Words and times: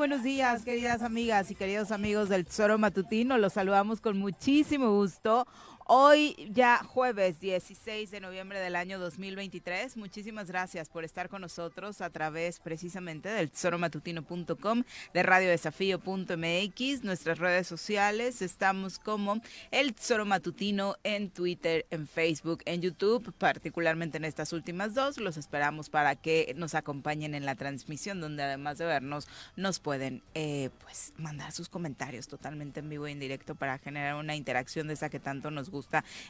Buenos 0.00 0.22
días, 0.22 0.64
queridas 0.64 1.02
amigas 1.02 1.50
y 1.50 1.54
queridos 1.54 1.92
amigos 1.92 2.30
del 2.30 2.46
Tesoro 2.46 2.78
Matutino. 2.78 3.36
Los 3.36 3.52
saludamos 3.52 4.00
con 4.00 4.18
muchísimo 4.18 4.90
gusto. 4.94 5.46
Hoy 5.92 6.36
ya 6.52 6.84
jueves 6.84 7.40
16 7.40 8.12
de 8.12 8.20
noviembre 8.20 8.60
del 8.60 8.76
año 8.76 9.00
2023. 9.00 9.96
Muchísimas 9.96 10.46
gracias 10.46 10.88
por 10.88 11.02
estar 11.02 11.28
con 11.28 11.40
nosotros 11.40 12.00
a 12.00 12.10
través 12.10 12.60
precisamente 12.60 13.28
del 13.28 13.50
tesoromatutino.com, 13.50 14.84
de 15.12 15.22
radiodesafío.mx, 15.24 17.02
nuestras 17.02 17.38
redes 17.40 17.66
sociales. 17.66 18.40
Estamos 18.40 19.00
como 19.00 19.40
el 19.72 19.92
Tesoro 19.92 20.24
Matutino 20.24 20.94
en 21.02 21.28
Twitter, 21.28 21.86
en 21.90 22.06
Facebook, 22.06 22.62
en 22.66 22.82
YouTube, 22.82 23.34
particularmente 23.36 24.18
en 24.18 24.26
estas 24.26 24.52
últimas 24.52 24.94
dos. 24.94 25.18
Los 25.18 25.36
esperamos 25.36 25.90
para 25.90 26.14
que 26.14 26.54
nos 26.56 26.76
acompañen 26.76 27.34
en 27.34 27.44
la 27.44 27.56
transmisión, 27.56 28.20
donde 28.20 28.44
además 28.44 28.78
de 28.78 28.84
vernos, 28.84 29.26
nos 29.56 29.80
pueden 29.80 30.22
eh, 30.34 30.70
pues 30.82 31.12
mandar 31.16 31.50
sus 31.50 31.68
comentarios 31.68 32.28
totalmente 32.28 32.78
en 32.78 32.88
vivo 32.88 33.08
e 33.08 33.10
en 33.10 33.18
directo 33.18 33.56
para 33.56 33.78
generar 33.78 34.14
una 34.14 34.36
interacción 34.36 34.86
de 34.86 34.94
esa 34.94 35.10
que 35.10 35.18
tanto 35.18 35.50
nos 35.50 35.68
gusta 35.68 35.79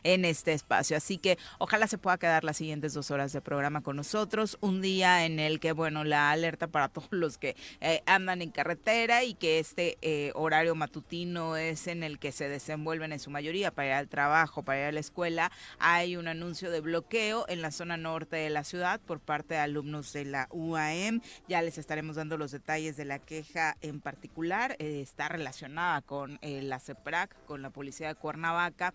en 0.03 0.25
este 0.25 0.53
espacio. 0.53 0.97
Así 0.97 1.19
que 1.19 1.39
ojalá 1.59 1.87
se 1.87 1.99
pueda 1.99 2.19
quedar 2.19 2.45
las 2.45 2.57
siguientes 2.57 2.95
dos 2.95 3.11
horas 3.11 3.33
de 3.33 3.41
programa 3.41 3.83
con 3.83 3.97
nosotros. 3.97 4.59
Un 4.61 4.81
día 4.81 5.25
en 5.25 5.39
el 5.39 5.61
que, 5.61 5.73
bueno, 5.73 6.05
la 6.05 6.31
alerta 6.31 6.67
para 6.67 6.89
todos 6.89 7.09
los 7.11 7.39
que 7.39 7.57
eh, 7.81 8.03
andan 8.07 8.43
en 8.43 8.51
carretera 8.51 9.25
y 9.25 9.35
que 9.35 9.59
este 9.59 9.99
eh, 10.03 10.33
horario 10.35 10.75
matutino 10.75 11.57
es 11.57 11.87
en 11.87 12.03
el 12.03 12.19
que 12.19 12.33
se 12.33 12.49
desenvuelven 12.49 13.13
en 13.13 13.19
su 13.19 13.31
mayoría 13.31 13.71
para 13.71 13.89
ir 13.89 13.95
al 13.95 14.09
trabajo, 14.09 14.63
para 14.63 14.81
ir 14.81 14.85
a 14.87 14.93
la 14.93 15.01
escuela. 15.01 15.51
Hay 15.79 16.17
un 16.17 16.29
anuncio 16.29 16.71
de 16.71 16.81
bloqueo 16.81 17.45
en 17.49 17.63
la 17.63 17.71
zona 17.71 17.97
norte 17.97 18.37
de 18.37 18.51
la 18.51 18.65
ciudad 18.65 19.01
por 19.01 19.21
parte 19.21 19.55
de 19.55 19.61
alumnos 19.61 20.13
de 20.13 20.25
la 20.25 20.49
UAM. 20.51 21.21
Ya 21.49 21.63
les 21.63 21.79
estaremos 21.79 22.17
dando 22.17 22.37
los 22.37 22.53
detalles 22.53 22.97
de 22.97 23.05
la 23.05 23.19
queja 23.19 23.77
en 23.81 24.01
particular. 24.01 24.77
Eh, 24.79 25.01
está 25.01 25.29
relacionada 25.29 26.03
con 26.03 26.39
la 26.43 26.81
CEPRAC, 26.81 27.45
con 27.47 27.63
la 27.63 27.71
policía 27.71 28.09
de 28.09 28.15
Cuernavaca. 28.15 28.93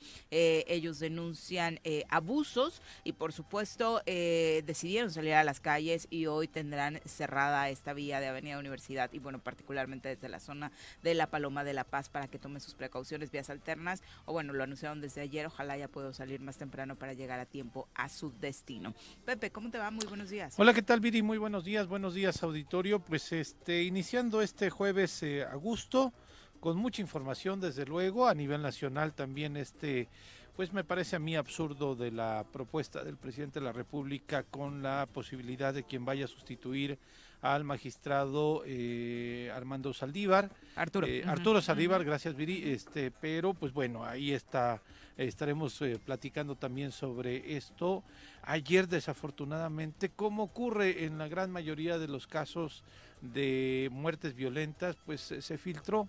Ellos 0.67 0.99
denuncian 0.99 1.79
eh, 1.83 2.03
abusos 2.09 2.81
y 3.03 3.13
por 3.13 3.33
supuesto 3.33 4.01
eh, 4.05 4.63
decidieron 4.65 5.11
salir 5.11 5.33
a 5.33 5.43
las 5.43 5.59
calles 5.59 6.07
y 6.09 6.25
hoy 6.25 6.47
tendrán 6.47 6.99
cerrada 7.05 7.69
esta 7.69 7.93
vía 7.93 8.19
de 8.19 8.27
Avenida 8.27 8.59
Universidad 8.59 9.11
y 9.13 9.19
bueno, 9.19 9.39
particularmente 9.39 10.09
desde 10.09 10.29
la 10.29 10.39
zona 10.39 10.71
de 11.03 11.13
la 11.13 11.27
Paloma 11.29 11.63
de 11.63 11.73
la 11.73 11.83
Paz 11.83 12.09
para 12.09 12.27
que 12.27 12.39
tomen 12.39 12.61
sus 12.61 12.75
precauciones, 12.75 13.31
vías 13.31 13.49
alternas 13.49 14.01
o 14.25 14.33
bueno, 14.33 14.53
lo 14.53 14.63
anunciaron 14.63 15.01
desde 15.01 15.21
ayer, 15.21 15.45
ojalá 15.45 15.77
ya 15.77 15.87
puedo 15.87 16.13
salir 16.13 16.41
más 16.41 16.57
temprano 16.57 16.95
para 16.95 17.13
llegar 17.13 17.39
a 17.39 17.45
tiempo 17.45 17.87
a 17.95 18.09
su 18.09 18.31
destino. 18.39 18.93
Pepe, 19.25 19.51
¿cómo 19.51 19.69
te 19.71 19.77
va? 19.77 19.91
Muy 19.91 20.05
buenos 20.05 20.29
días. 20.29 20.55
Hola, 20.57 20.73
¿qué 20.73 20.81
tal 20.81 20.99
Viri? 20.99 21.21
Muy 21.21 21.37
buenos 21.37 21.63
días, 21.63 21.87
buenos 21.87 22.13
días 22.13 22.41
auditorio. 22.43 22.99
Pues 22.99 23.31
este, 23.31 23.83
iniciando 23.83 24.41
este 24.41 24.69
jueves 24.69 25.23
a 25.23 25.55
gusto 25.55 26.13
con 26.59 26.77
mucha 26.77 27.01
información 27.01 27.59
desde 27.59 27.85
luego 27.85 28.27
a 28.27 28.33
nivel 28.33 28.61
nacional 28.61 29.13
también 29.13 29.57
este 29.57 30.07
pues 30.55 30.71
me 30.71 30.83
parece 30.85 31.17
a 31.17 31.19
mí 31.19 31.35
absurdo 31.35 31.95
de 31.95 32.11
la 32.11 32.45
propuesta 32.51 33.03
del 33.03 33.17
presidente 33.17 33.59
de 33.59 33.65
la 33.65 33.73
República 33.73 34.43
con 34.43 34.81
la 34.81 35.07
posibilidad 35.11 35.73
de 35.73 35.83
quien 35.83 36.05
vaya 36.05 36.25
a 36.25 36.29
sustituir 36.29 36.97
al 37.41 37.63
magistrado 37.63 38.63
eh, 38.65 39.51
Armando 39.53 39.93
Saldívar. 39.93 40.49
Arturo. 40.75 41.07
Eh, 41.07 41.23
Arturo 41.25 41.61
Saldívar, 41.61 42.03
gracias 42.03 42.35
Viri. 42.35 42.71
Este, 42.71 43.11
pero 43.11 43.53
pues 43.53 43.73
bueno, 43.73 44.05
ahí 44.05 44.31
está, 44.31 44.81
estaremos 45.17 45.79
eh, 45.81 45.99
platicando 46.03 46.55
también 46.55 46.91
sobre 46.91 47.57
esto. 47.57 48.03
Ayer 48.43 48.87
desafortunadamente, 48.87 50.09
como 50.09 50.43
ocurre 50.43 51.03
en 51.03 51.17
la 51.17 51.27
gran 51.27 51.51
mayoría 51.51 51.99
de 51.99 52.07
los 52.07 52.27
casos 52.27 52.83
de 53.21 53.89
muertes 53.91 54.35
violentas, 54.35 54.95
pues 55.05 55.21
se 55.21 55.57
filtró 55.57 56.07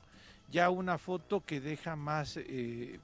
ya 0.50 0.70
una 0.70 0.98
foto 0.98 1.44
que 1.44 1.60
deja 1.60 1.96
más, 1.96 2.36
eh, 2.36 2.98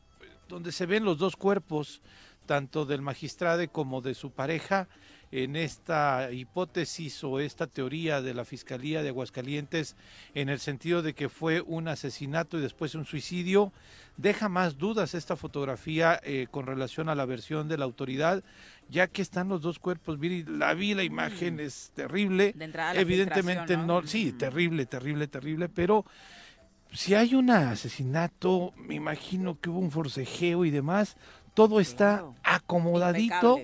donde 0.49 0.73
se 0.73 0.87
ven 0.87 1.05
los 1.05 1.19
dos 1.19 1.37
cuerpos, 1.37 2.01
tanto 2.47 2.85
del 2.85 3.03
magistrado 3.03 3.67
como 3.71 4.01
de 4.01 4.15
su 4.15 4.31
pareja, 4.31 4.89
en 5.33 5.57
esta 5.57 6.31
hipótesis 6.31 7.25
o 7.25 7.41
esta 7.41 7.67
teoría 7.67 8.21
de 8.21 8.35
la 8.35 8.45
Fiscalía 8.45 9.03
de 9.03 9.09
Aguascalientes 9.09 9.97
en 10.35 10.51
el 10.51 10.61
sentido 10.61 11.01
de 11.01 11.15
que 11.15 11.31
fue 11.31 11.63
un 11.63 11.89
asesinato 11.89 12.59
y 12.59 12.61
después 12.61 12.95
un 12.95 13.07
suicidio, 13.07 13.73
deja 14.19 14.51
más 14.51 14.77
dudas 14.77 15.15
esta 15.15 15.35
fotografía 15.37 16.21
eh, 16.23 16.49
con 16.51 16.67
relación 16.67 17.09
a 17.09 17.15
la 17.15 17.25
versión 17.25 17.67
de 17.67 17.79
la 17.79 17.87
autoridad, 17.87 18.45
ya 18.91 19.07
que 19.07 19.23
están 19.23 19.49
los 19.49 19.63
dos 19.63 19.79
cuerpos, 19.79 20.19
la 20.21 20.75
vi, 20.75 20.93
la 20.93 21.03
imagen 21.03 21.61
es 21.61 21.93
terrible, 21.95 22.55
evidentemente 22.95 23.79
no, 23.79 24.07
sí, 24.07 24.33
terrible, 24.33 24.85
terrible, 24.85 25.29
terrible, 25.29 25.71
pero 25.71 26.05
si 26.93 27.15
hay 27.15 27.35
un 27.35 27.51
asesinato, 27.51 28.73
me 28.77 28.95
imagino 28.95 29.59
que 29.59 29.71
hubo 29.71 29.79
un 29.79 29.91
forcejeo 29.91 30.65
y 30.65 30.71
demás, 30.71 31.17
todo 31.55 31.81
está 31.81 32.25
acomodadito, 32.43 33.61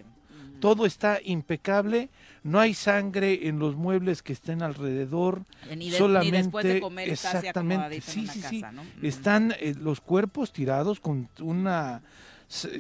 todo 0.61 0.87
está 0.87 1.19
impecable, 1.23 2.11
no 2.43 2.59
hay 2.59 2.75
sangre 2.75 3.49
en 3.49 3.59
los 3.59 3.77
muebles 3.77 4.23
que 4.23 4.33
estén 4.33 4.63
alrededor, 4.63 5.45
solamente 5.97 6.83
exactamente, 7.05 8.01
sí, 8.01 8.27
sí, 8.27 8.43
sí, 8.43 8.65
están 9.03 9.55
eh, 9.59 9.75
los 9.79 10.01
cuerpos 10.01 10.53
tirados 10.53 11.01
con 11.01 11.29
un 11.41 11.69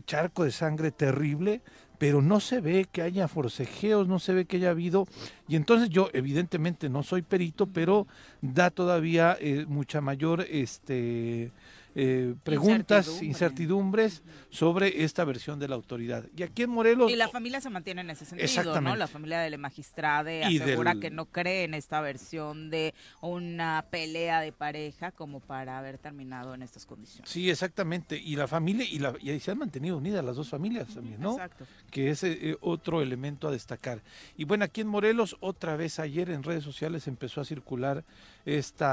charco 0.07 0.45
de 0.45 0.51
sangre 0.51 0.91
terrible, 0.91 1.63
pero 1.99 2.23
no 2.23 2.41
se 2.41 2.61
ve 2.61 2.87
que 2.91 3.03
haya 3.03 3.29
forcejeos, 3.29 4.09
no 4.09 4.19
se 4.19 4.33
ve 4.33 4.45
que 4.45 4.57
haya 4.57 4.71
habido, 4.71 5.07
y 5.49 5.57
entonces 5.57 5.91
yo 5.91 6.09
evidentemente 6.13 6.89
no 6.89 7.03
soy 7.03 7.23
perito, 7.23 7.67
pero 7.67 8.07
da 8.41 8.71
todavía 8.71 9.37
eh, 9.41 9.67
mucha 9.69 10.01
mayor 10.01 10.47
este 10.49 11.51
eh, 12.01 12.35
preguntas, 12.45 13.23
incertidumbres 13.23 14.23
sobre 14.51 15.03
esta 15.03 15.25
versión 15.25 15.59
de 15.59 15.67
la 15.67 15.75
autoridad. 15.75 16.27
Y 16.37 16.45
aquí 16.45 16.63
en 16.63 16.71
Morelos... 16.71 17.11
Y 17.11 17.17
la 17.17 17.29
familia 17.29 17.61
se 17.61 17.71
mantiene 17.71 18.03
en 18.03 18.11
ese 18.11 18.25
sentido, 18.25 18.81
¿no? 18.81 18.95
La 18.95 19.09
familia 19.09 19.41
del 19.41 19.59
magistrado 19.59 20.31
asegura 20.45 20.95
que 20.95 21.11
no 21.11 21.27
cree 21.27 21.65
en 21.65 21.75
esta 21.75 22.01
versión 22.01 22.71
de 22.71 22.95
una 23.21 23.85
pelea 23.91 24.41
de 24.41 24.53
pareja 24.53 25.11
como 25.11 25.41
para 25.41 25.79
haber 25.79 25.99
terminado 25.99 26.55
en 26.55 26.63
estas 26.63 26.87
condiciones. 26.87 27.29
Sí, 27.29 27.51
exactamente. 27.51 28.17
Y 28.17 28.37
la 28.37 28.47
familia, 28.47 28.87
y, 28.89 29.01
la, 29.01 29.15
y 29.21 29.41
se 29.41 29.51
han 29.51 29.59
mantenido 29.59 29.97
unidas 29.97 30.25
las 30.25 30.37
dos 30.37 30.49
familias 30.49 30.95
también, 30.95 31.21
¿no? 31.21 31.33
Exacto. 31.33 31.67
Que 31.91 32.11
es 32.11 32.23
eh, 32.23 32.57
otro 32.61 33.03
elemento 33.03 33.49
a 33.49 33.51
destacar. 33.51 34.03
Y 34.37 34.45
bueno, 34.45 34.65
aquí 34.65 34.83
en 34.83 34.87
Morelos, 34.87 35.37
otra 35.41 35.77
vez 35.77 35.99
ayer 35.99 36.31
en 36.31 36.45
redes 36.45 36.63
sociales 36.63 37.09
empezó 37.09 37.41
a 37.41 37.45
circular 37.45 38.05
este 38.57 38.87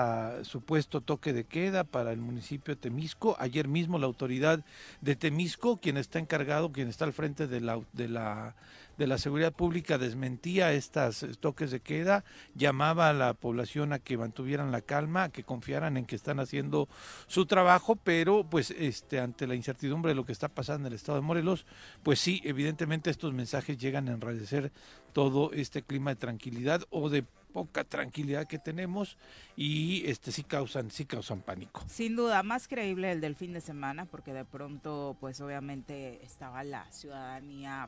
supuesto 0.43 0.99
toque 0.99 1.31
de 1.31 1.45
queda 1.45 1.85
para 1.85 2.11
el 2.11 2.19
municipio 2.19 2.75
de 2.75 2.81
Temisco. 2.81 3.37
Ayer 3.39 3.69
mismo 3.69 3.97
la 3.97 4.05
autoridad 4.05 4.59
de 4.99 5.15
Temisco, 5.15 5.77
quien 5.77 5.95
está 5.95 6.19
encargado, 6.19 6.73
quien 6.73 6.89
está 6.89 7.05
al 7.05 7.13
frente 7.13 7.47
de 7.47 7.61
la, 7.61 7.79
de 7.93 8.09
la, 8.09 8.55
de 8.97 9.07
la 9.07 9.17
seguridad 9.17 9.53
pública, 9.53 9.97
desmentía 9.97 10.73
estos 10.73 11.25
toques 11.39 11.71
de 11.71 11.79
queda, 11.79 12.23
llamaba 12.53 13.09
a 13.09 13.13
la 13.13 13.33
población 13.33 13.93
a 13.93 13.99
que 13.99 14.17
mantuvieran 14.17 14.71
la 14.71 14.81
calma, 14.81 15.23
a 15.23 15.29
que 15.29 15.43
confiaran 15.43 15.97
en 15.97 16.05
que 16.05 16.15
están 16.15 16.39
haciendo 16.39 16.87
su 17.27 17.45
trabajo, 17.45 17.95
pero 17.95 18.43
pues 18.49 18.71
este 18.71 19.19
ante 19.19 19.47
la 19.47 19.55
incertidumbre 19.55 20.09
de 20.11 20.15
lo 20.15 20.25
que 20.25 20.31
está 20.31 20.49
pasando 20.49 20.87
en 20.87 20.93
el 20.93 20.97
estado 20.97 21.17
de 21.17 21.25
Morelos, 21.25 21.65
pues 22.03 22.19
sí, 22.19 22.41
evidentemente 22.43 23.09
estos 23.09 23.33
mensajes 23.33 23.77
llegan 23.77 24.07
a 24.09 24.13
enrarecer 24.13 24.71
todo 25.13 25.51
este 25.53 25.81
clima 25.81 26.11
de 26.11 26.17
tranquilidad 26.17 26.81
o 26.89 27.09
de 27.09 27.23
poca 27.55 27.85
tranquilidad 27.85 28.47
que 28.47 28.59
tenemos 28.59 29.17
y 29.55 30.05
este 30.09 30.33
sí 30.33 30.43
causan 30.43 30.91
sí 30.91 31.05
causan 31.05 31.39
pánico. 31.39 31.85
Sin 31.87 32.17
duda, 32.17 32.43
más 32.43 32.67
creíble 32.67 33.13
el 33.13 33.21
del 33.21 33.37
fin 33.37 33.53
de 33.53 33.61
semana 33.61 34.03
porque 34.03 34.33
de 34.33 34.43
pronto 34.43 35.15
pues 35.21 35.39
obviamente 35.39 36.21
estaba 36.25 36.65
la 36.65 36.91
ciudadanía 36.91 37.87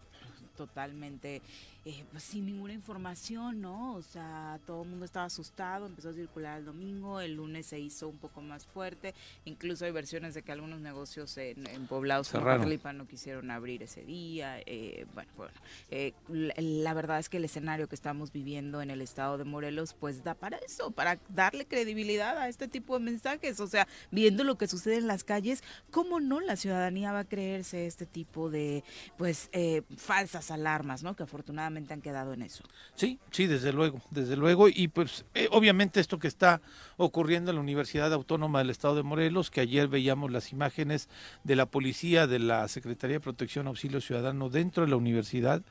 totalmente 0.58 1.42
eh, 1.90 2.04
pues, 2.12 2.24
sin 2.24 2.46
ninguna 2.46 2.74
información, 2.74 3.62
¿no? 3.62 3.96
O 3.96 4.02
sea, 4.02 4.60
todo 4.66 4.84
el 4.84 4.90
mundo 4.90 5.06
estaba 5.06 5.28
asustado, 5.28 5.86
empezó 5.86 6.10
a 6.10 6.14
circular 6.14 6.60
el 6.60 6.66
domingo, 6.66 7.22
el 7.22 7.36
lunes 7.36 7.68
se 7.68 7.80
hizo 7.80 8.10
un 8.10 8.18
poco 8.18 8.42
más 8.42 8.66
fuerte, 8.66 9.16
incluso 9.46 9.86
hay 9.86 9.92
versiones 9.92 10.34
de 10.34 10.42
que 10.42 10.52
algunos 10.52 10.82
negocios 10.82 11.38
en, 11.38 11.66
en 11.66 11.88
poblados 11.88 12.28
como 12.30 12.44
no 12.92 13.08
quisieron 13.08 13.52
abrir 13.52 13.84
ese 13.84 14.04
día. 14.04 14.60
Eh, 14.66 15.06
bueno, 15.14 15.32
bueno 15.38 15.54
eh, 15.90 16.12
la, 16.28 16.94
verdad 16.94 17.20
es 17.20 17.30
que 17.30 17.38
el 17.38 17.46
escenario 17.46 17.88
que 17.88 17.96
estamos 17.96 18.34
viviendo 18.34 18.82
en 18.82 18.92
el 18.92 19.00
estado 19.00 19.38
de 19.38 19.46
Morelos, 19.46 19.94
pues 19.94 20.26
da 20.26 20.34
para 20.34 20.58
eso, 20.58 20.92
para 20.92 21.18
darle 21.30 21.68
credibilidad 21.68 22.38
a 22.38 22.50
este 22.50 22.68
tipo 22.68 23.00
de 23.00 23.06
mensajes. 23.06 23.62
O 23.62 23.68
sea, 23.68 23.88
viendo 24.12 24.44
lo 24.44 24.58
que 24.58 24.68
sucede 24.68 24.98
en 24.98 25.08
las 25.08 25.24
calles, 25.24 25.64
¿cómo 25.90 26.20
no 26.20 26.42
la 26.42 26.58
ciudadanía 26.58 27.14
va 27.14 27.20
a 27.20 27.30
creerse 27.30 27.86
este 27.86 28.06
tipo 28.06 28.50
de, 28.50 28.84
pues, 29.18 29.50
falsas 29.96 30.52
alarmas, 30.52 31.02
¿no? 31.02 31.16
Que 31.16 31.24
afortunadamente 31.24 31.77
han 31.78 32.02
quedado 32.02 32.34
en 32.34 32.42
eso. 32.42 32.64
Sí, 32.96 33.20
sí, 33.32 33.48
desde 33.48 33.74
luego, 33.74 34.02
desde 34.12 34.36
luego. 34.36 34.68
Y 34.70 34.88
pues 34.88 35.26
eh, 35.34 35.48
obviamente 35.52 36.00
esto 36.00 36.20
que 36.20 36.28
está 36.28 36.62
ocurriendo 36.98 37.52
en 37.52 37.56
la 37.56 37.62
Universidad 37.62 38.12
Autónoma 38.14 38.60
del 38.60 38.70
Estado 38.70 38.96
de 38.96 39.04
Morelos, 39.04 39.52
que 39.52 39.62
ayer 39.62 39.88
veíamos 39.88 40.32
las 40.32 40.52
imágenes 40.52 41.10
de 41.44 41.56
la 41.56 41.66
policía, 41.66 42.28
de 42.28 42.40
la 42.40 42.68
Secretaría 42.68 43.18
de 43.18 43.22
Protección 43.22 43.68
Auxilio 43.68 44.02
Ciudadano 44.02 44.50
dentro 44.50 44.84
de 44.84 44.90
la 44.90 44.98
universidad 44.98 45.62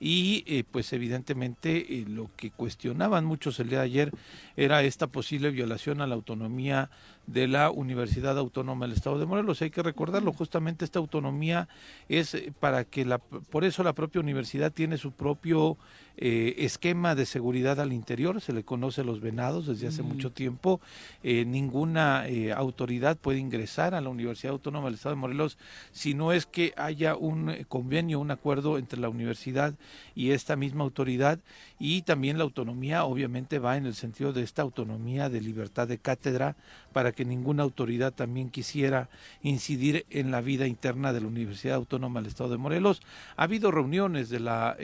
y 0.00 0.44
eh, 0.46 0.64
pues 0.70 0.92
evidentemente 0.92 2.00
eh, 2.00 2.04
lo 2.08 2.30
que 2.36 2.50
cuestionaban 2.50 3.24
muchos 3.24 3.60
el 3.60 3.68
día 3.68 3.78
de 3.78 3.84
ayer 3.84 4.10
era 4.56 4.82
esta 4.82 5.06
posible 5.06 5.50
violación 5.50 6.00
a 6.00 6.06
la 6.06 6.14
autonomía 6.14 6.90
de 7.26 7.48
la 7.48 7.70
Universidad 7.70 8.38
Autónoma 8.38 8.86
del 8.86 8.96
Estado 8.96 9.18
de 9.18 9.26
Morelos. 9.26 9.62
Hay 9.62 9.70
que 9.70 9.82
recordarlo, 9.82 10.32
justamente 10.32 10.84
esta 10.84 10.98
autonomía 10.98 11.68
es 12.08 12.34
eh, 12.34 12.52
para 12.60 12.84
que 12.84 13.04
la, 13.04 13.18
por 13.18 13.64
eso 13.64 13.82
la 13.82 13.94
propia 13.94 14.20
universidad 14.20 14.72
tiene 14.72 14.98
su 14.98 15.12
propio 15.12 15.78
eh, 16.16 16.54
esquema 16.64 17.16
de 17.16 17.26
seguridad 17.26 17.80
al 17.80 17.92
interior, 17.92 18.40
se 18.40 18.52
le 18.52 18.62
conoce 18.62 19.02
los 19.02 19.20
venados 19.20 19.66
desde 19.66 19.88
hace 19.88 20.04
mucho 20.04 20.30
tiempo. 20.30 20.80
Eh, 21.24 21.44
ninguna 21.44 22.28
eh, 22.28 22.52
autoridad 22.52 23.16
puede 23.16 23.40
ingresar 23.40 23.96
a 23.96 24.00
la 24.00 24.10
Universidad 24.10 24.52
Autónoma 24.52 24.86
del 24.86 24.94
Estado 24.94 25.16
de 25.16 25.20
Morelos 25.20 25.58
si 25.90 26.14
no 26.14 26.32
es 26.32 26.46
que 26.46 26.72
haya 26.76 27.16
un 27.16 27.52
convenio, 27.66 28.20
un 28.20 28.30
acuerdo 28.30 28.78
entre 28.78 29.00
la 29.00 29.08
universidad 29.08 29.74
y 30.14 30.30
esta 30.30 30.56
misma 30.56 30.84
autoridad. 30.84 31.38
Y 31.78 32.02
también 32.02 32.38
la 32.38 32.44
autonomía 32.44 33.04
obviamente 33.04 33.58
va 33.58 33.76
en 33.76 33.86
el 33.86 33.94
sentido 33.94 34.32
de 34.32 34.42
esta 34.42 34.62
autonomía 34.62 35.28
de 35.28 35.40
libertad 35.40 35.88
de 35.88 35.98
cátedra 35.98 36.56
para 36.94 37.12
que 37.12 37.24
ninguna 37.24 37.64
autoridad 37.64 38.14
también 38.14 38.48
quisiera 38.48 39.10
incidir 39.42 40.06
en 40.10 40.30
la 40.30 40.40
vida 40.40 40.68
interna 40.68 41.12
de 41.12 41.20
la 41.20 41.26
Universidad 41.26 41.74
Autónoma 41.74 42.20
del 42.20 42.28
Estado 42.28 42.50
de 42.50 42.56
Morelos. 42.56 43.02
Ha 43.36 43.42
habido 43.42 43.72
reuniones 43.72 44.30
de 44.30 44.40
la 44.40 44.76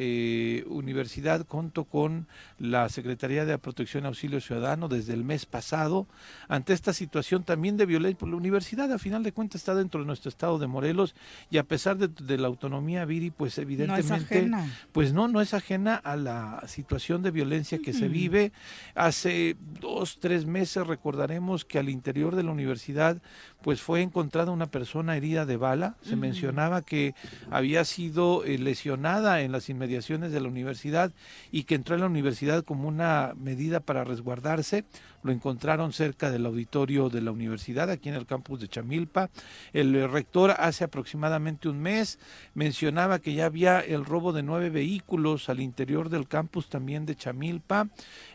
Universidad 0.69 1.47
junto 1.47 1.85
con 1.85 2.27
la 2.59 2.89
Secretaría 2.89 3.45
de 3.45 3.57
Protección 3.59 4.05
y 4.05 4.09
Auxilio 4.09 4.41
Ciudadano 4.41 4.89
desde 4.89 5.15
el 5.15 5.25
mes 5.25 5.47
pasado 5.47 6.07
ante 6.49 6.73
esta 6.73 6.93
situación 6.93 7.45
también 7.45 7.77
de 7.77 7.87
violencia. 7.87 8.19
por 8.19 8.29
La 8.29 8.37
universidad, 8.37 8.93
a 8.93 8.99
final 8.99 9.23
de 9.23 9.33
cuentas, 9.33 9.61
está 9.61 9.75
dentro 9.75 10.01
de 10.01 10.07
nuestro 10.07 10.29
estado 10.29 10.59
de 10.59 10.67
Morelos 10.67 11.15
y 11.49 11.59
a 11.59 11.65
pesar 11.65 11.97
de, 11.97 12.39
la 12.39 12.49
autonomía 12.49 13.05
Viri, 13.05 13.31
pues 13.31 13.59
evidentemente, 13.59 14.51
pues 14.93 15.13
no, 15.13 15.29
no 15.29 15.41
es 15.41 15.55
ajena 15.55 15.95
a 15.95 16.17
la 16.17 16.63
situación 16.67 17.23
de 17.23 17.31
violencia 17.31 17.79
que 17.79 17.93
se 17.93 18.09
vive. 18.09 18.53
Hace 18.95 19.57
dos, 19.81 20.19
tres 20.19 20.47
meses 20.47 20.87
recordaremos 20.87 21.65
que 21.65 21.79
al 21.79 21.89
interior 22.01 22.35
de 22.35 22.43
la 22.43 22.51
universidad, 22.51 23.19
pues 23.61 23.83
fue 23.83 24.01
encontrada 24.01 24.53
una 24.53 24.71
persona 24.71 25.17
herida 25.19 25.45
de 25.45 25.59
bala. 25.59 25.97
Se 26.03 26.17
mencionaba 26.17 26.81
que 26.81 27.15
había 27.51 27.85
sido 27.85 28.43
eh, 28.45 28.59
lesionada 28.59 29.43
en 29.43 29.53
las 29.53 29.69
inmediaciones 29.69 30.33
de 30.33 30.41
la 30.41 30.49
universidad 30.49 31.13
y 31.53 31.65
que 31.65 31.75
entró 31.75 31.95
en 31.95 32.01
la 32.01 32.07
universidad 32.07 32.65
como 32.65 32.89
una 32.89 33.35
medida 33.37 33.81
para 33.81 34.05
resguardarse. 34.05 34.85
Lo 35.23 35.33
encontraron 35.33 35.93
cerca 35.93 36.31
del 36.31 36.47
auditorio 36.47 37.11
de 37.11 37.21
la 37.21 37.31
universidad, 37.31 37.91
aquí 37.91 38.09
en 38.09 38.15
el 38.15 38.27
campus 38.27 38.61
de 38.61 38.69
Chamilpa. 38.69 39.31
El 39.73 40.11
rector 40.11 40.53
hace 40.59 40.85
aproximadamente 40.85 41.69
un 41.69 41.81
mes 41.81 42.19
mencionaba 42.55 43.19
que 43.19 43.35
ya 43.35 43.47
había 43.47 43.81
el 43.81 44.05
robo 44.05 44.33
de 44.33 44.43
nueve 44.43 44.71
vehículos 44.71 45.49
al 45.49 45.61
interior 45.61 46.09
del 46.09 46.29
campus 46.29 46.69
también 46.69 47.07
de 47.07 47.17
Chamilpa, 47.17 47.89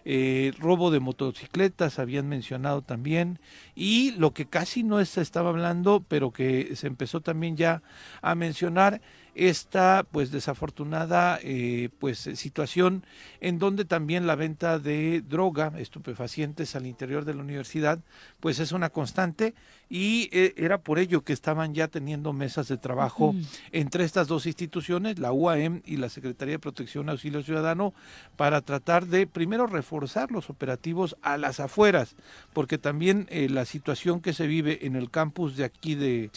eh, 0.04 0.54
robo 0.60 0.92
de 0.92 1.00
motocicletas 1.00 2.00
habían 2.00 2.28
mencionado 2.28 2.82
también 2.82 3.40
y 3.76 4.12
lo 4.12 4.34
que 4.34 4.46
casi 4.46 4.84
no 4.84 5.04
se 5.04 5.22
estaba 5.22 5.50
hablando, 5.50 6.04
pero 6.08 6.32
que 6.32 6.76
se 6.76 6.88
empezó 6.88 7.22
también 7.22 7.58
ya 7.58 7.82
a 8.22 8.36
mencionar 8.36 9.02
esta 9.36 10.06
pues 10.10 10.32
desafortunada 10.32 11.40
eh, 11.44 11.90
pues 12.00 12.20
situación 12.20 13.06
en 13.42 13.60
donde 13.60 13.86
también 13.86 14.26
la 14.26 14.36
venta 14.36 14.80
de 14.80 15.22
droga, 15.22 15.74
estupefacientes 15.78 16.76
al 16.76 16.88
interior 16.88 17.26
de 17.26 17.34
la 17.36 17.42
universidad 17.42 18.00
pues 18.40 18.60
es 18.60 18.72
una 18.72 18.90
constante 18.90 19.54
y 19.90 20.30
eh, 20.32 20.54
era 20.58 20.80
por 20.80 21.00
ello 21.00 21.24
que 21.24 21.34
estaban 21.34 21.74
ya 21.74 21.88
teniendo 21.88 22.34
mesas 22.34 22.68
de 22.68 22.78
trabajo 22.78 23.36
entre 23.72 24.04
estas 24.04 24.28
dos 24.28 24.46
instituciones, 24.46 25.20
la 25.20 25.32
UAM 25.32 25.82
y 25.86 25.98
la 25.98 26.10
Secretaría 26.10 26.56
de 26.56 26.60
Protección 26.60 27.10
Auxilio 27.10 27.44
Ciudadano, 27.44 27.94
para 28.36 28.62
tratar 28.62 29.06
de 29.06 29.28
primero 29.28 29.68
reforzar 29.68 30.32
los 30.32 30.50
operativos 30.50 31.16
a 31.22 31.38
las 31.38 31.60
afueras, 31.60 32.16
porque 32.54 32.78
también 32.78 33.28
eh, 33.30 33.48
la 33.50 33.66
situación 33.66 34.22
que 34.22 34.34
se 34.34 34.48
vive 34.48 34.86
en 34.86 34.96
el 34.96 35.12
campus 35.12 35.56
de 35.56 35.66
aquí 35.66 35.96
de, 35.96 36.32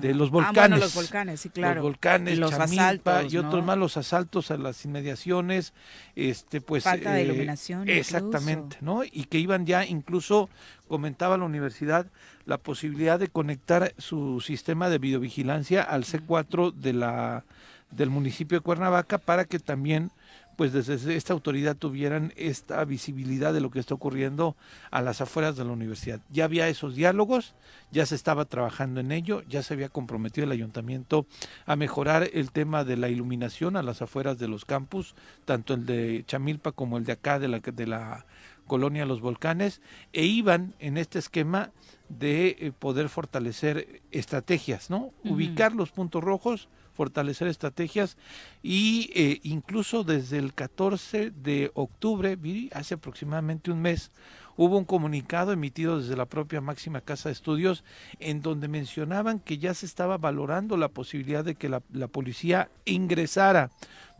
de 0.00 0.14
los 0.14 0.30
volcanes, 0.30 0.78
ah, 0.78 0.84
los 0.84 0.94
volcanes, 0.94 1.40
sí, 1.40 1.48
claro, 1.48 1.76
los 1.76 1.84
volcanes, 1.84 2.38
los 2.40 2.50
Chamilpa, 2.50 3.24
y 3.24 3.36
otros 3.36 3.64
más 3.64 3.78
los 3.78 3.96
asaltos 3.96 4.50
a 4.50 4.56
las 4.56 4.84
inmediaciones, 4.84 5.72
este 6.16 6.60
pues 6.60 6.84
falta 6.84 7.12
de 7.12 7.22
eh, 7.22 7.24
iluminación, 7.24 7.88
exactamente, 7.88 8.78
¿no? 8.80 9.04
Y 9.04 9.24
que 9.24 9.38
iban 9.38 9.66
ya 9.66 9.84
incluso 9.84 10.48
comentaba 10.88 11.38
la 11.38 11.44
universidad 11.44 12.06
la 12.46 12.58
posibilidad 12.58 13.18
de 13.18 13.28
conectar 13.28 13.94
su 13.98 14.40
sistema 14.40 14.88
de 14.88 14.98
videovigilancia 14.98 15.82
al 15.82 16.04
C4 16.04 16.72
de 16.72 16.92
la 16.92 17.44
del 17.90 18.10
municipio 18.10 18.58
de 18.58 18.62
Cuernavaca 18.62 19.18
para 19.18 19.44
que 19.44 19.58
también 19.58 20.10
pues 20.60 20.74
desde 20.74 21.16
esta 21.16 21.32
autoridad 21.32 21.74
tuvieran 21.74 22.34
esta 22.36 22.84
visibilidad 22.84 23.54
de 23.54 23.62
lo 23.62 23.70
que 23.70 23.78
está 23.78 23.94
ocurriendo 23.94 24.56
a 24.90 25.00
las 25.00 25.22
afueras 25.22 25.56
de 25.56 25.64
la 25.64 25.72
universidad. 25.72 26.20
Ya 26.28 26.44
había 26.44 26.68
esos 26.68 26.94
diálogos, 26.94 27.54
ya 27.92 28.04
se 28.04 28.14
estaba 28.14 28.44
trabajando 28.44 29.00
en 29.00 29.10
ello, 29.10 29.42
ya 29.48 29.62
se 29.62 29.72
había 29.72 29.88
comprometido 29.88 30.44
el 30.44 30.52
ayuntamiento 30.52 31.24
a 31.64 31.76
mejorar 31.76 32.28
el 32.34 32.52
tema 32.52 32.84
de 32.84 32.98
la 32.98 33.08
iluminación 33.08 33.74
a 33.74 33.82
las 33.82 34.02
afueras 34.02 34.38
de 34.38 34.48
los 34.48 34.66
campus, 34.66 35.14
tanto 35.46 35.72
el 35.72 35.86
de 35.86 36.24
Chamilpa 36.26 36.72
como 36.72 36.98
el 36.98 37.06
de 37.06 37.12
acá 37.12 37.38
de 37.38 37.48
la, 37.48 37.60
de 37.60 37.86
la 37.86 38.26
colonia 38.66 39.06
Los 39.06 39.22
Volcanes, 39.22 39.80
e 40.12 40.26
iban 40.26 40.74
en 40.78 40.98
este 40.98 41.20
esquema 41.20 41.70
de 42.10 42.48
eh, 42.60 42.72
poder 42.78 43.08
fortalecer 43.08 44.02
estrategias, 44.10 44.90
¿no? 44.90 45.14
Ubicar 45.24 45.72
los 45.74 45.90
puntos 45.90 46.22
rojos, 46.22 46.68
fortalecer 47.00 47.48
estrategias 47.48 48.18
y 48.62 49.10
eh, 49.14 49.40
incluso 49.42 50.04
desde 50.04 50.36
el 50.36 50.52
14 50.52 51.30
de 51.30 51.70
octubre, 51.72 52.36
hace 52.74 52.92
aproximadamente 52.92 53.70
un 53.70 53.80
mes, 53.80 54.10
hubo 54.58 54.76
un 54.76 54.84
comunicado 54.84 55.52
emitido 55.52 55.98
desde 55.98 56.14
la 56.14 56.26
propia 56.26 56.60
máxima 56.60 57.00
casa 57.00 57.30
de 57.30 57.32
estudios 57.32 57.84
en 58.18 58.42
donde 58.42 58.68
mencionaban 58.68 59.40
que 59.40 59.56
ya 59.56 59.72
se 59.72 59.86
estaba 59.86 60.18
valorando 60.18 60.76
la 60.76 60.88
posibilidad 60.88 61.42
de 61.42 61.54
que 61.54 61.70
la, 61.70 61.80
la 61.90 62.06
policía 62.06 62.68
ingresara 62.84 63.70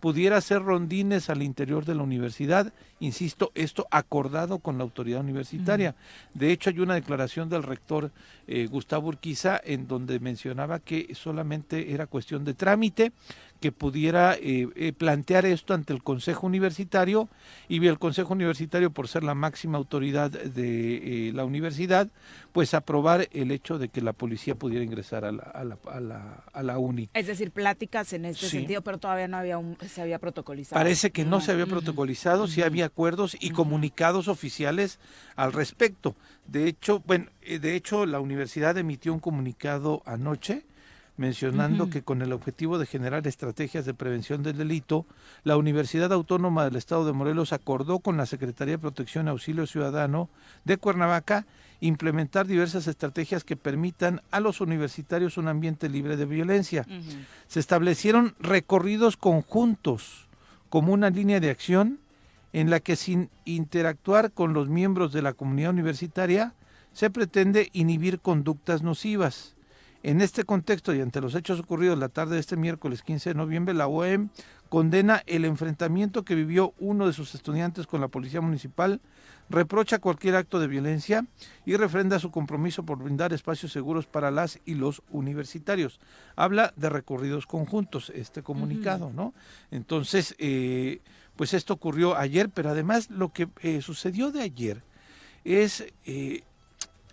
pudiera 0.01 0.39
hacer 0.39 0.63
rondines 0.63 1.31
al 1.31 1.43
interior 1.43 1.85
de 1.85 1.95
la 1.95 2.03
universidad, 2.03 2.73
insisto, 2.99 3.53
esto 3.55 3.87
acordado 3.91 4.59
con 4.59 4.79
la 4.79 4.85
autoridad 4.85 5.21
universitaria. 5.21 5.95
De 6.35 6.53
hecho, 6.53 6.71
hay 6.71 6.81
una 6.81 6.95
declaración 6.95 7.49
del 7.49 7.63
rector 7.63 8.11
eh, 8.47 8.67
Gustavo 8.67 9.09
Urquiza 9.09 9.61
en 9.63 9.87
donde 9.87 10.19
mencionaba 10.21 10.79
que 10.81 11.15
solamente 11.15 11.93
era 11.93 12.07
cuestión 12.07 12.45
de 12.45 12.55
trámite, 12.55 13.13
que 13.61 13.73
pudiera 13.73 14.35
eh, 14.35 14.69
eh, 14.75 14.93
plantear 14.93 15.47
esto 15.47 15.75
ante 15.75 15.93
el 15.93 16.03
Consejo 16.03 16.47
Universitario 16.47 17.29
y 17.69 17.87
el 17.87 17.99
Consejo 17.99 18.33
Universitario, 18.33 18.91
por 18.91 19.07
ser 19.07 19.23
la 19.23 19.35
máxima 19.35 19.79
autoridad 19.79 20.31
de 20.31 21.31
la 21.35 21.45
universidad, 21.45 22.09
pues 22.53 22.75
aprobar 22.75 23.29
el 23.33 23.51
hecho 23.51 23.79
de 23.79 23.89
que 23.89 24.01
la 24.01 24.13
policía 24.13 24.55
pudiera 24.55 24.85
ingresar 24.85 25.25
a 25.25 25.33
la, 25.33 25.43
a 25.43 25.65
la, 25.65 25.79
a 25.87 26.01
la, 26.01 26.45
a 26.53 26.63
la 26.63 26.79
uni. 26.79 27.09
Es 27.15 27.27
decir, 27.27 27.51
pláticas 27.51 28.13
en 28.13 28.25
este 28.25 28.49
sentido, 28.49 28.83
pero 28.83 28.99
todavía 28.99 29.29
no 29.29 29.37
había 29.37 29.59
un, 29.59 29.77
se 29.87 30.03
había 30.03 30.19
protocolizado. 30.19 30.81
Parece 30.81 31.11
que 31.11 31.25
no, 31.25 31.41
se 31.41 31.53
había 31.53 31.67
protocolizado, 31.67 32.49
sí 32.49 32.63
había 32.63 32.87
acuerdos 32.87 33.37
y 33.39 33.51
comunicados 33.51 34.29
oficiales 34.29 34.99
al 35.37 35.53
respecto. 35.53 36.17
De 36.47 36.67
hecho, 36.67 37.03
bueno, 37.07 37.27
eh, 37.43 37.59
de 37.59 37.77
hecho 37.77 38.07
la 38.07 38.21
universidad 38.21 38.77
emitió 38.79 39.13
un 39.13 39.21
comunicado 39.21 40.03
anoche 40.07 40.65
mencionando 41.21 41.91
que 41.91 42.01
con 42.01 42.23
el 42.23 42.33
objetivo 42.33 42.79
de 42.79 42.87
generar 42.87 43.27
estrategias 43.27 43.85
de 43.85 43.93
prevención 43.93 44.43
del 44.43 44.57
delito, 44.57 45.05
la 45.45 45.59
Universidad 45.59 46.15
Autónoma 46.15 46.65
del 46.65 46.77
Estado 46.77 47.05
de 47.05 47.13
Morelos 47.13 47.53
acordó 47.53 47.99
con 47.99 48.17
la 48.17 48.25
Secretaría 48.25 48.77
de 48.77 48.79
Protección 48.79 49.27
y 49.27 49.29
Auxilio 49.29 49.67
Ciudadano 49.67 50.31
de 50.65 50.79
Cuernavaca 50.79 51.45
implementar 51.81 52.47
diversas 52.47 52.87
estrategias 52.87 53.45
que 53.45 53.59
permitan 53.59 54.23
a 54.31 54.41
los 54.41 54.63
universitarios 54.63 55.37
un 55.37 55.49
ambiente 55.49 55.91
libre 55.91 56.17
de 56.17 56.25
violencia. 56.25 56.87
Se 57.49 57.61
establecieron 57.61 58.35
recorridos 58.41 59.19
conjuntos 59.19 60.27
como 60.71 60.95
una 60.95 61.11
línea 61.11 61.39
de 61.39 61.51
acción 61.51 61.99
en 62.55 62.71
la 62.71 62.81
que 62.81 62.97
sin 62.97 63.29
interactuar 63.45 64.33
con 64.33 64.55
los 64.55 64.71
miembros 64.71 65.13
de 65.13 65.21
la 65.21 65.35
comunidad 65.35 65.73
universitaria 65.73 66.55
se 66.95 67.11
pretende 67.11 67.69
inhibir 67.75 68.21
conductas 68.21 68.83
nocivas. 68.83 69.55
En 70.03 70.21
este 70.23 70.45
contexto 70.45 70.95
y 70.95 71.01
ante 71.01 71.21
los 71.21 71.35
hechos 71.35 71.61
ocurridos 71.61 71.99
la 71.99 72.09
tarde 72.09 72.35
de 72.35 72.41
este 72.41 72.57
miércoles 72.57 73.03
15 73.03 73.31
de 73.31 73.35
noviembre, 73.35 73.75
la 73.75 73.87
OEM 73.87 74.31
condena 74.71 75.23
el 75.27 75.45
enfrentamiento 75.45 76.25
que 76.25 76.35
vivió 76.35 76.73
uno 76.79 77.07
de 77.07 77.13
sus 77.13 77.35
estudiantes 77.35 77.87
con 77.87 78.01
la 78.01 78.09
policía 78.09 78.41
municipal 78.41 79.01
reprocha 79.51 79.99
cualquier 79.99 80.37
acto 80.37 80.61
de 80.61 80.69
violencia 80.69 81.27
y 81.67 81.77
refrenda 81.77 82.21
su 82.21 82.31
compromiso 82.31 82.85
por 82.85 82.99
brindar 82.99 83.33
espacios 83.33 83.73
seguros 83.73 84.07
para 84.07 84.31
las 84.31 84.61
y 84.65 84.75
los 84.75 85.03
universitarios. 85.11 86.01
Habla 86.37 86.73
de 86.77 86.89
recorridos 86.89 87.47
conjuntos, 87.47 88.11
este 88.15 88.43
comunicado, 88.43 89.11
¿no? 89.13 89.35
Entonces, 89.71 90.37
eh, 90.39 91.01
pues 91.37 91.53
esto 91.53 91.75
ocurrió 91.75 92.17
ayer, 92.17 92.49
pero 92.49 92.71
además 92.71 93.11
lo 93.11 93.33
que 93.33 93.49
eh, 93.61 93.83
sucedió 93.83 94.31
de 94.31 94.43
ayer 94.43 94.83
es 95.45 95.85
eh, 96.07 96.45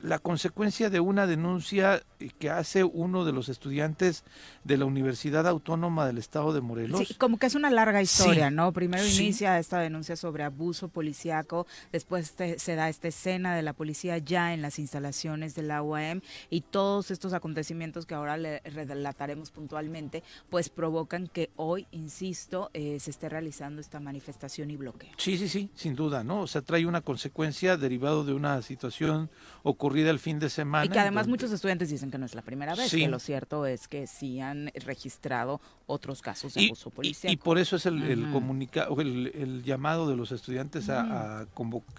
la 0.01 0.19
consecuencia 0.19 0.89
de 0.89 0.99
una 0.99 1.25
denuncia 1.25 2.03
que 2.39 2.49
hace 2.49 2.83
uno 2.83 3.25
de 3.25 3.31
los 3.31 3.49
estudiantes 3.49 4.23
de 4.63 4.77
la 4.77 4.85
Universidad 4.85 5.47
Autónoma 5.47 6.05
del 6.05 6.17
Estado 6.17 6.53
de 6.53 6.61
Morelos. 6.61 7.07
Sí, 7.07 7.13
como 7.15 7.37
que 7.37 7.47
es 7.47 7.55
una 7.55 7.69
larga 7.69 8.01
historia, 8.01 8.49
¿no? 8.49 8.71
Primero 8.71 9.05
inicia 9.05 9.59
esta 9.59 9.79
denuncia 9.79 10.15
sobre 10.15 10.43
abuso 10.43 10.87
policiaco, 10.87 11.67
después 11.91 12.33
se 12.57 12.75
da 12.75 12.89
esta 12.89 13.07
escena 13.07 13.55
de 13.55 13.61
la 13.61 13.73
policía 13.73 14.17
ya 14.17 14.53
en 14.53 14.61
las 14.61 14.79
instalaciones 14.79 15.55
de 15.55 15.63
la 15.63 15.81
UAM 15.81 16.21
y 16.49 16.61
todos 16.61 17.11
estos 17.11 17.33
acontecimientos 17.33 18.05
que 18.05 18.15
ahora 18.15 18.37
le 18.37 18.59
relataremos 18.61 19.51
puntualmente, 19.51 20.23
pues 20.49 20.69
provocan 20.69 21.27
que 21.27 21.49
hoy, 21.55 21.87
insisto, 21.91 22.69
eh, 22.73 22.99
se 22.99 23.11
esté 23.11 23.29
realizando 23.29 23.81
esta 23.81 23.99
manifestación 23.99 24.71
y 24.71 24.75
bloqueo. 24.75 25.11
Sí, 25.17 25.37
sí, 25.37 25.49
sí, 25.49 25.69
sin 25.75 25.95
duda, 25.95 26.23
¿no? 26.23 26.41
O 26.41 26.47
sea, 26.47 26.61
trae 26.61 26.85
una 26.85 27.01
consecuencia 27.01 27.77
derivado 27.77 28.23
de 28.23 28.33
una 28.33 28.61
situación 28.61 29.29
ocurrida 29.63 30.09
el 30.09 30.19
fin 30.19 30.39
de 30.39 30.49
semana. 30.49 30.85
Y 30.85 30.89
que 30.89 30.99
además 30.99 31.27
muchos 31.27 31.51
estudiantes 31.51 31.89
dicen 31.89 32.06
que 32.11 32.17
no 32.17 32.25
es 32.25 32.35
la 32.35 32.41
primera 32.41 32.75
vez, 32.75 32.91
que 32.91 33.07
lo 33.07 33.19
cierto 33.19 33.65
es 33.65 33.87
que 33.87 34.07
sí 34.07 34.39
han 34.39 34.71
registrado 34.85 35.61
otros 35.85 36.21
casos 36.21 36.53
de 36.53 36.65
abuso 36.65 36.89
policial. 36.89 37.31
Y, 37.31 37.37
por 37.37 37.57
eso 37.57 37.77
es 37.77 37.85
el, 37.85 38.03
el, 38.03 39.31
el, 39.33 39.63
llamado 39.63 40.09
de 40.09 40.15
los 40.15 40.31
estudiantes 40.31 40.89
a, 40.89 41.47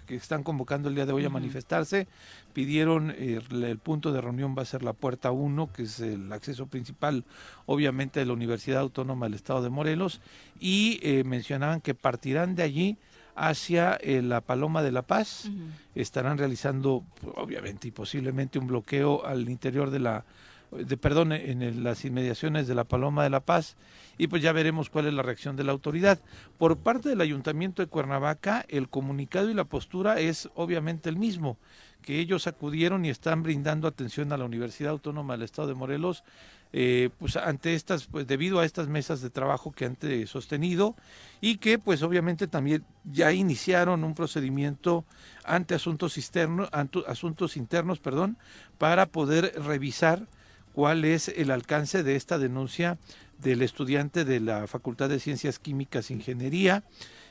que 0.05 0.15
están 0.15 0.43
convocando 0.43 0.89
el 0.89 0.95
día 0.95 1.05
de 1.05 1.13
hoy 1.13 1.25
a 1.25 1.29
manifestarse. 1.29 2.07
Pidieron, 2.53 3.11
eh, 3.11 3.39
el 3.51 3.77
punto 3.77 4.11
de 4.11 4.21
reunión 4.21 4.55
va 4.57 4.63
a 4.63 4.65
ser 4.65 4.83
la 4.83 4.93
puerta 4.93 5.31
1, 5.31 5.71
que 5.73 5.83
es 5.83 5.99
el 5.99 6.31
acceso 6.31 6.67
principal, 6.67 7.25
obviamente, 7.65 8.19
de 8.19 8.25
la 8.25 8.33
Universidad 8.33 8.81
Autónoma 8.81 9.25
del 9.25 9.35
Estado 9.35 9.61
de 9.61 9.69
Morelos, 9.69 10.21
y 10.59 10.99
eh, 11.01 11.23
mencionaban 11.23 11.81
que 11.81 11.95
partirán 11.95 12.55
de 12.55 12.63
allí 12.63 12.97
hacia 13.39 13.95
eh, 14.01 14.21
la 14.21 14.41
Paloma 14.41 14.83
de 14.83 14.91
la 14.91 15.01
Paz. 15.01 15.49
Estarán 15.95 16.37
realizando, 16.37 17.03
obviamente 17.35 17.87
y 17.87 17.91
posiblemente, 17.91 18.59
un 18.59 18.67
bloqueo 18.67 19.25
al 19.25 19.49
interior 19.49 19.89
de 19.89 19.99
la, 19.99 20.25
de, 20.71 20.97
perdón, 20.97 21.31
en 21.31 21.83
las 21.83 22.03
inmediaciones 22.03 22.67
de 22.67 22.75
la 22.75 22.83
Paloma 22.83 23.23
de 23.23 23.29
la 23.29 23.39
Paz 23.39 23.77
y 24.19 24.27
pues 24.27 24.43
ya 24.43 24.51
veremos 24.51 24.89
cuál 24.89 25.07
es 25.07 25.13
la 25.13 25.23
reacción 25.23 25.55
de 25.55 25.63
la 25.63 25.71
autoridad. 25.71 26.19
Por 26.57 26.77
parte 26.77 27.07
del 27.07 27.21
Ayuntamiento 27.21 27.81
de 27.81 27.87
Cuernavaca, 27.87 28.65
el 28.67 28.89
comunicado 28.89 29.49
y 29.49 29.53
la 29.53 29.63
postura 29.63 30.19
es 30.19 30.49
obviamente 30.55 31.09
el 31.09 31.15
mismo, 31.15 31.57
que 32.01 32.19
ellos 32.19 32.45
acudieron 32.45 33.05
y 33.05 33.09
están 33.09 33.43
brindando 33.43 33.87
atención 33.87 34.33
a 34.33 34.37
la 34.37 34.43
Universidad 34.43 34.91
Autónoma 34.91 35.33
del 35.33 35.43
Estado 35.43 35.69
de 35.69 35.73
Morelos 35.75 36.25
eh, 36.71 37.09
pues 37.17 37.35
ante 37.35 37.73
estas, 37.73 38.05
pues 38.05 38.27
debido 38.27 38.59
a 38.59 38.65
estas 38.65 38.87
mesas 38.87 39.21
de 39.21 39.29
trabajo 39.29 39.71
que 39.71 39.85
han 39.85 39.97
sostenido 40.27 40.95
y 41.41 41.57
que 41.57 41.79
pues 41.79 42.03
obviamente 42.03 42.47
también 42.47 42.83
ya 43.03 43.31
iniciaron 43.31 44.03
un 44.03 44.13
procedimiento 44.13 45.03
ante 45.43 45.73
asuntos 45.73 46.17
internos, 46.17 46.69
asuntos 47.07 47.57
internos, 47.57 47.99
perdón, 47.99 48.37
para 48.77 49.07
poder 49.07 49.53
revisar 49.63 50.27
cuál 50.73 51.05
es 51.05 51.27
el 51.29 51.51
alcance 51.51 52.03
de 52.03 52.15
esta 52.15 52.37
denuncia 52.37 52.97
del 53.39 53.61
estudiante 53.61 54.25
de 54.25 54.39
la 54.39 54.67
Facultad 54.67 55.09
de 55.09 55.19
Ciencias 55.19 55.59
Químicas 55.59 56.09
e 56.09 56.13
Ingeniería 56.13 56.83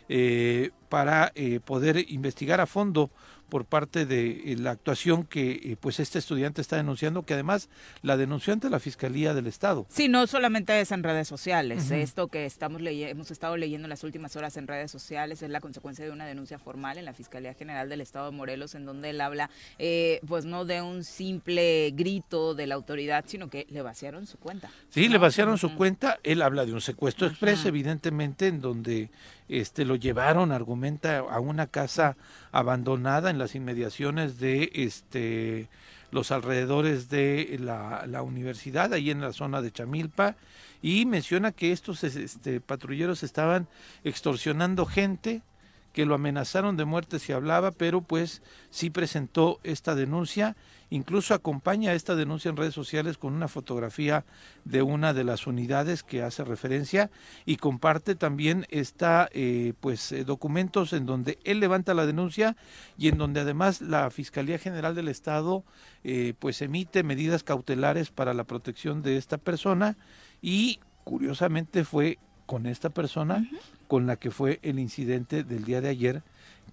eh, 0.09 0.71
para 0.89 1.33
eh, 1.35 1.61
poder 1.61 2.05
investigar 2.11 2.61
a 2.61 2.67
fondo 2.67 3.11
por 3.49 3.65
parte 3.65 4.07
de 4.07 4.53
eh, 4.53 4.57
la 4.57 4.71
actuación 4.71 5.25
que 5.25 5.51
eh, 5.51 5.77
pues 5.79 6.01
este 6.01 6.19
estudiante 6.19 6.61
está 6.61 6.77
denunciando, 6.77 7.23
que 7.23 7.35
además 7.35 7.69
la 8.03 8.17
denunció 8.17 8.53
ante 8.53 8.71
la 8.71 8.79
Fiscalía 8.79 9.35
del 9.35 9.47
Estado. 9.47 9.87
Sí, 9.89 10.09
no 10.09 10.27
solamente 10.27 10.81
es 10.81 10.93
en 10.93 11.03
redes 11.03 11.29
sociales, 11.29 11.91
esto 11.91 12.29
que 12.29 12.47
estamos 12.47 12.81
hemos 12.83 13.31
estado 13.31 13.57
leyendo 13.57 13.87
en 13.87 13.91
las 13.91 14.05
últimas 14.05 14.37
horas 14.37 14.57
en 14.57 14.67
redes 14.67 14.91
sociales 14.91 15.43
es 15.43 15.51
la 15.51 15.61
consecuencia 15.61 16.05
de 16.05 16.11
una 16.11 16.27
denuncia 16.27 16.59
formal 16.59 16.99
en 16.99 17.05
la 17.05 17.13
Fiscalía 17.13 17.55
General 17.55 17.89
del 17.89 18.01
Estado 18.01 18.31
de 18.31 18.37
Morelos, 18.37 18.75
en 18.75 18.85
donde 18.85 19.11
él 19.11 19.21
habla 19.21 19.51
eh, 19.79 20.21
pues 20.27 20.45
no 20.45 20.65
de 20.65 20.83
un 20.83 21.05
simple 21.05 21.91
grito 21.95 22.55
de 22.55 22.67
la 22.67 22.75
autoridad, 22.75 23.25
sino 23.27 23.49
que 23.49 23.67
le 23.71 23.83
vaciaron 23.83 24.27
su 24.27 24.39
cuenta. 24.39 24.71
Sí, 24.91 25.09
le 25.09 25.19
vaciaron 25.19 25.59
su 25.59 25.75
cuenta, 25.75 26.19
él 26.23 26.43
habla 26.43 26.65
de 26.67 26.73
un 26.73 26.81
secuestro 26.81 27.27
expreso, 27.27 27.69
evidentemente, 27.69 28.47
en 28.47 28.61
donde 28.61 29.11
este 29.49 29.85
lo 29.85 29.97
llevaron, 29.97 30.53
argumenta, 30.53 31.19
a 31.19 31.41
una 31.41 31.67
casa 31.67 32.17
abandonada 32.53 33.31
en 33.31 33.39
las 33.39 33.55
inmediaciones 33.55 34.39
de 34.39 34.71
este 34.75 35.69
los 36.11 36.31
alrededores 36.31 37.11
de 37.11 37.59
la, 37.61 38.07
la 38.07 38.23
universidad, 38.23 38.93
ahí 38.93 39.11
en 39.11 39.21
la 39.21 39.33
zona 39.33 39.61
de 39.61 39.73
Chamilpa, 39.73 40.37
y 40.81 41.07
menciona 41.07 41.53
que 41.53 41.73
estos 41.73 42.05
este, 42.05 42.61
patrulleros 42.61 43.23
estaban 43.23 43.69
extorsionando 44.05 44.87
gente, 44.87 45.43
que 45.93 46.07
lo 46.07 46.15
amenazaron 46.15 46.77
de 46.77 46.85
muerte 46.85 47.19
si 47.19 47.33
hablaba, 47.33 47.71
pero 47.73 48.03
pues 48.03 48.43
sí 48.71 48.91
presentó 48.91 49.59
esta 49.63 49.95
denuncia. 49.95 50.57
Incluso 50.91 51.35
acompaña 51.35 51.93
esta 51.93 52.17
denuncia 52.17 52.49
en 52.49 52.57
redes 52.57 52.75
sociales 52.75 53.19
con 53.19 53.35
una 53.35 53.49
fotografía 53.49 54.25
de 54.65 54.81
una 54.81 55.13
de 55.13 55.25
las 55.25 55.47
unidades 55.47 56.03
que 56.03 56.23
hace 56.23 56.45
referencia 56.45 57.11
y 57.45 57.57
comparte 57.57 58.15
también 58.15 58.67
esta, 58.71 59.29
eh, 59.33 59.75
pues 59.81 60.13
eh, 60.13 60.25
documentos 60.25 60.95
en 60.95 61.05
donde 61.05 61.39
él 61.45 61.61
levanta 61.61 61.93
la 61.93 62.07
denuncia 62.07 62.57
y 62.97 63.09
en 63.09 63.19
donde 63.19 63.41
además 63.41 63.83
la 63.83 64.11
Fiscalía 64.11 64.59
General 64.59 64.95
del 64.95 65.09
Estado 65.09 65.63
eh, 66.05 66.33
pues 66.39 66.63
emite 66.63 67.03
medidas 67.03 67.43
cautelares 67.43 68.11
para 68.11 68.33
la 68.33 68.45
protección 68.45 69.03
de 69.03 69.19
esta 69.19 69.37
persona 69.37 69.99
y 70.41 70.81
curiosamente 71.05 71.85
fue 71.85 72.19
con 72.49 72.65
esta 72.65 72.89
persona 72.89 73.47
con 73.89 74.07
la 74.07 74.17
que 74.17 74.31
fue 74.31 74.59
el 74.63 74.79
incidente 74.79 75.45
del 75.45 75.65
día 75.65 75.83
de 75.83 75.91
ayer 75.91 76.23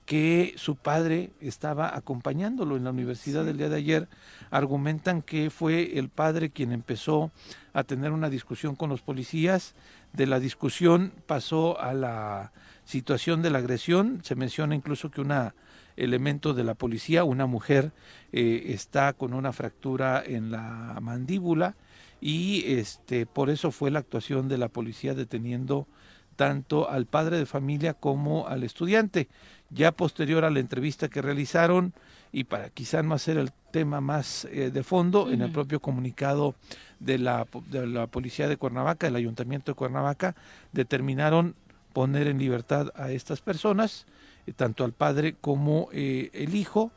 que 0.05 0.53
su 0.55 0.77
padre 0.77 1.32
estaba 1.41 1.98
acompañándolo 1.98 2.77
en 2.77 2.86
la 2.86 2.91
universidad 2.91 3.44
del 3.44 3.58
día 3.58 3.67
de 3.67 3.75
ayer. 3.75 4.08
Argumentan 4.51 5.22
que 5.22 5.50
fue 5.50 6.00
el 6.00 6.08
padre 6.08 6.50
quien 6.50 6.72
empezó 6.72 7.32
a 7.74 7.84
tener 7.84 8.13
una 8.13 8.29
discusión 8.29 8.75
con 8.75 8.89
los 8.89 9.01
policías. 9.01 9.74
De 10.13 10.27
la 10.27 10.39
discusión 10.39 11.12
pasó 11.25 11.77
a 11.82 11.94
la 11.94 12.53
situación 12.86 13.41
de 13.41 13.50
la 13.50 13.58
agresión. 13.58 14.22
Se 14.24 14.36
menciona 14.36 14.75
incluso 14.75 15.12
que 15.12 15.20
una 15.20 15.55
elemento 15.98 16.53
de 16.53 16.63
la 16.63 16.75
policía, 16.75 17.24
una 17.24 17.48
mujer, 17.48 17.91
eh, 18.32 18.67
está 18.67 19.13
con 19.13 19.34
una 19.34 19.51
fractura 19.51 20.24
en 20.25 20.51
la 20.51 21.00
mandíbula 21.01 21.75
y 22.22 22.63
este 22.74 23.25
por 23.25 23.50
eso 23.50 23.72
fue 23.72 23.91
la 23.91 24.00
actuación 24.00 24.48
de 24.48 24.57
la 24.57 24.69
policía 24.69 25.13
deteniendo 25.13 25.88
tanto 26.36 26.89
al 26.89 27.05
padre 27.05 27.38
de 27.38 27.45
familia 27.45 27.93
como 27.93 28.48
al 28.48 28.63
estudiante. 28.63 29.27
Ya 29.69 29.91
posterior 29.91 30.45
a 30.45 30.50
la 30.50 30.60
entrevista 30.60 31.07
que 31.07 31.22
realizaron, 31.22 31.93
y 32.31 32.43
para 32.43 32.69
quizás 32.69 33.03
no 33.03 33.15
hacer 33.15 33.38
el 33.38 33.51
tema 33.72 34.01
más 34.01 34.45
eh, 34.45 34.69
de 34.72 34.84
fondo, 34.84 35.31
en 35.31 35.41
el 35.41 35.51
propio 35.51 35.79
comunicado 35.79 36.55
de 37.00 37.17
la, 37.17 37.48
de 37.69 37.88
la 37.88 38.07
Policía 38.07 38.48
de 38.48 38.57
Cuernavaca, 38.57 39.07
el 39.07 39.15
Ayuntamiento 39.15 39.72
de 39.72 39.75
Cuernavaca, 39.75 40.36
determinaron 40.72 41.55
poner 41.93 42.27
en 42.27 42.38
libertad 42.38 42.91
a 42.95 43.12
estas 43.12 43.41
personas, 43.41 44.05
eh, 44.45 44.53
tanto 44.53 44.84
al 44.84 44.91
padre 44.91 45.36
como 45.39 45.89
eh, 45.93 46.29
el 46.34 46.55
hijo, 46.55 46.91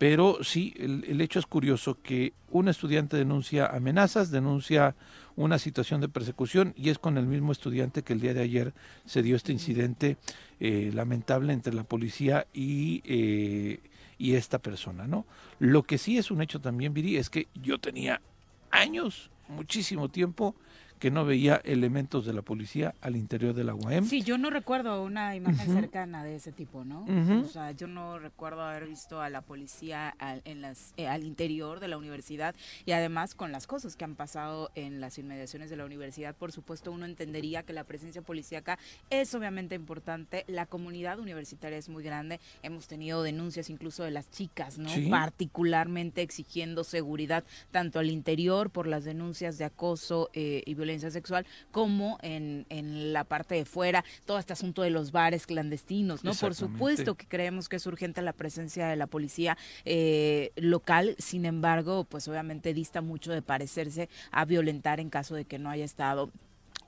pero 0.00 0.38
sí, 0.42 0.72
el, 0.78 1.04
el, 1.06 1.20
hecho 1.20 1.38
es 1.38 1.44
curioso 1.44 1.98
que 2.02 2.32
un 2.48 2.68
estudiante 2.68 3.18
denuncia 3.18 3.66
amenazas, 3.66 4.30
denuncia 4.30 4.96
una 5.36 5.58
situación 5.58 6.00
de 6.00 6.08
persecución 6.08 6.72
y 6.74 6.88
es 6.88 6.98
con 6.98 7.18
el 7.18 7.26
mismo 7.26 7.52
estudiante 7.52 8.02
que 8.02 8.14
el 8.14 8.20
día 8.22 8.32
de 8.32 8.40
ayer 8.40 8.72
se 9.04 9.22
dio 9.22 9.36
este 9.36 9.52
incidente 9.52 10.16
eh, 10.58 10.90
lamentable 10.94 11.52
entre 11.52 11.74
la 11.74 11.84
policía 11.84 12.46
y, 12.54 13.02
eh, 13.04 13.80
y 14.16 14.36
esta 14.36 14.58
persona, 14.58 15.06
¿no? 15.06 15.26
Lo 15.58 15.82
que 15.82 15.98
sí 15.98 16.16
es 16.16 16.30
un 16.30 16.40
hecho 16.40 16.60
también, 16.60 16.94
Viri, 16.94 17.18
es 17.18 17.28
que 17.28 17.48
yo 17.62 17.76
tenía 17.76 18.22
años, 18.70 19.30
muchísimo 19.48 20.08
tiempo, 20.08 20.54
que 21.00 21.10
no 21.10 21.24
veía 21.24 21.60
elementos 21.64 22.26
de 22.26 22.34
la 22.34 22.42
policía 22.42 22.94
al 23.00 23.16
interior 23.16 23.54
de 23.54 23.64
la 23.64 23.74
UAM. 23.74 24.04
Sí, 24.04 24.22
yo 24.22 24.36
no 24.36 24.50
recuerdo 24.50 25.02
una 25.02 25.34
imagen 25.34 25.70
uh 25.70 25.72
-huh. 25.72 25.80
cercana 25.80 26.22
de 26.22 26.36
ese 26.36 26.52
tipo, 26.52 26.84
¿no? 26.84 27.00
Uh 27.04 27.08
-huh. 27.08 27.44
O 27.46 27.48
sea, 27.48 27.72
yo 27.72 27.86
no 27.86 28.18
recuerdo 28.18 28.60
haber 28.60 28.86
visto 28.86 29.22
a 29.22 29.30
la 29.30 29.40
policía 29.40 30.10
al, 30.18 30.42
en 30.44 30.60
las, 30.60 30.92
eh, 30.98 31.08
al 31.08 31.24
interior 31.24 31.80
de 31.80 31.88
la 31.88 31.96
universidad 31.96 32.54
y 32.84 32.92
además 32.92 33.34
con 33.34 33.50
las 33.50 33.66
cosas 33.66 33.96
que 33.96 34.04
han 34.04 34.14
pasado 34.14 34.70
en 34.74 35.00
las 35.00 35.16
inmediaciones 35.16 35.70
de 35.70 35.76
la 35.78 35.86
universidad, 35.86 36.34
por 36.34 36.52
supuesto 36.52 36.92
uno 36.92 37.06
entendería 37.06 37.62
que 37.62 37.72
la 37.72 37.84
presencia 37.84 38.20
policíaca 38.20 38.78
es 39.08 39.34
obviamente 39.34 39.74
importante, 39.74 40.44
la 40.48 40.66
comunidad 40.66 41.18
universitaria 41.18 41.78
es 41.78 41.88
muy 41.88 42.04
grande, 42.04 42.40
hemos 42.62 42.88
tenido 42.88 43.22
denuncias 43.22 43.70
incluso 43.70 44.04
de 44.04 44.10
las 44.10 44.30
chicas, 44.30 44.76
¿no? 44.76 44.90
Sí. 44.90 45.08
Particularmente 45.08 46.20
exigiendo 46.20 46.84
seguridad 46.84 47.44
tanto 47.70 48.00
al 48.00 48.10
interior 48.10 48.68
por 48.68 48.86
las 48.86 49.04
denuncias 49.04 49.56
de 49.56 49.64
acoso 49.64 50.28
eh, 50.34 50.62
y 50.66 50.74
violencia 50.74 50.89
violencia 50.90 51.10
sexual, 51.10 51.46
como 51.70 52.18
en, 52.22 52.66
en, 52.68 53.12
la 53.12 53.24
parte 53.24 53.54
de 53.54 53.64
fuera, 53.64 54.04
todo 54.24 54.38
este 54.38 54.52
asunto 54.52 54.82
de 54.82 54.90
los 54.90 55.12
bares 55.12 55.46
clandestinos, 55.46 56.24
¿no? 56.24 56.34
Por 56.34 56.54
supuesto 56.54 57.14
que 57.14 57.26
creemos 57.26 57.68
que 57.68 57.76
es 57.76 57.86
urgente 57.86 58.22
la 58.22 58.32
presencia 58.32 58.88
de 58.88 58.96
la 58.96 59.06
policía 59.06 59.56
eh, 59.84 60.52
local, 60.56 61.14
sin 61.18 61.44
embargo, 61.44 62.04
pues 62.04 62.28
obviamente 62.28 62.74
dista 62.74 63.00
mucho 63.00 63.32
de 63.32 63.42
parecerse 63.42 64.08
a 64.30 64.44
violentar 64.44 65.00
en 65.00 65.10
caso 65.10 65.34
de 65.34 65.44
que 65.44 65.58
no 65.58 65.70
haya 65.70 65.84
estado 65.84 66.30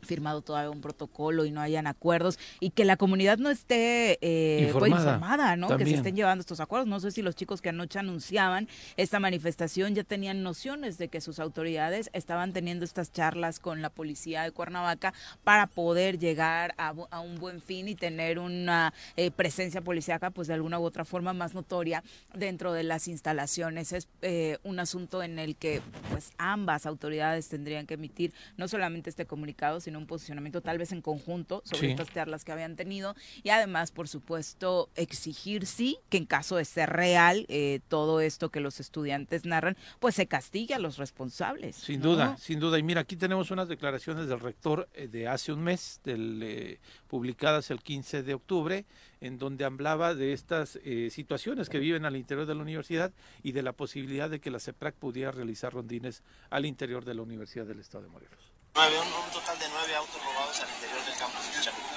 firmado 0.02 0.42
todavía 0.42 0.71
un 0.71 0.80
protocolo 0.80 1.44
y 1.44 1.50
no 1.50 1.61
hayan 1.61 1.87
acuerdos 1.87 2.38
y 2.61 2.71
que 2.71 2.85
la 2.85 2.97
comunidad 2.97 3.38
no 3.38 3.50
esté 3.50 4.18
eh, 4.21 4.64
informada, 4.66 4.90
pues, 4.90 5.14
informada 5.14 5.56
¿no? 5.56 5.68
También. 5.68 5.87
Que 5.87 5.92
se 5.92 5.97
estén 5.99 6.16
llevando 6.16 6.40
estos 6.40 6.61
acuerdos. 6.61 6.88
No 6.88 7.00
sé 7.00 7.11
si 7.11 7.23
los 7.23 7.37
chicos 7.37 7.62
que 7.62 7.68
anoche 7.68 7.99
anunciaban 7.99 8.68
esta 8.97 9.21
manifestación 9.21 9.94
ya 9.94 10.04
tenían 10.04 10.42
nociones 10.42 10.99
de 10.99 11.09
que 11.09 11.21
sus 11.21 11.38
autoridades 11.38 12.11
estaban 12.12 12.52
teniendo 12.52 12.85
estas 12.85 13.12
charlas 13.12 13.61
con 13.61 13.82
la 13.82 13.90
policía 13.90 14.42
de 14.42 14.50
Cuernavaca 14.50 15.14
para 15.44 15.66
poder 15.66 16.18
llegar 16.18 16.75
a, 16.78 16.94
a 17.11 17.21
un 17.21 17.37
buen 17.37 17.61
fin 17.61 17.88
y 17.88 17.94
tener 17.94 18.38
una 18.38 18.92
eh, 19.16 19.30
presencia 19.30 19.80
policíaca 19.80 20.30
pues 20.30 20.49
de 20.49 20.54
alguna 20.54 20.78
u 20.78 20.85
otra 20.85 21.04
forma 21.04 21.32
más 21.32 21.54
notoria 21.54 22.02
dentro 22.35 22.73
de 22.73 22.82
las 22.82 23.09
instalaciones. 23.09 23.92
Es 23.92 24.09
eh, 24.23 24.59
un 24.64 24.80
asunto 24.80 25.23
en 25.23 25.38
el 25.38 25.56
que 25.56 25.80
pues 26.11 26.32
ambas 26.38 26.87
autoridades 26.87 27.49
tendrían 27.49 27.86
que 27.86 27.95
emitir 27.95 28.32
no 28.56 28.69
solamente 28.69 29.10
este 29.10 29.26
comunicado, 29.26 29.80
sino 29.80 29.92
un 29.97 30.07
posicionamiento 30.07 30.61
tal 30.61 30.78
vez 30.78 30.93
en 30.93 31.02
conjunto 31.02 31.63
sobre 31.65 31.87
sí. 31.87 31.91
estas 31.93 32.13
charlas 32.13 32.45
que 32.45 32.52
habían 32.52 32.76
tenido 32.76 33.15
y 33.43 33.50
además, 33.50 33.91
por 33.91 34.09
supuesto, 34.09 34.91
exigir 34.97 35.67
sí 35.67 35.99
que 36.09 36.19
en 36.19 36.26
caso 36.26 36.57
de 36.57 36.65
ser 36.65 36.91
real 36.91 37.47
eh, 37.49 37.81
todo 37.89 38.21
esto 38.21 38.50
que 38.50 38.61
los 38.61 38.81
estudiantes 38.81 39.45
narran, 39.45 39.76
pues 40.00 40.15
se 40.15 40.26
castigue 40.26 40.75
a 40.75 40.78
los 40.78 40.99
responsables. 40.99 41.76
Sin 41.76 42.00
¿no? 42.00 42.11
duda, 42.11 42.37
sin 42.39 42.61
duda. 42.61 42.78
Y 42.78 42.83
mira, 42.83 43.02
aquí 43.02 43.17
tenemos 43.17 43.50
unas 43.50 43.69
declaraciones 43.69 44.26
del 44.28 44.41
rector 44.41 44.89
eh, 44.95 45.09
de 45.09 45.28
hace 45.28 45.52
un 45.52 45.63
mes, 45.63 46.00
del, 46.05 46.41
eh, 46.43 46.81
publicadas 47.09 47.71
el 47.71 47.83
15 47.83 48.23
de 48.23 48.35
octubre, 48.35 48.85
en 49.21 49.39
donde 49.39 49.65
hablaba 49.65 50.17
de 50.17 50.33
estas 50.33 50.81
situaciones 51.11 51.69
que 51.69 51.78
viven 51.78 52.05
al 52.05 52.17
interior 52.17 52.45
de 52.45 52.57
la 52.57 52.63
universidad 52.63 53.13
y 53.45 53.52
de 53.52 53.63
la 53.63 53.73
posibilidad 53.73 54.28
de 54.28 54.41
que 54.41 54.50
la 54.50 54.59
CEPRAC 54.59 54.97
pudiera 54.97 55.31
realizar 55.31 55.73
rondines 55.73 56.25
al 56.50 56.67
interior 56.67 57.05
de 57.05 57.15
la 57.15 57.23
Universidad 57.23 57.67
del 57.67 57.78
Estado 57.78 58.05
de 58.05 58.11
Morelos. 58.11 58.51
Nueve, 58.75 58.97
un, 59.00 59.06
un, 59.06 59.30
total 59.30 59.58
de 59.58 59.69
nueve 59.69 59.95
autos 59.95 60.25
robados 60.25 60.58
al 60.61 60.71
interior 60.71 61.04
del 61.04 61.15
campus 61.17 61.45
de 61.45 61.52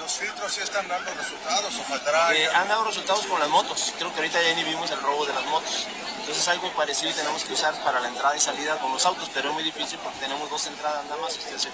¿Los 0.05 0.19
filtros 0.19 0.53
sí 0.53 0.61
están 0.61 0.87
dando 0.87 1.11
resultados 1.15 1.75
o 1.79 1.83
faltará? 1.83 2.31
Eh, 2.35 2.47
han 2.53 2.67
dado 2.67 2.83
resultados 2.83 3.25
con 3.25 3.39
las 3.39 3.49
motos. 3.49 3.91
Creo 3.97 4.13
que 4.13 4.17
ahorita 4.17 4.39
ya 4.39 4.53
ni 4.53 4.63
vimos 4.63 4.91
el 4.91 5.01
robo 5.01 5.25
de 5.25 5.33
las 5.33 5.43
motos. 5.45 5.87
Entonces 6.19 6.47
algo 6.47 6.71
parecido 6.73 7.11
tenemos 7.11 7.43
que 7.43 7.53
usar 7.53 7.73
para 7.83 7.99
la 7.99 8.09
entrada 8.09 8.37
y 8.37 8.39
salida 8.39 8.77
con 8.77 8.91
los 8.91 9.03
autos, 9.03 9.31
pero 9.33 9.49
es 9.49 9.55
muy 9.55 9.63
difícil 9.63 9.97
porque 10.03 10.19
tenemos 10.19 10.47
dos 10.47 10.67
entradas 10.67 11.03
nada 11.05 11.19
más. 11.19 11.35
Ustedes 11.35 11.67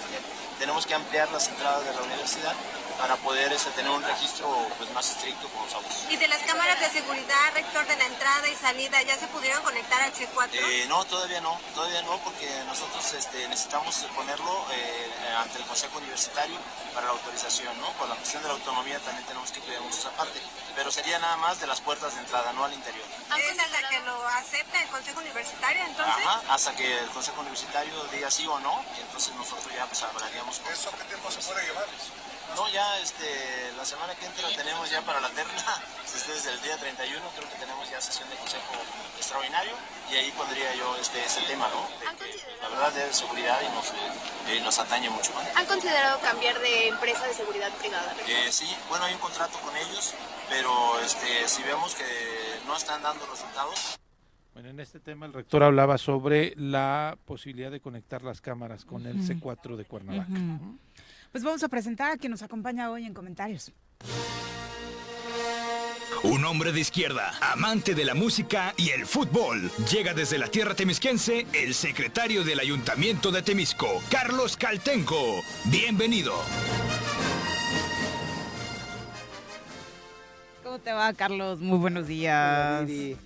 tenemos 0.58 0.86
que 0.86 0.94
ampliar 0.94 1.30
las 1.30 1.46
entradas 1.48 1.84
de 1.84 1.92
la 1.92 2.00
universidad 2.00 2.54
para 2.98 3.16
poder 3.16 3.52
este, 3.52 3.70
tener 3.72 3.90
un 3.90 4.02
registro 4.02 4.46
pues, 4.78 4.90
más 4.92 5.10
estricto 5.10 5.48
con 5.48 5.64
los 5.64 5.74
autos. 5.74 6.06
¿Y 6.08 6.16
de 6.16 6.28
las 6.28 6.40
cámaras 6.42 6.78
de 6.80 6.88
seguridad, 6.88 7.52
rector, 7.52 7.84
de 7.86 7.96
la 7.96 8.06
entrada 8.06 8.48
y 8.48 8.54
salida, 8.54 9.02
ya 9.02 9.18
se 9.18 9.26
pudieron 9.26 9.60
conectar 9.62 10.00
al 10.00 10.12
C4? 10.12 10.50
Eh, 10.52 10.86
no, 10.88 11.04
todavía 11.06 11.40
no, 11.40 11.58
todavía 11.74 12.02
no, 12.02 12.16
porque 12.18 12.48
nosotros 12.66 13.12
este, 13.14 13.48
necesitamos 13.48 13.96
ponerlo 14.14 14.66
eh, 14.72 15.10
ante 15.36 15.58
el 15.58 15.64
Consejo 15.64 15.98
Universitario 15.98 16.56
para 16.94 17.06
la 17.06 17.12
autorización, 17.12 17.78
¿no? 17.80 17.90
Por 17.94 18.08
la 18.08 18.14
cuestión 18.22 18.42
de 18.44 18.48
la 18.50 18.54
autonomía 18.54 19.00
también 19.00 19.26
tenemos 19.26 19.50
que 19.50 19.58
cuidar 19.58 19.82
esa 19.82 20.10
parte, 20.10 20.40
pero 20.76 20.92
sería 20.92 21.18
nada 21.18 21.36
más 21.38 21.58
de 21.58 21.66
las 21.66 21.80
puertas 21.80 22.14
de 22.14 22.20
entrada, 22.20 22.52
no 22.52 22.64
al 22.64 22.72
interior. 22.72 23.04
¿Es 23.36 23.58
hasta 23.58 23.88
que 23.88 23.98
lo 24.00 24.28
acepte 24.28 24.78
el 24.80 24.88
Consejo 24.90 25.20
Universitario, 25.20 25.82
entonces? 25.82 26.24
Ajá, 26.24 26.40
hasta 26.48 26.76
que 26.76 27.00
el 27.00 27.08
Consejo 27.10 27.40
Universitario 27.40 27.92
diga 28.12 28.30
sí 28.30 28.46
o 28.46 28.60
no, 28.60 28.84
y 28.96 29.00
entonces 29.00 29.34
nosotros 29.34 29.74
ya 29.74 29.86
pues 29.86 30.00
hablaríamos 30.04 30.56
con... 30.60 30.72
¿Eso 30.72 30.92
qué 30.96 31.04
tiempo 31.04 31.32
se 31.32 31.40
puede 31.40 31.66
llevar? 31.66 31.86
No, 32.56 32.68
ya 32.68 32.98
este, 33.00 33.72
la 33.76 33.84
semana 33.84 34.14
que 34.14 34.26
entra 34.26 34.48
tenemos 34.54 34.90
ya 34.90 35.00
para 35.02 35.20
la 35.20 35.28
terna, 35.30 35.64
desde 36.12 36.52
el 36.52 36.60
día 36.62 36.76
31 36.76 37.22
creo 37.36 37.48
que 37.48 37.56
tenemos 37.56 37.90
ya 37.90 38.00
sesión 38.00 38.28
de 38.28 38.36
consejo 38.36 38.74
extraordinario 39.16 39.72
y 40.10 40.16
ahí 40.16 40.30
pondría 40.32 40.74
yo 40.74 40.96
este, 41.00 41.24
este 41.24 41.40
tema, 41.42 41.68
¿no? 41.68 41.88
De 41.98 42.16
que, 42.16 42.42
la 42.60 42.68
verdad 42.68 42.96
es 42.98 43.16
seguridad 43.16 43.58
y 43.62 43.74
nos, 43.74 43.88
eh, 44.48 44.60
nos 44.62 44.78
atañe 44.78 45.08
mucho. 45.08 45.32
¿vale? 45.34 45.48
¿Han 45.54 45.66
considerado 45.66 46.20
cambiar 46.20 46.58
de 46.60 46.88
empresa 46.88 47.26
de 47.26 47.34
seguridad 47.34 47.70
privada? 47.80 48.14
Eh, 48.28 48.48
sí, 48.50 48.68
bueno, 48.88 49.06
hay 49.06 49.14
un 49.14 49.20
contrato 49.20 49.58
con 49.58 49.74
ellos, 49.76 50.14
pero 50.48 51.00
este, 51.00 51.48
si 51.48 51.62
vemos 51.62 51.94
que 51.94 52.04
no 52.66 52.76
están 52.76 53.02
dando 53.02 53.24
resultados... 53.26 53.98
Bueno, 54.52 54.68
en 54.68 54.80
este 54.80 55.00
tema 55.00 55.24
el 55.24 55.32
rector 55.32 55.62
hablaba 55.62 55.96
sobre 55.96 56.52
la 56.56 57.16
posibilidad 57.24 57.70
de 57.70 57.80
conectar 57.80 58.22
las 58.22 58.42
cámaras 58.42 58.84
con 58.84 59.06
el 59.06 59.16
C4 59.26 59.76
de 59.76 59.84
Cuernavaca. 59.86 60.30
Uh 60.30 60.34
-huh. 60.34 60.78
Pues 61.32 61.44
vamos 61.44 61.62
a 61.62 61.68
presentar 61.68 62.12
a 62.12 62.18
quien 62.18 62.30
nos 62.30 62.42
acompaña 62.42 62.90
hoy 62.90 63.06
en 63.06 63.14
comentarios. 63.14 63.72
Un 66.22 66.44
hombre 66.44 66.72
de 66.72 66.80
izquierda, 66.80 67.32
amante 67.40 67.94
de 67.94 68.04
la 68.04 68.14
música 68.14 68.74
y 68.76 68.90
el 68.90 69.06
fútbol. 69.06 69.70
Llega 69.90 70.12
desde 70.12 70.36
la 70.36 70.48
tierra 70.48 70.74
temisquense 70.74 71.46
el 71.54 71.72
secretario 71.72 72.44
del 72.44 72.60
Ayuntamiento 72.60 73.32
de 73.32 73.40
Temisco, 73.40 73.88
Carlos 74.10 74.58
Caltenco. 74.58 75.42
Bienvenido. 75.64 76.34
¿Cómo 80.62 80.78
te 80.80 80.92
va, 80.92 81.14
Carlos? 81.14 81.60
Muy 81.60 81.78
buenos 81.78 82.06
días. 82.06 82.82
Hola, 82.82 83.16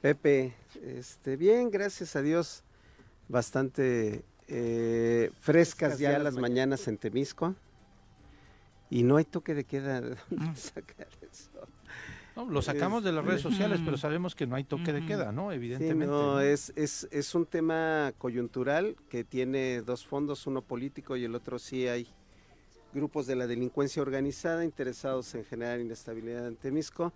Pepe, 0.00 0.54
este, 0.82 1.36
bien, 1.36 1.70
gracias 1.70 2.16
a 2.16 2.22
Dios. 2.22 2.64
Bastante 3.28 4.24
eh, 4.48 5.30
frescas 5.40 5.98
ya 5.98 6.18
las 6.18 6.36
mañanas 6.36 6.88
en 6.88 6.98
Temisco 6.98 7.54
y 8.90 9.02
no 9.04 9.16
hay 9.16 9.24
toque 9.24 9.54
de 9.54 9.64
queda. 9.64 10.02
sacar 10.54 11.08
eso? 11.22 11.50
No, 12.36 12.46
lo 12.46 12.62
sacamos 12.62 13.04
de 13.04 13.12
las 13.12 13.24
redes 13.24 13.42
sociales, 13.42 13.80
pero 13.84 13.98
sabemos 13.98 14.34
que 14.34 14.46
no 14.46 14.56
hay 14.56 14.64
toque 14.64 14.92
de 14.92 15.04
queda, 15.04 15.32
¿no? 15.32 15.52
Evidentemente. 15.52 16.06
Sí, 16.06 16.10
no, 16.10 16.40
Es, 16.40 16.72
es, 16.76 17.06
es 17.10 17.34
un 17.34 17.44
tema 17.44 18.12
coyuntural 18.16 18.96
que 19.10 19.22
tiene 19.22 19.82
dos 19.82 20.06
fondos, 20.06 20.46
uno 20.46 20.62
político 20.62 21.16
y 21.16 21.24
el 21.24 21.34
otro 21.34 21.58
sí 21.58 21.88
hay 21.88 22.08
grupos 22.94 23.26
de 23.26 23.36
la 23.36 23.46
delincuencia 23.46 24.02
organizada 24.02 24.64
interesados 24.64 25.34
en 25.34 25.44
generar 25.44 25.80
inestabilidad 25.80 26.46
en 26.46 26.56
Temisco. 26.56 27.12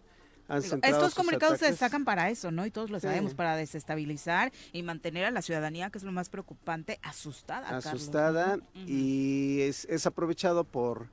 Han 0.49 0.61
Digo, 0.63 0.71
centrado 0.75 0.97
Estos 0.97 1.15
comunicados 1.15 1.59
se 1.59 1.75
sacan 1.77 2.05
para 2.05 2.31
eso, 2.31 2.51
¿no? 2.53 2.65
Y 2.67 2.71
todos 2.71 2.91
lo 2.91 3.01
Sí. 3.01 3.07
sabemos, 3.07 3.35
para 3.35 3.57
desestabilizar 3.57 4.53
y 4.73 4.83
mantener 4.83 5.25
a 5.25 5.31
la 5.31 5.43
ciudadanía, 5.43 5.91
que 5.91 5.99
es 5.99 6.05
lo 6.05 6.13
más 6.13 6.29
preocupante, 6.29 6.99
asustada. 7.03 7.77
Asustada 7.77 8.59
y 8.75 9.61
es, 9.63 9.85
es 9.87 10.07
aprovechado 10.07 10.65
por 10.65 11.09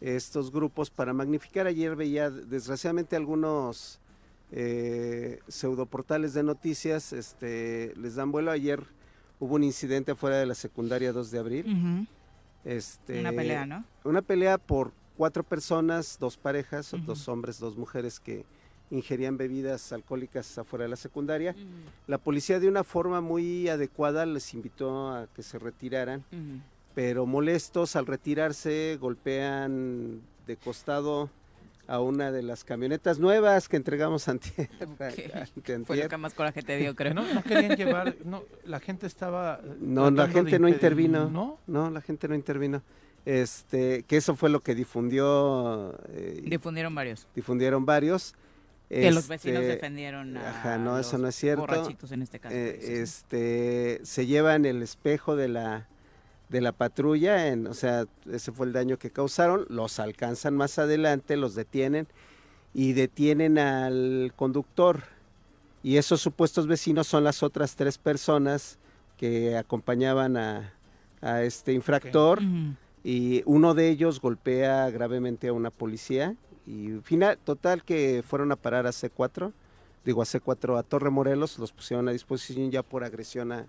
estos 0.00 0.50
grupos 0.50 0.90
para 0.90 1.12
magnificar. 1.12 1.66
Ayer 1.66 1.94
veía 1.94 2.30
desgraciadamente 2.30 3.16
algunos 3.16 4.00
eh, 4.52 5.40
pseudoportales 5.48 6.32
de 6.34 6.42
noticias, 6.42 7.12
este, 7.12 7.92
les 7.96 8.14
dan 8.14 8.32
vuelo. 8.32 8.50
Ayer 8.50 8.82
hubo 9.38 9.56
un 9.56 9.62
incidente 9.64 10.12
afuera 10.12 10.38
de 10.38 10.46
la 10.46 10.54
secundaria 10.54 11.12
2 11.12 11.30
de 11.30 11.38
abril. 11.38 12.08
Este, 12.64 13.20
Una 13.20 13.32
pelea, 13.32 13.66
¿no? 13.66 13.84
Una 14.04 14.22
pelea 14.22 14.58
por 14.58 14.92
cuatro 15.16 15.42
personas, 15.44 16.16
dos 16.18 16.36
parejas, 16.38 16.94
dos 17.04 17.28
hombres, 17.28 17.58
dos 17.58 17.76
mujeres 17.76 18.18
que 18.20 18.44
ingerían 18.90 19.36
bebidas 19.36 19.92
alcohólicas 19.92 20.58
afuera 20.58 20.84
de 20.84 20.88
la 20.90 20.96
secundaria. 20.96 21.54
La 22.06 22.18
policía 22.18 22.58
de 22.60 22.68
una 22.68 22.84
forma 22.84 23.20
muy 23.20 23.68
adecuada 23.68 24.26
les 24.26 24.52
invitó 24.54 25.08
a 25.10 25.26
que 25.34 25.42
se 25.42 25.58
retiraran, 25.58 26.24
pero 26.94 27.26
molestos 27.26 27.94
al 27.96 28.06
retirarse 28.06 28.98
golpean 29.00 30.20
de 30.46 30.56
costado 30.56 31.30
a 31.86 32.00
una 32.00 32.30
de 32.30 32.42
las 32.42 32.62
camionetas 32.62 33.18
nuevas 33.18 33.68
que 33.68 33.76
entregamos 33.76 34.28
antier. 34.28 34.68
antier. 35.00 35.84
Fue 35.84 35.96
lo 35.96 36.08
que 36.08 36.16
más 36.16 36.34
coraje 36.34 36.62
te 36.62 36.76
dio, 36.76 36.94
creo. 36.94 37.14
No, 37.14 37.32
no 37.34 37.42
querían 37.42 37.76
llevar, 37.76 38.16
no, 38.24 38.44
la 38.64 38.78
gente 38.80 39.06
estaba... 39.06 39.60
eh, 39.64 39.76
No, 39.80 40.10
la 40.10 40.28
gente 40.28 40.58
no 40.58 40.68
intervino. 40.68 41.28
¿No? 41.30 41.58
No, 41.66 41.90
la 41.90 42.00
gente 42.00 42.28
no 42.28 42.34
intervino. 42.36 42.82
Este, 43.24 44.04
que 44.04 44.16
eso 44.16 44.34
fue 44.36 44.50
lo 44.50 44.60
que 44.60 44.74
difundió. 44.74 45.94
eh, 46.10 46.42
Difundieron 46.44 46.94
varios. 46.94 47.26
difundieron 47.34 47.84
varios. 47.84 48.34
Que 48.90 49.12
los 49.12 49.28
vecinos 49.28 49.60
Este, 49.62 49.74
defendieron 49.74 50.36
a 50.36 50.50
Ajá, 50.50 50.78
no, 50.78 50.98
eso 50.98 51.12
los 51.12 51.20
no 51.22 51.28
es 51.28 51.36
cierto. 51.36 51.60
borrachitos 51.62 52.10
en 52.10 52.22
este 52.22 52.40
caso, 52.40 52.54
Eh, 52.54 53.00
este, 53.00 54.00
se 54.02 54.26
llevan 54.26 54.64
el 54.66 54.82
espejo 54.82 55.36
de 55.36 55.48
la 55.48 55.86
de 56.48 56.60
la 56.60 56.72
patrulla, 56.72 57.46
en, 57.46 57.68
o 57.68 57.74
sea, 57.74 58.06
ese 58.28 58.50
fue 58.50 58.66
el 58.66 58.72
daño 58.72 58.98
que 58.98 59.12
causaron, 59.12 59.66
los 59.68 60.00
alcanzan 60.00 60.56
más 60.56 60.80
adelante, 60.80 61.36
los 61.36 61.54
detienen 61.54 62.08
y 62.74 62.92
detienen 62.92 63.56
al 63.56 64.32
conductor. 64.34 65.04
Y 65.84 65.96
esos 65.96 66.20
supuestos 66.20 66.66
vecinos 66.66 67.06
son 67.06 67.22
las 67.22 67.44
otras 67.44 67.76
tres 67.76 67.98
personas 67.98 68.80
que 69.16 69.56
acompañaban 69.56 70.36
a, 70.36 70.72
a 71.20 71.42
este 71.44 71.72
infractor 71.72 72.40
y 73.04 73.42
uno 73.46 73.74
de 73.74 73.88
ellos 73.88 74.20
golpea 74.20 74.90
gravemente 74.90 75.46
a 75.46 75.52
una 75.52 75.70
policía 75.70 76.34
y 76.70 77.00
final 77.02 77.36
total 77.38 77.82
que 77.82 78.22
fueron 78.26 78.52
a 78.52 78.56
parar 78.56 78.86
a 78.86 78.90
C4, 78.90 79.52
digo 80.04 80.22
a 80.22 80.24
C4 80.24 80.78
a 80.78 80.82
Torre 80.84 81.10
Morelos, 81.10 81.58
los 81.58 81.72
pusieron 81.72 82.08
a 82.08 82.12
disposición 82.12 82.70
ya 82.70 82.82
por 82.82 83.02
agresión 83.02 83.50
a, 83.50 83.66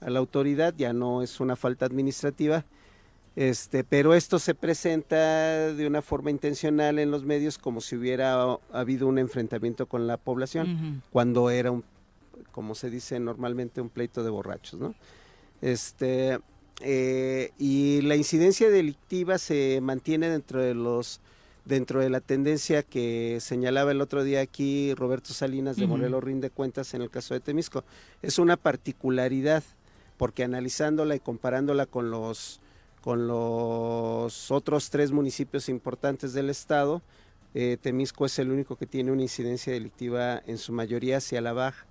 a 0.00 0.10
la 0.10 0.18
autoridad, 0.18 0.74
ya 0.76 0.92
no 0.92 1.22
es 1.22 1.40
una 1.40 1.56
falta 1.56 1.86
administrativa. 1.86 2.64
Este, 3.36 3.82
pero 3.82 4.14
esto 4.14 4.38
se 4.38 4.54
presenta 4.54 5.72
de 5.72 5.86
una 5.86 6.02
forma 6.02 6.30
intencional 6.30 7.00
en 7.00 7.10
los 7.10 7.24
medios 7.24 7.58
como 7.58 7.80
si 7.80 7.96
hubiera 7.96 8.58
habido 8.72 9.08
un 9.08 9.18
enfrentamiento 9.18 9.86
con 9.86 10.06
la 10.06 10.18
población, 10.18 11.02
cuando 11.10 11.50
era 11.50 11.72
un, 11.72 11.82
como 12.52 12.76
se 12.76 12.90
dice 12.90 13.18
normalmente, 13.18 13.80
un 13.80 13.88
pleito 13.88 14.22
de 14.22 14.30
borrachos, 14.30 14.78
¿no? 14.78 14.94
Este, 15.62 16.38
eh, 16.80 17.50
y 17.58 18.02
la 18.02 18.14
incidencia 18.14 18.70
delictiva 18.70 19.38
se 19.38 19.80
mantiene 19.82 20.28
dentro 20.28 20.60
de 20.60 20.74
los 20.74 21.20
dentro 21.64 22.00
de 22.00 22.10
la 22.10 22.20
tendencia 22.20 22.82
que 22.82 23.38
señalaba 23.40 23.90
el 23.90 24.00
otro 24.00 24.22
día 24.22 24.40
aquí 24.40 24.94
Roberto 24.94 25.32
Salinas 25.32 25.76
de. 25.76 25.86
Morelos 25.86 26.22
rinde 26.22 26.50
cuentas 26.50 26.94
en 26.94 27.02
el 27.02 27.10
caso 27.10 27.34
de 27.34 27.40
Temisco. 27.40 27.84
Es 28.22 28.38
una 28.38 28.56
particularidad 28.56 29.62
porque 30.16 30.44
analizándola 30.44 31.14
y 31.16 31.20
comparándola 31.20 31.86
con 31.86 32.10
los 32.10 32.60
con 33.00 33.26
los 33.26 34.50
otros 34.50 34.88
tres 34.88 35.12
municipios 35.12 35.68
importantes 35.68 36.32
del 36.32 36.48
estado, 36.48 37.02
eh, 37.52 37.76
Temisco 37.78 38.24
es 38.24 38.38
el 38.38 38.50
único 38.50 38.76
que 38.76 38.86
tiene 38.86 39.12
una 39.12 39.20
incidencia 39.20 39.74
delictiva 39.74 40.42
en 40.46 40.56
su 40.56 40.72
mayoría 40.72 41.18
hacia 41.18 41.42
la 41.42 41.52
baja. 41.52 41.84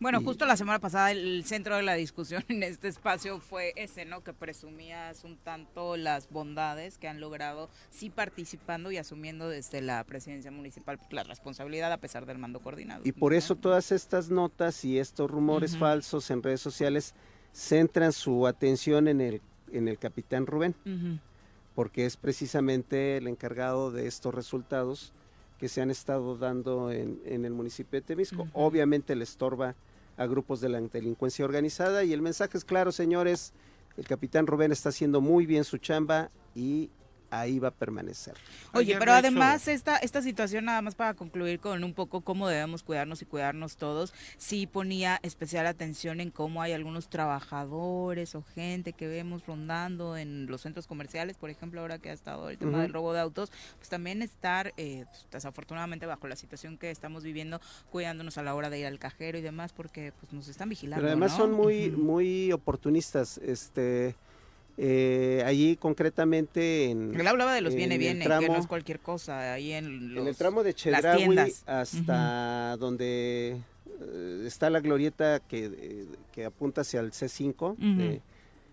Bueno, 0.00 0.20
Y- 0.20 0.24
justo 0.24 0.44
la 0.44 0.56
semana 0.56 0.80
pasada 0.80 1.12
el 1.12 1.44
centro 1.44 1.76
de 1.76 1.82
la 1.82 1.94
discusión 1.94 2.44
en 2.48 2.62
este 2.62 2.88
espacio 2.88 3.40
fue 3.40 3.72
ese, 3.76 4.04
¿no? 4.04 4.22
Que 4.22 4.32
presumías 4.32 5.24
un 5.24 5.36
tanto 5.36 5.96
las 5.96 6.28
bondades 6.30 6.98
que 6.98 7.08
han 7.08 7.20
logrado, 7.20 7.70
sí 7.90 8.10
participando 8.10 8.90
y 8.90 8.96
asumiendo 8.96 9.48
desde 9.48 9.80
la 9.80 10.02
presidencia 10.04 10.50
municipal 10.50 10.98
la 11.10 11.22
responsabilidad 11.22 11.92
a 11.92 11.98
pesar 11.98 12.26
del 12.26 12.38
mando 12.38 12.60
coordinado. 12.60 13.02
Y 13.04 13.12
por 13.12 13.34
eso 13.34 13.54
todas 13.56 13.92
estas 13.92 14.30
notas 14.30 14.84
y 14.84 14.98
estos 14.98 15.30
rumores 15.30 15.76
falsos 15.76 16.30
en 16.30 16.42
redes 16.42 16.60
sociales 16.60 17.14
centran 17.52 18.12
su 18.12 18.46
atención 18.48 19.06
en 19.06 19.20
el, 19.20 19.42
en 19.72 19.86
el 19.86 19.98
capitán 19.98 20.46
Rubén, 20.46 20.74
porque 21.74 22.04
es 22.06 22.16
precisamente 22.16 23.16
el 23.16 23.28
encargado 23.28 23.90
de 23.92 24.06
estos 24.08 24.34
resultados 24.34 25.12
que 25.64 25.70
se 25.70 25.80
han 25.80 25.90
estado 25.90 26.36
dando 26.36 26.90
en, 26.90 27.22
en 27.24 27.46
el 27.46 27.54
municipio 27.54 27.98
de 27.98 28.06
Temisco. 28.06 28.46
Obviamente 28.52 29.16
le 29.16 29.24
estorba 29.24 29.74
a 30.18 30.26
grupos 30.26 30.60
de 30.60 30.68
la 30.68 30.78
delincuencia 30.78 31.42
organizada 31.42 32.04
y 32.04 32.12
el 32.12 32.20
mensaje 32.20 32.58
es 32.58 32.66
claro, 32.66 32.92
señores, 32.92 33.54
el 33.96 34.06
capitán 34.06 34.46
Rubén 34.46 34.72
está 34.72 34.90
haciendo 34.90 35.22
muy 35.22 35.46
bien 35.46 35.64
su 35.64 35.78
chamba 35.78 36.30
y 36.54 36.90
ahí 37.38 37.58
va 37.58 37.68
a 37.68 37.70
permanecer. 37.70 38.34
Oye, 38.72 38.96
pero 38.98 39.12
además 39.12 39.68
esta, 39.68 39.96
esta 39.98 40.22
situación, 40.22 40.64
nada 40.64 40.82
más 40.82 40.94
para 40.94 41.14
concluir 41.14 41.60
con 41.60 41.82
un 41.84 41.94
poco 41.94 42.20
cómo 42.20 42.48
debemos 42.48 42.82
cuidarnos 42.82 43.22
y 43.22 43.24
cuidarnos 43.24 43.76
todos, 43.76 44.12
sí 44.36 44.66
ponía 44.66 45.18
especial 45.22 45.66
atención 45.66 46.20
en 46.20 46.30
cómo 46.30 46.62
hay 46.62 46.72
algunos 46.72 47.08
trabajadores 47.08 48.34
o 48.34 48.42
gente 48.42 48.92
que 48.92 49.08
vemos 49.08 49.46
rondando 49.46 50.16
en 50.16 50.46
los 50.46 50.62
centros 50.62 50.86
comerciales, 50.86 51.36
por 51.36 51.50
ejemplo, 51.50 51.80
ahora 51.80 51.98
que 51.98 52.10
ha 52.10 52.12
estado 52.12 52.50
el 52.50 52.58
tema 52.58 52.82
del 52.82 52.92
robo 52.92 53.12
de 53.12 53.20
autos, 53.20 53.50
pues 53.76 53.88
también 53.88 54.22
estar, 54.22 54.72
eh, 54.76 55.04
pues, 55.08 55.26
desafortunadamente 55.30 56.06
bajo 56.06 56.28
la 56.28 56.36
situación 56.36 56.78
que 56.78 56.90
estamos 56.90 57.22
viviendo, 57.22 57.60
cuidándonos 57.90 58.38
a 58.38 58.42
la 58.42 58.54
hora 58.54 58.70
de 58.70 58.80
ir 58.80 58.86
al 58.86 58.98
cajero 58.98 59.38
y 59.38 59.42
demás, 59.42 59.72
porque 59.72 60.12
pues 60.20 60.32
nos 60.32 60.48
están 60.48 60.68
vigilando. 60.68 61.02
Pero 61.02 61.12
además 61.12 61.32
¿no? 61.32 61.38
son 61.38 61.52
muy, 61.52 61.90
muy 61.90 62.52
oportunistas. 62.52 63.38
Este, 63.38 64.14
eh, 64.76 65.42
allí 65.46 65.76
concretamente 65.76 66.90
en. 66.90 67.14
Él 67.18 67.26
hablaba 67.26 67.54
de 67.54 67.60
los 67.60 67.72
en 67.72 67.78
viene 67.78 67.98
viene, 67.98 68.24
que 68.24 68.48
no 68.48 68.56
es 68.56 68.66
cualquier 68.66 69.00
cosa, 69.00 69.52
ahí 69.52 69.72
en, 69.72 70.14
los, 70.14 70.22
en 70.22 70.28
el 70.28 70.36
tramo 70.36 70.62
de 70.64 70.74
Chedraui 70.74 71.52
hasta 71.66 72.76
donde 72.78 73.56
eh, 74.00 74.44
está 74.46 74.70
la 74.70 74.80
glorieta 74.80 75.40
que, 75.40 75.66
eh, 75.66 76.06
que 76.32 76.44
apunta 76.44 76.80
hacia 76.80 77.00
el 77.00 77.12
C5, 77.12 77.72
Ujú. 77.72 77.78
eh, 77.80 78.20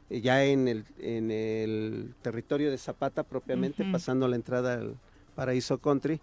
eh, 0.09 0.21
ya 0.21 0.43
en 0.43 0.67
el, 0.67 0.85
en 0.99 1.31
el 1.31 2.15
territorio 2.21 2.71
de 2.71 2.77
Zapata 2.77 3.23
propiamente, 3.23 3.85
pasando 3.91 4.27
la 4.27 4.35
entrada 4.35 4.73
al 4.73 4.97
Paraíso 5.35 5.77
Country. 5.77 6.19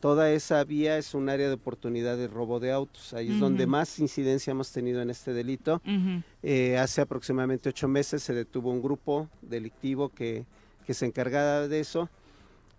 Toda 0.00 0.30
esa 0.30 0.62
vía 0.64 0.98
es 0.98 1.14
un 1.14 1.28
área 1.28 1.48
de 1.48 1.54
oportunidad 1.54 2.16
de 2.16 2.28
robo 2.28 2.60
de 2.60 2.70
autos. 2.70 3.12
Ahí 3.14 3.28
es 3.28 3.40
donde 3.40 3.66
más 3.66 3.98
incidencia 3.98 4.50
hemos 4.50 4.70
tenido 4.70 5.00
en 5.02 5.10
este 5.10 5.32
delito. 5.32 5.80
Eh, 6.42 6.76
hace 6.78 7.00
aproximadamente 7.00 7.68
ocho 7.70 7.88
meses 7.88 8.22
se 8.22 8.34
detuvo 8.34 8.70
un 8.70 8.82
grupo 8.82 9.28
delictivo 9.42 10.10
que, 10.10 10.44
que 10.86 10.94
se 10.94 11.06
encargaba 11.06 11.66
de 11.66 11.80
eso 11.80 12.08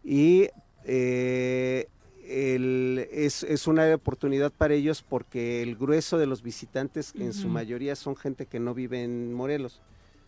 y 0.03 0.47
eh, 0.85 1.87
el- 2.25 3.07
es, 3.11 3.43
es 3.43 3.67
una 3.67 3.93
oportunidad 3.95 4.51
para 4.51 4.73
ellos 4.75 5.03
porque 5.07 5.61
el 5.63 5.75
grueso 5.75 6.17
de 6.17 6.27
los 6.27 6.41
visitantes 6.43 7.13
en 7.17 7.33
su 7.33 7.47
mayoría 7.49 7.95
son 7.95 8.15
gente 8.15 8.45
que 8.45 8.59
no 8.59 8.73
vive 8.73 9.03
en 9.03 9.33
Morelos. 9.33 9.81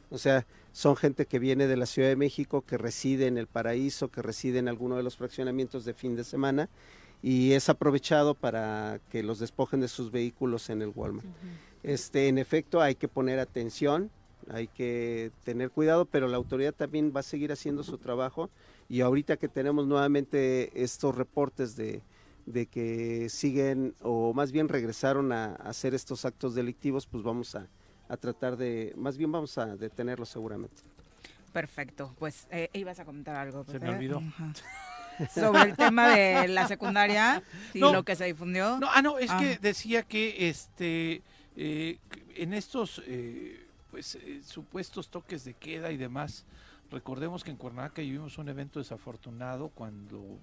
O 0.10 0.18
sea, 0.18 0.46
son 0.72 0.96
gente 0.96 1.26
que 1.26 1.40
viene 1.40 1.68
de 1.68 1.78
la 1.78 1.86
Ciudad 1.86 2.10
de 2.10 2.16
México, 2.16 2.62
que 2.62 2.78
reside 2.78 3.28
en 3.28 3.38
el 3.38 3.48
paraíso, 3.48 4.10
que 4.10 4.22
reside 4.22 4.60
en 4.60 4.68
alguno 4.68 4.98
de 4.98 5.04
los 5.04 5.18
fraccionamientos 5.18 5.86
de 5.86 5.94
fin 5.94 6.16
de 6.16 6.24
semana 6.24 6.70
y 7.22 7.52
es 7.52 7.70
aprovechado 7.70 8.34
para 8.34 9.00
que 9.10 9.24
los 9.24 9.40
despojen 9.40 9.82
de 9.82 9.88
sus 9.88 10.12
vehículos 10.12 10.70
en 10.70 10.82
el 10.82 10.92
Walmart. 10.96 11.28
Este, 11.84 12.28
en 12.28 12.38
efecto, 12.38 12.82
hay 12.82 12.96
que 12.96 13.08
poner 13.08 13.40
atención, 13.40 14.10
hay 14.50 14.68
que 14.68 15.32
tener 15.44 15.70
cuidado, 15.72 16.06
pero 16.06 16.28
la 16.28 16.38
autoridad 16.38 16.74
también 16.74 17.12
va 17.16 17.22
a 17.22 17.24
seguir 17.24 17.52
haciendo 17.52 17.84
su 17.84 17.98
trabajo 17.98 18.50
y 18.88 19.02
ahorita 19.02 19.38
que 19.38 19.48
tenemos 19.48 19.86
nuevamente 19.86 20.82
estos 20.82 21.16
reportes 21.16 21.76
de, 21.76 22.02
de 22.46 22.66
que 22.66 23.28
siguen 23.30 23.96
o 24.02 24.34
más 24.34 24.52
bien 24.52 24.70
regresaron 24.70 25.32
a, 25.32 25.48
a 25.48 25.70
hacer 25.70 25.94
estos 25.94 26.26
actos 26.26 26.56
delictivos, 26.56 27.06
pues 27.06 27.24
vamos 27.24 27.56
a, 27.56 27.68
a 28.10 28.18
tratar 28.18 28.58
de, 28.58 28.94
más 28.98 29.18
bien 29.18 29.32
vamos 29.32 29.58
a 29.58 29.78
detenerlos 29.78 30.28
seguramente. 30.30 30.82
Perfecto, 31.54 32.14
pues 32.20 32.48
eh, 32.52 32.70
ibas 32.74 33.00
a 33.00 33.06
comentar 33.06 33.36
algo. 33.36 33.64
Se 33.66 33.80
me 33.80 33.90
olvidó. 33.90 34.18
Ajá. 34.20 34.54
Sobre 35.34 35.64
el 35.64 35.76
tema 35.76 36.10
de 36.10 36.48
la 36.48 36.68
secundaria 36.68 37.44
y 37.74 37.80
No. 37.80 37.92
lo 37.92 38.04
que 38.04 38.16
se 38.16 38.26
difundió. 38.26 38.78
No, 38.80 38.88
ah, 38.90 39.02
no, 39.02 39.18
es 39.20 39.30
Ah. 39.32 39.38
que 39.40 39.58
decía 39.58 40.04
que 40.04 40.48
este 40.50 41.22
eh, 41.58 41.98
en 42.36 42.54
estos 42.54 43.02
eh, 43.06 43.66
pues 43.92 44.16
eh, 44.16 44.42
supuestos 44.46 45.10
toques 45.10 45.44
de 45.44 45.56
queda 45.56 45.92
y 45.92 45.98
demás, 45.98 46.46
recordemos 46.90 47.44
que 47.44 47.52
en 47.52 47.58
Cuernavaca 47.58 48.02
vivimos 48.02 48.38
un 48.38 48.48
evento 48.48 48.80
desafortunado 48.80 49.70
cuando 49.70 50.40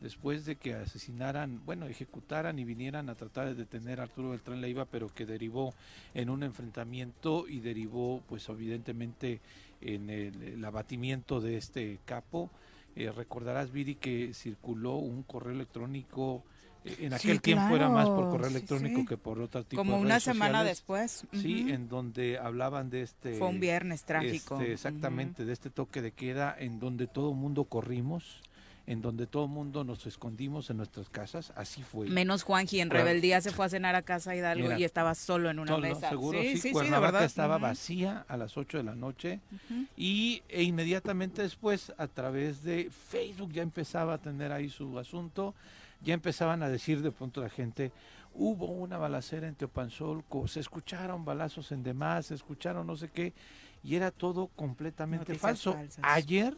después 0.00 0.44
de 0.44 0.56
que 0.56 0.74
asesinaran, 0.74 1.62
bueno, 1.64 1.86
ejecutaran 1.86 2.58
y 2.58 2.64
vinieran 2.64 3.08
a 3.08 3.14
tratar 3.14 3.48
de 3.48 3.54
detener 3.54 4.00
a 4.00 4.04
Arturo 4.04 4.30
Beltrán 4.30 4.60
Leiva, 4.60 4.84
pero 4.84 5.12
que 5.12 5.26
derivó 5.26 5.74
en 6.14 6.30
un 6.30 6.42
enfrentamiento 6.42 7.48
y 7.48 7.60
derivó, 7.60 8.22
pues 8.28 8.48
evidentemente, 8.48 9.40
en 9.80 10.10
el, 10.10 10.64
abatimiento 10.64 11.40
de 11.40 11.56
este 11.56 11.98
capo. 12.04 12.50
Eh, 12.94 13.12
recordarás, 13.12 13.72
Viri, 13.72 13.96
que 13.96 14.32
circuló 14.32 14.96
un 14.96 15.22
correo 15.22 15.52
electrónico 15.52 16.42
eh, 16.84 16.96
en 17.00 17.12
aquel 17.12 17.40
tiempo 17.40 17.74
era 17.74 17.88
más 17.88 18.08
por 18.08 18.30
correo 18.30 18.48
electrónico 18.48 19.04
que 19.04 19.16
por 19.16 19.40
otro 19.40 19.64
tipo 19.64 19.80
Como 19.80 19.98
una 19.98 20.20
semana 20.20 20.64
después. 20.64 21.26
Sí, 21.32 21.66
en 21.70 21.88
donde 21.88 22.38
hablaban 22.38 22.90
de 22.90 23.02
este... 23.02 23.38
Fue 23.38 23.48
un 23.48 23.60
viernes 23.60 24.04
trágico. 24.04 24.58
Este, 24.60 24.72
exactamente, 24.72 25.44
de 25.44 25.52
este 25.52 25.68
toque 25.68 26.00
de 26.00 26.12
queda 26.12 26.54
en 26.58 26.78
donde 26.78 27.06
todo 27.06 27.34
mundo 27.34 27.64
corrimos 27.64 28.40
en 28.86 29.02
donde 29.02 29.26
todo 29.26 29.44
el 29.44 29.50
mundo 29.50 29.82
nos 29.84 30.06
escondimos 30.06 30.70
en 30.70 30.76
nuestras 30.76 31.08
casas, 31.08 31.52
así 31.56 31.82
fue. 31.82 32.08
Menos 32.08 32.42
Juanji, 32.44 32.80
en 32.80 32.90
rebeldía 32.90 33.40
se 33.40 33.50
fue 33.50 33.66
a 33.66 33.68
cenar 33.68 33.94
a 33.94 34.02
casa 34.02 34.36
Hidalgo 34.36 34.76
y 34.78 34.84
estaba 34.84 35.14
solo 35.14 35.50
en 35.50 35.58
una 35.58 35.76
mesa. 35.78 36.10
Seguro, 36.10 36.40
sí, 36.40 36.56
sí, 36.56 36.72
Cuernavaca 36.72 37.24
estaba 37.24 37.58
vacía 37.58 38.24
a 38.28 38.36
las 38.36 38.56
8 38.56 38.78
de 38.78 38.84
la 38.84 38.94
noche 38.94 39.40
y 39.96 40.42
e 40.48 40.62
inmediatamente 40.62 41.42
después 41.42 41.92
a 41.98 42.06
través 42.06 42.62
de 42.62 42.90
Facebook 42.90 43.52
ya 43.52 43.62
empezaba 43.62 44.14
a 44.14 44.18
tener 44.18 44.52
ahí 44.52 44.68
su 44.68 44.98
asunto 44.98 45.54
ya 46.02 46.14
empezaban 46.14 46.62
a 46.62 46.68
decir 46.68 47.02
de 47.02 47.10
pronto 47.10 47.40
la 47.40 47.48
gente, 47.48 47.92
hubo 48.34 48.66
una 48.66 48.98
balacera 48.98 49.48
en 49.48 49.54
Teopanzolco, 49.54 50.46
se 50.48 50.60
escucharon 50.60 51.24
balazos 51.24 51.72
en 51.72 51.82
demás, 51.82 52.26
se 52.26 52.34
escucharon 52.34 52.86
no 52.86 52.96
sé 52.96 53.08
qué, 53.08 53.32
y 53.82 53.96
era 53.96 54.10
todo 54.10 54.48
completamente 54.48 55.34
falso. 55.36 55.76
Ayer, 56.02 56.56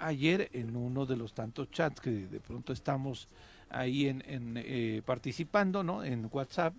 ayer 0.00 0.48
en 0.52 0.76
uno 0.76 1.06
de 1.06 1.16
los 1.16 1.34
tantos 1.34 1.70
chats 1.70 2.00
que 2.00 2.10
de 2.10 2.40
pronto 2.40 2.72
estamos 2.72 3.28
ahí 3.68 4.08
en, 4.08 4.22
eh, 4.56 5.02
participando, 5.04 5.82
¿no? 5.82 6.02
En 6.04 6.28
WhatsApp, 6.30 6.74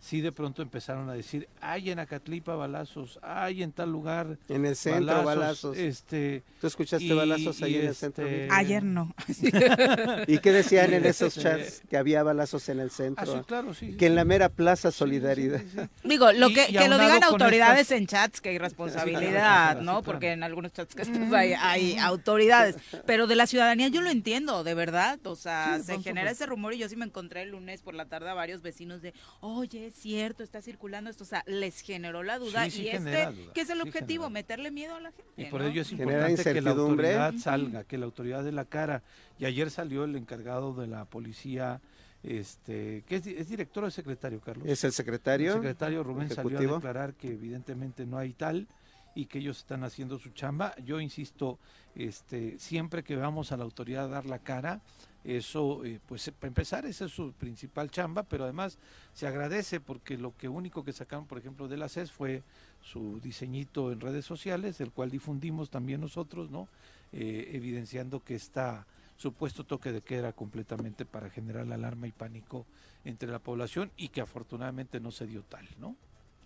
sí 0.00 0.20
de 0.20 0.32
pronto 0.32 0.62
empezaron 0.62 1.08
a 1.10 1.14
decir, 1.14 1.48
hay 1.60 1.90
en 1.90 1.98
Acatlipa 1.98 2.54
balazos, 2.54 3.18
hay 3.22 3.62
en 3.62 3.72
tal 3.72 3.90
lugar. 3.90 4.38
En 4.48 4.64
el 4.66 4.76
centro 4.76 5.22
balazos. 5.24 5.76
Este, 5.76 6.42
¿Tú 6.60 6.66
escuchaste 6.66 7.12
balazos 7.12 7.62
ahí 7.62 7.76
en 7.76 7.86
el 7.86 7.94
centro? 7.94 8.26
Este, 8.26 8.48
Ayer 8.50 8.82
no. 8.82 9.14
¿Y 10.26 10.38
qué 10.38 10.52
decían 10.52 10.92
en 10.92 11.04
esos 11.04 11.34
chats? 11.34 11.82
Que 11.88 11.96
había 11.96 12.22
balazos 12.22 12.68
en 12.68 12.80
el 12.80 12.90
centro. 12.90 13.36
Ah, 13.36 13.44
claro, 13.46 13.74
sí. 13.74 13.96
Que 13.96 14.06
en 14.06 14.14
la 14.14 14.24
mera 14.24 14.48
Plaza 14.48 14.90
Solidaridad. 14.90 15.62
Digo, 16.04 16.32
lo 16.32 16.48
que, 16.48 16.66
que 16.66 16.88
lo 16.88 16.98
digan 16.98 17.22
autoridades 17.24 17.90
en 17.90 18.06
chats, 18.06 18.40
que 18.40 18.50
hay 18.50 18.58
responsabilidad, 18.58 19.80
¿no? 19.80 20.02
Porque 20.02 20.32
en 20.32 20.42
algunos 20.42 20.72
chats 20.72 20.94
que 20.94 21.02
estás 21.02 21.32
hay, 21.32 21.52
hay 21.54 21.96
autoridades. 21.98 22.76
Pero 23.06 23.26
de 23.26 23.36
la 23.36 23.46
ciudadanía 23.46 23.88
yo 23.88 24.00
lo 24.00 24.10
entiendo, 24.10 24.64
de 24.64 24.74
verdad. 24.74 25.18
O 25.24 25.36
sea, 25.36 25.80
se 25.82 26.00
genera 26.00 26.30
ese 26.30 26.46
rumor 26.46 26.74
y 26.74 26.78
yo 26.78 26.88
sí 26.88 26.96
me 26.96 27.04
encontré 27.04 27.42
el 27.42 27.50
lunes 27.50 27.82
por 27.82 27.94
la 27.94 28.06
tarde 28.06 28.30
a 28.30 28.34
varios 28.34 28.62
vecinos 28.62 29.02
de, 29.02 29.14
oye, 29.40 29.85
cierto, 29.90 30.42
está 30.42 30.62
circulando 30.62 31.10
esto, 31.10 31.24
o 31.24 31.26
sea, 31.26 31.42
les 31.46 31.80
generó 31.80 32.22
la 32.22 32.38
duda 32.38 32.66
y 32.66 32.88
este, 32.88 33.28
¿qué 33.54 33.60
es 33.60 33.70
el 33.70 33.80
objetivo? 33.80 34.30
Meterle 34.30 34.70
miedo 34.70 34.96
a 34.96 35.00
la 35.00 35.12
gente. 35.12 35.32
Y 35.36 35.44
por 35.46 35.62
ello 35.62 35.82
es 35.82 35.92
importante 35.92 36.42
que 36.42 36.60
la 36.60 36.70
autoridad 36.70 37.34
salga, 37.34 37.84
que 37.84 37.98
la 37.98 38.06
autoridad 38.06 38.44
de 38.44 38.52
la 38.52 38.64
cara. 38.64 39.02
Y 39.38 39.44
ayer 39.44 39.70
salió 39.70 40.04
el 40.04 40.16
encargado 40.16 40.74
de 40.74 40.86
la 40.86 41.04
policía, 41.04 41.80
este, 42.22 43.04
que 43.06 43.16
es, 43.16 43.48
director 43.48 43.84
o 43.84 43.90
secretario, 43.90 44.40
Carlos. 44.40 44.66
Es 44.68 44.84
el 44.84 44.92
secretario. 44.92 45.52
El 45.52 45.58
secretario 45.58 46.02
Rubén 46.02 46.30
salió 46.30 46.58
a 46.58 46.60
declarar 46.60 47.14
que 47.14 47.28
evidentemente 47.28 48.06
no 48.06 48.18
hay 48.18 48.32
tal 48.32 48.66
y 49.14 49.26
que 49.26 49.38
ellos 49.38 49.58
están 49.58 49.82
haciendo 49.82 50.18
su 50.18 50.30
chamba. 50.30 50.74
Yo 50.84 51.00
insisto, 51.00 51.58
este, 51.94 52.58
siempre 52.58 53.02
que 53.02 53.16
vamos 53.16 53.50
a 53.50 53.56
la 53.56 53.64
autoridad 53.64 54.04
a 54.04 54.08
dar 54.08 54.26
la 54.26 54.38
cara, 54.38 54.82
eso, 55.26 55.84
eh, 55.84 55.98
pues 56.06 56.30
para 56.38 56.48
empezar, 56.48 56.86
esa 56.86 57.06
es 57.06 57.10
su 57.10 57.32
principal 57.32 57.90
chamba, 57.90 58.22
pero 58.22 58.44
además 58.44 58.78
se 59.12 59.26
agradece 59.26 59.80
porque 59.80 60.16
lo 60.16 60.36
que 60.36 60.48
único 60.48 60.84
que 60.84 60.92
sacaron, 60.92 61.26
por 61.26 61.38
ejemplo, 61.38 61.66
de 61.66 61.76
la 61.76 61.88
CES 61.88 62.12
fue 62.12 62.44
su 62.80 63.18
diseñito 63.20 63.90
en 63.90 64.00
redes 64.00 64.24
sociales, 64.24 64.80
el 64.80 64.92
cual 64.92 65.10
difundimos 65.10 65.68
también 65.68 66.00
nosotros, 66.00 66.50
¿no? 66.50 66.68
Eh, 67.12 67.50
evidenciando 67.54 68.22
que 68.22 68.36
está 68.36 68.86
supuesto 69.16 69.64
toque 69.64 69.90
de 69.90 70.02
queda 70.02 70.32
completamente 70.32 71.04
para 71.04 71.30
generar 71.30 71.72
alarma 71.72 72.06
y 72.06 72.12
pánico 72.12 72.66
entre 73.04 73.28
la 73.28 73.38
población 73.38 73.90
y 73.96 74.08
que 74.10 74.20
afortunadamente 74.20 75.00
no 75.00 75.10
se 75.10 75.26
dio 75.26 75.42
tal, 75.42 75.66
¿no? 75.78 75.96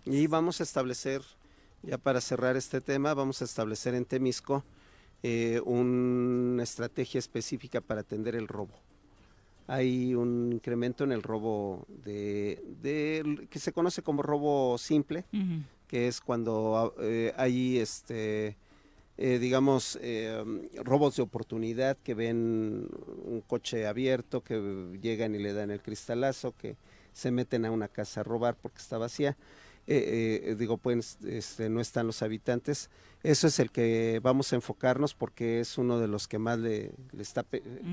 Y 0.05 0.25
vamos 0.25 0.59
a 0.59 0.63
establecer, 0.63 1.21
ya 1.83 1.99
para 1.99 2.19
cerrar 2.19 2.57
este 2.57 2.81
tema, 2.81 3.13
vamos 3.13 3.41
a 3.41 3.45
establecer 3.45 3.93
en 3.93 4.05
Temisco 4.05 4.63
eh, 5.23 5.61
una 5.65 6.63
estrategia 6.63 7.19
específica 7.19 7.79
para 7.79 8.01
atender 8.01 8.35
el 8.35 8.47
robo. 8.47 8.73
Hay 9.67 10.15
un 10.15 10.51
incremento 10.53 11.03
en 11.03 11.11
el 11.11 11.21
robo 11.21 11.85
de, 12.03 13.47
que 13.49 13.59
se 13.59 13.71
conoce 13.71 14.01
como 14.01 14.23
robo 14.23 14.77
simple, 14.77 15.25
que 15.87 16.07
es 16.07 16.19
cuando 16.19 16.95
eh, 16.99 17.33
hay 17.37 17.77
este 17.77 18.57
eh, 19.17 19.37
digamos 19.39 19.99
robos 20.83 21.15
de 21.15 21.21
oportunidad 21.21 21.97
que 21.97 22.15
ven 22.15 22.89
un 23.23 23.43
coche 23.45 23.85
abierto, 23.85 24.43
que 24.43 24.97
llegan 25.01 25.35
y 25.35 25.39
le 25.39 25.53
dan 25.53 25.69
el 25.69 25.81
cristalazo, 25.81 26.53
que 26.57 26.75
se 27.13 27.31
meten 27.31 27.65
a 27.65 27.71
una 27.71 27.87
casa 27.87 28.21
a 28.21 28.23
robar 28.23 28.55
porque 28.55 28.79
está 28.79 28.97
vacía. 28.97 29.37
Digo, 29.87 30.77
pues 30.77 31.17
este, 31.23 31.69
no 31.69 31.81
están 31.81 32.07
los 32.07 32.21
habitantes 32.21 32.89
eso 33.23 33.47
es 33.47 33.59
el 33.59 33.71
que 33.71 34.19
vamos 34.23 34.51
a 34.51 34.55
enfocarnos 34.55 35.13
porque 35.13 35.59
es 35.59 35.77
uno 35.77 35.99
de 35.99 36.07
los 36.07 36.27
que 36.27 36.39
más 36.39 36.57
le, 36.57 36.91
está 37.19 37.45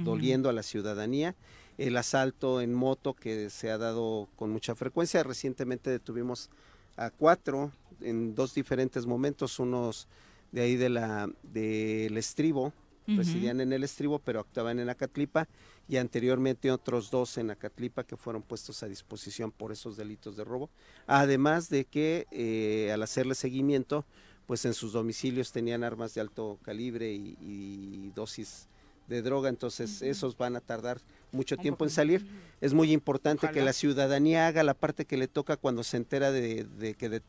doliendo 0.03 0.48
a 0.48 0.55
la 0.55 0.62
ciudadanía. 0.62 1.35
El 1.77 1.96
asalto 1.98 2.62
en 2.62 2.72
moto 2.72 3.12
que 3.14 3.51
se 3.51 3.70
ha 3.70 3.77
dado 3.77 4.29
con 4.37 4.51
mucha 4.51 4.74
frecuencia. 4.74 5.22
Recientemente 5.22 5.90
detuvimos 5.90 6.48
a 6.96 7.11
cuatro 7.11 7.70
en 8.01 8.35
dos 8.35 8.55
diferentes 8.55 9.05
momentos, 9.05 9.59
unos 9.59 10.09
de 10.51 10.62
ahí 10.62 10.77
de 10.77 10.88
la 10.88 11.29
del 11.42 12.16
estribo, 12.16 12.72
residían 13.16 13.61
en 13.61 13.73
el 13.73 13.85
estribo, 13.85 14.18
pero 14.18 14.40
actuaban 14.40 14.79
en 14.79 14.88
Acatlipa, 14.88 15.49
y 15.88 15.97
anteriormente 15.97 16.71
otros 16.71 17.11
dos 17.11 17.38
en 17.38 17.51
Acatlipa 17.51 18.05
que 18.05 18.16
fueron 18.16 18.42
puestos 18.42 18.83
a 18.83 18.88
disposición 18.88 19.51
por 19.51 19.73
esos 19.73 19.97
delitos 19.97 20.37
de 20.37 20.44
robo. 20.44 20.68
Además 21.07 21.71
de 21.71 21.87
que 21.87 22.27
eh, 22.31 22.90
al 22.92 23.03
hacerle 23.03 23.35
seguimiento, 23.35 24.05
pues 24.49 24.64
en 24.64 24.73
sus 24.73 24.92
domicilios 24.92 25.53
tenían 25.53 25.85
armas 25.85 26.14
de 26.14 26.23
alto 26.23 26.59
calibre 26.62 27.12
y, 27.12 28.11
dosis 28.14 28.66
de 29.07 29.23
droga, 29.23 29.51
entonces 29.51 30.03
esos 30.03 30.37
van 30.37 30.57
a 30.57 30.61
tardar 30.61 31.01
mucho 31.33 31.57
tiempo 31.59 31.85
en 31.85 31.90
salir. 31.90 32.27
Es 32.61 32.73
muy 32.73 32.92
importante 32.92 33.51
que 33.51 33.62
la 33.62 33.75
ciudadanía 33.75 34.47
haga 34.47 34.62
la 34.62 34.75
parte 34.75 35.05
que 35.05 35.18
le 35.18 35.29
toca 35.29 35.57
cuando 35.57 35.85
se 35.85 35.99
entera 35.99 36.33
de, 36.33 36.66
que 36.99 37.23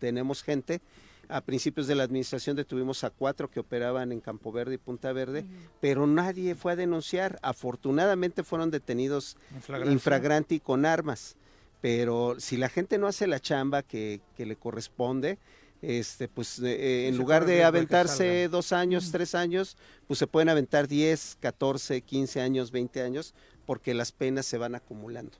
tenemos 0.00 0.42
gente. 0.42 0.80
A 1.28 1.40
principios 1.40 1.86
de 1.86 1.94
la 1.94 2.04
administración 2.04 2.56
detuvimos 2.56 3.04
a 3.04 3.10
cuatro 3.10 3.50
que 3.50 3.60
operaban 3.60 4.12
en 4.12 4.20
Campo 4.20 4.52
Verde 4.52 4.74
y 4.74 4.78
Punta 4.78 5.12
Verde, 5.12 5.44
pero 5.80 6.06
nadie 6.06 6.54
fue 6.54 6.72
a 6.72 6.76
denunciar. 6.76 7.38
Afortunadamente 7.42 8.42
fueron 8.42 8.70
detenidos 8.70 9.36
infragrante 9.86 10.56
y 10.56 10.60
con 10.60 10.86
armas. 10.86 11.36
Pero 11.80 12.36
si 12.38 12.56
la 12.56 12.68
gente 12.68 12.96
no 12.98 13.06
hace 13.06 13.26
la 13.26 13.40
chamba 13.40 13.82
que, 13.82 14.20
que 14.36 14.46
le 14.46 14.56
corresponde, 14.56 15.38
este, 15.82 16.28
pues 16.28 16.58
eh, 16.60 17.08
en 17.08 17.16
lugar 17.18 17.44
de 17.44 17.62
aventarse 17.62 18.48
dos 18.48 18.72
años, 18.72 19.10
tres 19.12 19.34
años, 19.34 19.76
pues 20.06 20.18
se 20.18 20.26
pueden 20.26 20.48
aventar 20.48 20.88
10, 20.88 21.36
14, 21.40 22.00
15 22.00 22.40
años, 22.40 22.70
20 22.70 23.02
años, 23.02 23.34
porque 23.64 23.94
las 23.94 24.12
penas 24.12 24.46
se 24.46 24.58
van 24.58 24.74
acumulando. 24.74 25.32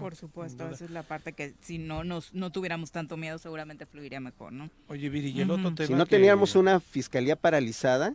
Por 0.00 0.16
supuesto, 0.16 0.68
esa 0.70 0.84
es 0.84 0.90
la 0.90 1.02
parte 1.02 1.32
que 1.32 1.54
si 1.60 1.78
no 1.78 2.04
nos 2.04 2.34
no 2.34 2.50
tuviéramos 2.50 2.90
tanto 2.90 3.16
miedo 3.16 3.38
seguramente 3.38 3.86
fluiría 3.86 4.20
mejor, 4.20 4.52
¿no? 4.52 4.70
Oye, 4.88 5.08
Viri, 5.08 5.30
y 5.30 5.40
el 5.40 5.50
otro 5.50 5.74
tema 5.74 5.86
Si 5.86 5.94
no 5.94 6.06
teníamos 6.06 6.54
una 6.54 6.80
fiscalía 6.80 7.36
paralizada 7.36 8.14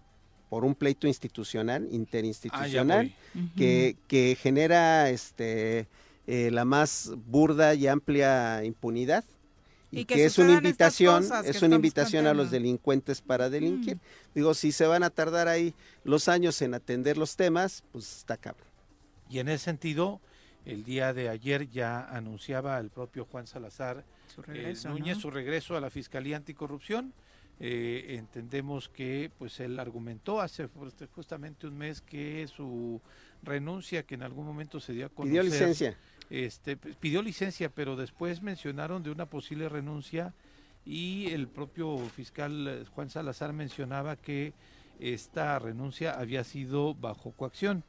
por 0.50 0.64
un 0.64 0.76
pleito 0.76 1.08
institucional, 1.08 1.88
interinstitucional, 1.92 3.14
ah, 3.36 3.40
que, 3.58 3.98
que 4.08 4.38
genera 4.40 5.10
este 5.10 5.88
eh, 6.26 6.52
la 6.52 6.66
más 6.66 7.12
burda 7.26 7.74
y 7.74 7.88
amplia 7.88 8.64
impunidad, 8.64 9.24
y, 9.92 10.06
que, 10.06 10.26
es 10.26 10.38
una 10.38 10.54
invitación, 10.54 11.26
es 11.46 11.62
una 11.62 11.76
invitación 11.76 12.28
a 12.28 12.34
los 12.34 12.52
delincuentes 12.52 13.22
para 13.22 13.50
delinquir. 13.50 13.98
Digo, 14.36 14.54
si 14.54 14.74
se 14.74 14.86
van 14.86 15.04
a 15.04 15.10
tardar 15.10 15.48
ahí 15.48 15.74
los 16.04 16.28
años 16.28 16.62
en 16.62 16.74
atender 16.74 17.18
los 17.18 17.38
temas, 17.38 17.84
pues 17.92 18.18
está 18.18 18.36
cabrón. 18.36 18.68
Y 19.30 19.40
en 19.40 19.50
ese 19.50 19.66
sentido, 19.66 20.22
el 20.66 20.84
día 20.84 21.14
de 21.14 21.30
ayer 21.30 21.70
ya 21.70 22.06
anunciaba 22.06 22.80
el 22.80 22.90
propio 22.90 23.26
Juan 23.26 23.48
Salazar 23.48 24.04
su 24.28 24.42
eh, 24.48 24.76
Núñez 24.86 25.18
su 25.18 25.32
regreso 25.32 25.78
a 25.78 25.82
la 25.82 25.90
Fiscalía 25.90 26.38
Anticorrupción. 26.38 27.14
Eh, 27.60 28.18
entendemos 28.20 28.88
que 28.88 29.32
pues 29.40 29.60
él 29.60 29.80
argumentó 29.80 30.42
hace 30.42 30.70
justamente 31.16 31.66
un 31.66 31.76
mes 31.76 32.02
que 32.02 32.48
su 32.48 33.02
renuncia 33.42 34.04
que 34.04 34.14
en 34.14 34.22
algún 34.22 34.46
momento 34.46 34.80
se 34.80 34.94
dio 34.94 35.08
a 35.08 35.10
conocer 35.10 35.42
pidió 35.42 35.44
licencia 35.44 35.98
este, 36.30 36.76
pidió 36.76 37.22
licencia, 37.22 37.70
pero 37.70 37.96
después 37.96 38.42
mencionaron 38.42 39.04
de 39.04 39.12
una 39.12 39.26
posible 39.28 39.70
renuncia 39.70 40.34
y 40.86 41.28
el 41.32 41.48
propio 41.48 41.98
fiscal 42.10 42.68
eh, 42.68 42.86
Juan 42.94 43.10
Salazar 43.10 43.54
mencionaba 43.54 44.16
que 44.16 44.54
esta 45.00 45.58
renuncia 45.60 46.14
había 46.14 46.44
sido 46.44 46.96
bajo 46.96 47.32
coacción. 47.32 47.84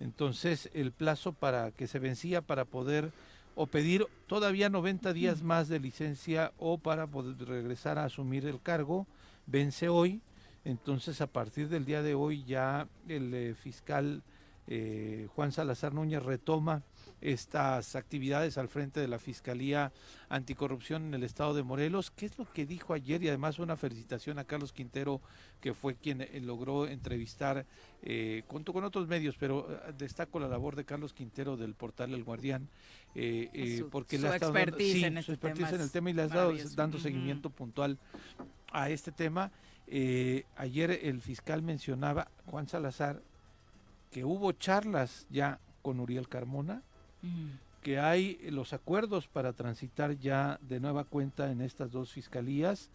Entonces, 0.00 0.70
el 0.72 0.92
plazo 0.92 1.32
para 1.32 1.70
que 1.70 1.86
se 1.86 1.98
vencía 1.98 2.40
para 2.40 2.64
poder 2.64 3.12
o 3.54 3.66
pedir 3.66 4.06
todavía 4.26 4.70
90 4.70 5.12
días 5.12 5.42
más 5.42 5.68
de 5.68 5.80
licencia 5.80 6.52
o 6.58 6.78
para 6.78 7.06
poder 7.06 7.36
regresar 7.46 7.98
a 7.98 8.04
asumir 8.04 8.46
el 8.46 8.60
cargo 8.60 9.06
vence 9.46 9.88
hoy. 9.88 10.20
Entonces, 10.64 11.20
a 11.20 11.26
partir 11.26 11.68
del 11.68 11.84
día 11.84 12.02
de 12.02 12.14
hoy 12.14 12.44
ya 12.44 12.88
el 13.08 13.32
eh, 13.34 13.54
fiscal 13.54 14.22
eh, 14.70 15.26
Juan 15.34 15.50
Salazar 15.50 15.92
Núñez 15.92 16.22
retoma 16.22 16.84
estas 17.20 17.96
actividades 17.96 18.56
al 18.56 18.68
frente 18.68 19.00
de 19.00 19.08
la 19.08 19.18
Fiscalía 19.18 19.92
Anticorrupción 20.28 21.06
en 21.06 21.14
el 21.14 21.24
estado 21.24 21.54
de 21.54 21.62
Morelos. 21.62 22.10
¿Qué 22.12 22.26
es 22.26 22.38
lo 22.38 22.50
que 22.50 22.66
dijo 22.66 22.94
ayer? 22.94 23.22
Y 23.22 23.28
además 23.28 23.58
una 23.58 23.76
felicitación 23.76 24.38
a 24.38 24.44
Carlos 24.44 24.72
Quintero, 24.72 25.20
que 25.60 25.74
fue 25.74 25.96
quien 25.96 26.20
eh, 26.22 26.40
logró 26.40 26.86
entrevistar, 26.86 27.66
eh, 28.02 28.44
junto 28.46 28.72
con 28.72 28.84
otros 28.84 29.08
medios, 29.08 29.36
pero 29.38 29.66
eh, 29.70 29.92
destaco 29.98 30.38
la 30.38 30.48
labor 30.48 30.76
de 30.76 30.84
Carlos 30.84 31.12
Quintero 31.12 31.56
del 31.56 31.74
portal 31.74 32.14
El 32.14 32.24
Guardián, 32.24 32.68
porque 33.90 34.18
le 34.18 34.28
ha 34.28 34.34
estado 34.36 34.52
dando, 34.52 34.78
en 34.78 35.22
su 35.22 35.32
este 35.32 35.48
tema 35.52 35.68
en 35.68 35.80
el 35.80 35.90
tema 35.90 36.10
y 36.10 36.12
le 36.12 36.22
ha 36.22 36.26
estado 36.26 36.50
maravilloso. 36.50 36.76
dando 36.76 36.98
seguimiento 36.98 37.50
puntual 37.50 37.98
a 38.72 38.88
este 38.88 39.10
tema. 39.12 39.50
Eh, 39.92 40.44
ayer 40.56 41.00
el 41.02 41.20
fiscal 41.20 41.62
mencionaba, 41.62 42.30
Juan 42.46 42.68
Salazar, 42.68 43.20
que 44.10 44.24
hubo 44.24 44.52
charlas 44.52 45.26
ya 45.30 45.60
con 45.82 46.00
Uriel 46.00 46.28
Carmona, 46.28 46.82
que 47.82 47.98
hay 47.98 48.38
los 48.50 48.72
acuerdos 48.72 49.28
para 49.28 49.52
transitar 49.52 50.18
ya 50.18 50.58
de 50.62 50.80
nueva 50.80 51.04
cuenta 51.04 51.50
en 51.50 51.60
estas 51.60 51.90
dos 51.92 52.12
fiscalías, 52.12 52.90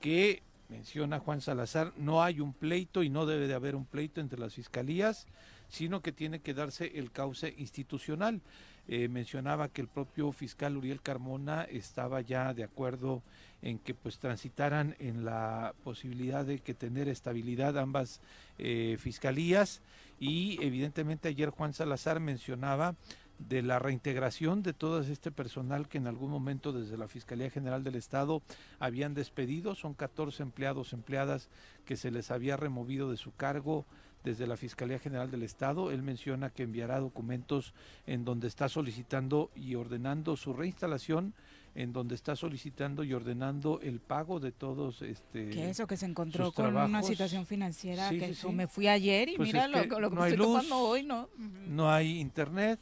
que 0.00 0.42
menciona 0.68 1.20
Juan 1.20 1.40
Salazar, 1.40 1.92
no 1.96 2.22
hay 2.22 2.40
un 2.40 2.52
pleito 2.52 3.02
y 3.02 3.10
no 3.10 3.26
debe 3.26 3.46
de 3.46 3.54
haber 3.54 3.76
un 3.76 3.84
pleito 3.84 4.20
entre 4.20 4.38
las 4.38 4.54
fiscalías, 4.54 5.26
sino 5.68 6.00
que 6.00 6.12
tiene 6.12 6.40
que 6.40 6.54
darse 6.54 6.98
el 6.98 7.10
cauce 7.10 7.54
institucional. 7.58 8.40
Eh, 8.86 9.08
mencionaba 9.08 9.68
que 9.68 9.80
el 9.80 9.88
propio 9.88 10.30
fiscal 10.30 10.76
Uriel 10.76 11.00
Carmona 11.00 11.62
estaba 11.64 12.20
ya 12.20 12.52
de 12.52 12.64
acuerdo 12.64 13.22
en 13.62 13.78
que 13.78 13.94
pues 13.94 14.18
transitaran 14.18 14.94
en 14.98 15.24
la 15.24 15.74
posibilidad 15.84 16.44
de 16.44 16.58
que 16.58 16.74
tener 16.74 17.08
estabilidad 17.08 17.78
ambas 17.78 18.20
eh, 18.58 18.98
fiscalías 19.00 19.80
y 20.18 20.58
evidentemente 20.62 21.28
ayer 21.28 21.50
Juan 21.50 21.74
Salazar 21.74 22.20
mencionaba 22.20 22.94
de 23.38 23.62
la 23.62 23.78
reintegración 23.78 24.62
de 24.62 24.72
todo 24.72 25.00
este 25.00 25.30
personal 25.30 25.88
que 25.88 25.98
en 25.98 26.06
algún 26.06 26.30
momento 26.30 26.72
desde 26.72 26.96
la 26.96 27.08
Fiscalía 27.08 27.50
General 27.50 27.82
del 27.82 27.96
Estado 27.96 28.42
habían 28.78 29.14
despedido. 29.14 29.74
Son 29.74 29.94
14 29.94 30.42
empleados, 30.42 30.92
empleadas 30.92 31.48
que 31.84 31.96
se 31.96 32.10
les 32.10 32.30
había 32.30 32.56
removido 32.56 33.10
de 33.10 33.16
su 33.16 33.34
cargo 33.34 33.86
desde 34.22 34.46
la 34.46 34.56
Fiscalía 34.56 34.98
General 34.98 35.30
del 35.30 35.42
Estado. 35.42 35.90
Él 35.90 36.02
menciona 36.02 36.50
que 36.50 36.62
enviará 36.62 37.00
documentos 37.00 37.74
en 38.06 38.24
donde 38.24 38.48
está 38.48 38.68
solicitando 38.68 39.50
y 39.54 39.74
ordenando 39.74 40.36
su 40.36 40.52
reinstalación, 40.52 41.34
en 41.74 41.92
donde 41.92 42.14
está 42.14 42.36
solicitando 42.36 43.02
y 43.02 43.12
ordenando 43.12 43.80
el 43.82 43.98
pago 44.00 44.38
de 44.38 44.52
todos 44.52 45.02
este 45.02 45.50
Que 45.50 45.70
eso 45.70 45.86
que 45.86 45.96
se 45.96 46.06
encontró 46.06 46.52
con 46.52 46.76
una 46.76 47.02
situación 47.02 47.46
financiera 47.46 48.08
Sí, 48.10 48.18
que 48.18 48.26
sí, 48.26 48.32
eso 48.32 48.48
sí. 48.48 48.54
me 48.54 48.66
fui 48.68 48.86
ayer 48.86 49.28
y 49.30 49.36
Pues 49.36 49.48
mira 49.48 49.64
es 49.64 49.70
lo, 49.70 49.82
que 49.82 50.00
lo 50.00 50.10
que 50.10 50.14
no 50.14 50.20
me 50.20 50.26
hay 50.26 50.32
estoy 50.32 50.46
luz, 50.46 50.54
topando 50.62 50.78
hoy, 50.78 51.02
¿no? 51.02 51.28
no 51.68 51.90
hay 51.90 52.20
internet, 52.20 52.78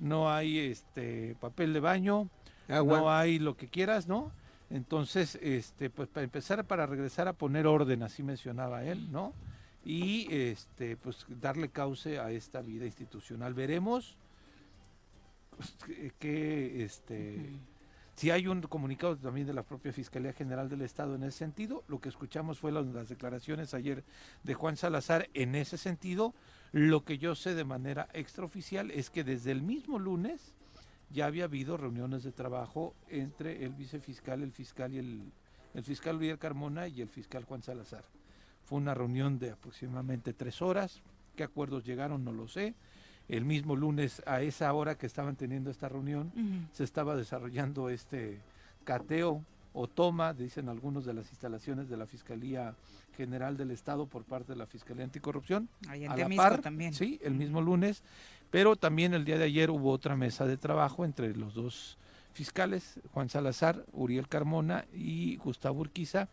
no 0.00 0.32
hay 0.32 0.58
este 0.58 1.36
papel 1.40 1.72
de 1.74 1.80
baño, 1.80 2.28
Agua. 2.68 2.98
no 2.98 3.12
hay 3.12 3.38
lo 3.38 3.56
que 3.56 3.68
quieras, 3.68 4.06
¿no? 4.06 4.32
Entonces, 4.70 5.38
este, 5.42 5.90
pues 5.90 6.08
para 6.08 6.24
empezar, 6.24 6.64
para 6.64 6.86
regresar 6.86 7.28
a 7.28 7.34
poner 7.34 7.66
orden, 7.66 8.02
así 8.02 8.22
mencionaba 8.22 8.84
él, 8.84 9.12
¿no? 9.12 9.32
Y 9.84 10.32
este, 10.34 10.96
pues 10.96 11.26
darle 11.28 11.68
cauce 11.68 12.18
a 12.18 12.30
esta 12.30 12.62
vida 12.62 12.86
institucional. 12.86 13.52
Veremos 13.52 14.16
pues, 15.56 15.74
que, 16.18 16.82
este, 16.82 17.50
si 18.14 18.30
hay 18.30 18.46
un 18.46 18.62
comunicado 18.62 19.16
también 19.16 19.46
de 19.46 19.52
la 19.52 19.64
propia 19.64 19.92
Fiscalía 19.92 20.32
General 20.32 20.68
del 20.68 20.82
Estado 20.82 21.16
en 21.16 21.24
ese 21.24 21.38
sentido. 21.38 21.82
Lo 21.88 22.00
que 22.00 22.08
escuchamos 22.08 22.58
fue 22.58 22.70
las, 22.70 23.08
declaraciones 23.08 23.74
ayer 23.74 24.04
de 24.44 24.54
Juan 24.54 24.76
Salazar 24.76 25.28
en 25.34 25.54
ese 25.54 25.78
sentido. 25.78 26.32
Lo 26.70 27.04
que 27.04 27.18
yo 27.18 27.34
sé 27.34 27.54
de 27.54 27.64
manera 27.64 28.08
extraoficial 28.12 28.90
es 28.90 29.10
que 29.10 29.24
desde 29.24 29.50
el 29.50 29.62
mismo 29.62 29.98
lunes 29.98 30.54
ya 31.10 31.26
había 31.26 31.44
habido 31.44 31.76
reuniones 31.76 32.22
de 32.22 32.32
trabajo 32.32 32.94
entre 33.08 33.64
el 33.64 33.74
vicefiscal, 33.74 34.42
el 34.42 34.52
fiscal 34.52 34.92
y 34.92 34.98
el, 34.98 35.32
el 35.74 35.82
fiscal 35.82 36.16
Uriel 36.16 36.38
Carmona 36.38 36.86
y 36.86 37.00
el 37.00 37.08
fiscal 37.08 37.44
Juan 37.44 37.62
Salazar. 37.62 38.04
Fue 38.64 38.78
una 38.78 38.94
reunión 38.94 39.38
de 39.38 39.50
aproximadamente 39.50 40.32
tres 40.32 40.62
horas. 40.62 41.02
¿Qué 41.36 41.42
acuerdos 41.42 41.84
llegaron? 41.84 42.24
No 42.24 42.32
lo 42.32 42.46
sé. 42.46 42.74
El 43.28 43.44
mismo 43.44 43.74
lunes, 43.76 44.22
a 44.26 44.42
esa 44.42 44.72
hora 44.72 44.96
que 44.96 45.06
estaban 45.06 45.36
teniendo 45.36 45.70
esta 45.70 45.88
reunión, 45.88 46.32
se 46.72 46.84
estaba 46.84 47.16
desarrollando 47.16 47.88
este 47.88 48.40
cateo 48.84 49.42
o 49.72 49.88
toma, 49.88 50.32
dicen 50.34 50.68
algunos 50.68 51.04
de 51.04 51.14
las 51.14 51.30
instalaciones 51.30 51.88
de 51.88 51.96
la 51.96 52.06
Fiscalía 52.06 52.74
General 53.16 53.56
del 53.56 53.72
Estado 53.72 54.06
por 54.06 54.24
parte 54.24 54.52
de 54.52 54.58
la 54.58 54.66
Fiscalía 54.66 55.04
Anticorrupción. 55.04 55.68
Ahí 55.88 56.04
en 56.04 56.12
a 56.12 56.16
la 56.16 56.28
par, 56.36 56.60
también. 56.60 56.94
Sí, 56.94 57.18
el 57.22 57.34
mismo 57.34 57.60
lunes, 57.60 58.02
pero 58.50 58.76
también 58.76 59.14
el 59.14 59.24
día 59.24 59.36
de 59.36 59.44
ayer 59.44 59.70
hubo 59.70 59.90
otra 59.90 60.16
mesa 60.16 60.46
de 60.46 60.56
trabajo 60.56 61.04
entre 61.04 61.34
los 61.34 61.54
dos 61.54 61.98
fiscales, 62.34 63.00
Juan 63.12 63.28
Salazar, 63.28 63.84
Uriel 63.92 64.28
Carmona 64.28 64.84
y 64.92 65.36
Gustavo 65.36 65.80
Urquiza, 65.80 66.28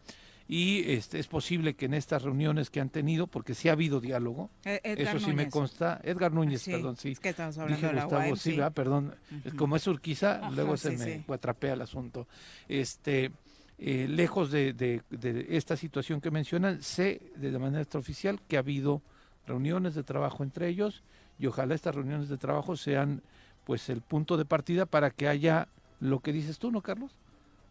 y 0.53 0.91
este, 0.91 1.17
es 1.17 1.27
posible 1.27 1.75
que 1.75 1.85
en 1.85 1.93
estas 1.93 2.23
reuniones 2.23 2.69
que 2.69 2.81
han 2.81 2.89
tenido, 2.89 3.25
porque 3.27 3.55
sí 3.55 3.69
ha 3.69 3.71
habido 3.71 4.01
diálogo, 4.01 4.49
Eh, 4.65 4.81
Edgar 4.83 5.15
eso 5.15 5.25
sí 5.25 5.33
me 5.33 5.49
consta, 5.49 6.01
Edgar 6.03 6.33
Núñez, 6.33 6.61
Sí, 6.61 6.71
perdón, 6.71 6.97
sí. 6.97 7.11
es 7.13 7.21
que 7.21 7.29
estabas 7.29 7.57
hablando 7.57 7.77
Dije 7.77 7.87
de 7.87 7.93
la 7.93 8.03
Gustavo, 8.03 8.27
UAM, 8.27 8.35
sí, 8.37 8.59
perdón, 8.75 9.15
como 9.55 9.77
es 9.77 9.87
Urquiza, 9.87 10.39
Ajá, 10.39 10.51
luego 10.51 10.75
se 10.75 10.91
sí, 10.91 10.97
me 10.97 11.05
sí. 11.05 11.23
guatrapea 11.25 11.73
el 11.75 11.81
asunto. 11.81 12.27
Este, 12.67 13.31
eh, 13.79 14.07
lejos 14.09 14.51
de, 14.51 14.73
de- 14.73 15.01
de 15.09 15.47
esta 15.51 15.77
situación 15.77 16.19
que 16.19 16.31
mencionan, 16.31 16.81
sé 16.81 17.21
de 17.37 17.57
manera 17.57 17.81
extraoficial 17.81 18.41
que 18.47 18.57
ha 18.57 18.59
habido 18.59 19.01
reuniones 19.47 19.95
de 19.95 20.03
trabajo 20.03 20.43
entre 20.43 20.67
ellos 20.67 21.01
y 21.39 21.47
ojalá 21.47 21.75
estas 21.75 21.95
reuniones 21.95 22.27
de 22.27 22.37
trabajo 22.37 22.75
sean 22.75 23.21
pues 23.63 23.87
el 23.89 24.01
punto 24.01 24.35
de 24.35 24.43
partida 24.43 24.85
para 24.85 25.11
que 25.11 25.29
haya 25.29 25.69
lo 26.01 26.19
que 26.19 26.33
dices 26.33 26.59
tú, 26.59 26.71
¿no, 26.71 26.81
Carlos? 26.81 27.11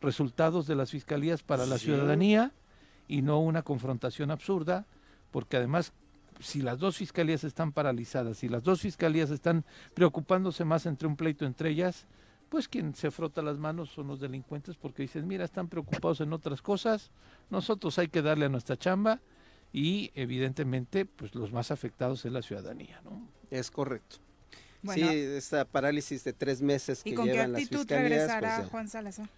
Resultados 0.00 0.66
de 0.66 0.76
las 0.76 0.90
fiscalías 0.92 1.42
para 1.42 1.66
la 1.66 1.76
ciudadanía 1.76 2.52
y 3.10 3.22
no 3.22 3.40
una 3.40 3.62
confrontación 3.62 4.30
absurda, 4.30 4.86
porque 5.32 5.56
además 5.56 5.92
si 6.38 6.62
las 6.62 6.78
dos 6.78 6.96
fiscalías 6.96 7.42
están 7.42 7.72
paralizadas, 7.72 8.38
si 8.38 8.48
las 8.48 8.62
dos 8.62 8.80
fiscalías 8.80 9.30
están 9.30 9.64
preocupándose 9.94 10.64
más 10.64 10.86
entre 10.86 11.08
un 11.08 11.16
pleito 11.16 11.44
entre 11.44 11.70
ellas, 11.70 12.06
pues 12.48 12.68
quien 12.68 12.94
se 12.94 13.10
frota 13.10 13.42
las 13.42 13.58
manos 13.58 13.90
son 13.90 14.06
los 14.06 14.20
delincuentes 14.20 14.76
porque 14.76 15.02
dicen, 15.02 15.26
mira, 15.26 15.44
están 15.44 15.66
preocupados 15.66 16.20
en 16.20 16.32
otras 16.32 16.62
cosas, 16.62 17.10
nosotros 17.50 17.98
hay 17.98 18.06
que 18.06 18.22
darle 18.22 18.46
a 18.46 18.48
nuestra 18.48 18.76
chamba 18.76 19.20
y 19.72 20.12
evidentemente 20.14 21.04
pues 21.04 21.34
los 21.34 21.52
más 21.52 21.72
afectados 21.72 22.24
es 22.24 22.30
la 22.30 22.42
ciudadanía, 22.42 23.00
¿no? 23.02 23.28
Es 23.50 23.72
correcto. 23.72 24.18
Bueno. 24.82 25.10
sí, 25.10 25.16
esta 25.16 25.64
parálisis 25.64 26.22
de 26.22 26.32
tres 26.32 26.62
meses 26.62 27.02
que 27.02 27.10
¿Y 27.10 27.14
con 27.14 27.26
qué 27.26 27.34
las 27.34 27.48
actitud 27.48 27.78
fiscalías, 27.78 28.08
regresará 28.08 28.54
pues 28.56 28.66
ya. 28.66 28.70
Juan 28.70 28.88
Salazar? 28.88 29.28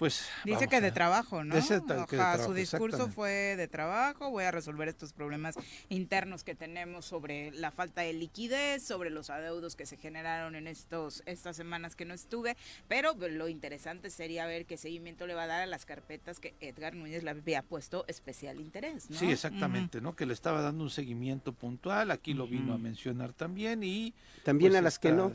Pues 0.00 0.26
Dice 0.46 0.66
que 0.66 0.80
de 0.80 0.92
trabajo, 0.92 1.44
¿no? 1.44 1.52
De 1.52 1.60
ese 1.60 1.78
ta- 1.82 2.06
que 2.06 2.16
de 2.16 2.22
trabajo, 2.22 2.46
su 2.46 2.54
discurso 2.54 3.08
fue 3.08 3.54
de 3.56 3.68
trabajo, 3.68 4.30
voy 4.30 4.44
a 4.44 4.50
resolver 4.50 4.88
estos 4.88 5.12
problemas 5.12 5.56
internos 5.90 6.42
que 6.42 6.54
tenemos 6.54 7.04
sobre 7.04 7.50
la 7.50 7.70
falta 7.70 8.00
de 8.00 8.14
liquidez, 8.14 8.82
sobre 8.82 9.10
los 9.10 9.28
adeudos 9.28 9.76
que 9.76 9.84
se 9.84 9.98
generaron 9.98 10.54
en 10.54 10.68
estos 10.68 11.22
estas 11.26 11.54
semanas 11.54 11.96
que 11.96 12.06
no 12.06 12.14
estuve, 12.14 12.56
pero 12.88 13.14
lo 13.14 13.48
interesante 13.48 14.08
sería 14.08 14.46
ver 14.46 14.64
qué 14.64 14.78
seguimiento 14.78 15.26
le 15.26 15.34
va 15.34 15.42
a 15.42 15.48
dar 15.48 15.60
a 15.60 15.66
las 15.66 15.84
carpetas 15.84 16.40
que 16.40 16.54
Edgar 16.60 16.94
Núñez 16.94 17.22
le 17.22 17.28
había 17.32 17.60
puesto 17.60 18.06
especial 18.08 18.58
interés, 18.58 19.10
¿no? 19.10 19.18
Sí, 19.18 19.30
exactamente, 19.30 20.00
¿no? 20.00 20.16
Que 20.16 20.24
le 20.24 20.32
estaba 20.32 20.62
dando 20.62 20.82
un 20.82 20.90
seguimiento 20.90 21.52
puntual, 21.52 22.10
aquí 22.10 22.32
lo 22.32 22.46
vino 22.46 22.72
a 22.72 22.78
mencionar 22.78 23.34
también 23.34 23.82
y... 23.84 24.14
También 24.44 24.72
pues, 24.72 24.78
a 24.78 24.82
las 24.82 24.98
que 24.98 25.12
no. 25.12 25.30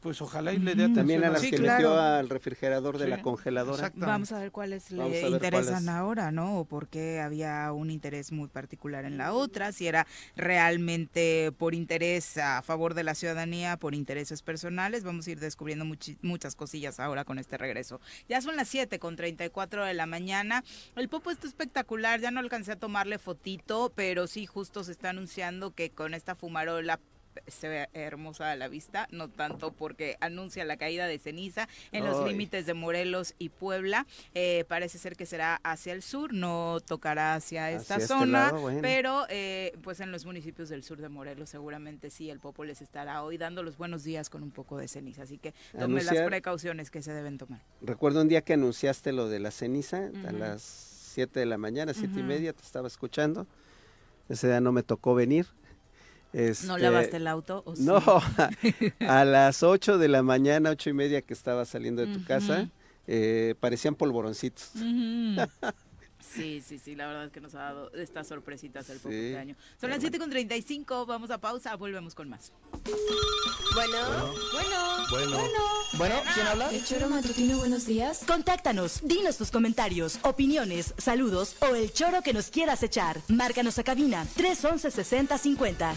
Pues 0.00 0.22
ojalá 0.22 0.52
y 0.54 0.58
le 0.58 0.74
dé 0.74 0.84
atención. 0.84 0.94
También 0.94 1.24
a 1.24 1.30
las 1.30 1.42
Sí, 1.42 1.50
que 1.50 1.56
claro. 1.58 1.90
metió 1.90 2.00
al 2.00 2.28
refrigerador 2.30 2.96
de 2.96 3.04
Sí, 3.04 3.10
la 3.10 3.20
congeladora. 3.22 3.92
Vamos 3.96 4.32
a 4.32 4.38
ver 4.38 4.50
cuáles 4.50 4.90
le 4.90 5.08
ver 5.08 5.28
interesan 5.28 5.74
cuáles. 5.84 5.88
ahora, 5.88 6.32
¿no? 6.32 6.58
O 6.58 6.64
por 6.64 6.88
qué 6.88 7.20
había 7.20 7.70
un 7.72 7.90
interés 7.90 8.32
muy 8.32 8.48
particular 8.48 9.04
en 9.04 9.18
la 9.18 9.34
otra, 9.34 9.72
si 9.72 9.86
era 9.86 10.06
realmente 10.36 11.52
por 11.58 11.74
interés 11.74 12.38
a 12.38 12.62
favor 12.62 12.94
de 12.94 13.04
la 13.04 13.14
ciudadanía, 13.14 13.76
por 13.76 13.94
intereses 13.94 14.42
personales. 14.42 15.04
Vamos 15.04 15.26
a 15.26 15.30
ir 15.32 15.40
descubriendo 15.40 15.84
muchas 16.22 16.54
cosillas 16.56 16.98
ahora 17.00 17.24
con 17.24 17.38
este 17.38 17.58
regreso. 17.58 18.00
Ya 18.28 18.40
son 18.40 18.56
las 18.56 18.68
7 18.68 18.98
con 18.98 19.16
34 19.16 19.84
de 19.84 19.94
la 19.94 20.06
mañana. 20.06 20.64
El 20.96 21.08
popo 21.08 21.30
está 21.30 21.46
espectacular, 21.46 22.20
ya 22.20 22.30
no 22.30 22.40
alcancé 22.40 22.72
a 22.72 22.76
tomarle 22.76 23.18
fotito, 23.18 23.92
pero 23.94 24.26
sí 24.26 24.46
justo 24.46 24.82
se 24.82 24.92
está 24.92 25.10
anunciando 25.10 25.74
que 25.74 25.90
con 25.90 26.14
esta 26.14 26.34
fumarola 26.34 27.00
se 27.46 27.68
ve 27.68 27.88
hermosa 27.94 28.50
a 28.50 28.56
la 28.56 28.68
vista, 28.68 29.08
no 29.10 29.28
tanto 29.28 29.72
porque 29.72 30.16
anuncia 30.20 30.64
la 30.64 30.76
caída 30.76 31.06
de 31.06 31.18
ceniza 31.18 31.68
en 31.92 32.04
los 32.04 32.26
límites 32.26 32.66
de 32.66 32.74
Morelos 32.74 33.34
y 33.38 33.48
Puebla. 33.48 34.06
Eh, 34.34 34.64
parece 34.68 34.98
ser 34.98 35.16
que 35.16 35.26
será 35.26 35.60
hacia 35.62 35.92
el 35.92 36.02
sur, 36.02 36.32
no 36.32 36.78
tocará 36.80 37.34
hacia 37.34 37.70
esta 37.70 37.96
este 37.96 38.06
zona, 38.06 38.52
pero 38.80 39.26
eh, 39.28 39.72
pues 39.82 40.00
en 40.00 40.12
los 40.12 40.24
municipios 40.24 40.68
del 40.68 40.82
sur 40.82 40.98
de 40.98 41.08
Morelos 41.08 41.50
seguramente 41.50 42.10
sí, 42.10 42.30
el 42.30 42.40
Popo 42.40 42.64
les 42.64 42.82
estará 42.82 43.22
hoy 43.22 43.38
dando 43.38 43.62
los 43.62 43.76
buenos 43.76 44.04
días 44.04 44.30
con 44.30 44.42
un 44.42 44.50
poco 44.50 44.78
de 44.78 44.88
ceniza, 44.88 45.22
así 45.22 45.38
que 45.38 45.54
tome 45.78 46.02
las 46.02 46.20
precauciones 46.20 46.90
que 46.90 47.02
se 47.02 47.12
deben 47.12 47.38
tomar. 47.38 47.60
Recuerdo 47.80 48.22
un 48.22 48.28
día 48.28 48.42
que 48.42 48.54
anunciaste 48.54 49.12
lo 49.12 49.28
de 49.28 49.40
la 49.40 49.50
ceniza, 49.50 50.10
a 50.26 50.32
las 50.32 50.90
7 51.10 51.40
de 51.40 51.46
la 51.46 51.58
mañana, 51.58 51.92
siete 51.92 52.20
y 52.20 52.22
media, 52.22 52.52
te 52.52 52.62
estaba 52.62 52.86
escuchando. 52.86 53.46
Ese 54.28 54.46
día 54.46 54.60
no 54.60 54.72
me 54.72 54.82
tocó 54.82 55.14
venir. 55.14 55.46
Este, 56.32 56.66
¿No 56.66 56.78
lavaste 56.78 57.16
el 57.16 57.26
auto? 57.26 57.64
no, 57.78 58.00
a, 59.00 59.24
las 59.24 59.62
8 59.62 59.98
de 59.98 60.08
la 60.08 60.22
mañana, 60.22 60.70
ocho 60.70 60.88
y 60.90 60.92
media 60.92 61.22
que 61.22 61.34
estaba 61.34 61.64
saliendo 61.64 62.06
de 62.06 62.12
tu 62.12 62.24
casa, 62.24 62.68
eh, 63.06 63.54
parecían 63.58 63.94
polvoroncitos. 63.94 64.72
Sí, 66.20 66.62
sí, 66.66 66.78
sí, 66.78 66.94
la 66.94 67.06
verdad 67.06 67.24
es 67.26 67.32
que 67.32 67.40
nos 67.40 67.54
ha 67.54 67.60
dado 67.60 67.92
estas 67.94 68.26
sorpresitas 68.26 68.88
el 68.90 68.98
poco 68.98 69.14
de 69.14 69.38
año. 69.38 69.56
Son 69.80 69.90
las 69.90 70.02
7.35, 70.02 71.06
vamos 71.06 71.30
a 71.30 71.38
pausa, 71.38 71.74
volvemos 71.76 72.14
con 72.14 72.28
más. 72.28 72.52
Bueno, 73.74 74.34
bueno, 74.52 75.06
bueno, 75.10 75.36
bueno, 75.38 75.58
bueno, 75.94 76.14
¿quién 76.34 76.46
habla? 76.46 76.70
El 76.70 76.84
Choro 76.84 77.08
Matutino, 77.08 77.58
buenos 77.58 77.86
días. 77.86 78.22
Contáctanos, 78.26 79.00
dinos 79.02 79.38
tus 79.38 79.50
comentarios, 79.50 80.18
opiniones, 80.22 80.94
saludos 80.98 81.56
o 81.60 81.74
el 81.74 81.92
choro 81.92 82.22
que 82.22 82.32
nos 82.32 82.50
quieras 82.50 82.82
echar. 82.82 83.20
Márcanos 83.28 83.78
a 83.78 83.84
cabina 83.84 84.26
311 84.36 84.90
6050. 84.90 85.94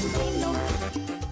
Ain't 0.00 0.40
know. 0.40 1.27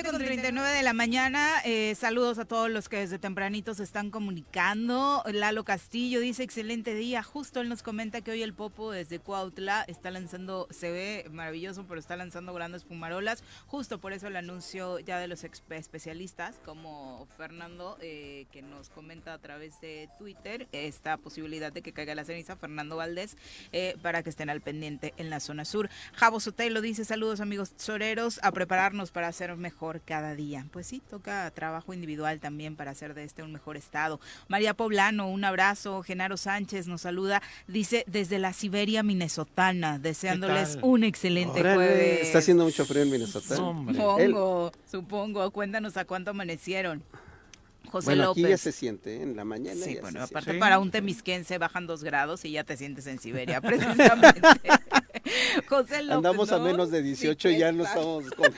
Con 0.00 0.16
39 0.16 0.70
de 0.70 0.82
la 0.82 0.94
mañana. 0.94 1.60
Eh, 1.66 1.94
saludos 1.94 2.38
a 2.38 2.46
todos 2.46 2.70
los 2.70 2.88
que 2.88 2.96
desde 2.96 3.18
tempranito 3.18 3.74
se 3.74 3.82
están 3.82 4.10
comunicando. 4.10 5.22
Lalo 5.30 5.64
Castillo 5.64 6.20
dice 6.20 6.42
excelente 6.42 6.94
día. 6.94 7.22
Justo 7.22 7.60
él 7.60 7.68
nos 7.68 7.82
comenta 7.82 8.22
que 8.22 8.30
hoy 8.30 8.42
el 8.42 8.54
Popo 8.54 8.90
desde 8.90 9.18
Cuautla 9.18 9.84
está 9.86 10.10
lanzando, 10.10 10.66
se 10.70 10.90
ve 10.90 11.26
maravilloso, 11.30 11.84
pero 11.86 12.00
está 12.00 12.16
lanzando 12.16 12.54
grandes 12.54 12.84
fumarolas. 12.84 13.44
Justo 13.66 14.00
por 14.00 14.14
eso 14.14 14.28
el 14.28 14.36
anuncio 14.36 14.98
ya 14.98 15.18
de 15.18 15.28
los 15.28 15.44
especialistas, 15.44 16.58
como 16.64 17.28
Fernando, 17.36 17.98
eh, 18.00 18.46
que 18.50 18.62
nos 18.62 18.88
comenta 18.88 19.34
a 19.34 19.38
través 19.38 19.78
de 19.82 20.08
Twitter 20.18 20.68
esta 20.72 21.18
posibilidad 21.18 21.70
de 21.70 21.82
que 21.82 21.92
caiga 21.92 22.14
la 22.14 22.24
ceniza, 22.24 22.56
Fernando 22.56 22.96
Valdés, 22.96 23.36
eh, 23.72 23.96
para 24.00 24.22
que 24.22 24.30
estén 24.30 24.48
al 24.48 24.62
pendiente 24.62 25.12
en 25.18 25.28
la 25.28 25.38
zona 25.38 25.66
sur. 25.66 25.90
Javo 26.14 26.40
Sotelo 26.40 26.80
dice 26.80 27.04
saludos 27.04 27.40
amigos 27.42 27.74
soreros, 27.76 28.40
a 28.42 28.52
prepararnos 28.52 29.10
para 29.10 29.28
hacer 29.28 29.54
mejor 29.56 29.81
cada 30.04 30.34
día. 30.34 30.66
Pues 30.70 30.86
sí, 30.86 31.02
toca 31.10 31.50
trabajo 31.50 31.92
individual 31.92 32.38
también 32.40 32.76
para 32.76 32.92
hacer 32.92 33.14
de 33.14 33.24
este 33.24 33.42
un 33.42 33.52
mejor 33.52 33.76
estado. 33.76 34.20
María 34.48 34.74
Poblano, 34.74 35.28
un 35.28 35.44
abrazo. 35.44 36.02
Genaro 36.02 36.36
Sánchez 36.36 36.86
nos 36.86 37.02
saluda, 37.02 37.42
dice 37.66 38.04
desde 38.06 38.38
la 38.38 38.52
Siberia 38.52 39.02
minnesotana, 39.02 39.98
deseándoles 39.98 40.78
un 40.82 41.04
excelente 41.04 41.60
jueves. 41.60 42.22
Está 42.22 42.38
haciendo 42.38 42.64
mucho 42.64 42.86
frío 42.86 43.02
en 43.02 43.10
Minnesota. 43.10 43.56
Supongo, 43.56 44.72
supongo. 44.90 45.50
Cuéntanos 45.50 45.96
a 45.96 46.04
cuánto 46.04 46.30
amanecieron. 46.30 47.02
José 47.90 48.06
bueno, 48.06 48.24
López. 48.24 48.44
Aquí 48.44 48.50
ya 48.50 48.58
se 48.58 48.72
siente, 48.72 49.16
¿eh? 49.16 49.22
en 49.22 49.36
la 49.36 49.44
mañana. 49.44 49.84
Sí, 49.84 49.98
bueno, 50.00 50.22
aparte 50.22 50.54
para 50.54 50.78
un 50.78 50.90
temisquense 50.90 51.58
bajan 51.58 51.86
dos 51.86 52.02
grados 52.04 52.44
y 52.44 52.52
ya 52.52 52.64
te 52.64 52.76
sientes 52.76 53.06
en 53.06 53.18
Siberia, 53.18 53.60
precisamente. 53.62 54.40
José 55.68 56.02
López. 56.02 56.16
Andamos 56.16 56.52
a 56.52 56.58
menos 56.58 56.90
de 56.90 57.02
18 57.02 57.50
y 57.50 57.58
ya 57.58 57.72
no 57.72 57.84
estamos 57.84 58.30
con... 58.36 58.52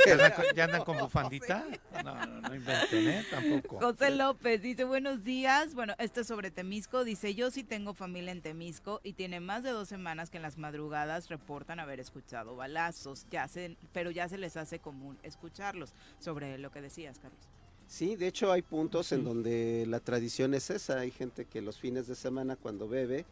¿Ya 0.54 0.64
andan 0.64 0.84
con 0.84 0.98
bufandita? 0.98 1.66
No, 2.04 2.26
no, 2.26 2.40
no 2.40 2.54
inventen, 2.54 3.08
¿eh? 3.08 3.24
Tampoco. 3.30 3.80
José 3.80 4.10
López 4.10 4.62
dice, 4.62 4.84
buenos 4.84 5.24
días. 5.24 5.74
Bueno, 5.74 5.94
esto 5.98 6.20
es 6.20 6.26
sobre 6.26 6.50
Temisco. 6.50 7.04
Dice, 7.04 7.34
yo 7.34 7.50
sí 7.50 7.64
tengo 7.64 7.94
familia 7.94 8.32
en 8.32 8.42
Temisco 8.42 9.00
y 9.02 9.14
tiene 9.14 9.40
más 9.40 9.62
de 9.62 9.70
dos 9.70 9.88
semanas 9.88 10.30
que 10.30 10.38
en 10.38 10.42
las 10.42 10.58
madrugadas 10.58 11.28
reportan 11.28 11.80
haber 11.80 12.00
escuchado 12.00 12.56
balazos, 12.56 13.26
ya 13.30 13.48
se, 13.48 13.76
pero 13.92 14.10
ya 14.10 14.28
se 14.28 14.38
les 14.38 14.56
hace 14.56 14.78
común 14.78 15.18
escucharlos. 15.22 15.92
Sobre 16.18 16.58
lo 16.58 16.70
que 16.70 16.80
decías, 16.80 17.18
Carlos. 17.18 17.48
Sí, 17.86 18.16
de 18.16 18.26
hecho 18.26 18.50
hay 18.50 18.62
puntos 18.62 19.12
en 19.12 19.24
donde 19.24 19.84
la 19.86 20.00
tradición 20.00 20.54
es 20.54 20.70
esa. 20.70 21.00
Hay 21.00 21.10
gente 21.10 21.44
que 21.44 21.62
los 21.62 21.78
fines 21.78 22.06
de 22.06 22.14
semana 22.14 22.56
cuando 22.56 22.88
bebe 22.88 23.24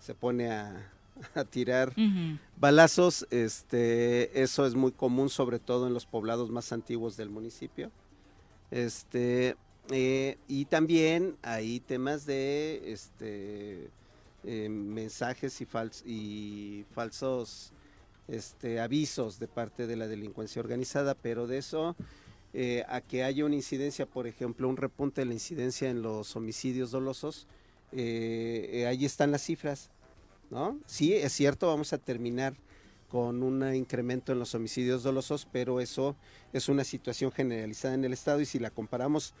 se 0.00 0.14
pone 0.14 0.50
a, 0.50 0.92
a 1.34 1.44
tirar 1.44 1.94
balazos. 2.56 3.26
Este, 3.30 4.40
eso 4.42 4.66
es 4.66 4.74
muy 4.74 4.92
común, 4.92 5.30
sobre 5.30 5.58
todo 5.58 5.86
en 5.86 5.94
los 5.94 6.06
poblados 6.06 6.50
más 6.50 6.72
antiguos 6.72 7.16
del 7.16 7.30
municipio. 7.30 7.90
Este, 8.70 9.56
eh, 9.90 10.36
y 10.46 10.66
también 10.66 11.36
hay 11.42 11.80
temas 11.80 12.26
de 12.26 12.92
este, 12.92 13.90
eh, 14.44 14.68
mensajes 14.68 15.60
y, 15.60 15.66
y 16.04 16.84
falsos 16.94 17.72
este, 18.28 18.80
avisos 18.80 19.38
de 19.38 19.48
parte 19.48 19.86
de 19.86 19.96
la 19.96 20.06
delincuencia 20.06 20.60
organizada, 20.60 21.14
pero 21.14 21.46
de 21.46 21.58
eso 21.58 21.96
eh, 22.54 22.84
a 22.88 23.00
que 23.00 23.24
haya 23.24 23.44
una 23.44 23.54
incidencia, 23.54 24.06
por 24.06 24.26
ejemplo, 24.26 24.68
un 24.68 24.76
repunte 24.76 25.20
de 25.20 25.26
la 25.26 25.34
incidencia 25.34 25.90
en 25.90 26.02
los 26.02 26.34
homicidios 26.36 26.90
dolosos, 26.90 27.46
ahí 27.92 29.04
están 29.04 29.30
las 29.30 29.42
cifras. 29.42 29.90
¿no? 30.50 30.78
Sí, 30.86 31.14
es 31.14 31.32
cierto, 31.32 31.66
vamos 31.66 31.92
a 31.92 31.98
terminar 31.98 32.54
con 33.08 33.42
un 33.42 33.74
incremento 33.74 34.32
en 34.32 34.38
los 34.38 34.54
homicidios 34.54 35.02
dolosos, 35.02 35.48
pero 35.50 35.80
eso 35.80 36.16
es 36.52 36.68
una 36.68 36.84
situación 36.84 37.32
generalizada 37.32 37.94
en 37.94 38.04
el 38.04 38.12
estado 38.12 38.40
y 38.40 38.46
si 38.46 38.58
la 38.58 38.70
comparamos 38.70 39.34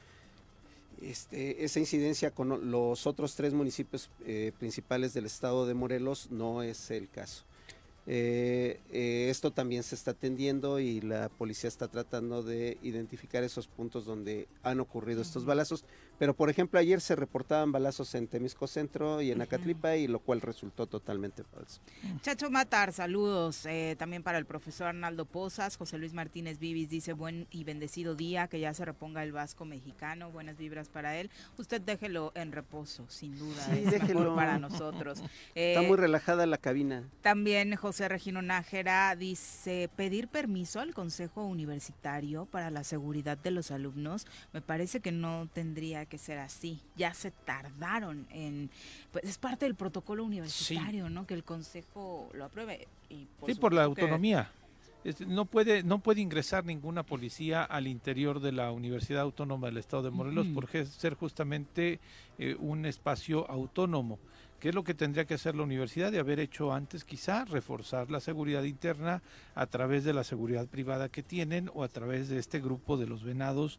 este, 1.02 1.64
esa 1.64 1.78
incidencia 1.78 2.30
con 2.30 2.70
los 2.70 3.06
otros 3.06 3.34
tres 3.36 3.52
municipios 3.52 4.10
eh, 4.26 4.52
principales 4.58 5.14
del 5.14 5.26
estado 5.26 5.66
de 5.66 5.74
Morelos 5.74 6.28
no 6.30 6.62
es 6.62 6.90
el 6.90 7.08
caso. 7.08 7.44
Eh, 8.10 8.80
eh, 8.90 9.28
esto 9.28 9.50
también 9.50 9.82
se 9.82 9.94
está 9.94 10.12
atendiendo 10.12 10.80
y 10.80 11.02
la 11.02 11.28
policía 11.28 11.68
está 11.68 11.88
tratando 11.88 12.42
de 12.42 12.78
identificar 12.82 13.44
esos 13.44 13.68
puntos 13.68 14.06
donde 14.06 14.48
han 14.62 14.80
ocurrido 14.80 15.20
estos 15.20 15.44
balazos. 15.44 15.84
Pero, 16.18 16.34
por 16.34 16.50
ejemplo, 16.50 16.80
ayer 16.80 17.00
se 17.00 17.16
reportaban 17.16 17.72
balazos 17.72 18.14
en 18.14 18.26
Temisco 18.26 18.66
Centro 18.66 19.22
y 19.22 19.30
en 19.30 19.40
Acatlipa, 19.40 19.96
y 19.96 20.08
lo 20.08 20.18
cual 20.18 20.40
resultó 20.40 20.86
totalmente 20.86 21.44
falso. 21.44 21.80
Chacho 22.22 22.50
Matar, 22.50 22.92
saludos 22.92 23.66
eh, 23.66 23.94
también 23.98 24.22
para 24.22 24.38
el 24.38 24.46
profesor 24.46 24.88
Arnaldo 24.88 25.24
Pozas. 25.26 25.76
José 25.76 25.98
Luis 25.98 26.14
Martínez 26.14 26.58
Vivis 26.58 26.90
dice: 26.90 27.12
Buen 27.12 27.46
y 27.50 27.64
bendecido 27.64 28.14
día, 28.14 28.48
que 28.48 28.60
ya 28.60 28.74
se 28.74 28.84
reponga 28.84 29.22
el 29.22 29.32
vasco 29.32 29.64
mexicano. 29.64 30.30
Buenas 30.30 30.56
vibras 30.58 30.88
para 30.88 31.16
él. 31.16 31.30
Usted 31.56 31.80
déjelo 31.80 32.32
en 32.34 32.52
reposo, 32.52 33.04
sin 33.08 33.38
duda. 33.38 33.64
Sí, 33.66 33.82
es 33.84 33.90
déjelo. 33.90 34.34
para 34.34 34.58
nosotros. 34.58 35.22
Está 35.54 35.82
muy 35.82 35.96
relajada 35.96 36.46
la 36.46 36.58
cabina. 36.58 37.08
También 37.22 37.76
José 37.76 38.08
Regino 38.08 38.42
Nájera 38.42 39.14
dice, 39.16 39.88
pedir 39.94 40.28
permiso 40.28 40.80
al 40.80 40.94
Consejo 40.94 41.44
Universitario 41.44 42.46
para 42.46 42.70
la 42.70 42.84
seguridad 42.84 43.38
de 43.38 43.50
los 43.50 43.70
alumnos, 43.70 44.26
me 44.52 44.60
parece 44.60 45.00
que 45.00 45.12
no 45.12 45.48
tendría 45.52 46.07
que 46.08 46.18
ser 46.18 46.38
así. 46.38 46.80
Ya 46.96 47.14
se 47.14 47.30
tardaron 47.30 48.26
en, 48.30 48.70
pues 49.12 49.24
es 49.24 49.38
parte 49.38 49.66
del 49.66 49.74
protocolo 49.74 50.24
universitario, 50.24 51.08
¿no? 51.08 51.26
Que 51.26 51.34
el 51.34 51.44
Consejo 51.44 52.30
lo 52.34 52.44
apruebe. 52.44 52.88
Y 53.08 53.26
sí, 53.46 53.54
por 53.54 53.72
la 53.72 53.84
autonomía. 53.84 54.50
No 55.26 55.44
puede, 55.44 55.84
no 55.84 56.00
puede 56.00 56.20
ingresar 56.20 56.64
ninguna 56.64 57.02
policía 57.02 57.62
al 57.62 57.86
interior 57.86 58.40
de 58.40 58.52
la 58.52 58.72
Universidad 58.72 59.22
Autónoma 59.22 59.68
del 59.68 59.78
Estado 59.78 60.02
de 60.02 60.10
Morelos 60.10 60.46
por 60.48 60.68
ser 60.68 61.14
justamente 61.14 62.00
eh, 62.38 62.56
un 62.58 62.84
espacio 62.84 63.48
autónomo. 63.48 64.18
¿Qué 64.60 64.70
es 64.70 64.74
lo 64.74 64.82
que 64.82 64.94
tendría 64.94 65.24
que 65.24 65.34
hacer 65.34 65.54
la 65.54 65.62
universidad 65.62 66.10
de 66.10 66.18
haber 66.18 66.40
hecho 66.40 66.72
antes? 66.72 67.04
Quizá 67.04 67.44
reforzar 67.44 68.10
la 68.10 68.18
seguridad 68.18 68.64
interna 68.64 69.22
a 69.54 69.66
través 69.66 70.02
de 70.02 70.12
la 70.12 70.24
seguridad 70.24 70.66
privada 70.66 71.08
que 71.08 71.22
tienen 71.22 71.70
o 71.74 71.84
a 71.84 71.88
través 71.88 72.28
de 72.28 72.38
este 72.38 72.58
grupo 72.58 72.96
de 72.96 73.06
los 73.06 73.22
venados 73.22 73.78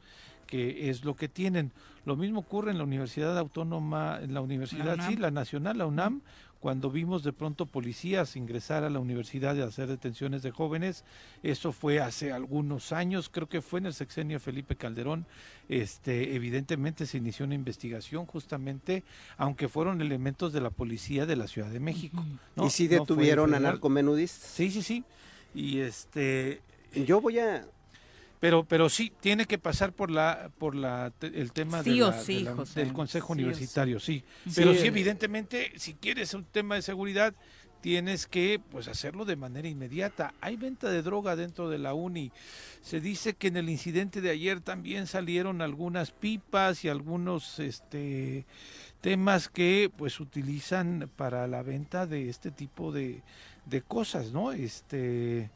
que 0.50 0.90
es 0.90 1.06
lo 1.06 1.16
que 1.16 1.30
tienen. 1.30 1.72
Lo 2.06 2.16
mismo 2.16 2.40
ocurre 2.40 2.72
en 2.72 2.80
la 2.80 2.84
Universidad 2.84 3.38
Autónoma, 3.38 4.20
en 4.22 4.34
la 4.34 4.42
Universidad, 4.42 4.98
sí, 5.08 5.16
la 5.16 5.30
Nacional, 5.30 5.78
la 5.78 5.86
UNAM, 5.86 6.22
cuando 6.60 6.90
vimos 6.90 7.24
de 7.24 7.32
pronto 7.32 7.68
policías 7.68 8.36
ingresar 8.36 8.84
a 8.84 8.90
la 8.90 9.00
universidad 9.00 9.56
y 9.56 9.62
hacer 9.62 9.88
detenciones 9.88 10.42
de 10.42 10.52
jóvenes. 10.52 11.06
Eso 11.44 11.72
fue 11.72 12.00
hace 12.00 12.34
algunos 12.34 12.92
años, 12.92 13.30
creo 13.30 13.48
que 13.48 13.62
fue 13.62 13.80
en 13.80 13.86
el 13.86 13.94
sexenio 13.94 14.40
Felipe 14.40 14.76
Calderón. 14.76 15.28
Este, 15.70 16.36
evidentemente 16.36 17.06
se 17.06 17.18
inició 17.18 17.46
una 17.46 17.56
investigación 17.56 18.26
justamente, 18.26 19.04
aunque 19.38 19.70
fueron 19.70 20.02
elementos 20.02 20.52
de 20.52 20.62
la 20.62 20.72
policía 20.72 21.28
de 21.28 21.36
la 21.36 21.48
Ciudad 21.48 21.70
de 21.70 21.80
México. 21.80 22.26
¿Y 22.58 22.72
si 22.72 22.88
detuvieron 22.88 23.54
a 23.54 23.60
narcomenudistas? 23.60 24.50
Sí, 24.50 24.72
sí, 24.72 24.82
sí. 24.82 25.04
Y 25.54 25.80
este... 25.80 26.62
Yo 27.06 27.22
voy 27.22 27.38
a... 27.38 27.68
Pero, 28.40 28.64
pero 28.64 28.88
sí, 28.90 29.12
tiene 29.20 29.46
que 29.46 29.58
pasar 29.58 29.92
por 29.94 30.10
la, 30.12 30.50
por 30.58 30.74
la, 30.76 31.12
el 31.22 31.52
tema 31.52 31.84
Sí 31.84 31.98
de 31.98 32.04
o 32.04 32.12
la- 32.12 32.20
sí, 32.22 32.36
de 32.38 32.44
la- 32.44 32.56
José, 32.56 32.80
del 32.80 32.94
Consejo 32.94 33.28
sí. 33.28 33.34
Universitario, 33.34 34.00
sí. 34.00 34.24
Pero 34.56 34.74
sí, 34.74 34.80
Sí. 34.82 34.88
evidentemente, 34.88 35.74
si 35.76 35.94
quieres 35.96 36.34
un 36.34 36.46
tema 36.46 36.76
de 36.76 36.82
seguridad, 36.82 37.34
tienes 37.82 38.28
que 38.28 38.60
pues 38.72 38.88
hacerlo 38.90 39.24
de 39.26 39.38
manera 39.38 39.68
inmediata. 39.68 40.34
Hay 40.42 40.58
venta 40.58 40.90
de 40.90 41.02
droga 41.02 41.36
dentro 41.38 41.70
de 41.70 41.78
la 41.80 41.94
uni. 41.94 42.32
Se 42.82 43.00
dice 43.00 43.36
que 43.36 43.48
en 43.48 43.56
el 43.58 43.70
incidente 43.70 44.20
de 44.22 44.30
ayer 44.32 44.60
también 44.60 45.08
salieron 45.08 45.62
algunas 45.62 46.12
pipas 46.12 46.84
y 46.84 46.90
algunos 46.90 47.58
este 47.60 48.46
temas 49.02 49.48
que 49.48 49.90
pues 49.98 50.20
utilizan 50.20 51.10
para 51.16 51.48
la 51.48 51.64
venta 51.64 52.06
de 52.06 52.28
este 52.30 52.52
tipo 52.52 52.92
de, 52.92 53.22
de 53.66 53.82
cosas, 53.82 54.34
¿no? 54.34 54.52
Este 54.52 55.50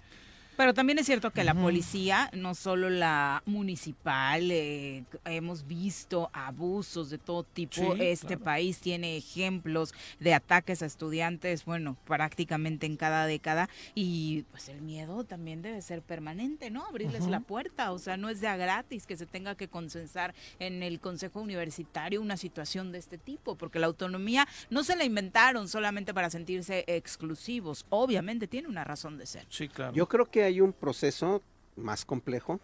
Pero 0.55 0.73
también 0.73 0.99
es 0.99 1.07
cierto 1.07 1.31
que 1.31 1.43
la 1.43 1.55
policía, 1.55 2.29
no 2.33 2.53
solo 2.53 2.89
la 2.89 3.41
municipal, 3.45 4.51
eh, 4.51 5.03
hemos 5.25 5.65
visto 5.65 6.29
abusos 6.31 7.09
de 7.09 7.17
todo 7.17 7.43
tipo. 7.43 7.73
Sí, 7.73 8.01
este 8.01 8.27
claro. 8.27 8.43
país 8.43 8.79
tiene 8.79 9.17
ejemplos 9.17 9.93
de 10.19 10.33
ataques 10.33 10.83
a 10.83 10.85
estudiantes, 10.85 11.65
bueno, 11.65 11.97
prácticamente 12.05 12.85
en 12.85 12.97
cada 12.97 13.25
década. 13.25 13.69
Y 13.95 14.43
pues 14.51 14.69
el 14.69 14.81
miedo 14.81 15.23
también 15.23 15.61
debe 15.61 15.81
ser 15.81 16.01
permanente, 16.01 16.69
¿no? 16.69 16.85
Abrirles 16.85 17.27
la 17.27 17.39
puerta. 17.39 17.91
O 17.91 17.99
sea, 17.99 18.17
no 18.17 18.29
es 18.29 18.39
de 18.39 18.47
a 18.47 18.55
gratis 18.55 19.07
que 19.07 19.17
se 19.17 19.25
tenga 19.25 19.55
que 19.55 19.67
consensar 19.67 20.35
en 20.59 20.83
el 20.83 20.99
Consejo 20.99 21.41
Universitario 21.41 22.21
una 22.21 22.37
situación 22.37 22.91
de 22.91 22.99
este 22.99 23.17
tipo, 23.17 23.55
porque 23.55 23.79
la 23.79 23.87
autonomía 23.87 24.47
no 24.69 24.83
se 24.83 24.95
la 24.95 25.03
inventaron 25.03 25.67
solamente 25.67 26.13
para 26.13 26.29
sentirse 26.29 26.83
exclusivos. 26.87 27.85
Obviamente 27.89 28.47
tiene 28.47 28.67
una 28.67 28.83
razón 28.83 29.17
de 29.17 29.25
ser. 29.25 29.45
Sí, 29.49 29.67
claro. 29.67 29.93
Yo 29.93 30.07
creo 30.07 30.29
que 30.29 30.43
hay 30.43 30.52
un 30.61 30.73
proceso 30.73 31.41
más 31.75 32.05
complejo 32.05 32.59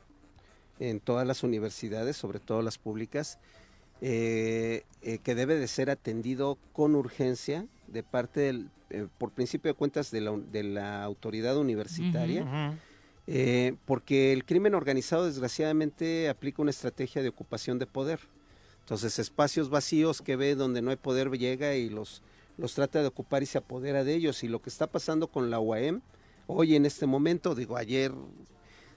en 0.79 0.99
todas 0.99 1.27
las 1.27 1.43
universidades, 1.43 2.17
sobre 2.17 2.39
todo 2.39 2.61
las 2.61 2.77
públicas, 2.77 3.37
eh, 4.01 4.83
eh, 5.01 5.19
que 5.19 5.35
debe 5.35 5.55
de 5.55 5.67
ser 5.67 5.89
atendido 5.89 6.57
con 6.71 6.95
urgencia 6.95 7.65
de 7.87 8.01
parte 8.01 8.39
del, 8.39 8.69
eh, 8.89 9.07
por 9.17 9.31
principio 9.31 9.71
de 9.71 9.75
cuentas 9.75 10.09
de 10.09 10.21
la, 10.21 10.31
de 10.31 10.63
la 10.63 11.03
autoridad 11.03 11.57
universitaria. 11.57 12.77
Porque 13.85 14.33
el 14.33 14.43
crimen 14.43 14.73
organizado 14.73 15.27
desgraciadamente 15.27 16.29
aplica 16.29 16.63
una 16.63 16.71
estrategia 16.71 17.21
de 17.21 17.29
ocupación 17.29 17.77
de 17.77 17.85
poder. 17.85 18.19
Entonces 18.79 19.19
espacios 19.19 19.69
vacíos 19.69 20.23
que 20.23 20.35
ve 20.35 20.55
donde 20.55 20.81
no 20.81 20.89
hay 20.89 20.95
poder 20.95 21.29
llega 21.37 21.75
y 21.75 21.89
los, 21.89 22.23
los 22.57 22.73
trata 22.73 23.01
de 23.01 23.07
ocupar 23.07 23.43
y 23.43 23.45
se 23.45 23.59
apodera 23.59 24.03
de 24.03 24.15
ellos. 24.15 24.43
Y 24.43 24.47
lo 24.47 24.63
que 24.63 24.71
está 24.71 24.87
pasando 24.87 25.27
con 25.27 25.51
la 25.51 25.59
UAM 25.59 26.01
hoy 26.51 26.75
en 26.75 26.85
este 26.85 27.05
momento, 27.05 27.53
digo, 27.53 27.77
ayer 27.77 28.11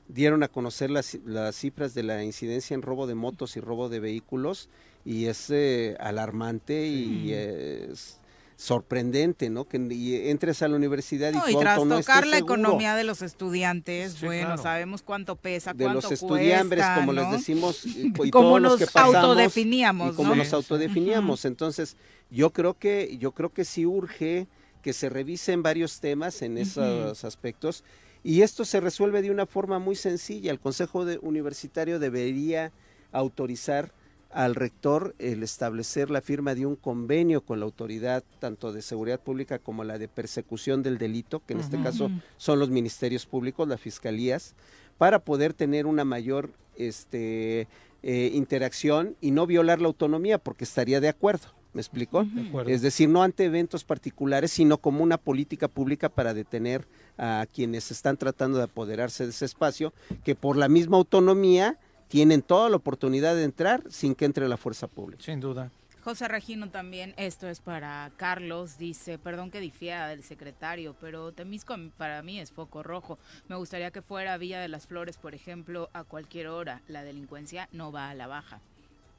dieron 0.09 0.43
a 0.43 0.49
conocer 0.49 0.91
las, 0.91 1.19
las 1.25 1.55
cifras 1.55 1.95
de 1.95 2.03
la 2.03 2.25
incidencia 2.25 2.75
en 2.75 2.83
robo 2.83 3.07
de 3.07 3.15
motos 3.15 3.57
y 3.57 3.61
robo 3.61 3.89
de 3.89 4.01
vehículos 4.01 4.69
y 5.05 5.27
es 5.27 5.51
eh, 5.51 5.97
alarmante 6.01 6.87
y 6.87 7.33
es 7.33 8.19
sorprendente, 8.57 9.51
¿no? 9.51 9.65
Que 9.67 9.77
y 9.91 10.29
entres 10.31 10.63
a 10.63 10.69
la 10.69 10.77
universidad 10.77 11.31
y 11.33 11.37
No, 11.37 11.49
y 11.49 11.57
tras 11.57 11.85
no 11.85 11.99
tocar 11.99 12.27
la 12.27 12.37
seguro. 12.37 12.55
economía 12.55 12.95
de 12.95 13.05
los 13.05 13.21
estudiantes, 13.21 14.13
Sí, 14.15 14.27
bueno, 14.27 14.47
claro. 14.49 14.63
sabemos 14.63 15.03
cuánto 15.03 15.37
pesa, 15.37 15.73
de 15.75 15.85
cuánto 15.85 16.03
los 16.03 16.13
estudiambres, 16.13 16.85
cuesta, 16.85 16.95
como 17.01 17.13
les 17.13 17.31
decimos, 17.33 17.85
y, 17.85 18.13
y 18.25 18.31
Como 18.31 18.31
todos 18.31 18.61
los 18.63 18.71
nos 18.73 18.79
que 18.81 18.87
pasamos, 18.87 19.15
autodefiníamos, 19.17 20.13
y 20.13 20.17
como 20.17 20.31
¿no? 20.31 20.37
nos 20.37 20.53
autodefiníamos. 20.53 21.45
Entonces, 21.45 21.97
yo 22.31 22.51
creo 22.51 22.79
que 22.79 23.17
yo 23.19 23.33
creo 23.33 23.53
que 23.53 23.65
sí 23.65 23.85
urge 23.85 24.47
que 24.83 24.93
se 24.93 25.09
revisen 25.09 25.62
varios 25.62 26.01
temas 26.01 26.43
en 26.43 26.59
esos 26.59 27.24
aspectos 27.24 27.85
y 28.24 28.43
esto 28.43 28.64
se 28.64 28.80
resuelve 28.80 29.22
de 29.22 29.30
una 29.30 29.47
forma 29.47 29.78
muy 29.78 29.97
sencilla. 29.97 30.51
El 30.51 30.61
Consejo 30.61 31.05
de- 31.05 31.18
Universitario 31.22 31.99
debería 31.99 32.72
autorizar 33.12 33.93
al 34.30 34.55
rector 34.55 35.14
el 35.18 35.43
establecer 35.43 36.11
la 36.11 36.22
firma 36.22 36.55
de 36.55 36.64
un 36.64 36.74
convenio 36.76 37.43
con 37.43 37.61
la 37.61 37.66
autoridad 37.66 38.24
tanto 38.39 38.72
de 38.72 38.80
seguridad 38.80 39.20
pública 39.20 39.59
como 39.59 39.85
la 39.85 39.99
de 39.99 40.09
persecución 40.09 40.83
del 40.83 40.97
delito, 40.99 41.43
que 41.47 41.53
en 41.53 41.61
este 41.61 41.76
caso 41.83 42.11
son 42.39 42.59
los 42.59 42.70
ministerios 42.70 43.26
públicos, 43.26 43.68
las 43.68 43.80
fiscalías, 43.80 44.55
para 44.97 45.18
poder 45.18 45.53
tener 45.53 45.85
una 45.87 46.05
mayor 46.05 46.51
este, 46.76 47.68
eh, 48.03 48.30
interacción 48.33 49.16
y 49.20 49.33
no 49.33 49.47
violar 49.47 49.80
la 49.83 49.89
autonomía, 49.89 50.39
porque 50.39 50.64
estaría 50.64 51.01
de 51.01 51.09
acuerdo. 51.09 51.49
¿Me 51.73 51.81
explico? 51.81 52.27
acuerdo. 52.49 52.70
Es 52.70 52.83
decir, 52.83 53.09
no 53.09 53.23
ante 53.23 53.45
eventos 53.45 53.85
particulares, 53.85 54.53
sino 54.53 54.79
como 54.79 55.03
una 55.03 55.16
política 55.16 55.68
pública 55.68 56.09
para 56.09 56.35
detener 56.35 56.87
a 57.16 57.47
quienes 57.53 57.91
están 57.91 58.16
tratando 58.16 58.59
de 58.59 58.64
apoderarse 58.64 59.25
de 59.25 59.31
ese 59.31 59.47
espacio, 59.47 59.93
que 60.25 60.35
por 60.35 60.57
la 60.57 60.68
misma 60.68 60.99
autonomía 60.99 61.79
tienen 62.09 62.43
toda 62.43 62.68
la 62.68 62.77
oportunidad 62.77 63.35
de 63.35 63.45
entrar 63.45 63.83
sin 63.89 64.14
que 64.14 64.27
entre 64.27 64.49
la 64.49 64.59
fuerza 64.59 64.87
pública. 64.87 65.23
Sin 65.23 65.41
duda. 65.41 65.70
José 66.05 66.27
Regino 66.27 66.68
también, 66.68 67.14
esto 67.16 67.49
es 67.49 67.61
para 67.61 68.11
Carlos, 68.16 68.77
dice, 68.77 69.18
perdón 69.18 69.53
que 69.53 69.61
difiera 69.61 70.09
del 70.09 70.25
secretario, 70.25 70.97
pero 71.01 71.31
Temisco 71.31 71.77
para 71.97 72.23
mí 72.23 72.41
es 72.41 72.51
foco 72.51 72.83
rojo. 72.83 73.20
Me 73.49 73.55
gustaría 73.55 73.93
que 73.93 74.03
fuera 74.03 74.37
Villa 74.37 74.61
de 74.61 74.66
las 74.66 74.89
Flores, 74.89 75.16
por 75.16 75.33
ejemplo, 75.33 75.91
a 75.93 76.03
cualquier 76.03 76.49
hora. 76.49 76.83
La 76.89 77.05
delincuencia 77.05 77.68
no 77.70 77.93
va 77.93 78.11
a 78.11 78.14
la 78.14 78.27
baja. 78.27 78.61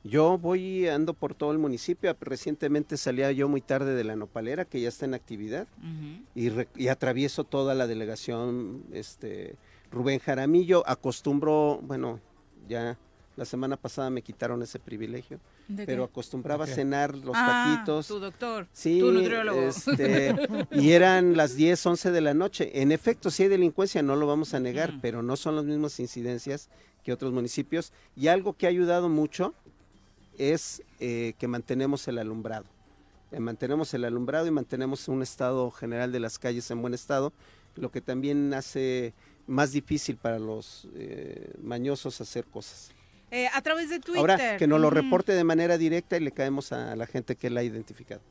Yo 0.04 0.38
voy, 0.38 0.88
ando 0.89 1.14
por 1.14 1.34
todo 1.34 1.51
el 1.54 1.60
municipio. 1.60 2.16
Recientemente 2.20 2.97
salía 2.97 3.32
yo 3.32 3.47
muy 3.47 3.62
tarde 3.62 3.95
de 3.95 4.04
la 4.04 4.16
nopalera, 4.18 4.66
que 4.66 4.82
ya 4.82 4.89
está 4.89 5.06
en 5.06 5.14
actividad, 5.14 5.68
y, 6.36 6.49
re- 6.49 6.68
y 6.76 6.89
atravieso 6.89 7.45
toda 7.45 7.74
la 7.74 7.88
delegación 7.88 8.84
este, 8.91 9.56
Rubén 9.91 10.20
Jaramillo. 10.20 10.84
Acostumbro, 10.88 11.80
bueno, 11.84 12.20
ya 12.68 12.97
la 13.38 13.45
semana 13.45 13.78
pasada 13.78 14.10
me 14.10 14.22
quitaron 14.22 14.62
ese 14.62 14.78
privilegio, 14.78 15.39
¿De 15.70 15.86
pero 15.86 16.06
qué? 16.06 16.12
acostumbraba 16.12 16.66
¿De 16.66 16.72
a 16.72 16.76
qué? 16.76 16.82
cenar 16.82 17.16
los 17.16 17.36
Ah, 17.36 17.64
taquitos. 17.78 18.08
tu 18.08 18.20
doctor, 18.20 18.68
Sí, 18.74 18.99
tu 18.99 19.12
nutriólogo. 19.12 19.60
este, 19.62 20.36
y 20.72 20.91
eran 20.91 21.38
las 21.38 21.56
10, 21.56 21.84
11 21.86 22.12
de 22.12 22.22
la 22.22 22.34
noche. 22.34 22.82
En 22.82 22.91
efecto, 22.91 23.32
sí 23.32 23.43
hay 23.43 23.49
delincuencia, 23.49 24.04
no 24.04 24.18
lo 24.18 24.28
vamos 24.28 24.54
a 24.54 24.60
negar, 24.60 24.99
pero 25.01 25.24
no 25.24 25.38
son 25.38 25.56
las 25.56 25.64
mismas 25.66 25.97
incidencias 25.99 26.70
que 27.04 27.12
otros 27.12 27.34
municipios. 27.34 27.91
Y 28.16 28.28
algo 28.28 28.54
que 28.54 28.66
ha 28.68 28.70
ayudado 28.70 29.10
mucho 29.10 29.54
es 30.38 30.84
eh, 31.00 31.34
que 31.38 31.48
mantenemos 31.48 32.08
el 32.08 32.18
alumbrado. 32.18 32.66
Eh, 33.32 33.40
mantenemos 33.40 33.94
el 33.94 34.06
alumbrado 34.06 34.48
y 34.48 34.52
mantenemos 34.52 35.08
un 35.08 35.22
estado 35.22 35.72
general 35.72 36.12
de 36.12 36.20
las 36.20 36.40
calles 36.40 36.70
en 36.72 36.82
buen 36.82 36.94
estado, 36.94 37.34
lo 37.76 37.92
que 37.92 38.02
también 38.02 38.54
hace 38.54 39.14
más 39.48 39.72
difícil 39.72 40.18
para 40.18 40.40
los 40.40 40.88
eh, 40.96 41.54
mañosos 41.62 42.22
hacer 42.22 42.46
cosas. 42.46 42.92
A 43.52 43.62
través 43.64 43.90
de 43.90 44.00
Twitter. 44.00 44.20
Ahora, 44.20 44.58
que 44.58 44.68
nos 44.68 44.80
lo 44.80 44.92
reporte 44.92 45.34
de 45.34 45.44
manera 45.44 45.80
directa 45.80 46.18
y 46.18 46.20
le 46.20 46.32
caemos 46.32 46.72
a 46.72 46.96
la 46.96 47.08
gente 47.08 47.36
que 47.36 47.50
la 47.50 47.62
ha 47.62 47.64
identificado. 47.64 48.22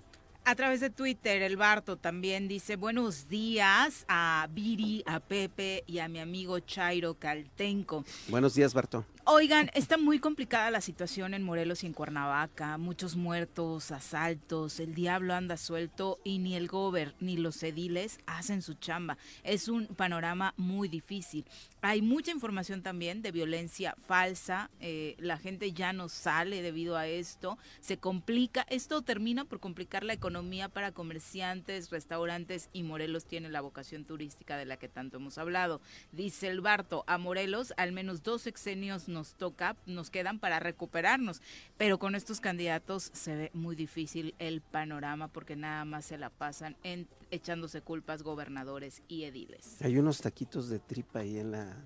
A 0.45 0.57
través 0.57 0.81
de 0.81 0.91
Twitter, 0.91 1.41
el 1.43 1.57
Barto 1.57 1.97
también 1.97 2.49
dice 2.49 2.75
buenos 2.75 3.29
días 3.29 4.05
a 4.09 4.49
Viri, 4.51 5.05
a 5.07 5.21
Pepe 5.21 5.85
y 5.87 6.01
a 6.01 6.09
mi 6.09 6.19
amigo 6.19 6.59
Chairo 6.59 7.15
Caltenco. 7.15 8.05
Buenos 8.27 8.55
días, 8.55 8.75
Barto. 8.75 9.07
Oigan, 9.25 9.71
está 9.73 9.99
muy 9.99 10.19
complicada 10.19 10.73
la 10.73 10.81
situación 10.81 11.33
en 11.33 11.45
Morelos 11.45 11.85
y 11.85 11.87
en 11.87 11.93
Cuernavaca, 11.93 12.77
muchos 12.77 13.15
muertos, 13.15 13.93
asaltos, 13.93 14.81
el 14.81 14.97
diablo 14.97 15.33
anda 15.33 15.57
suelto 15.57 16.19
y 16.25 16.41
ni 16.41 16.57
el 16.57 16.67
gober 16.67 17.15
ni 17.21 17.37
los 17.37 17.63
ediles 17.63 18.19
hacen 18.27 18.63
su 18.63 18.75
chamba. 18.75 19.19
Es 19.45 19.69
un 19.69 19.87
panorama 19.87 20.55
muy 20.57 20.89
difícil. 20.89 21.47
Hay 21.85 22.01
mucha 22.01 22.31
información 22.31 22.81
también 22.81 23.23
de 23.23 23.33
violencia 23.33 23.97
falsa, 24.07 24.71
eh, 24.79 25.17
la 25.19 25.37
gente 25.37 25.73
ya 25.73 25.93
no 25.93 26.09
sale 26.09 26.63
debido 26.63 26.97
a 26.97 27.09
esto, 27.09 27.59
se 27.81 27.97
complica, 27.97 28.65
esto 28.71 29.03
termina 29.03 29.45
por 29.45 29.59
complicar 29.59 30.05
la 30.05 30.13
economía 30.13 30.69
para 30.69 30.93
comerciantes, 30.93 31.91
restaurantes 31.91 32.71
y 32.73 32.85
Morelos 32.85 33.25
tiene 33.25 33.49
la 33.49 33.61
vocación 33.61 34.05
turística 34.05 34.57
de 34.57 34.65
la 34.65 34.77
que 34.77 34.89
tanto 34.89 35.17
hemos 35.17 35.39
hablado. 35.39 35.81
Dice 36.13 36.47
el 36.47 36.61
Barto, 36.61 37.03
a 37.09 37.19
Morelos 37.19 37.75
al 37.77 37.91
menos 37.91 38.23
dos 38.23 38.43
sexenios 38.43 39.09
nos 39.09 39.35
toca, 39.35 39.75
nos 39.85 40.09
quedan 40.09 40.39
para 40.39 40.61
recuperarnos, 40.61 41.43
pero 41.79 41.99
con 41.99 42.15
estos 42.15 42.39
candidatos 42.41 43.11
se 43.13 43.35
ve 43.35 43.51
muy 43.55 43.75
difícil 43.75 44.37
el 44.39 44.61
panorama 44.61 45.27
porque 45.27 45.57
nada 45.57 45.85
más 45.85 46.05
se 46.05 46.17
la 46.17 46.31
pasan 46.31 46.77
en, 46.85 47.09
echándose 47.33 47.81
culpas 47.81 48.23
gobernadores 48.23 49.03
y 49.09 49.25
ediles. 49.25 49.81
Hay 49.83 49.99
unos 49.99 50.21
taquitos 50.21 50.69
de 50.69 50.79
tripa 50.79 51.21
ahí 51.21 51.39
en 51.39 51.51
la, 51.51 51.77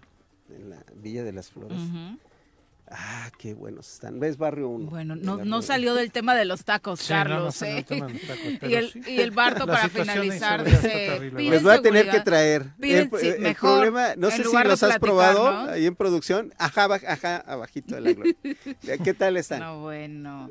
en 0.51 0.71
la 0.71 0.85
Villa 0.97 1.25
de 1.25 1.33
las 1.33 1.51
Flores. 1.51 1.81
Ah, 2.89 3.31
qué 3.39 3.53
buenos 3.55 3.93
están. 3.95 4.21
¿Ves 4.21 4.37
Barrio 4.37 4.69
1? 4.69 4.91
Bueno, 4.91 5.17
no, 5.17 5.39
no 5.45 5.61
salió 5.61 5.95
del 5.95 6.13
tema 6.13 6.37
de 6.37 6.45
los 6.45 6.65
tacos, 6.65 7.01
Sí, 7.01 7.13
no, 7.13 7.19
no 7.19 7.25
Carlos. 7.31 7.63
¿eh? 7.63 7.85
los 7.89 7.99
tacos, 7.99 8.13
y, 8.71 8.75
el, 8.75 8.93
sí. 8.93 9.01
y 9.09 9.21
el 9.21 9.33
Barto 9.33 9.67
La 9.67 9.73
para 9.73 9.89
finalizar 9.89 10.63
dice. 10.65 11.31
"Piden 11.37 11.51
Les 11.51 11.63
voy 11.65 11.73
a 11.75 11.83
tener 11.83 12.05
que 12.05 12.13
seguridad". 12.13 12.25
traer. 12.25 12.67
Piden, 12.81 13.11
el, 13.13 13.21
sí, 13.21 13.27
el 13.29 13.41
mejor, 13.41 13.71
problema, 13.81 14.15
no 14.17 14.31
sé 14.31 14.37
si 14.37 14.43
los 14.45 14.55
has 14.55 14.79
platicar, 14.79 15.01
probado 15.01 15.53
¿no? 15.65 15.71
ahí 15.73 15.87
en 15.87 15.97
producción. 15.97 16.55
Ajá, 16.59 16.85
ajá, 17.09 17.37
abajito 17.39 17.97
de 17.97 18.01
la 18.03 18.13
gloria. 18.13 18.35
¿Qué 19.05 19.15
tal 19.15 19.37
están? 19.37 19.59
No, 19.61 19.81
bueno. 19.81 20.49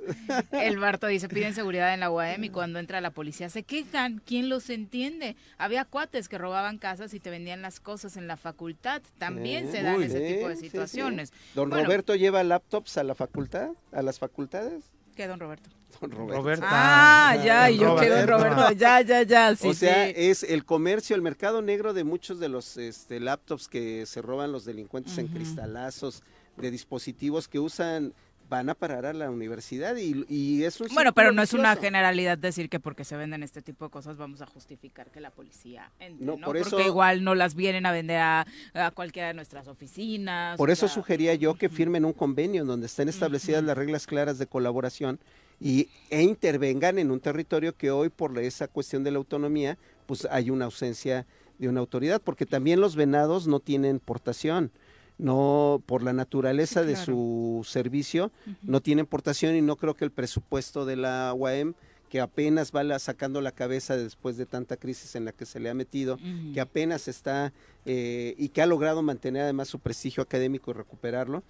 El 0.51 0.77
Barto 0.77 1.07
dice, 1.07 1.29
piden 1.29 1.53
seguridad 1.55 1.93
en 1.93 2.01
la 2.01 2.09
UAM 2.11 2.43
y 2.43 2.49
cuando 2.49 2.79
entra 2.79 2.99
la 2.99 3.11
policía 3.11 3.49
se 3.49 3.63
quejan. 3.63 4.21
¿Quién 4.25 4.49
los 4.49 4.69
entiende? 4.69 5.37
Había 5.57 5.85
cuates 5.85 6.27
que 6.27 6.37
robaban 6.37 6.79
casas 6.79 7.13
y 7.13 7.21
te 7.21 7.29
vendían 7.29 7.61
las 7.61 7.79
cosas 7.79 8.17
en 8.17 8.27
la 8.27 8.35
facultad. 8.35 9.01
También 9.19 9.69
Eh, 9.69 9.71
se 9.71 9.83
dan 9.83 9.95
uy, 9.95 10.03
ese 10.03 10.19
tipo 10.19 10.49
de 10.49 10.55
sí, 10.55 10.59
sí, 10.61 10.65
sí. 10.65 10.69
situaciones. 10.71 11.31
Don 11.53 11.69
Bueno, 11.69 11.85
Roberto 11.85 12.13
lleva 12.25 12.43
laptops 12.43 12.97
a 12.97 13.03
la 13.03 13.13
facultad, 13.13 13.69
a 13.91 14.01
las 14.01 14.19
facultades. 14.19 14.85
¿Qué, 15.15 15.27
don 15.27 15.39
Roberto? 15.39 15.69
Don 16.01 16.11
Roberto. 16.11 16.41
Roberta. 16.41 16.67
Ah, 16.69 17.37
ya, 17.43 17.69
y 17.69 17.77
yo 17.77 17.95
que 17.95 18.09
don 18.09 18.27
Roberto. 18.27 18.71
Ya, 18.77 19.01
ya, 19.01 19.23
ya, 19.23 19.55
sí, 19.55 19.69
o 19.69 19.73
sea, 19.73 20.07
sí. 20.07 20.13
es 20.15 20.43
el 20.43 20.65
comercio, 20.65 21.15
el 21.15 21.21
mercado 21.21 21.61
negro 21.61 21.93
de 21.93 22.03
muchos 22.03 22.39
de 22.39 22.49
los 22.49 22.77
este, 22.77 23.19
laptops 23.19 23.67
que 23.67 24.05
se 24.05 24.21
roban 24.21 24.51
los 24.51 24.65
delincuentes 24.65 25.17
en 25.17 25.27
cristalazos, 25.27 26.23
de 26.57 26.71
dispositivos 26.71 27.47
que 27.47 27.59
usan, 27.59 28.13
van 28.49 28.69
a 28.69 28.75
parar 28.75 29.05
a 29.05 29.13
la 29.13 29.29
universidad 29.29 29.95
y, 29.97 30.25
y 30.29 30.63
es 30.63 30.79
un 30.79 30.87
Bueno, 30.93 31.13
pero 31.13 31.31
no 31.31 31.41
es 31.41 31.53
una 31.53 31.75
generalidad 31.75 32.37
decir 32.37 32.69
que 32.69 32.79
porque 32.79 33.03
se 33.03 33.15
venden 33.17 33.43
este 33.43 33.61
tipo 33.61 33.85
de 33.85 33.91
cosas 33.91 34.17
vamos 34.17 34.41
a 34.41 34.45
justificar 34.45 35.09
que 35.11 35.19
la 35.19 35.31
policía 35.31 35.91
entre, 35.99 36.25
No, 36.25 36.37
¿no? 36.37 36.45
por 36.45 36.57
Porque 36.59 36.67
eso- 36.75 36.79
igual 36.81 37.23
no 37.23 37.33
las 37.35 37.55
vienen 37.55 37.85
a 37.85 37.91
vender 37.91 38.17
a, 38.19 38.45
a 38.73 38.91
cualquiera 38.91 39.29
de 39.29 39.33
nuestras 39.33 39.67
oficinas. 39.67 40.57
Por 40.57 40.69
eso 40.69 40.87
sea, 40.87 40.93
sugería 40.95 41.33
yo 41.35 41.55
que 41.55 41.69
firmen 41.69 42.05
un 42.05 42.13
convenio 42.13 42.61
en 42.61 42.67
donde 42.67 42.85
estén 42.85 43.09
establecidas 43.09 43.63
las 43.63 43.77
reglas 43.77 44.05
claras 44.05 44.37
de 44.37 44.47
colaboración 44.47 45.19
y, 45.59 45.89
e 46.09 46.21
intervengan 46.21 46.99
en 46.99 47.11
un 47.11 47.19
territorio 47.19 47.75
que 47.75 47.89
hoy 47.91 48.09
por 48.09 48.37
esa 48.39 48.67
cuestión 48.67 49.03
de 49.03 49.11
la 49.11 49.17
autonomía, 49.17 49.77
pues 50.05 50.27
hay 50.29 50.49
una 50.49 50.65
ausencia 50.65 51.25
de 51.57 51.69
una 51.69 51.79
autoridad, 51.79 52.21
porque 52.21 52.45
también 52.45 52.81
los 52.81 52.95
venados 52.97 53.47
no 53.47 53.59
tienen 53.61 53.99
portación, 53.99 54.71
no 55.17 55.81
por 55.85 56.03
la 56.03 56.13
naturaleza 56.13 56.81
Sí, 56.81 56.87
de 56.87 56.95
su 56.95 57.65
servicio, 57.67 58.31
no 58.63 58.81
tienen 58.81 59.05
portación 59.05 59.55
y 59.55 59.61
no 59.61 59.75
creo 59.75 59.93
que 59.93 60.05
el 60.05 60.11
presupuesto 60.11 60.85
de 60.85 60.95
la 60.97 61.33
UAM 61.33 61.73
que 62.09 62.21
apenas 62.21 62.71
va 62.71 62.97
sacando 62.99 63.41
la 63.41 63.51
cabeza 63.51 63.97
después 63.97 64.37
de 64.37 64.45
tanta 64.45 64.77
crisis 64.77 65.15
en 65.15 65.25
la 65.25 65.31
que 65.31 65.45
se 65.45 65.59
le 65.59 65.69
ha 65.69 65.73
metido, 65.73 66.17
que 66.53 66.61
apenas 66.61 67.07
está 67.07 67.51
eh, 67.85 68.35
y 68.37 68.49
que 68.49 68.61
ha 68.61 68.65
logrado 68.65 69.01
mantener 69.01 69.43
además 69.43 69.67
su 69.67 69.79
prestigio 69.79 70.23
académico 70.23 70.71
y 70.71 70.75
recuperarlo, 70.75 71.43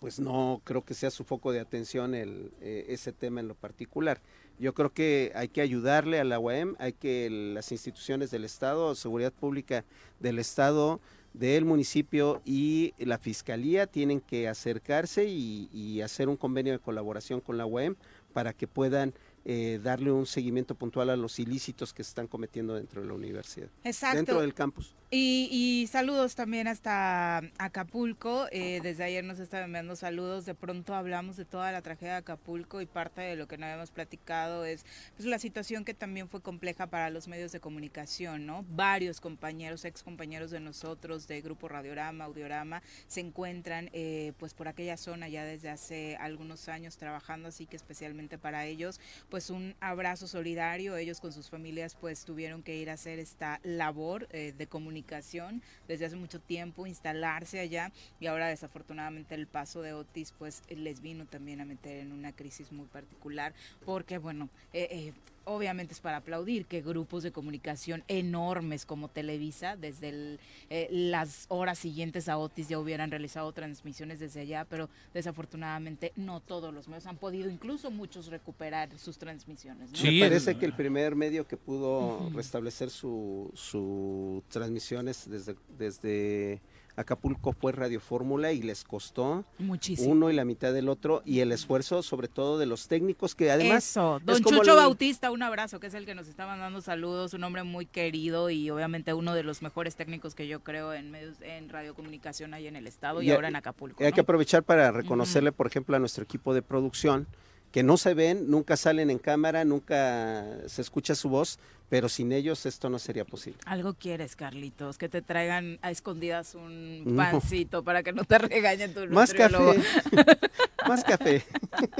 pues 0.00 0.18
no 0.18 0.60
creo 0.64 0.84
que 0.84 0.94
sea 0.94 1.10
su 1.10 1.24
foco 1.24 1.52
de 1.52 1.60
atención 1.60 2.14
el, 2.14 2.50
eh, 2.60 2.86
ese 2.88 3.12
tema 3.12 3.40
en 3.40 3.48
lo 3.48 3.54
particular. 3.54 4.20
Yo 4.58 4.72
creo 4.72 4.92
que 4.92 5.32
hay 5.34 5.48
que 5.48 5.60
ayudarle 5.60 6.20
a 6.20 6.24
la 6.24 6.38
UAM, 6.38 6.76
hay 6.78 6.92
que 6.92 7.28
las 7.30 7.70
instituciones 7.72 8.30
del 8.30 8.44
Estado, 8.44 8.94
Seguridad 8.94 9.32
Pública 9.32 9.84
del 10.20 10.38
Estado, 10.38 11.00
del 11.34 11.64
municipio 11.64 12.40
y 12.44 12.94
la 12.98 13.18
Fiscalía 13.18 13.86
tienen 13.86 14.20
que 14.20 14.48
acercarse 14.48 15.26
y, 15.26 15.68
y 15.72 16.00
hacer 16.00 16.28
un 16.28 16.36
convenio 16.36 16.72
de 16.72 16.78
colaboración 16.78 17.40
con 17.40 17.58
la 17.58 17.66
UAM 17.66 17.96
para 18.32 18.52
que 18.52 18.66
puedan 18.66 19.12
eh, 19.44 19.80
darle 19.82 20.10
un 20.10 20.26
seguimiento 20.26 20.74
puntual 20.74 21.10
a 21.10 21.16
los 21.16 21.38
ilícitos 21.38 21.92
que 21.92 22.02
se 22.02 22.08
están 22.08 22.26
cometiendo 22.26 22.74
dentro 22.74 23.02
de 23.02 23.08
la 23.08 23.14
universidad, 23.14 23.68
Exacto. 23.84 24.16
dentro 24.16 24.40
del 24.40 24.54
campus. 24.54 24.94
Y, 25.10 25.48
y 25.52 25.86
saludos 25.86 26.34
también 26.34 26.66
hasta 26.66 27.38
Acapulco. 27.58 28.46
eh, 28.50 28.80
desde 28.82 29.04
ayer 29.04 29.22
nos 29.22 29.38
están 29.38 29.62
enviando 29.62 29.94
saludos. 29.96 30.44
De 30.44 30.54
pronto 30.54 30.94
hablamos 30.94 31.36
de 31.36 31.44
toda 31.44 31.70
la 31.70 31.82
tragedia 31.82 32.12
de 32.12 32.18
Acapulco 32.18 32.80
y 32.80 32.86
parte 32.86 33.20
de 33.20 33.36
lo 33.36 33.46
que 33.46 33.56
no 33.56 33.66
habíamos 33.66 33.90
platicado 33.90 34.64
es 34.64 34.84
pues, 35.16 35.26
la 35.26 35.38
situación 35.38 35.84
que 35.84 35.94
también 35.94 36.28
fue 36.28 36.40
compleja 36.40 36.88
para 36.88 37.10
los 37.10 37.28
medios 37.28 37.52
de 37.52 37.60
comunicación, 37.60 38.46
¿no? 38.46 38.64
Varios 38.70 39.20
compañeros, 39.20 39.84
ex 39.84 40.02
compañeros 40.02 40.50
de 40.50 40.60
nosotros 40.60 41.28
de 41.28 41.40
Grupo 41.42 41.68
Radiorama, 41.68 42.24
Audiorama, 42.24 42.82
se 43.06 43.20
encuentran 43.20 43.90
eh, 43.92 44.32
pues 44.38 44.54
por 44.54 44.66
aquella 44.68 44.96
zona 44.96 45.28
ya 45.28 45.44
desde 45.44 45.70
hace 45.70 46.16
algunos 46.16 46.68
años 46.68 46.96
trabajando, 46.96 47.48
así 47.48 47.66
que 47.66 47.76
especialmente 47.76 48.36
para 48.38 48.66
ellos, 48.66 49.00
pues 49.34 49.50
un 49.50 49.74
abrazo 49.80 50.28
solidario. 50.28 50.96
Ellos 50.96 51.20
con 51.20 51.32
sus 51.32 51.50
familias 51.50 51.96
pues 52.00 52.24
tuvieron 52.24 52.62
que 52.62 52.76
ir 52.76 52.88
a 52.88 52.92
hacer 52.92 53.18
esta 53.18 53.58
labor 53.64 54.28
eh, 54.30 54.54
de 54.56 54.68
comunicación 54.68 55.60
desde 55.88 56.06
hace 56.06 56.14
mucho 56.14 56.38
tiempo, 56.38 56.86
instalarse 56.86 57.58
allá 57.58 57.90
y 58.20 58.28
ahora 58.28 58.46
desafortunadamente 58.46 59.34
el 59.34 59.48
paso 59.48 59.82
de 59.82 59.92
Otis 59.92 60.32
pues 60.38 60.62
les 60.68 61.00
vino 61.00 61.26
también 61.26 61.60
a 61.60 61.64
meter 61.64 61.96
en 61.96 62.12
una 62.12 62.30
crisis 62.30 62.70
muy 62.70 62.86
particular 62.86 63.54
porque 63.84 64.18
bueno, 64.18 64.50
eh, 64.72 64.86
eh, 64.88 65.12
obviamente 65.44 65.94
es 65.94 66.00
para 66.00 66.18
aplaudir 66.18 66.66
que 66.66 66.82
grupos 66.82 67.22
de 67.22 67.32
comunicación 67.32 68.04
enormes 68.08 68.86
como 68.86 69.08
Televisa, 69.08 69.76
desde 69.76 70.08
el, 70.08 70.40
eh, 70.70 70.88
las 70.90 71.46
horas 71.48 71.78
siguientes 71.78 72.28
a 72.28 72.38
Otis 72.38 72.68
ya 72.68 72.78
hubieran 72.78 73.10
realizado 73.10 73.52
transmisiones 73.52 74.20
desde 74.20 74.40
allá, 74.40 74.66
pero 74.68 74.88
desafortunadamente 75.12 76.12
no 76.16 76.40
todos 76.40 76.72
los 76.72 76.88
medios 76.88 77.06
han 77.06 77.16
podido, 77.16 77.50
incluso 77.50 77.90
muchos 77.90 78.26
recuperar 78.26 78.96
sus 78.98 79.18
transmisiones. 79.18 79.92
¿no? 79.92 80.02
Me 80.02 80.20
parece 80.20 80.56
que 80.56 80.66
el 80.66 80.74
primer 80.74 81.14
medio 81.14 81.46
que 81.46 81.56
pudo 81.56 82.30
restablecer 82.30 82.90
su, 82.90 83.50
su 83.54 84.42
transmisiones 84.48 85.28
desde, 85.28 85.56
desde 85.78 86.60
Acapulco 86.96 87.52
fue 87.52 87.72
Radio 87.72 88.00
Fórmula 88.00 88.52
y 88.52 88.62
les 88.62 88.84
costó 88.84 89.44
Muchísimo. 89.58 90.12
uno 90.12 90.30
y 90.30 90.34
la 90.34 90.44
mitad 90.44 90.72
del 90.72 90.88
otro 90.88 91.22
y 91.24 91.40
el 91.40 91.50
esfuerzo 91.52 92.02
sobre 92.02 92.28
todo 92.28 92.58
de 92.58 92.66
los 92.66 92.86
técnicos 92.88 93.34
que 93.34 93.50
además 93.50 93.84
Eso, 93.90 94.18
es 94.18 94.24
don 94.24 94.42
como 94.42 94.58
Chucho 94.58 94.76
Bautista, 94.76 95.30
un 95.30 95.42
abrazo, 95.42 95.80
que 95.80 95.88
es 95.88 95.94
el 95.94 96.06
que 96.06 96.14
nos 96.14 96.28
está 96.28 96.46
mandando 96.46 96.80
saludos, 96.80 97.34
un 97.34 97.42
hombre 97.44 97.64
muy 97.64 97.86
querido 97.86 98.48
y 98.50 98.70
obviamente 98.70 99.12
uno 99.12 99.34
de 99.34 99.42
los 99.42 99.60
mejores 99.62 99.96
técnicos 99.96 100.34
que 100.34 100.46
yo 100.46 100.60
creo 100.62 100.92
en 100.94 101.10
medios, 101.10 101.40
en 101.40 101.68
radiocomunicación 101.68 102.54
ahí 102.54 102.66
en 102.68 102.76
el 102.76 102.86
estado 102.86 103.22
y, 103.22 103.26
Y 103.26 103.30
ahora 103.32 103.48
hay- 103.48 103.52
en 103.52 103.56
Acapulco. 103.56 104.02
Hay 104.04 104.10
¿no? 104.10 104.14
que 104.14 104.20
aprovechar 104.20 104.62
para 104.62 104.92
reconocerle, 104.92 105.50
por 105.52 105.66
ejemplo, 105.66 105.96
a 105.96 105.98
nuestro 105.98 106.22
equipo 106.24 106.54
de 106.54 106.62
producción, 106.62 107.26
que 107.72 107.82
no 107.82 107.96
se 107.96 108.14
ven, 108.14 108.48
nunca 108.48 108.76
salen 108.76 109.10
en 109.10 109.18
cámara, 109.18 109.64
nunca 109.64 110.46
se 110.68 110.80
escucha 110.80 111.16
su 111.16 111.28
voz, 111.28 111.58
pero 111.94 112.08
sin 112.08 112.32
ellos 112.32 112.66
esto 112.66 112.90
no 112.90 112.98
sería 112.98 113.24
posible. 113.24 113.56
Algo 113.66 113.94
quieres, 113.94 114.34
Carlitos, 114.34 114.98
que 114.98 115.08
te 115.08 115.22
traigan 115.22 115.78
a 115.80 115.92
escondidas 115.92 116.56
un 116.56 117.04
No. 117.04 117.22
pancito 117.22 117.84
para 117.84 118.02
que 118.02 118.12
no 118.12 118.24
te 118.24 118.36
regañen 118.38 118.92
tu 118.92 119.06
Más 119.06 119.28
nutriólogo. 119.30 119.74
café. 119.76 120.40
Más 120.88 121.04
café. 121.04 121.44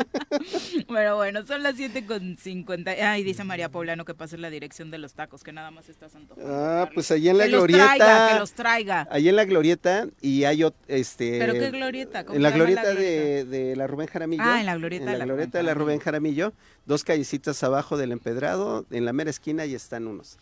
Pero 0.89 1.17
bueno, 1.17 1.45
son 1.47 1.63
las 1.63 1.77
7 1.77 2.05
con 2.07 2.37
50. 2.37 2.91
Ay, 2.91 3.23
dice 3.23 3.45
María 3.45 3.69
Poblano 3.71 4.05
que 4.05 4.15
pase 4.15 4.37
la 4.37 4.51
dirección 4.51 4.91
de 4.91 4.99
los 4.99 5.15
tacos, 5.15 5.43
que 5.45 5.53
nada 5.53 5.71
más 5.71 5.89
estás 5.89 6.15
antojando. 6.17 6.53
Ah, 6.53 6.91
pues 6.93 7.11
allí 7.11 7.29
en 7.29 7.39
la 7.39 7.45
Que 7.45 7.51
los 7.53 7.61
glorieta. 7.67 7.87
traiga, 7.97 8.29
que 8.33 8.39
los 8.41 8.53
traiga. 8.53 9.09
Allí 9.11 9.29
en 9.29 9.37
la 9.37 9.45
glorieta 9.45 10.09
y 10.21 10.45
hay 10.45 10.65
este. 10.89 11.39
¿Pero 11.39 11.53
qué 11.55 11.71
glorieta? 11.71 12.25
¿Cómo 12.25 12.37
En 12.37 12.43
la 12.43 12.51
llama 12.51 12.59
la 12.65 12.65
glorieta 12.75 12.95
de, 12.95 13.45
de 13.45 13.77
la 13.77 13.87
Rubén 13.87 14.07
Jaramillo. 14.09 14.43
Ah, 14.45 14.61
en 14.61 14.67
la 14.67 14.77
glorieta 14.77 15.05
En 15.05 15.13
de 15.13 15.13
la 15.13 15.19
la 15.19 15.25
Rubén 15.25 15.37
glorieta 15.37 15.59
de 15.59 15.65
la 15.65 15.75
Rubén 15.75 15.99
Jaramillo. 16.01 16.53
Dos 16.85 17.05
callecitas 17.05 17.63
abajo 17.63 17.97
del 17.97 18.13
empedrado, 18.13 18.85
en 18.91 19.07
la 19.07 19.15
mera 19.15 19.31
esquina 19.31 19.65
y 19.65 19.75
están 19.85 20.07
unos. 20.07 20.39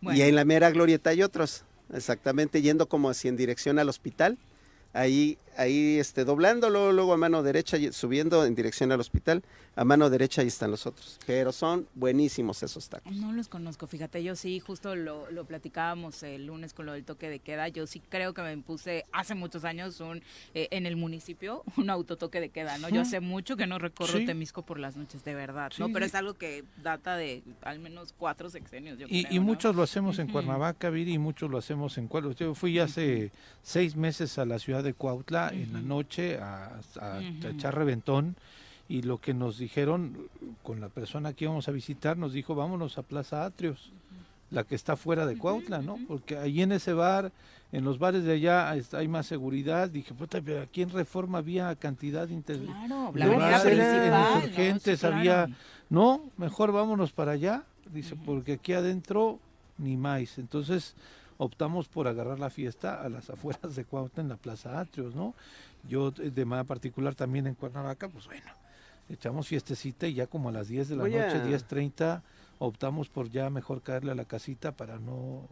Bueno. 0.00 0.18
Y 0.18 0.22
en 0.22 0.34
la 0.34 0.44
mera 0.44 0.70
glorieta 0.70 1.10
hay 1.10 1.22
otros. 1.22 1.64
Exactamente, 1.92 2.62
yendo 2.62 2.88
como 2.88 3.10
así 3.10 3.28
en 3.28 3.36
dirección 3.36 3.78
al 3.78 3.88
hospital. 3.88 4.38
Ahí, 4.96 5.36
ahí 5.58 5.98
este, 5.98 6.24
doblándolo, 6.24 6.90
luego 6.92 7.12
a 7.12 7.16
mano 7.16 7.42
derecha, 7.42 7.76
y 7.76 7.92
subiendo 7.92 8.44
en 8.46 8.54
dirección 8.54 8.92
al 8.92 9.00
hospital, 9.00 9.42
a 9.74 9.84
mano 9.84 10.08
derecha 10.08 10.40
ahí 10.40 10.48
están 10.48 10.70
los 10.70 10.86
otros. 10.86 11.18
Pero 11.26 11.52
son 11.52 11.86
buenísimos 11.94 12.62
esos 12.62 12.88
tacos. 12.88 13.12
No 13.12 13.32
los 13.34 13.48
conozco, 13.48 13.86
fíjate, 13.86 14.24
yo 14.24 14.34
sí, 14.34 14.58
justo 14.58 14.96
lo, 14.96 15.30
lo 15.30 15.44
platicábamos 15.44 16.22
el 16.22 16.46
lunes 16.46 16.72
con 16.72 16.86
lo 16.86 16.92
del 16.92 17.04
toque 17.04 17.28
de 17.28 17.40
queda, 17.40 17.68
yo 17.68 17.86
sí 17.86 18.00
creo 18.08 18.32
que 18.32 18.40
me 18.40 18.52
impuse 18.54 19.04
hace 19.12 19.34
muchos 19.34 19.64
años 19.64 20.00
un 20.00 20.22
eh, 20.54 20.68
en 20.70 20.86
el 20.86 20.96
municipio 20.96 21.62
un 21.76 21.90
autotoque 21.90 22.40
de 22.40 22.48
queda, 22.48 22.78
¿no? 22.78 22.88
Yo 22.88 23.02
hace 23.02 23.20
mucho 23.20 23.56
que 23.58 23.66
no 23.66 23.78
recorro 23.78 24.16
Sí. 24.16 24.24
Temisco 24.24 24.62
por 24.62 24.78
las 24.78 24.96
noches, 24.96 25.24
de 25.24 25.34
verdad, 25.34 25.70
¿no? 25.78 25.88
Sí, 25.88 25.92
Pero 25.92 26.06
sí. 26.06 26.08
es 26.08 26.14
algo 26.14 26.34
que 26.34 26.64
data 26.82 27.16
de 27.16 27.42
al 27.60 27.78
menos 27.80 28.14
cuatro 28.16 28.48
sexenios, 28.48 28.98
yo 28.98 29.06
Y, 29.10 29.24
creo, 29.24 29.32
y 29.34 29.36
¿no? 29.40 29.42
muchos 29.44 29.76
lo 29.76 29.82
hacemos 29.82 30.18
en. 30.18 30.28
Cuernavaca, 30.28 30.88
Viri, 30.88 31.14
y 31.14 31.18
muchos 31.18 31.50
lo 31.50 31.58
hacemos 31.58 31.98
en 31.98 32.08
Cuauhtémoc. 32.08 32.36
Yo 32.38 32.54
fui 32.54 32.78
hace 32.78 33.30
seis 33.62 33.94
meses 33.94 34.38
a 34.38 34.44
la 34.46 34.58
ciudad 34.58 34.85
de 34.86 34.94
Cuautla 34.94 35.50
en 35.52 35.72
la 35.74 35.82
noche 35.82 36.38
a, 36.38 36.80
a- 37.00 37.20
echar 37.50 37.74
reventón 37.74 38.36
y 38.88 39.02
lo 39.02 39.18
que 39.18 39.34
nos 39.34 39.58
dijeron 39.58 40.16
con 40.62 40.80
la 40.80 40.88
persona 40.88 41.32
que 41.34 41.44
íbamos 41.44 41.68
a 41.68 41.72
visitar, 41.72 42.16
nos 42.16 42.32
dijo 42.32 42.54
vámonos 42.54 42.96
a 42.98 43.02
Plaza 43.02 43.44
Atrios, 43.44 43.92
la 44.50 44.62
que 44.64 44.74
está 44.76 44.96
fuera 44.96 45.26
de 45.26 45.36
Cuautla, 45.36 45.82
¿no? 45.82 45.98
Porque 46.06 46.38
ahí 46.38 46.62
en 46.62 46.70
ese 46.70 46.92
bar, 46.92 47.32
en 47.72 47.84
los 47.84 47.98
bares 47.98 48.22
de 48.22 48.32
allá 48.34 48.70
hay 48.70 49.08
más 49.08 49.26
seguridad. 49.26 49.90
Dije, 49.90 50.14
puta, 50.14 50.40
pero 50.40 50.62
aquí 50.62 50.82
en 50.82 50.90
Reforma 50.90 51.38
había 51.38 51.74
cantidad 51.74 52.28
de 52.28 52.34
inter- 52.34 52.60
Claro, 52.64 53.10
de 53.12 53.18
la 53.18 53.24
avenida 53.26 53.50
bares, 53.58 53.64
en 53.66 53.78
principal, 53.78 54.10
¿no? 54.10 54.36
Insurgentes 54.36 55.00
Sí, 55.00 55.06
claro. 55.06 55.16
había 55.16 55.48
no, 55.90 56.20
mejor 56.36 56.70
vámonos 56.70 57.10
para 57.12 57.32
allá, 57.32 57.64
dice, 57.92 58.14
porque 58.24 58.52
aquí 58.54 58.72
adentro 58.72 59.40
ni 59.78 59.96
más. 59.96 60.38
Entonces 60.38 60.94
optamos 61.38 61.88
por 61.88 62.08
agarrar 62.08 62.38
la 62.38 62.50
fiesta 62.50 63.02
a 63.02 63.08
las 63.08 63.30
afueras 63.30 63.76
de 63.76 63.84
Cuautla 63.84 64.22
en 64.22 64.28
la 64.28 64.36
Plaza 64.36 64.78
Atrios, 64.80 65.14
¿no? 65.14 65.34
Yo 65.88 66.12
eh, 66.18 66.30
de 66.30 66.44
manera 66.44 66.64
particular 66.66 67.14
también 67.14 67.46
en 67.46 67.54
Cuernavaca, 67.54 68.08
pues 68.08 68.26
bueno, 68.26 68.50
echamos 69.08 69.46
fiestecita 69.48 70.06
y 70.06 70.14
ya 70.14 70.26
como 70.26 70.48
a 70.48 70.52
las 70.52 70.68
10 70.68 70.88
de 70.88 70.96
la 70.96 71.02
Voy 71.02 71.12
noche, 71.12 71.36
a- 71.38 71.44
10.30, 71.44 72.22
optamos 72.58 73.08
por 73.08 73.28
ya 73.30 73.50
mejor 73.50 73.82
caerle 73.82 74.12
a 74.12 74.14
la 74.14 74.24
casita 74.24 74.72
para 74.72 74.98
no... 74.98 75.46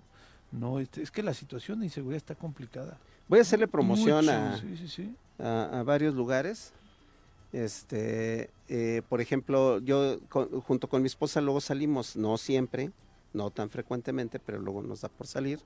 no 0.53 0.81
este, 0.81 1.03
es 1.03 1.11
que 1.11 1.23
la 1.23 1.35
situación 1.35 1.81
de 1.81 1.87
inseguridad 1.87 2.17
está 2.17 2.35
complicada. 2.35 2.99
Voy 3.29 3.39
a 3.39 3.43
hacerle 3.43 3.69
promoción 3.69 4.25
Mucho, 4.25 4.37
a, 4.37 4.57
sí, 4.59 4.77
sí, 4.77 4.89
sí. 4.89 5.15
a- 5.39 5.81
a 5.81 5.83
varios 5.83 6.15
lugares. 6.15 6.73
Este, 7.53 8.51
eh, 8.69 9.03
por 9.09 9.21
ejemplo, 9.21 9.79
yo 9.79 10.19
con- 10.29 10.49
junto 10.63 10.89
con 10.89 11.03
mi 11.03 11.07
esposa 11.07 11.41
luego 11.41 11.61
salimos, 11.61 12.17
no 12.17 12.37
siempre, 12.37 12.91
no 13.35 13.51
tan 13.51 13.69
frecuentemente, 13.69 14.39
pero 14.39 14.59
luego 14.59 14.81
nos 14.83 15.03
da 15.03 15.09
por 15.11 15.27
salir. 15.27 15.61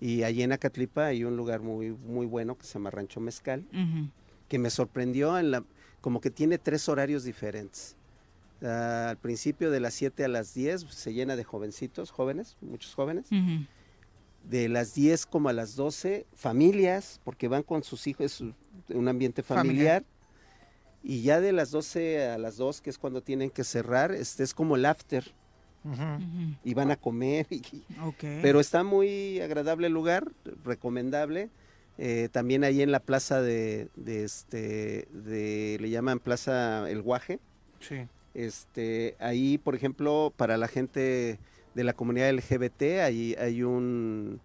Y 0.00 0.24
allí 0.24 0.42
en 0.42 0.52
Acatlipa 0.52 1.06
hay 1.06 1.22
un 1.24 1.36
lugar 1.36 1.60
muy, 1.60 1.92
muy 1.92 2.26
bueno 2.26 2.58
que 2.58 2.66
se 2.66 2.74
llama 2.74 2.90
Rancho 2.90 3.20
Mezcal, 3.20 3.64
Ujú. 3.72 4.08
que 4.48 4.58
me 4.58 4.70
sorprendió 4.70 5.38
en 5.38 5.52
la, 5.52 5.64
como 6.00 6.20
que 6.20 6.30
tiene 6.30 6.58
tres 6.58 6.88
horarios 6.88 7.22
diferentes. 7.24 7.96
Ah, 8.62 9.08
al 9.10 9.18
principio 9.18 9.70
de 9.70 9.80
las 9.80 9.94
7 9.94 10.24
a 10.24 10.28
las 10.28 10.54
10 10.54 10.82
se 10.88 11.12
llena 11.12 11.36
de 11.36 11.44
jovencitos, 11.44 12.10
jóvenes, 12.10 12.56
muchos 12.60 12.94
jóvenes. 12.94 13.26
Ujú. 13.30 13.66
De 14.48 14.68
las 14.68 14.94
10 14.94 15.24
como 15.26 15.48
a 15.48 15.52
las 15.52 15.74
12, 15.76 16.26
familias, 16.34 17.20
porque 17.24 17.48
van 17.48 17.62
con 17.62 17.82
sus 17.82 18.06
hijos, 18.06 18.26
es 18.26 18.40
un- 18.40 18.54
un 18.88 19.08
ambiente 19.08 19.42
Familiar. 19.42 20.02
familiar. 20.02 20.04
Y 21.02 21.22
ya 21.22 21.40
de 21.40 21.52
las 21.52 21.70
12 21.70 22.26
a 22.28 22.38
las 22.38 22.56
2, 22.56 22.80
que 22.80 22.90
es 22.90 22.98
cuando 22.98 23.22
tienen 23.22 23.50
que 23.50 23.62
cerrar, 23.64 24.12
este 24.12 24.42
es 24.42 24.54
como 24.54 24.76
el 24.76 24.84
after. 24.86 25.32
Y 26.64 26.74
van 26.74 26.90
a 26.90 26.96
comer. 26.96 27.46
y- 27.50 27.62
pero 28.42 28.60
está 28.60 28.82
muy 28.84 29.40
agradable 29.40 29.86
el 29.88 29.92
lugar, 29.92 30.30
recomendable. 30.64 31.50
Eh, 31.98 32.28
también 32.32 32.64
ahí 32.64 32.82
en 32.82 32.90
la 32.90 33.00
plaza 33.00 33.40
de, 33.40 33.88
de 33.94 34.24
este, 34.24 35.06
de, 35.12 35.78
le 35.80 35.90
llaman 35.90 36.18
Plaza 36.18 36.90
El 36.90 37.02
Guaje. 37.02 37.38
Sí. 37.80 38.06
Este, 38.34 39.14
ahí, 39.20 39.58
por 39.58 39.74
ejemplo, 39.76 40.32
para 40.36 40.56
la 40.56 40.66
gente 40.66 41.38
de 41.74 41.84
la 41.84 41.92
comunidad 41.92 42.32
LGBT, 42.32 42.82
ahí 43.04 43.36
hay 43.38 43.62
un 43.62 44.40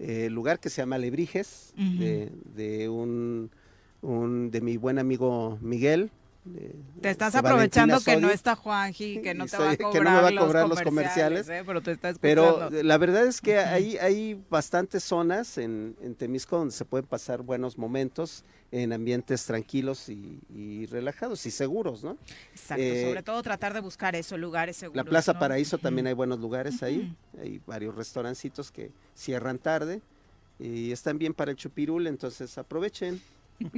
eh, 0.00 0.28
lugar 0.30 0.58
que 0.58 0.70
se 0.70 0.82
llama 0.82 0.98
Lebrijes, 0.98 1.72
de, 1.76 2.30
de 2.56 2.88
un, 2.88 3.50
un- 4.02 4.50
de 4.50 4.60
mi 4.60 4.76
buen 4.76 4.98
amigo 4.98 5.58
Miguel. 5.60 6.10
De- 6.52 6.74
Te 7.00 7.10
estás 7.10 7.34
aprovechando 7.34 8.00
que 8.00 8.16
no 8.16 8.30
está 8.30 8.56
Juanji, 8.56 9.20
que 9.22 9.34
no 9.34 9.46
te 9.46 9.56
va 9.56 9.70
a 9.70 9.76
cobrar, 9.76 9.92
que 9.92 10.00
no 10.00 10.10
me 10.10 10.20
va 10.22 10.28
a 10.28 10.30
los, 10.30 10.44
cobrar 10.44 10.68
los 10.68 10.82
comerciales, 10.82 11.42
comerciales. 11.44 11.48
¿eh? 11.48 11.64
pero 11.66 11.80
te 11.82 11.92
está 11.92 12.12
Pero 12.20 12.68
eh, 12.72 12.82
la 12.84 12.98
verdad 12.98 13.26
es 13.26 13.40
que 13.40 13.58
hay, 13.58 13.96
hay 13.98 14.42
bastantes 14.50 15.04
zonas 15.04 15.58
en, 15.58 15.96
en 16.02 16.14
Temisco 16.14 16.56
donde 16.58 16.72
se 16.72 16.84
pueden 16.84 17.06
pasar 17.06 17.42
buenos 17.42 17.78
momentos 17.78 18.44
en 18.70 18.92
ambientes 18.92 19.44
tranquilos 19.46 20.08
y, 20.10 20.40
y 20.54 20.84
relajados 20.86 21.46
y 21.46 21.50
seguros, 21.50 22.04
¿no? 22.04 22.18
Exacto, 22.52 22.82
Eh, 22.82 23.06
sobre 23.08 23.22
todo 23.22 23.42
tratar 23.42 23.72
de 23.72 23.80
buscar 23.80 24.14
esos 24.14 24.38
lugares 24.38 24.76
seguros. 24.76 24.96
La 25.04 25.08
Plaza 25.08 25.32
¿no? 25.32 25.38
Paraíso 25.38 25.78
también 25.78 26.06
hay 26.06 26.12
buenos 26.14 26.38
lugares 26.38 26.82
ahí, 26.82 27.14
hay 27.40 27.60
varios 27.66 27.94
restaurancitos 27.94 28.70
que 28.70 28.90
cierran 29.14 29.58
tarde 29.58 30.02
y 30.58 30.92
están 30.92 31.18
bien 31.18 31.32
para 31.32 31.50
el 31.52 31.56
chupirul, 31.56 32.06
entonces 32.08 32.58
aprovechen, 32.58 33.22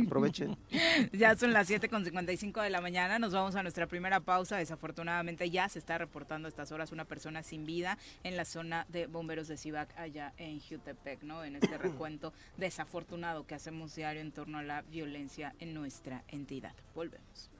aprovechen. 0.07 0.57
Ya 1.12 1.37
son 1.37 1.53
las 1.53 1.70
7.55 1.70 2.62
de 2.62 2.70
la 2.70 2.81
mañana, 2.81 3.18
nos 3.18 3.33
vamos 3.33 3.55
a 3.55 3.62
nuestra 3.62 3.87
primera 3.87 4.20
pausa. 4.20 4.57
Desafortunadamente 4.57 5.51
ya 5.51 5.68
se 5.68 5.78
está 5.78 5.99
reportando 5.99 6.47
a 6.47 6.51
estas 6.51 6.72
horas 6.72 6.93
una 6.93 7.05
persona 7.05 7.43
sin 7.43 7.64
vida 7.64 7.99
en 8.22 8.37
la 8.37 8.45
zona 8.45 8.87
de 8.89 9.07
bomberos 9.07 9.49
de 9.49 9.57
Cibac 9.57 9.97
allá 9.99 10.33
en 10.37 10.61
Jutepec, 10.61 11.22
¿no? 11.22 11.45
En 11.45 11.57
este 11.57 11.78
recuento 11.78 12.33
desafortunado 12.57 13.47
que 13.47 13.55
hacemos 13.55 13.95
diario 13.95 14.20
en 14.20 14.33
torno 14.33 14.59
a 14.59 14.62
la 14.62 14.83
violencia 14.83 15.55
en 15.59 15.74
nuestra 15.74 16.24
entidad. 16.28 16.74
Volvemos. 16.95 17.60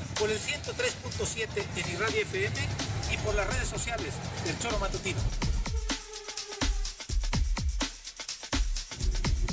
por 0.21 0.29
el 0.29 0.37
103.7 0.37 1.47
en 1.77 1.93
Irradia 1.93 2.21
FM 2.21 2.55
y 3.11 3.17
por 3.25 3.33
las 3.33 3.47
redes 3.47 3.67
sociales 3.67 4.13
del 4.45 4.57
Choro 4.59 4.77
Matutino. 4.77 5.19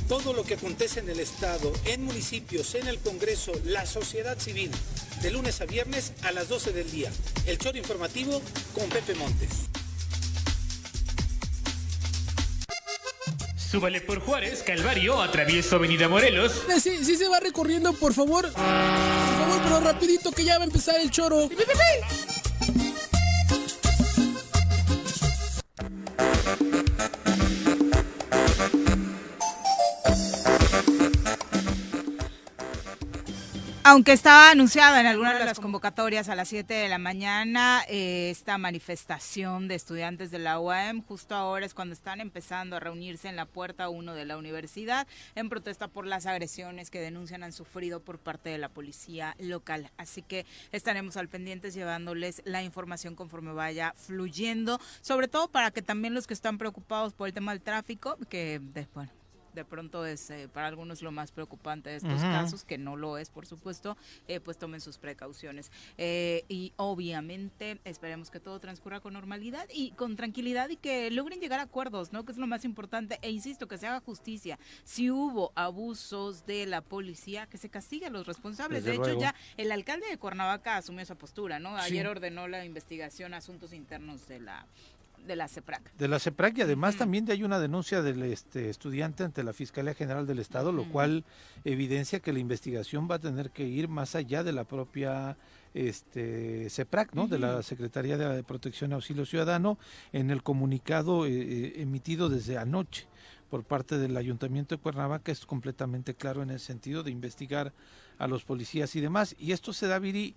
Todo 0.06 0.34
lo 0.34 0.44
que 0.44 0.54
acontece 0.54 1.00
en 1.00 1.08
el 1.08 1.20
Estado, 1.20 1.72
en 1.86 2.04
municipios, 2.04 2.74
en 2.74 2.86
el 2.86 2.98
Congreso, 2.98 3.52
la 3.64 3.86
sociedad 3.86 4.38
civil, 4.38 4.70
de 5.22 5.30
lunes 5.30 5.58
a 5.62 5.64
viernes 5.64 6.12
a 6.22 6.32
las 6.32 6.50
12 6.50 6.74
del 6.74 6.90
día. 6.90 7.10
El 7.46 7.56
Choro 7.56 7.78
Informativo 7.78 8.42
con 8.74 8.90
Pepe 8.90 9.14
Montes. 9.14 9.48
Súbale 13.56 14.02
por 14.02 14.20
Juárez, 14.20 14.62
Calvario, 14.62 15.22
atravieso 15.22 15.76
Avenida 15.76 16.08
Morelos. 16.08 16.52
Sí, 16.82 17.04
sí 17.04 17.16
se 17.16 17.26
va 17.26 17.40
recorriendo, 17.40 17.94
por 17.94 18.12
favor. 18.12 18.50
Pero 19.68 19.80
rapidito 19.80 20.32
que 20.32 20.44
ya 20.44 20.56
va 20.56 20.64
a 20.64 20.66
empezar 20.66 20.96
el 21.00 21.10
choro. 21.10 21.48
Aunque 33.90 34.12
estaba 34.12 34.50
anunciada 34.50 35.00
en 35.00 35.06
alguna 35.06 35.32
de 35.38 35.46
las 35.46 35.58
convocatorias 35.60 36.28
a 36.28 36.34
las 36.34 36.48
7 36.48 36.74
de 36.74 36.90
la 36.90 36.98
mañana, 36.98 37.80
eh, 37.88 38.28
esta 38.28 38.58
manifestación 38.58 39.66
de 39.66 39.76
estudiantes 39.76 40.30
de 40.30 40.38
la 40.38 40.60
UAM, 40.60 41.02
justo 41.06 41.34
ahora 41.34 41.64
es 41.64 41.72
cuando 41.72 41.94
están 41.94 42.20
empezando 42.20 42.76
a 42.76 42.80
reunirse 42.80 43.28
en 43.28 43.36
la 43.36 43.46
puerta 43.46 43.88
1 43.88 44.12
de 44.12 44.26
la 44.26 44.36
universidad 44.36 45.06
en 45.36 45.48
protesta 45.48 45.88
por 45.88 46.06
las 46.06 46.26
agresiones 46.26 46.90
que 46.90 47.00
denuncian 47.00 47.42
han 47.42 47.54
sufrido 47.54 48.00
por 48.00 48.18
parte 48.18 48.50
de 48.50 48.58
la 48.58 48.68
policía 48.68 49.34
local. 49.38 49.90
Así 49.96 50.20
que 50.20 50.44
estaremos 50.70 51.16
al 51.16 51.28
pendientes 51.28 51.72
llevándoles 51.72 52.42
la 52.44 52.62
información 52.62 53.14
conforme 53.14 53.54
vaya 53.54 53.94
fluyendo, 53.96 54.78
sobre 55.00 55.28
todo 55.28 55.48
para 55.48 55.70
que 55.70 55.80
también 55.80 56.12
los 56.12 56.26
que 56.26 56.34
están 56.34 56.58
preocupados 56.58 57.14
por 57.14 57.26
el 57.26 57.32
tema 57.32 57.52
del 57.52 57.62
tráfico, 57.62 58.18
que 58.28 58.60
de- 58.62 58.86
bueno, 58.92 59.10
de 59.58 59.64
pronto 59.64 60.06
es 60.06 60.30
eh, 60.30 60.48
para 60.52 60.68
algunos 60.68 61.02
lo 61.02 61.10
más 61.10 61.32
preocupante 61.32 61.90
de 61.90 61.96
estos 61.96 62.22
casos, 62.22 62.64
que 62.64 62.78
no 62.78 62.96
lo 62.96 63.18
es, 63.18 63.28
por 63.28 63.44
supuesto, 63.44 63.96
eh, 64.28 64.38
pues 64.40 64.56
tomen 64.56 64.80
sus 64.80 64.98
precauciones. 64.98 65.72
Eh, 65.96 66.44
y 66.48 66.72
obviamente 66.76 67.80
esperemos 67.84 68.30
que 68.30 68.38
todo 68.38 68.60
transcurra 68.60 69.00
con 69.00 69.14
normalidad 69.14 69.66
y 69.72 69.90
con 69.92 70.16
tranquilidad 70.16 70.68
y 70.68 70.76
que 70.76 71.10
logren 71.10 71.40
llegar 71.40 71.58
a 71.58 71.64
acuerdos, 71.64 72.12
¿no? 72.12 72.24
Que 72.24 72.32
es 72.32 72.38
lo 72.38 72.46
más 72.46 72.64
importante. 72.64 73.18
E 73.22 73.30
insisto, 73.30 73.66
que 73.66 73.78
se 73.78 73.86
haga 73.88 74.00
justicia. 74.00 74.58
Si 74.84 75.10
hubo 75.10 75.52
abusos 75.56 76.46
de 76.46 76.66
la 76.66 76.80
policía, 76.80 77.46
que 77.46 77.58
se 77.58 77.68
castigue 77.68 78.06
a 78.06 78.10
los 78.10 78.26
responsables. 78.26 78.84
Desde 78.84 78.90
de 78.90 78.96
hecho, 78.96 79.14
luego. 79.14 79.20
ya 79.20 79.34
el 79.56 79.72
alcalde 79.72 80.06
de 80.06 80.18
Cuernavaca 80.18 80.76
asumió 80.76 81.02
esa 81.02 81.16
postura, 81.16 81.58
¿no? 81.58 81.76
Sí. 81.78 81.86
Ayer 81.86 82.06
ordenó 82.06 82.46
la 82.46 82.64
investigación 82.64 83.34
a 83.34 83.38
asuntos 83.38 83.72
internos 83.72 84.28
de 84.28 84.38
la 84.38 84.66
de 85.28 85.36
la 85.36 85.46
CEPRAC. 85.46 85.94
De 85.96 86.08
la 86.08 86.18
CEPRAC 86.18 86.58
y 86.58 86.62
además 86.62 86.96
también 86.96 87.24
de 87.24 87.34
hay 87.34 87.44
una 87.44 87.60
denuncia 87.60 88.02
del 88.02 88.22
este, 88.24 88.70
estudiante 88.70 89.22
ante 89.22 89.44
la 89.44 89.52
Fiscalía 89.52 89.94
General 89.94 90.26
del 90.26 90.40
Estado, 90.40 90.72
lo 90.72 90.88
cual 90.90 91.24
evidencia 91.64 92.18
que 92.18 92.32
la 92.32 92.40
investigación 92.40 93.08
va 93.08 93.16
a 93.16 93.18
tener 93.20 93.50
que 93.50 93.68
ir 93.68 93.86
más 93.86 94.16
allá 94.16 94.42
de 94.42 94.52
la 94.52 94.64
propia 94.64 95.36
este, 95.74 96.68
CEPRAC, 96.70 97.14
¿no? 97.14 97.28
de 97.28 97.38
la. 97.38 97.62
Secretaría 97.68 98.16
de 98.16 98.42
Protección 98.42 98.90
y 98.90 98.94
Auxilio 98.94 99.26
Ciudadano, 99.26 99.78
en 100.12 100.30
el 100.30 100.42
comunicado 100.42 101.26
eh, 101.26 101.30
eh, 101.30 101.72
emitido 101.82 102.30
desde 102.30 102.56
anoche 102.56 103.06
por 103.50 103.64
parte 103.64 103.98
del 103.98 104.16
Ayuntamiento 104.16 104.74
de 104.74 104.80
Cuernavaca 104.80 105.32
es 105.32 105.44
completamente 105.44 106.14
claro 106.14 106.42
en 106.42 106.50
el 106.50 106.60
sentido 106.60 107.02
de 107.02 107.10
investigar 107.10 107.72
a 108.18 108.26
los 108.26 108.44
policías 108.44 108.94
y 108.96 109.00
demás. 109.00 109.34
Y 109.38 109.52
esto 109.52 109.72
se 109.72 109.86
da, 109.86 109.98
Viri, 109.98 110.34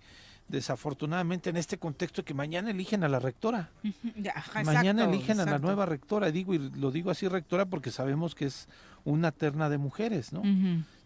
desafortunadamente 0.52 1.50
en 1.50 1.58
este 1.58 1.78
contexto 1.78 2.24
que 2.24 2.34
mañana 2.34 2.70
eligen 2.70 3.04
a 3.04 3.10
la 3.10 3.20
rectora. 3.20 3.70
Ajá, 4.36 4.64
Mañana 4.64 5.04
exacto, 5.04 5.14
eligen 5.14 5.40
a 5.40 5.46
la 5.46 5.60
nueva 5.60 5.86
rectora, 5.86 6.30
digo, 6.32 6.54
y 6.54 6.60
lo 6.60 6.92
digo 6.92 7.10
así 7.10 7.28
rectora 7.28 7.66
porque 7.66 7.90
sabemos 7.90 8.36
que 8.36 8.46
es 8.46 8.68
una 9.04 9.32
terna 9.32 9.70
de 9.70 9.78
mujeres, 9.78 10.32
¿no? 10.34 10.44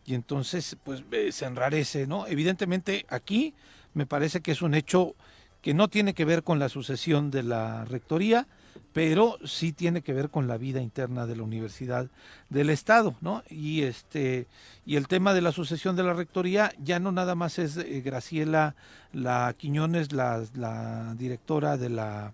Y 0.05 0.13
entonces, 0.13 0.77
pues 0.83 1.03
eh, 1.11 1.31
se 1.31 1.45
enrarece, 1.45 2.07
¿no? 2.07 2.27
Evidentemente 2.27 3.05
aquí 3.09 3.53
me 3.93 4.05
parece 4.05 4.41
que 4.41 4.51
es 4.51 4.61
un 4.61 4.75
hecho 4.75 5.15
que 5.61 5.73
no 5.73 5.87
tiene 5.87 6.13
que 6.13 6.25
ver 6.25 6.43
con 6.43 6.59
la 6.59 6.69
sucesión 6.69 7.31
de 7.31 7.43
la 7.43 7.85
rectoría, 7.85 8.47
pero 8.93 9.37
sí 9.43 9.73
tiene 9.73 10.01
que 10.01 10.13
ver 10.13 10.29
con 10.29 10.47
la 10.47 10.57
vida 10.57 10.81
interna 10.81 11.25
de 11.25 11.35
la 11.35 11.43
Universidad 11.43 12.07
del 12.49 12.69
Estado, 12.69 13.15
¿no? 13.21 13.43
Y 13.49 13.81
este 13.83 14.47
y 14.85 14.95
el 14.95 15.07
tema 15.07 15.33
de 15.33 15.41
la 15.41 15.51
sucesión 15.51 15.95
de 15.95 16.03
la 16.03 16.13
rectoría 16.13 16.73
ya 16.79 16.99
no 16.99 17.11
nada 17.11 17.35
más 17.35 17.59
es 17.59 17.77
eh, 17.77 18.01
Graciela 18.03 18.75
la 19.11 19.53
Quiñones, 19.57 20.11
la, 20.11 20.43
la 20.53 21.15
directora 21.15 21.77
de 21.77 21.89
la 21.89 22.33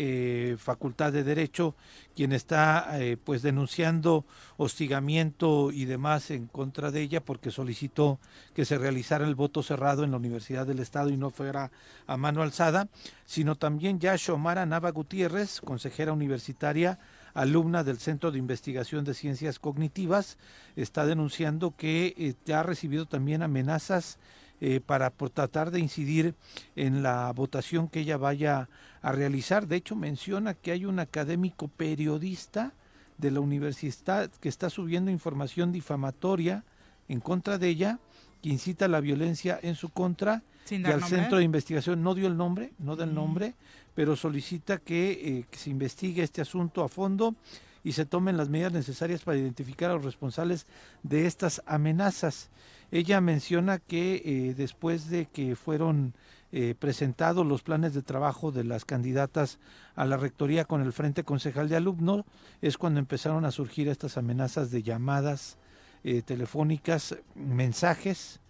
eh, 0.00 0.56
Facultad 0.58 1.12
de 1.12 1.24
Derecho, 1.24 1.74
quien 2.14 2.32
está 2.32 3.00
eh, 3.00 3.16
pues 3.16 3.42
denunciando 3.42 4.24
hostigamiento 4.56 5.72
y 5.72 5.86
demás 5.86 6.30
en 6.30 6.46
contra 6.46 6.92
de 6.92 7.00
ella 7.02 7.24
porque 7.24 7.50
solicitó 7.50 8.20
que 8.54 8.64
se 8.64 8.78
realizara 8.78 9.26
el 9.26 9.34
voto 9.34 9.60
cerrado 9.60 10.04
en 10.04 10.12
la 10.12 10.18
Universidad 10.18 10.68
del 10.68 10.78
Estado 10.78 11.10
y 11.10 11.16
no 11.16 11.30
fuera 11.30 11.72
a 12.06 12.16
mano 12.16 12.42
alzada, 12.42 12.86
sino 13.24 13.56
también 13.56 13.98
ya 13.98 14.16
Xomara 14.16 14.66
Nava 14.66 14.92
Gutiérrez, 14.92 15.60
consejera 15.60 16.12
universitaria, 16.12 17.00
alumna 17.34 17.82
del 17.82 17.98
Centro 17.98 18.30
de 18.30 18.38
Investigación 18.38 19.04
de 19.04 19.14
Ciencias 19.14 19.58
Cognitivas, 19.58 20.38
está 20.76 21.06
denunciando 21.06 21.74
que 21.76 22.14
eh, 22.16 22.52
ha 22.52 22.62
recibido 22.62 23.06
también 23.06 23.42
amenazas 23.42 24.20
eh, 24.60 24.80
para 24.84 25.10
por 25.10 25.30
tratar 25.30 25.70
de 25.70 25.80
incidir 25.80 26.34
en 26.76 27.02
la 27.02 27.32
votación 27.32 27.88
que 27.88 28.00
ella 28.00 28.16
vaya 28.16 28.68
a 29.02 29.12
realizar. 29.12 29.66
De 29.68 29.76
hecho, 29.76 29.94
menciona 29.96 30.54
que 30.54 30.72
hay 30.72 30.84
un 30.84 30.98
académico 30.98 31.68
periodista 31.68 32.72
de 33.18 33.30
la 33.30 33.40
universidad 33.40 34.30
que 34.40 34.48
está 34.48 34.70
subiendo 34.70 35.10
información 35.10 35.72
difamatoria 35.72 36.64
en 37.08 37.20
contra 37.20 37.58
de 37.58 37.68
ella, 37.68 37.98
que 38.42 38.48
incita 38.50 38.84
a 38.84 38.88
la 38.88 39.00
violencia 39.00 39.58
en 39.62 39.74
su 39.74 39.88
contra. 39.90 40.42
Sin 40.64 40.82
y 40.82 40.84
al 40.84 41.00
nombre. 41.00 41.08
centro 41.08 41.38
de 41.38 41.44
investigación 41.44 42.02
no 42.02 42.14
dio 42.14 42.26
el 42.26 42.36
nombre, 42.36 42.72
no 42.78 42.94
da 42.94 43.04
el 43.04 43.10
Mm. 43.12 43.14
nombre, 43.14 43.54
pero 43.94 44.14
solicita 44.16 44.78
que, 44.78 45.10
eh, 45.12 45.44
que 45.50 45.58
se 45.58 45.70
investigue 45.70 46.22
este 46.22 46.42
asunto 46.42 46.84
a 46.84 46.88
fondo 46.88 47.34
y 47.82 47.92
se 47.92 48.04
tomen 48.04 48.36
las 48.36 48.50
medidas 48.50 48.72
necesarias 48.72 49.22
para 49.22 49.38
identificar 49.38 49.90
a 49.90 49.94
los 49.94 50.04
responsables 50.04 50.66
de 51.02 51.26
estas 51.26 51.62
amenazas. 51.66 52.50
Ella 52.90 53.20
menciona 53.20 53.78
que 53.78 54.22
eh, 54.24 54.54
después 54.54 55.10
de 55.10 55.26
que 55.26 55.56
fueron 55.56 56.14
eh, 56.50 56.74
presentados 56.78 57.46
los 57.46 57.62
planes 57.62 57.92
de 57.92 58.00
trabajo 58.00 58.50
de 58.50 58.64
las 58.64 58.86
candidatas 58.86 59.58
a 59.94 60.06
la 60.06 60.16
rectoría 60.16 60.64
con 60.64 60.80
el 60.80 60.94
Frente 60.94 61.22
Concejal 61.22 61.68
de 61.68 61.76
Alumnos, 61.76 62.24
es 62.62 62.78
cuando 62.78 63.00
empezaron 63.00 63.44
a 63.44 63.50
surgir 63.50 63.88
estas 63.88 64.16
amenazas 64.16 64.70
de 64.70 64.82
llamadas 64.82 65.58
eh, 66.04 66.22
telefónicas, 66.22 67.16
mensajes 67.34 68.40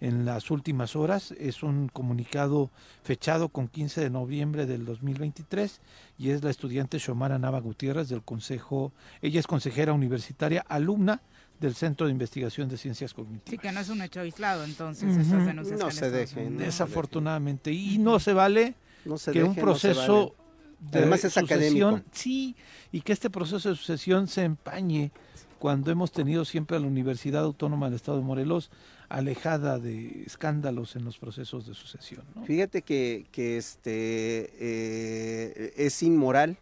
en 0.00 0.24
las 0.24 0.50
últimas 0.50 0.96
horas. 0.96 1.30
Es 1.38 1.62
un 1.62 1.88
comunicado 1.88 2.70
fechado 3.04 3.48
con 3.48 3.68
15 3.68 4.00
de 4.00 4.10
noviembre 4.10 4.66
del 4.66 4.84
2023 4.84 5.80
y 6.18 6.30
es 6.30 6.42
la 6.42 6.50
estudiante 6.50 6.98
Xomara 6.98 7.38
Nava 7.38 7.60
Gutiérrez 7.60 8.08
del 8.08 8.22
Consejo, 8.22 8.92
ella 9.22 9.38
es 9.38 9.46
consejera 9.46 9.92
universitaria, 9.92 10.64
alumna 10.68 11.22
del 11.60 11.74
Centro 11.74 12.06
de 12.06 12.12
Investigación 12.12 12.68
de 12.68 12.76
Ciencias 12.76 13.14
Cognitivas. 13.14 13.50
Sí, 13.50 13.58
que 13.58 13.72
no 13.72 13.80
es 13.80 13.88
un 13.88 14.02
hecho 14.02 14.20
aislado, 14.20 14.64
entonces, 14.64 15.16
esas 15.16 15.46
denuncias 15.46 15.78
No 15.80 15.90
se 15.90 16.10
dejen, 16.10 16.56
no. 16.56 16.62
Desafortunadamente. 16.64 17.72
Y 17.72 17.98
no 17.98 18.18
se 18.20 18.32
vale 18.32 18.74
No 19.04 19.16
se 19.18 19.32
que 19.32 19.42
un 19.42 19.50
dejen, 19.50 19.64
no 19.64 19.70
proceso 19.70 20.34
vale. 20.82 20.90
de 20.90 20.98
Además 20.98 21.24
es 21.24 21.32
sucesión, 21.32 21.88
académico. 21.94 22.02
sí, 22.12 22.56
y 22.92 23.00
que 23.00 23.12
este 23.12 23.30
proceso 23.30 23.68
de 23.70 23.76
sucesión 23.76 24.28
se 24.28 24.42
empañe 24.44 25.10
cuando 25.58 25.90
hemos 25.90 26.12
tenido 26.12 26.44
siempre 26.44 26.76
a 26.76 26.80
la 26.80 26.86
Universidad 26.86 27.42
Autónoma 27.44 27.86
del 27.86 27.94
Estado 27.94 28.18
de 28.18 28.24
Morelos 28.24 28.70
alejada 29.08 29.78
de 29.78 30.24
escándalos 30.26 30.96
en 30.96 31.04
los 31.04 31.16
procesos 31.18 31.66
de 31.66 31.74
sucesión. 31.74 32.22
¿no? 32.34 32.44
Fíjate 32.44 32.82
que, 32.82 33.24
que 33.32 33.56
este 33.56 34.50
eh, 34.58 35.72
es 35.76 36.02
inmoral, 36.02 36.58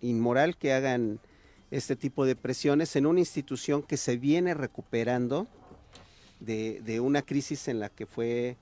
inmoral 0.00 0.56
que 0.56 0.72
hagan 0.72 1.18
este 1.76 1.96
tipo 1.96 2.24
de 2.24 2.36
presiones 2.36 2.94
en 2.96 3.06
una 3.06 3.20
institución 3.20 3.82
que 3.82 3.96
se 3.96 4.16
viene 4.16 4.54
recuperando 4.54 5.46
de, 6.40 6.80
de 6.84 7.00
una 7.00 7.22
crisis 7.22 7.68
en 7.68 7.80
la 7.80 7.88
que 7.88 8.06
fue 8.06 8.56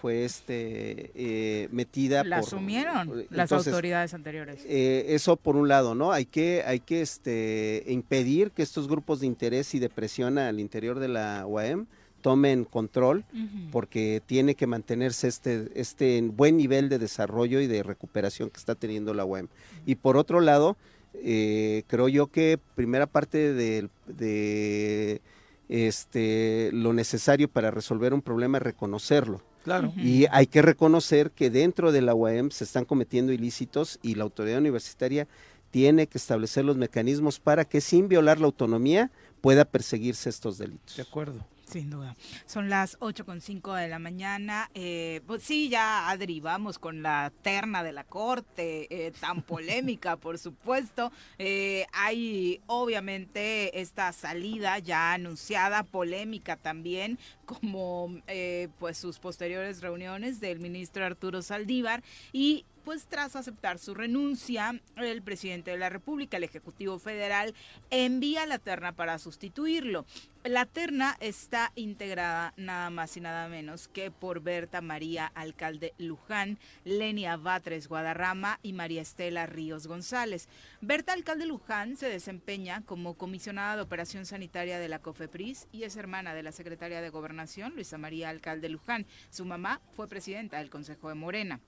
fue 0.00 0.26
este 0.26 1.10
eh, 1.14 1.68
metida 1.72 2.22
La 2.22 2.40
por 2.40 2.46
asumieron 2.46 3.26
las 3.30 3.50
entonces, 3.50 3.72
autoridades 3.72 4.12
anteriores. 4.12 4.62
eh, 4.66 5.06
eso 5.08 5.36
por 5.36 5.56
un 5.56 5.68
lado, 5.68 5.94
¿no? 5.94 6.12
Hay 6.12 6.26
que, 6.26 6.62
hay 6.66 6.80
que 6.80 7.00
este, 7.00 7.82
impedir 7.86 8.50
que 8.50 8.62
estos 8.62 8.88
grupos 8.88 9.20
de 9.20 9.26
interés 9.26 9.74
y 9.74 9.78
de 9.78 9.88
presión 9.88 10.36
al 10.36 10.60
interior 10.60 10.98
de 10.98 11.08
la 11.08 11.46
UAM 11.46 11.86
tomen 12.20 12.64
control, 12.64 13.24
porque 13.70 14.20
tiene 14.26 14.54
que 14.54 14.66
mantenerse 14.66 15.28
este, 15.28 15.70
este 15.74 16.20
buen 16.22 16.56
nivel 16.56 16.88
de 16.88 16.98
desarrollo 16.98 17.60
y 17.60 17.66
de 17.66 17.82
recuperación 17.82 18.50
que 18.50 18.58
está 18.58 18.74
teniendo 18.74 19.14
la 19.14 19.24
UAM. 19.24 19.48
Y 19.86 19.94
por 19.94 20.16
otro 20.16 20.40
lado, 20.40 20.76
eh, 21.22 21.82
creo 21.86 22.08
yo 22.08 22.26
que 22.28 22.58
primera 22.74 23.06
parte 23.06 23.52
del- 23.52 23.90
de, 24.06 25.20
este, 25.68 26.70
lo 26.72 26.92
necesario 26.92 27.48
para 27.48 27.70
resolver 27.70 28.14
un 28.14 28.22
problema 28.22 28.58
es 28.58 28.62
reconocerlo. 28.62 29.42
Claro. 29.64 29.92
Y 29.96 30.26
hay 30.30 30.46
que 30.46 30.62
reconocer 30.62 31.32
que 31.32 31.50
dentro 31.50 31.90
de 31.90 32.00
la 32.02 32.14
UAM 32.14 32.50
se 32.50 32.62
están 32.62 32.84
cometiendo 32.84 33.32
ilícitos 33.32 33.98
y 34.00 34.14
la 34.14 34.22
autoridad 34.22 34.58
universitaria 34.58 35.26
tiene 35.72 36.06
que 36.06 36.18
establecer 36.18 36.64
los 36.64 36.76
mecanismos 36.76 37.40
para 37.40 37.64
que 37.64 37.80
sin 37.80 38.08
violar 38.08 38.38
la 38.38 38.46
autonomía 38.46 39.10
pueda 39.40 39.64
perseguirse 39.64 40.30
estos 40.30 40.56
delitos. 40.58 40.96
De 40.96 41.02
acuerdo. 41.02 41.44
Sin 41.66 41.90
duda. 41.90 42.16
Son 42.46 42.70
las 42.70 42.96
8.5 43.00 43.74
de 43.74 43.88
la 43.88 43.98
mañana. 43.98 44.70
Eh, 44.74 45.20
pues 45.26 45.42
sí, 45.42 45.68
ya 45.68 46.08
Adri, 46.08 46.38
vamos 46.38 46.78
con 46.78 47.02
la 47.02 47.32
terna 47.42 47.82
de 47.82 47.92
la 47.92 48.04
corte, 48.04 48.86
eh, 48.88 49.12
tan 49.20 49.42
polémica, 49.46 50.16
por 50.16 50.38
supuesto. 50.38 51.10
Eh, 51.38 51.84
hay 51.92 52.60
obviamente 52.66 53.80
esta 53.80 54.12
salida 54.12 54.78
ya 54.78 55.12
anunciada, 55.12 55.82
polémica 55.82 56.56
también, 56.56 57.18
como 57.46 58.14
eh, 58.28 58.68
pues 58.78 58.96
sus 58.96 59.18
posteriores 59.18 59.80
reuniones 59.80 60.38
del 60.38 60.60
ministro 60.60 61.04
Arturo 61.04 61.42
Saldívar 61.42 62.04
y 62.32 62.64
pues 62.86 63.08
tras 63.08 63.34
aceptar 63.34 63.80
su 63.80 63.94
renuncia, 63.94 64.80
el 64.94 65.20
presidente 65.20 65.72
de 65.72 65.76
la 65.76 65.88
República, 65.88 66.36
el 66.36 66.44
Ejecutivo 66.44 67.00
Federal, 67.00 67.52
envía 67.90 68.46
la 68.46 68.60
terna 68.60 68.92
para 68.92 69.18
sustituirlo. 69.18 70.06
La 70.44 70.66
terna 70.66 71.16
está 71.18 71.72
integrada 71.74 72.54
nada 72.56 72.88
más 72.90 73.16
y 73.16 73.20
nada 73.20 73.48
menos 73.48 73.88
que 73.88 74.12
por 74.12 74.40
Berta 74.40 74.82
María 74.82 75.26
Alcalde 75.34 75.94
Luján, 75.98 76.60
Lenia 76.84 77.36
Batres 77.36 77.88
Guadarrama 77.88 78.60
y 78.62 78.72
María 78.72 79.02
Estela 79.02 79.46
Ríos 79.46 79.88
González. 79.88 80.48
Berta 80.80 81.12
Alcalde 81.12 81.46
Luján 81.46 81.96
se 81.96 82.08
desempeña 82.08 82.82
como 82.82 83.14
comisionada 83.14 83.74
de 83.74 83.82
operación 83.82 84.26
sanitaria 84.26 84.78
de 84.78 84.88
la 84.88 85.00
COFEPRIS 85.00 85.66
y 85.72 85.82
es 85.82 85.96
hermana 85.96 86.34
de 86.34 86.44
la 86.44 86.52
secretaria 86.52 87.00
de 87.00 87.10
Gobernación, 87.10 87.74
Luisa 87.74 87.98
María 87.98 88.30
Alcalde 88.30 88.68
Luján. 88.68 89.06
Su 89.30 89.44
mamá 89.44 89.80
fue 89.90 90.06
presidenta 90.06 90.58
del 90.58 90.70
Consejo 90.70 91.08
de 91.08 91.16
Morena. 91.16 91.60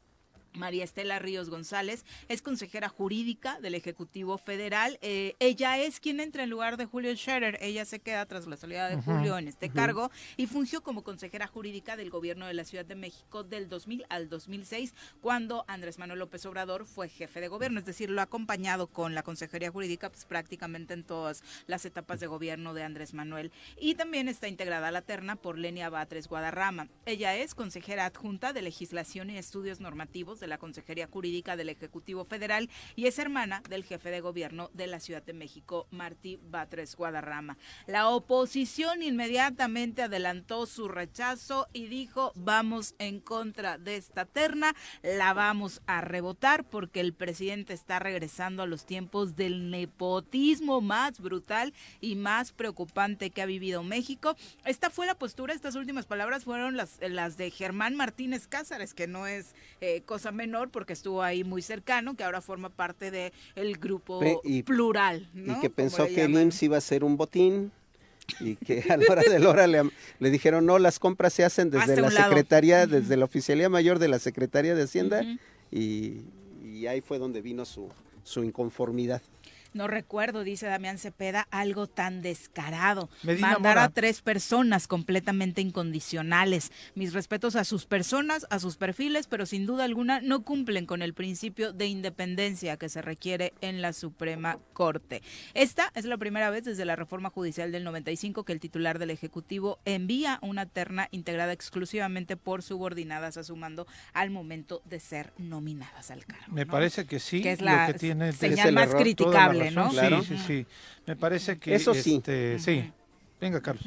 María 0.55 0.85
Estela 0.85 1.19
Ríos 1.19 1.51
González 1.51 2.05
es 2.29 2.43
consejera 2.43 2.89
jurídica 2.89 3.61
del 3.61 3.75
Ejecutivo 3.75 4.39
Federal. 4.39 4.99
Eh, 5.03 5.35
ella 5.39 5.79
es 5.79 6.01
quien 6.01 6.21
entra 6.21 6.43
en 6.45 6.51
lugar 6.51 6.77
de 6.77 6.87
Julio 6.87 7.15
Scherer. 7.15 7.59
Ella 7.61 7.85
se 7.85 8.01
queda 8.01 8.27
tras 8.27 8.47
la 8.47 8.57
salida 8.57 8.89
de 8.89 9.01
Julio 9.03 9.39
en 9.39 9.49
este 9.49 9.71
cargo 9.71 10.11
y 10.37 10.47
fungió 10.47 10.83
como 10.83 11.03
consejera 11.03 11.47
jurídica 11.47 11.97
del 11.97 12.11
gobierno 12.11 12.47
de 12.47 12.55
la 12.55 12.65
Ciudad 12.65 12.85
de 12.85 12.95
México 12.95 13.45
del 13.45 13.69
2000 13.69 14.07
al 14.09 14.29
2006, 14.29 14.95
cuando 15.21 15.65
Andrés 15.69 15.99
Manuel 15.99 16.21
López 16.21 16.45
Obrador 16.47 16.87
fue 16.87 17.09
jefe 17.09 17.41
de 17.41 17.49
gobierno. 17.49 17.79
Es 17.79 17.87
decir, 17.87 18.11
lo 18.11 18.21
ha 18.21 18.25
acompañado 18.25 18.87
con 18.87 19.15
la 19.15 19.23
consejería 19.23 19.71
jurídica 19.71 20.11
pues, 20.11 20.25
prácticamente 20.25 20.95
en 20.95 21.05
todas 21.05 21.43
las 21.67 21.85
etapas 21.85 22.21
de 22.21 22.27
gobierno 22.27 22.75
de 22.75 22.83
Andrés 22.83 23.15
Manuel. 23.15 23.53
Y 23.79 23.95
también 23.95 24.29
está 24.29 24.49
integrada 24.49 24.89
a 24.89 24.93
la 24.93 25.03
terna 25.03 25.37
por 25.37 25.59
Lenia 25.59 25.91
Batres 25.91 26.29
Guadarrama. 26.29 26.89
Ella 27.07 27.37
es 27.37 27.55
consejera 27.55 28.07
adjunta 28.07 28.53
de 28.53 28.63
Legislación 28.63 29.31
y 29.31 29.39
Estudios 29.39 29.81
Normativos 29.81 30.38
de 30.41 30.47
la 30.47 30.59
Consejería 30.59 31.07
Jurídica 31.07 31.57
del 31.57 31.69
Ejecutivo 31.69 32.25
Federal 32.25 32.69
y 32.97 33.07
es 33.07 33.19
hermana 33.19 33.63
del 33.69 33.85
jefe 33.85 34.11
de 34.11 34.21
gobierno 34.21 34.71
de 34.75 34.87
la 34.87 35.01
Ciudad 35.01 35.23
de 35.23 35.33
México, 35.33 35.87
Martí 35.91 36.39
Batres 36.43 36.97
Guadarrama. 36.97 37.59
La 37.87 38.09
oposición 38.09 39.03
inmediatamente 39.03 40.03
adelantó 40.03 40.67
su 40.67 40.89
rechazo 40.89 41.69
y 41.73 41.87
dijo, 41.87 42.33
vamos 42.35 42.95
en 42.99 43.21
contra 43.21 43.79
de 43.79 43.97
esta 43.97 44.25
terna, 44.25 44.75
la 45.03 45.33
vamos 45.35 45.83
a 45.87 46.01
rebotar 46.01 46.65
porque 46.65 47.01
el 47.01 47.15
presidente 47.15 47.73
está 47.73 47.99
regresando 47.99 48.63
a 48.63 48.67
los 48.67 48.87
tiempos 48.87 49.37
del 49.37 49.71
nepotismo 49.71 50.81
más 50.81 51.21
brutal 51.21 51.73
y 52.01 52.17
más 52.17 52.53
preocupante 52.53 53.31
que 53.31 53.43
ha 53.43 53.47
vivido 53.47 53.83
México. 53.83 54.37
Esta 54.65 54.91
fue 54.91 55.07
la 55.07 55.15
postura, 55.15 55.55
estas 55.55 55.75
últimas 55.75 56.07
palabras 56.07 56.45
fueron 56.45 56.77
las, 56.77 56.99
de 57.37 57.51
Germán 57.51 57.97
Martínez 57.97 58.47
Cázares, 58.47 58.95
que 58.95 59.07
no 59.07 59.27
es 59.27 59.55
eh, 59.81 60.03
cosa 60.03 60.28
menor 60.33 60.71
porque 60.71 60.93
estuvo 60.93 61.23
ahí 61.23 61.45
muy 61.45 61.63
cercano, 61.63 62.15
que 62.17 62.25
ahora 62.25 62.41
forma 62.41 62.69
parte 62.71 63.11
del 63.11 63.33
el 63.57 63.77
grupo 63.79 64.21
Pe- 64.21 64.39
y- 64.45 64.63
plural. 64.63 65.29
Y 65.35 65.55
que 65.61 65.71
pensó 65.71 66.07
que 66.07 66.23
el 66.25 66.29
llaman. 66.33 66.43
IMSS 66.45 66.63
iba 66.65 66.77
a 66.77 66.81
ser 66.81 67.05
un 67.05 67.17
botín 67.17 67.73
y 68.41 68.57
que 68.57 68.85
a 68.91 68.97
la 68.97 69.05
hora 69.11 69.23
de 69.23 69.39
la 69.39 69.49
hora 69.51 69.67
le, 69.67 69.83
le 70.19 70.31
dijeron, 70.31 70.67
no, 70.67 70.79
las 70.79 70.99
compras 70.99 71.33
se 71.33 71.45
hacen 71.45 71.71
desde 71.71 71.97
la 72.01 72.09
un 72.09 72.15
lado". 72.15 72.29
Secretaría, 72.29 72.87
desde 72.87 73.17
la 73.17 73.25
Oficialía 73.25 73.69
Mayor 73.69 73.99
de 73.99 74.09
la 74.09 74.19
Secretaría 74.19 74.75
de 74.75 74.83
Hacienda 74.83 75.23
y, 75.71 76.23
y 76.65 76.87
ahí 76.87 77.01
fue 77.01 77.19
donde 77.19 77.41
vino 77.43 77.65
su, 77.65 77.89
su 78.25 78.45
inconformidad. 78.45 79.23
No 79.75 79.87
recuerdo, 79.87 80.45
dice 80.45 80.67
Damián 80.67 80.99
Cepeda, 80.99 81.47
algo 81.51 81.87
tan 81.87 82.23
descarado. 82.23 83.09
Medina 83.23 83.53
Mandar 83.53 83.77
Mora. 83.77 83.85
a 83.85 83.89
tres 83.91 84.23
personas 84.23 84.87
completamente 84.89 85.61
incondicionales. 85.61 86.73
Mis 86.95 87.13
respetos 87.13 87.57
a 87.57 87.65
sus 87.65 87.87
personas, 87.87 88.47
a 88.51 88.59
sus 88.59 88.77
perfiles, 88.77 89.27
pero 89.27 89.47
sin 89.47 89.67
duda 89.67 89.85
alguna 89.85 90.21
no 90.21 90.43
cumplen 90.43 90.87
con 90.87 91.03
el 91.03 91.15
principio 91.15 91.73
de 91.73 91.87
independencia 91.87 92.77
que 92.77 92.89
se 92.89 93.03
requiere 93.03 93.53
en 93.61 93.83
la 93.83 93.93
Suprema 93.93 94.59
Corte. 94.73 95.23
Esta 95.55 95.93
es 95.95 96.05
la 96.05 96.17
primera 96.17 96.51
vez 96.51 96.65
desde 96.65 96.85
la 96.85 96.97
reforma 96.97 97.31
judicial 97.31 97.73
del 97.73 97.85
95 97.85 98.45
que 98.45 98.53
el 98.53 98.61
titular 98.61 98.99
del 98.99 99.11
Ejecutivo 99.11 99.79
envía 99.85 100.39
una 100.43 100.67
terna 100.67 101.09
integrada 101.11 101.53
exclusivamente 101.53 102.37
por 102.37 102.63
subordinadas 102.63 103.37
a 103.37 103.45
su 103.45 103.57
mando 103.57 103.87
al 104.13 104.31
momento 104.31 104.83
de 104.85 105.01
ser 105.01 105.33
nominadas 105.39 106.11
al 106.11 106.25
cargo. 106.25 106.53
Me 106.53 106.65
¿no? 106.65 106.73
parece 106.73 107.07
que 107.07 107.21
sí, 107.21 107.43
Que 107.43 107.53
es 107.53 107.61
lo 107.61 107.67
la 107.67 107.87
que 107.89 107.95
tiene 107.95 108.33
señal 108.33 108.73
más 108.73 108.95
criticable, 108.95 109.58
razón, 109.59 109.75
¿no? 109.75 109.91
sí, 109.91 109.97
Claro. 109.97 110.23
sí, 110.23 110.39
sí. 110.47 110.67
Me 111.07 111.17
parece 111.17 111.59
que 111.59 111.75
Eso 111.75 111.95
sí. 111.95 112.17
este, 112.17 112.59
sí. 112.59 112.93
Venga, 113.41 113.61
Carlos. 113.61 113.85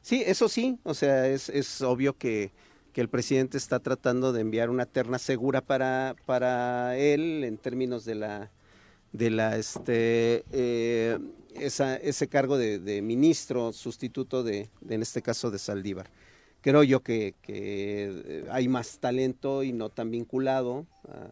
Sí, 0.00 0.22
eso 0.26 0.48
sí, 0.48 0.78
o 0.82 0.94
sea, 0.94 1.28
es, 1.28 1.48
es 1.48 1.80
obvio 1.82 2.16
que, 2.16 2.50
que 2.92 3.00
el 3.00 3.08
presidente 3.08 3.56
está 3.58 3.78
tratando 3.78 4.32
de 4.32 4.40
enviar 4.40 4.68
una 4.70 4.86
terna 4.86 5.18
segura 5.18 5.60
para, 5.60 6.16
para 6.26 6.96
él 6.96 7.44
en 7.44 7.56
términos 7.58 8.04
de 8.04 8.14
la 8.16 8.50
de 9.12 9.28
la 9.30 9.56
este 9.58 10.42
eh, 10.52 11.18
esa, 11.54 11.96
ese 11.96 12.28
cargo 12.28 12.56
de, 12.56 12.78
de 12.78 13.02
ministro 13.02 13.72
sustituto 13.74 14.42
de, 14.42 14.70
de, 14.80 14.94
en 14.94 15.02
este 15.02 15.20
caso 15.22 15.50
de 15.50 15.58
Saldívar. 15.58 16.08
Creo 16.62 16.82
yo 16.82 17.00
que, 17.02 17.34
que 17.42 18.22
eh, 18.24 18.44
hay 18.50 18.68
más 18.68 18.98
talento 19.00 19.62
y 19.62 19.72
no 19.72 19.90
tan 19.90 20.10
vinculado 20.10 20.86
a, 21.08 21.28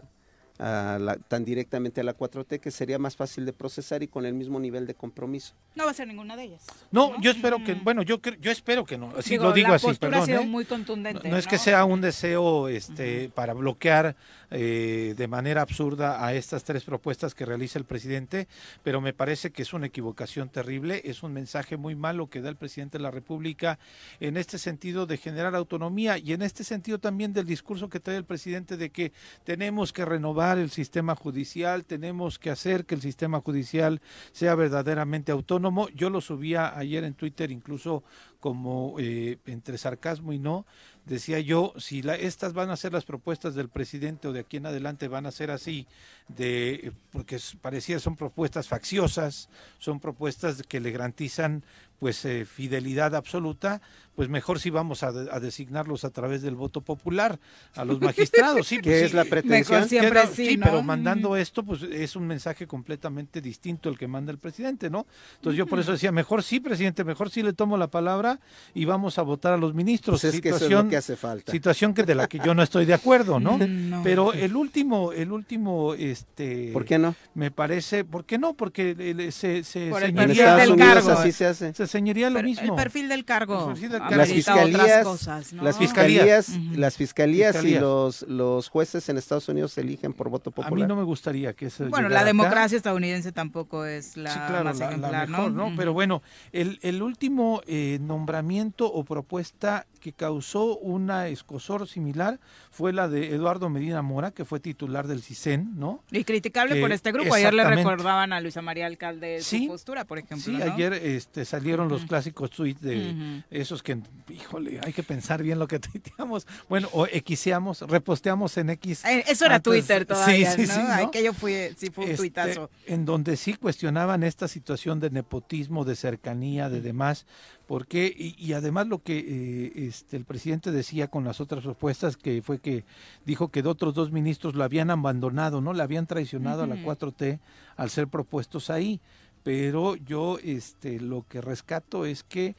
a 0.61 0.99
la- 1.01 1.17
tan 1.17 1.45
directamente 1.45 2.01
a 2.03 2.05
la 2.05 2.15
4T 2.15 2.61
que 2.61 2.71
sería 2.71 2.99
más 2.99 3.17
fácil 3.17 3.47
de 3.47 3.53
procesar 3.53 4.03
y 4.03 4.09
con 4.09 4.27
el 4.27 4.35
mismo 4.35 4.61
nivel 4.61 4.87
de 4.87 4.95
compromiso. 4.95 5.55
No 5.75 5.85
va 5.87 5.91
a 5.93 5.95
ser 5.95 6.07
ninguna 6.07 6.37
de 6.37 6.45
ellas. 6.45 6.67
No, 6.91 7.19
yo 7.23 7.31
espero 7.31 7.63
que, 7.65 7.75
bueno, 7.75 8.03
yo 8.03 8.21
yo 8.41 8.51
espero 8.51 8.85
que 8.85 8.99
no. 8.99 9.11
Así 9.17 9.31
Digo, 9.31 9.45
lo 9.45 9.53
digo 9.53 9.69
la 9.71 9.77
así, 9.77 9.87
postura 9.87 10.11
perdón. 10.11 10.23
ha 10.23 10.27
sido 10.27 10.41
¿eh? 10.43 10.47
muy 10.47 10.65
contundente. 10.67 11.29
No, 11.29 11.35
no 11.35 11.39
es 11.39 11.47
que 11.47 11.57
sea 11.59 11.85
un 11.87 12.01
deseo 12.03 12.69
este, 12.69 13.31
para 13.31 13.55
bloquear 13.55 14.17
eh, 14.51 15.15
de 15.17 15.29
manera 15.29 15.63
absurda 15.63 16.25
a 16.25 16.35
estas 16.35 16.65
tres 16.65 16.85
propuestas 16.85 17.35
que 17.35 17.47
realiza 17.47 17.79
el 17.79 17.85
presidente, 17.85 18.49
pero 18.83 19.01
me 19.01 19.13
parece 19.15 19.51
que 19.53 19.63
es 19.63 19.73
una 19.73 19.87
equivocación 19.87 20.49
terrible, 20.51 21.01
es 21.05 21.23
un 21.23 21.33
mensaje 21.33 21.77
muy 21.77 21.95
malo 21.95 22.29
que 22.29 22.41
da 22.43 22.49
el 22.51 22.57
presidente 22.57 22.99
de 22.99 23.03
la 23.03 23.11
República 23.11 23.79
en 24.19 24.37
este 24.37 24.59
sentido 24.59 25.07
de 25.07 25.17
generar 25.17 25.55
autonomía 25.55 26.19
y 26.19 26.33
en 26.33 26.43
este 26.43 26.65
sentido 26.65 26.99
también 26.99 27.33
del 27.33 27.47
discurso 27.47 27.89
que 27.89 28.01
trae 28.01 28.17
el 28.17 28.25
presidente 28.25 28.77
de 28.77 28.91
que 28.91 29.13
tenemos 29.45 29.93
que 29.93 30.05
renovar 30.05 30.50
el 30.59 30.71
sistema 30.71 31.15
judicial, 31.15 31.85
tenemos 31.85 32.39
que 32.39 32.51
hacer 32.51 32.85
que 32.87 32.95
el 32.95 33.01
sistema 33.03 33.41
judicial 33.41 34.01
sea 34.33 34.55
verdaderamente 34.55 35.33
autónomo. 35.33 35.89
Yo 35.91 36.11
lo 36.11 36.21
subía 36.21 36.77
ayer 36.79 37.05
en 37.05 37.15
Twitter 37.15 37.51
incluso 37.51 38.03
como 38.41 38.97
eh, 38.99 39.39
entre 39.47 39.77
sarcasmo 39.77 40.33
y 40.33 40.39
no, 40.39 40.65
decía 41.05 41.41
yo, 41.41 41.75
si 41.77 42.01
estas 42.21 42.55
van 42.55 42.71
a 42.71 42.77
ser 42.77 42.93
las 42.93 43.05
propuestas 43.05 43.55
del 43.55 43.69
presidente 43.69 44.29
o 44.29 44.33
de 44.33 44.41
aquí 44.41 44.57
en 44.57 44.67
adelante 44.67 45.09
van 45.09 45.27
a 45.27 45.31
ser 45.31 45.51
así, 45.51 45.87
de 46.29 46.93
porque 47.13 47.37
es- 47.37 47.57
parecía 47.61 47.99
son 47.99 48.17
propuestas 48.17 48.67
facciosas, 48.69 49.51
son 49.79 50.01
propuestas 50.01 50.63
que 50.63 50.81
le 50.81 50.91
garantizan 50.91 51.65
pues 52.01 52.25
eh, 52.25 52.45
fidelidad 52.45 53.15
absoluta, 53.15 53.81
pues 54.17 54.29
mejor 54.29 54.59
si 54.59 54.71
vamos 54.71 55.03
a, 55.03 55.13
de- 55.13 55.31
a 55.31 55.39
designarlos 55.39 56.05
a 56.05 56.11
través 56.11 56.43
del 56.43 56.55
voto 56.57 56.81
popular 56.81 57.39
a 57.77 57.85
los 57.85 58.01
magistrados, 58.01 58.67
sí, 58.67 58.77
¿Qué 58.79 58.83
pues, 58.91 59.03
es 59.03 59.11
sí, 59.11 59.17
la 59.17 59.25
pretensión? 59.25 59.77
Mejor 59.81 59.89
siempre 59.89 60.21
Queda- 60.23 60.27
sí, 60.35 60.57
¿no? 60.57 60.65
pero 60.65 60.83
mandando 60.83 61.37
esto, 61.37 61.63
pues 61.63 61.83
es 61.85 62.17
un 62.17 62.27
mensaje 62.27 62.67
completamente 62.67 63.41
distinto 63.41 63.89
el 63.89 63.97
que 63.99 64.09
manda 64.09 64.33
el 64.33 64.39
presidente, 64.39 64.91
¿no? 64.91 65.07
Entonces 65.37 65.57
yo 65.59 65.67
por 65.67 65.79
eso 65.79 65.93
decía, 65.93 66.11
mejor 66.11 66.43
sí, 66.43 66.59
presidente, 66.59 67.05
mejor 67.05 67.31
sí 67.31 67.43
le 67.43 67.53
tomo 67.53 67.77
la 67.77 67.87
palabra 67.89 68.41
y 68.75 68.85
vamos 68.87 69.19
a 69.19 69.23
votar 69.23 69.53
a 69.53 69.57
los 69.59 69.75
ministros. 69.75 70.21
Pues 70.23 70.35
es 70.35 70.41
que 70.41 70.49
eso 70.49 70.57
es 70.57 70.63
lo 70.63 70.67
situación, 70.69 70.91
que 70.91 70.97
hace 70.97 71.17
falta. 71.17 71.53
situación 71.53 71.95
que 71.95 72.03
de 72.03 72.15
la 72.15 72.27
que 72.29 72.39
yo 72.45 72.55
no 72.55 72.63
estoy 72.63 72.87
de 72.87 72.95
acuerdo, 72.95 73.39
¿no? 73.39 73.59
No. 73.91 74.03
Pero 74.03 74.33
el 74.33 74.57
último, 74.57 75.13
el 75.13 75.33
último, 75.33 75.95
este, 75.95 76.71
¿Por 76.73 76.85
qué 76.85 76.99
no? 76.99 77.15
me 77.35 77.51
parece, 77.51 78.05
¿por 78.05 78.25
qué 78.25 78.39
no? 78.39 78.55
Porque 78.55 78.91
el- 78.99 79.33
se, 79.33 79.65
se 79.65 79.89
Por 79.91 80.03
el 80.03 80.15
del 80.15 80.77
cargo. 80.77 81.11
así 81.13 81.33
se 81.33 81.47
hace. 81.47 81.75
se 81.75 81.83
ceñiría 81.91 82.31
lo 82.31 82.43
mismo. 82.43 82.63
El 82.65 82.75
perfil 82.75 83.09
del 83.09 83.25
cargo. 83.25 83.67
Perfil 83.69 83.91
del 83.91 84.01
cargo. 84.01 84.17
Las 84.17 84.29
otras 84.31 84.37
fiscalías, 84.37 85.05
cosas, 85.05 85.53
¿no? 85.53 85.63
las 85.65 85.79
Fiscalías. 85.79 86.49
las 86.73 86.97
fiscalías, 86.97 87.57
Fiscalías. 87.57 87.65
y 87.65 87.81
los, 87.81 88.23
los 88.23 88.69
jueces 88.69 89.09
en 89.09 89.19
Estados 89.19 89.49
Unidos 89.49 89.73
se 89.73 89.81
eligen 89.83 90.13
por 90.13 90.29
voto 90.31 90.51
a 90.51 90.53
popular. 90.55 90.75
mí 90.75 90.87
no 90.87 90.97
me 90.97 91.03
gustaría 91.03 91.53
que 91.55 91.67
eso 91.67 91.89
Bueno, 91.89 92.09
la 92.09 92.21
acá. 92.21 92.27
democracia 92.27 92.77
estadounidense 92.77 93.33
tampoco 93.33 93.85
es 93.85 94.17
la 94.17 94.31
sí, 94.33 94.39
claro, 94.47 94.65
más 94.65 94.79
la, 94.79 94.87
la 94.87 94.91
ejemplar, 94.93 95.29
mejor, 95.29 95.53
¿no? 95.53 95.73
Pero 95.77 95.93
bueno, 95.93 96.23
el, 96.53 96.79
el 96.83 97.03
último 97.03 97.61
eh, 97.67 97.99
nombramiento 98.01 98.87
o 98.93 99.05
propuesta 99.05 99.87
que 100.01 100.13
causó 100.13 100.77
una 100.79 101.29
escosor 101.29 101.87
similar 101.87 102.41
fue 102.71 102.93
la 102.93 103.09
de 103.09 103.35
Eduardo 103.35 103.69
Medina 103.69 104.03
Mora, 104.03 104.31
que 104.33 104.45
fue 104.45 104.59
titular 104.61 105.07
del 105.07 105.23
CISEN, 105.23 105.79
¿no? 105.79 106.03
Y 106.11 106.25
criticable 106.25 106.75
que- 106.75 106.81
por 106.81 106.91
este 106.93 107.13
grupo. 107.13 107.35
Ayer 107.35 107.55
le 107.55 107.65
recordaban 107.65 108.33
a 108.33 108.41
Luisa 108.41 108.63
María 108.63 108.87
Alcalde 108.87 109.41
Sí. 109.43 109.65
su 109.65 109.69
postura, 109.69 110.05
por 110.05 110.19
ejemplo. 110.19 110.39
Sí, 110.45 110.53
¿no? 110.53 110.65
ayer 110.73 110.93
este, 110.95 111.45
salieron 111.45 111.89
los 111.89 112.05
clásicos 112.07 112.51
tweets 112.51 112.81
de 112.81 113.43
esos 113.51 113.83
que, 113.83 113.99
híjole, 114.31 114.81
hay 114.85 114.93
que 114.93 115.03
pensar 115.03 115.43
bien 115.43 115.59
lo 115.59 115.69
que 115.69 115.79
tuiteamos. 116.19 116.47
Bueno, 116.69 116.89
o 116.93 117.07
xeamos, 117.07 117.83
reposteamos 117.83 118.57
en 118.57 118.71
X. 118.71 119.05
Eh, 119.05 119.25
Eso 119.29 119.45
era 119.45 119.57
antes- 119.57 119.71
Twitter 119.71 120.07
todavía, 120.07 120.53
Sí, 120.53 120.63
sí, 120.63 120.69
¿no? 120.69 120.75
sí, 120.75 120.81
¿no? 120.83 121.07
Aquello 121.09 121.35
fue, 121.35 121.75
sí 121.77 121.91
fue 121.91 122.05
un 122.05 122.11
Este, 122.11 122.23
tuitazo. 122.23 122.71
en 122.87 123.05
donde 123.05 123.37
sí 123.37 123.55
cuestionaban 123.55 124.23
esta 124.23 124.49
situación 124.49 125.01
de 125.01 125.11
nepotismo, 125.11 125.85
de 125.85 125.97
cercanía, 125.97 126.69
de 126.69 126.81
demás, 126.81 127.27
porque 127.71 128.13
y, 128.19 128.35
y 128.37 128.53
además 128.55 128.89
lo 128.89 129.01
que 129.01 129.17
eh, 129.21 129.73
este 129.87 130.17
el 130.17 130.25
presidente 130.25 130.73
decía 130.73 131.07
con 131.07 131.23
las 131.23 131.41
otras 131.41 131.63
propuestas 131.63 132.17
que 132.17 132.43
fue 132.43 132.59
que 132.59 132.85
dijo 133.25 133.47
que 133.53 133.63
de 133.63 133.69
otros 133.69 133.95
dos 133.95 134.11
ministros 134.11 134.57
lo 134.57 134.65
habían 134.65 134.91
abandonado, 134.91 135.61
no, 135.61 135.73
la 135.73 135.85
habían 135.85 136.09
traicionado 136.09 136.65
a 136.65 136.67
la 136.67 136.75
Ujú. 136.75 136.91
4T 136.91 137.39
al 137.77 137.91
ser 137.91 138.09
propuestos 138.09 138.71
ahí, 138.71 139.01
pero 139.45 139.95
yo 139.95 140.39
este 140.43 140.99
lo 140.99 141.25
que 141.29 141.41
rescato 141.41 142.07
es 142.07 142.25
que 142.25 142.57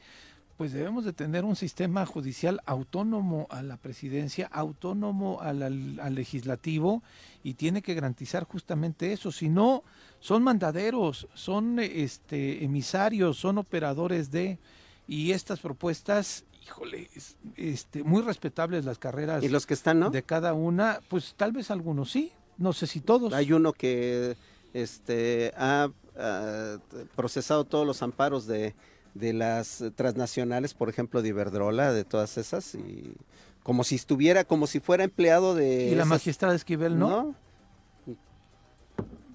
pues 0.56 0.72
debemos 0.72 1.04
de 1.04 1.12
tener 1.12 1.44
un 1.44 1.56
sistema 1.56 2.06
judicial 2.06 2.62
autónomo 2.64 3.48
a 3.50 3.60
la 3.62 3.76
presidencia, 3.76 4.48
autónomo 4.50 5.42
al, 5.42 5.62
al- 5.62 6.00
al 6.00 6.14
legislativo 6.14 7.02
y 7.44 7.52
tiene 7.52 7.82
que 7.82 7.92
garantizar 7.92 8.44
justamente 8.44 9.12
eso. 9.12 9.30
Si 9.30 9.50
no, 9.50 9.82
son 10.20 10.42
mandaderos, 10.42 11.28
son 11.34 11.80
este, 11.80 12.64
emisarios, 12.64 13.36
son 13.36 13.58
operadores 13.58 14.30
de... 14.30 14.58
Y 15.12 15.32
estas 15.32 15.60
propuestas, 15.60 16.44
híjole, 16.64 17.10
es- 17.14 17.36
este, 17.56 18.02
muy 18.02 18.22
respetables 18.22 18.86
las 18.86 18.98
carreras 18.98 19.44
Y 19.44 19.50
los 19.50 19.66
que 19.66 19.74
están, 19.74 20.00
¿no? 20.00 20.08
de 20.08 20.22
cada 20.22 20.54
una, 20.54 21.00
pues 21.10 21.34
tal 21.36 21.52
vez 21.52 21.70
algunos 21.70 22.10
sí, 22.10 22.32
no 22.56 22.72
sé 22.72 22.86
si 22.86 23.00
todos. 23.00 23.34
Hay 23.34 23.52
uno 23.52 23.74
que 23.74 24.36
este, 24.72 25.52
ha 25.54 25.90
ah, 26.16 26.78
procesado 27.14 27.64
todos 27.64 27.86
los 27.86 28.02
amparos 28.02 28.46
de, 28.46 28.74
de 29.12 29.34
las 29.34 29.84
transnacionales, 29.96 30.72
por 30.72 30.88
ejemplo, 30.88 31.20
de 31.20 31.28
Iberdrola, 31.28 31.92
de 31.92 32.04
todas 32.04 32.38
esas, 32.38 32.74
y 32.74 33.12
como 33.62 33.84
si 33.84 33.96
estuviera, 33.96 34.44
como 34.44 34.66
si 34.66 34.80
fuera 34.80 35.04
empleado 35.04 35.54
de... 35.54 35.90
y 35.90 35.94
la 35.94 36.06
magistrada 36.06 36.54
Esquivel 36.54 36.98
no. 36.98 37.08
¿No? 37.10 37.34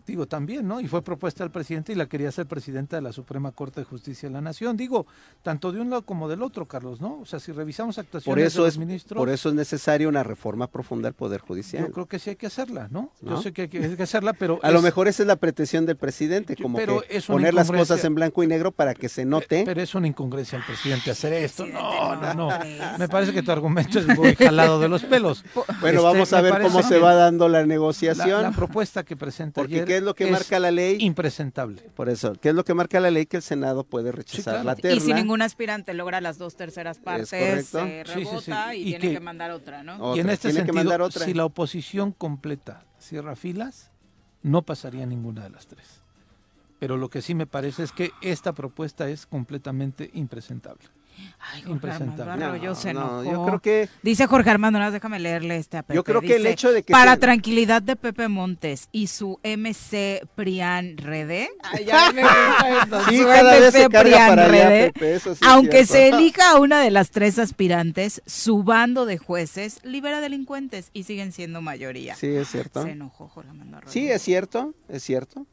Digo, 0.08 0.26
también, 0.26 0.66
¿no? 0.68 0.80
Y 0.80 0.88
fue 0.88 1.02
propuesta 1.02 1.44
al 1.44 1.52
presidente 1.52 1.92
y 1.92 1.96
la 1.96 2.06
quería 2.08 2.32
ser 2.32 2.46
presidenta 2.48 2.96
de 2.96 3.02
la 3.02 3.12
Suprema 3.12 3.52
Corte 3.52 3.82
de 3.82 3.86
Justicia 3.86 4.30
de 4.30 4.34
la 4.34 4.40
Nación. 4.42 4.78
Digo, 4.78 5.06
tanto 5.44 5.74
de 5.74 5.82
un 5.82 5.90
lado 5.90 6.04
como 6.04 6.30
del 6.30 6.42
otro, 6.42 6.66
Carlos, 6.66 7.02
¿no? 7.02 7.20
O 7.20 7.26
sea, 7.26 7.40
si 7.42 7.52
revisamos 7.52 7.98
actuaciones 7.98 8.26
Por 8.26 8.40
eso, 8.40 8.64
de 8.64 8.70
es, 8.70 8.78
ministros, 8.78 9.20
por 9.20 9.30
eso 9.30 9.50
es 9.50 9.56
necesaria 9.56 10.08
una 10.08 10.24
reforma 10.24 10.68
profunda 10.68 11.08
del 11.08 11.14
Poder 11.14 11.42
Judicial. 11.42 11.86
yo 11.86 11.92
creo 11.92 12.06
que 12.06 12.20
sí 12.20 12.30
hay 12.30 12.36
que 12.38 12.48
hacerla, 12.48 12.88
¿no? 12.90 13.12
Yo 13.22 13.32
¿No? 13.32 13.42
sé 13.42 13.52
que 13.52 13.64
hay 13.64 13.68
que, 13.68 13.84
hay 13.84 13.96
que 13.98 14.04
hacerla, 14.04 14.32
pero... 14.32 14.60
A 14.64 14.72
lo 14.72 14.82
mejor 14.82 15.10
esa 15.10 15.24
es 15.24 15.28
la 15.28 15.36
pretensión 15.36 15.86
del 15.86 15.98
presidente, 15.98 16.56
como 16.56 16.78
pero 16.78 17.02
que 17.02 17.18
es 17.18 17.28
una 17.28 17.36
poner 17.36 17.54
las 17.54 17.70
cosas 17.70 18.04
en 18.06 18.16
blanco 18.16 18.44
y 18.44 18.48
negro 18.48 18.72
para 18.72 18.94
que 18.94 19.10
se 19.10 19.26
note. 19.26 19.64
Pero 19.66 19.82
es 19.82 19.94
una 19.94 20.08
incongruencia 20.08 20.58
al 20.58 20.66
presidente 20.66 21.12
hacer 21.12 21.34
esto. 21.34 21.66
No, 21.68 22.16
no, 22.16 22.34
no. 22.34 22.50
Me 22.98 23.10
parece 23.10 23.34
que 23.34 23.44
tu 23.44 23.52
argumento 23.52 24.00
es 24.00 24.08
muy 24.18 24.36
jalado 24.36 24.80
de 24.80 24.88
los 24.88 25.04
pelos. 25.04 25.44
Bueno, 25.82 26.00
Este, 26.00 26.12
vamos 26.14 26.34
a 26.34 26.42
ver 26.42 26.62
cómo 26.62 26.82
se 26.82 26.98
va 26.98 27.14
dando 27.14 27.50
la 27.50 27.60
La, 27.60 27.66
negociación. 27.66 28.42
la 28.44 28.52
propuesta 28.52 29.04
que 29.04 29.16
presenta 29.16 29.62
porque 29.62 29.76
ayer 29.76 29.86
¿qué 29.86 29.97
es 29.98 30.04
lo 30.04 30.16
que 30.16 30.28
marca 30.32 30.60
la 30.60 30.72
ley? 30.72 30.98
Impresentable. 31.00 31.82
Por 31.96 32.10
eso, 32.10 32.34
¿qué 32.34 32.50
es 32.50 32.56
lo 32.56 32.64
que 32.64 32.74
marca 32.74 33.00
la 33.00 33.12
ley? 33.12 33.26
Que 33.26 33.38
el 33.38 33.44
Senado 33.44 33.84
puede 33.84 34.12
rechazar 34.12 34.54
claro. 34.56 34.64
la 34.64 34.76
terna. 34.76 34.96
Y 34.98 35.00
si 35.00 35.14
ningún 35.14 35.42
aspirante 35.42 35.94
logra 35.94 36.22
las 36.22 36.38
dos 36.38 36.56
terceras 36.56 37.00
partes, 37.00 37.30
correcto. 37.30 37.80
se 37.86 38.04
Sí, 38.06 38.14
sí, 38.14 38.14
sí. 38.14 38.52
rebota 38.52 38.76
y, 38.76 38.82
Y 38.82 38.84
tiene 38.92 39.00
que- 39.08 39.14
que, 39.16 39.20
mandar 39.20 39.52
otra, 39.52 39.84
¿no? 39.84 39.96
Otra, 39.98 40.18
y 40.18 40.20
en 40.22 40.30
este 40.30 40.50
tiene 40.52 40.66
sentido, 40.66 41.06
otra. 41.06 41.26
si 41.26 41.34
la 41.34 41.46
oposición 41.46 42.12
completa 42.12 42.86
cierra 43.00 43.36
filas, 43.36 43.92
no 44.44 44.62
pasaría 44.62 45.06
ninguna 45.06 45.44
de 45.44 45.50
las 45.50 45.68
tres. 45.68 46.02
Pero 46.80 46.96
lo 46.98 47.10
que 47.10 47.22
sí 47.22 47.34
me 47.34 47.48
parece 47.48 47.84
es 47.84 47.92
que 47.92 48.12
esta 48.22 48.54
propuesta 48.54 49.10
es 49.10 49.26
completamente 49.26 50.12
impresentable. 50.14 50.86
Ay, 51.40 51.62
Jorge 51.62 51.90
Armando 51.92 52.26
No, 52.70 52.76
se 52.76 52.94
no, 52.94 53.22
enojó. 53.22 53.32
yo 53.32 53.46
creo 53.46 53.60
que- 53.62 53.90
Dice 54.04 54.28
Jorge 54.28 54.50
Armando, 54.50 54.92
déjame 54.92 55.20
leerle 55.20 55.58
este 55.58 55.78
a 55.78 55.84
Pepe. 55.84 55.96
Yo 55.96 56.04
creo 56.04 56.22
que 56.22 56.36
el 56.36 56.46
hecho 56.46 56.72
de 56.72 56.84
que 56.84 56.92
Para 56.92 57.14
se- 57.14 57.20
tranquilidad 57.20 57.82
de 57.82 57.96
Pepe 57.96 58.28
Montes 58.28 58.90
y 58.92 59.08
su 59.08 59.40
MC 59.44 60.22
Prian 60.36 60.98
Rede. 60.98 61.50
Ay, 61.64 61.86
ya 61.86 62.12
me 62.12 62.22
gusta 62.24 62.82
esto. 62.84 63.00
Sí, 63.10 63.18
su 63.18 63.72
se 63.72 63.86
MC 63.86 63.90
Prian 63.90 64.40
eso 65.16 65.36
sí 65.36 65.42
aunque 65.46 65.86
se 65.86 66.10
elija 66.10 66.52
a 66.52 66.60
una 66.60 66.82
de 66.82 66.92
las 66.92 67.12
tres 67.12 67.40
aspirantes, 67.40 68.22
su 68.26 68.64
bando 68.64 69.06
de 69.06 69.18
jueces 69.18 69.80
libera 69.84 70.22
delincuentes 70.22 70.90
y 70.94 71.04
siguen 71.04 71.32
siendo 71.32 71.62
mayoría. 71.62 72.16
Sí, 72.16 72.28
es 72.28 72.50
cierto. 72.50 72.84
Se 72.84 72.92
enojó 72.92 73.28
Jorge 73.30 73.50
Armando 73.50 73.78
Arroyo. 73.78 73.92
Sí, 73.92 74.10
es 74.10 74.22
cierto, 74.22 74.74
es 74.90 75.04
cierto. 75.04 75.46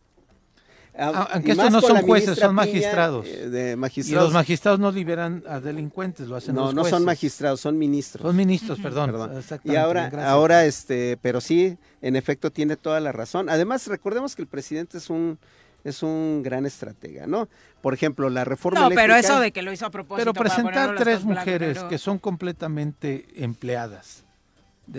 Ah, 0.96 1.28
y 1.30 1.34
Aunque 1.34 1.52
estos 1.52 1.72
no 1.72 1.80
son 1.80 2.02
jueces, 2.02 2.38
son 2.38 2.54
magistrados. 2.54 3.26
eh, 3.26 3.48
de 3.48 3.90
Y 3.96 4.12
los 4.12 4.32
magistrados 4.32 4.78
no 4.78 4.92
liberan 4.92 5.42
a 5.48 5.58
delincuentes, 5.58 6.28
lo 6.28 6.36
hacen 6.36 6.54
No, 6.54 6.66
los 6.66 6.74
no 6.74 6.82
son 6.82 6.90
jueces. 6.90 7.06
magistrados, 7.06 7.60
son 7.60 7.76
ministros. 7.78 8.22
Son 8.28 8.36
ministros, 8.36 8.78
perdón. 8.80 9.10
Y 9.34 9.38
Exactamente, 9.38 9.78
ahora, 9.80 10.02
gracias. 10.10 10.30
ahora, 10.30 10.64
este, 10.66 11.18
pero 11.20 11.40
sí, 11.40 11.76
en 12.00 12.14
efecto 12.16 12.50
tiene 12.52 12.76
toda 12.76 13.00
la 13.00 13.10
razón. 13.10 13.48
Además, 13.48 13.86
recordemos 13.88 14.36
que 14.36 14.42
el 14.42 14.48
presidente 14.48 14.98
es 14.98 15.10
un 15.10 15.38
es 15.82 16.02
un 16.02 16.42
gran 16.42 16.64
estratega, 16.64 17.26
¿no? 17.26 17.46
Por 17.82 17.92
ejemplo, 17.92 18.30
la 18.30 18.44
reforma 18.44 18.80
No, 18.80 18.88
pero 18.88 19.00
eléctrica- 19.14 19.18
eso 19.34 19.40
de 19.40 19.52
que 19.52 19.60
lo 19.60 19.70
hizo 19.70 19.84
a 19.84 19.90
propósito. 19.90 20.32
Pero 20.32 20.32
presentar 20.32 20.94
tres 20.96 21.20
y 21.22 21.26
mujeres 21.26 21.82
que 21.84 21.98
son 21.98 22.18
completamente 22.18 23.26
empleadas. 23.36 24.24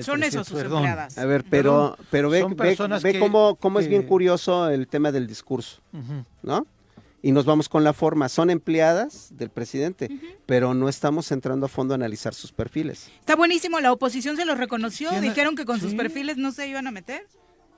Son 0.01 0.23
esos 0.23 0.47
sus 0.47 0.57
perdón. 0.57 0.79
empleadas. 0.79 1.17
A 1.17 1.25
ver, 1.25 1.43
pero, 1.49 1.97
pero 2.09 2.29
ve, 2.29 2.43
ve, 2.43 2.75
ve 3.03 3.13
que- 3.13 3.19
cómo, 3.19 3.55
cómo 3.55 3.79
es 3.79 3.87
bien 3.87 4.03
curioso 4.03 4.69
el 4.69 4.87
tema 4.87 5.11
del 5.11 5.27
discurso. 5.27 5.81
¿no? 6.43 6.65
Y 7.21 7.31
nos 7.31 7.45
vamos 7.45 7.69
con 7.69 7.83
la 7.83 7.93
forma. 7.93 8.29
Son 8.29 8.49
empleadas 8.51 9.29
del 9.31 9.49
presidente, 9.49 10.09
pero 10.45 10.73
no 10.75 10.89
estamos 10.89 11.31
entrando 11.31 11.65
a 11.65 11.69
fondo 11.69 11.93
a 11.93 11.95
analizar 11.95 12.33
sus 12.35 12.51
perfiles. 12.51 13.09
Está 13.19 13.35
buenísimo, 13.35 13.79
la 13.79 13.91
oposición 13.91 14.35
se 14.37 14.45
los 14.45 14.57
reconoció, 14.57 15.09
¿Quién- 15.09 15.21
dijeron 15.23 15.55
que 15.55 15.65
con 15.65 15.79
sus 15.79 15.93
perfiles 15.95 16.37
no 16.37 16.51
se 16.51 16.67
iban 16.67 16.85
a 16.87 16.91
meter, 16.91 17.25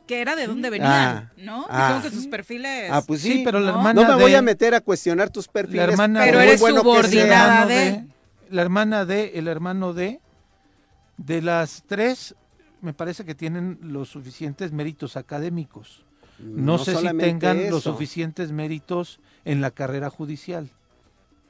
que 0.05 0.22
era 0.22 0.36
de 0.36 0.47
dónde 0.47 0.70
venían, 0.70 0.91
Ah, 0.91 1.32
¿no? 1.38 1.66
ah. 1.70 1.78
Dijeron 1.93 2.01
que 2.01 2.10
sus 2.18 2.28
perfiles... 2.28 2.89
Ah, 2.91 3.01
pues 3.05 3.22
sí, 3.22 3.41
pero 3.45 3.60
la 3.60 3.72
¿no? 3.72 3.78
hermana 3.78 4.01
no 4.01 4.08
me 4.18 4.22
voy 4.24 4.36
a 4.36 4.41
meter 4.41 4.74
a 4.76 4.82
cuestionar 4.82 5.30
tus 5.30 5.47
perfiles. 5.47 5.86
La 5.86 5.91
hermana 5.93 6.22
Pero 6.24 6.39
eres 6.41 6.60
bueno 6.62 6.82
subordinada 6.82 7.66
de- 7.66 8.05
La 8.49 8.62
hermana 8.62 9.05
de, 9.05 9.32
el 9.36 9.47
hermano 9.49 9.93
de, 9.93 10.20
de 11.18 11.41
las 11.41 11.84
tres, 11.88 12.36
me 12.82 12.93
parece 12.93 13.26
que 13.26 13.36
tienen 13.36 13.80
los 13.82 14.09
suficientes 14.09 14.72
méritos 14.72 15.18
académicos. 15.18 16.03
No, 16.39 16.74
No 16.74 16.78
sé 16.78 16.95
si 16.95 17.07
tengan 17.18 17.70
los 17.72 17.84
suficientes 17.84 18.51
méritos 18.51 19.20
en 19.43 19.59
la 19.61 19.72
carrera 19.72 20.09
judicial. 20.09 20.70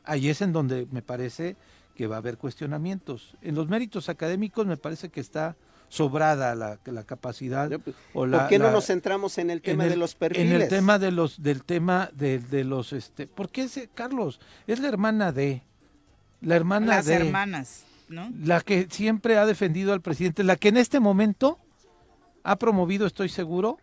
Ahí 0.05 0.29
es 0.29 0.41
en 0.41 0.53
donde 0.53 0.87
me 0.91 1.01
parece 1.01 1.57
que 1.95 2.07
va 2.07 2.15
a 2.15 2.19
haber 2.19 2.37
cuestionamientos. 2.37 3.35
En 3.41 3.55
los 3.55 3.67
méritos 3.67 4.07
académicos 4.07 4.65
me 4.65 4.77
parece 4.77 5.09
que 5.09 5.19
está 5.19 5.57
sobrada 5.89 6.53
la, 6.55 6.79
la 6.85 7.03
capacidad 7.03 7.69
o 8.13 8.25
la, 8.25 8.39
¿Por 8.39 8.47
qué 8.49 8.59
no 8.59 8.65
la- 8.65 8.71
nos 8.73 8.85
centramos 8.85 9.37
en 9.37 9.49
el 9.49 9.61
tema 9.61 9.83
en 9.85 9.89
de 9.89 9.95
los 9.97 10.15
perfiles? 10.15 10.51
En 10.53 10.61
el 10.61 10.67
tema 10.69 10.99
de 10.99 11.11
los, 11.11 11.41
del 11.41 11.63
tema 11.63 12.09
de, 12.13 12.39
de 12.39 12.63
los, 12.63 12.93
este, 12.93 13.25
¿por 13.27 13.49
qué 13.49 13.63
ese, 13.63 13.89
Carlos? 13.93 14.39
Es 14.67 14.79
la 14.79 14.87
hermana 14.89 15.31
de, 15.33 15.63
la 16.41 16.55
hermana 16.55 16.87
Las 16.87 17.05
de, 17.05 17.15
hermanas, 17.15 17.83
la 18.09 18.61
que 18.61 18.87
siempre 18.89 19.37
ha 19.37 19.45
defendido 19.45 19.93
al 19.93 20.01
presidente, 20.01 20.43
la 20.43 20.55
que 20.55 20.69
en 20.69 20.77
este 20.77 20.99
momento 20.99 21.59
ha 22.43 22.57
promovido, 22.57 23.05
estoy 23.05 23.29
seguro, 23.29 23.77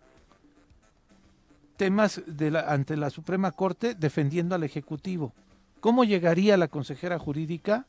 temas 1.77 2.23
de 2.27 2.51
la, 2.51 2.61
ante 2.61 2.97
la 2.97 3.11
Suprema 3.11 3.53
Corte 3.53 3.95
defendiendo 3.95 4.55
al 4.55 4.63
Ejecutivo. 4.63 5.33
¿Cómo 5.81 6.05
llegaría 6.05 6.57
la 6.57 6.69
consejera 6.69 7.19
jurídica 7.19 7.87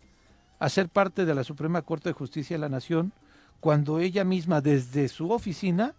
a 0.59 0.69
ser 0.69 0.89
parte 0.89 1.25
de 1.25 1.35
la 1.35 1.43
Suprema 1.43 1.81
Corte 1.81 2.09
de 2.09 2.13
Justicia 2.13 2.55
de 2.55 2.61
la 2.61 2.69
Nación 2.69 3.13
cuando 3.59 3.99
ella 3.99 4.23
misma 4.23 4.61
desde 4.61 5.07
su 5.07 5.31
oficina 5.31 5.93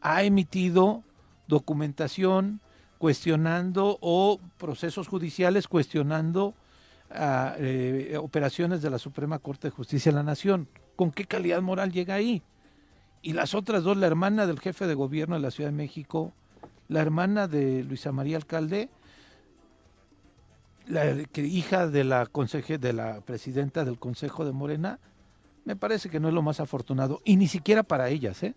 ha 0.00 0.22
emitido 0.22 1.02
documentación 1.46 2.60
cuestionando 2.98 3.98
o 4.00 4.40
procesos 4.58 5.06
judiciales 5.08 5.68
cuestionando 5.68 6.54
ah, 7.10 7.54
eh, 7.58 8.16
operaciones 8.20 8.82
de 8.82 8.90
la 8.90 8.98
Suprema 8.98 9.38
Corte 9.38 9.68
de 9.68 9.72
Justicia 9.72 10.12
de 10.12 10.16
la 10.16 10.22
Nación? 10.22 10.68
¿Con 10.96 11.10
qué 11.10 11.24
calidad 11.24 11.62
moral 11.62 11.92
llega 11.92 12.14
ahí? 12.14 12.42
Y 13.22 13.32
las 13.32 13.54
otras 13.54 13.82
dos, 13.82 13.96
la 13.96 14.06
hermana 14.06 14.46
del 14.46 14.60
jefe 14.60 14.86
de 14.86 14.94
gobierno 14.94 15.34
de 15.34 15.42
la 15.42 15.50
Ciudad 15.50 15.70
de 15.70 15.76
México, 15.76 16.32
la 16.88 17.00
hermana 17.00 17.48
de 17.48 17.84
Luisa 17.84 18.12
María 18.12 18.36
Alcalde, 18.36 18.88
la 20.86 21.04
hija 21.36 21.86
de 21.86 22.04
la 22.04 22.24
de 22.26 22.92
la 22.92 23.20
presidenta 23.20 23.84
del 23.84 23.98
Consejo 23.98 24.44
de 24.44 24.52
Morena, 24.52 24.98
me 25.64 25.76
parece 25.76 26.08
que 26.08 26.18
no 26.18 26.28
es 26.28 26.34
lo 26.34 26.42
más 26.42 26.60
afortunado 26.60 27.20
y 27.24 27.36
ni 27.36 27.46
siquiera 27.46 27.82
para 27.82 28.08
ellas, 28.08 28.42
¿eh? 28.42 28.54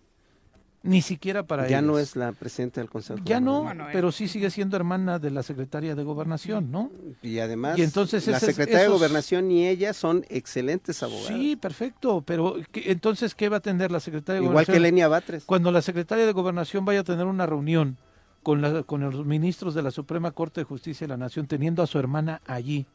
Ni 0.84 1.04
siquiera 1.04 1.44
para 1.44 1.64
ya 1.68 1.78
ellas. 1.78 1.84
no 1.84 2.00
es 2.00 2.16
la 2.16 2.32
presidenta 2.32 2.82
del 2.82 2.90
Consejo. 2.90 3.20
Ya 3.24 3.36
de 3.36 3.42
no, 3.42 3.72
pero 3.94 4.12
sí 4.12 4.28
sigue 4.28 4.50
siendo 4.50 4.76
hermana 4.78 5.20
de 5.20 5.30
la 5.30 5.44
secretaria 5.44 5.94
de 5.94 6.04
Gobernación, 6.04 6.72
¿no? 6.72 6.90
Y 7.22 7.38
además, 7.38 7.78
Y 7.78 7.84
entonces 7.84 8.26
la 8.28 8.40
secretaria 8.40 8.82
de 8.84 8.88
Gobernación 8.88 9.48
ni 9.48 9.68
ella 9.68 9.94
son 9.94 10.26
excelentes 10.30 11.04
abogados. 11.04 11.28
Sí, 11.28 11.56
perfecto, 11.56 12.24
pero 12.26 12.56
¿qué- 12.72 12.92
entonces 12.92 13.36
¿qué 13.36 13.48
va 13.48 13.58
a 13.58 13.60
tener 13.60 13.92
la 13.92 14.00
secretaria 14.00 14.42
de 14.42 14.48
Igual 14.48 14.66
que 14.66 14.72
Gobernación? 14.72 14.82
Lenia 14.96 15.08
Batres. 15.08 15.44
Cuando 15.46 15.72
la 15.72 15.84
secretaria 15.84 16.26
de 16.26 16.32
Gobernación 16.32 16.84
vaya 16.84 17.02
a 17.02 17.04
tener 17.04 17.28
una 17.28 17.46
reunión 17.46 17.98
con, 18.42 18.62
la- 18.64 18.82
con 18.82 19.02
los 19.02 19.24
ministros 19.24 19.76
de 19.76 19.84
la 19.84 19.92
Suprema 19.92 20.32
Corte 20.32 20.62
de 20.62 20.66
Justicia 20.66 21.06
de 21.06 21.10
la 21.10 21.18
Nación, 21.18 21.46
teniendo 21.46 21.84
a 21.84 21.88
su 21.88 22.00
hermana 22.00 22.42
allí, 22.48 22.88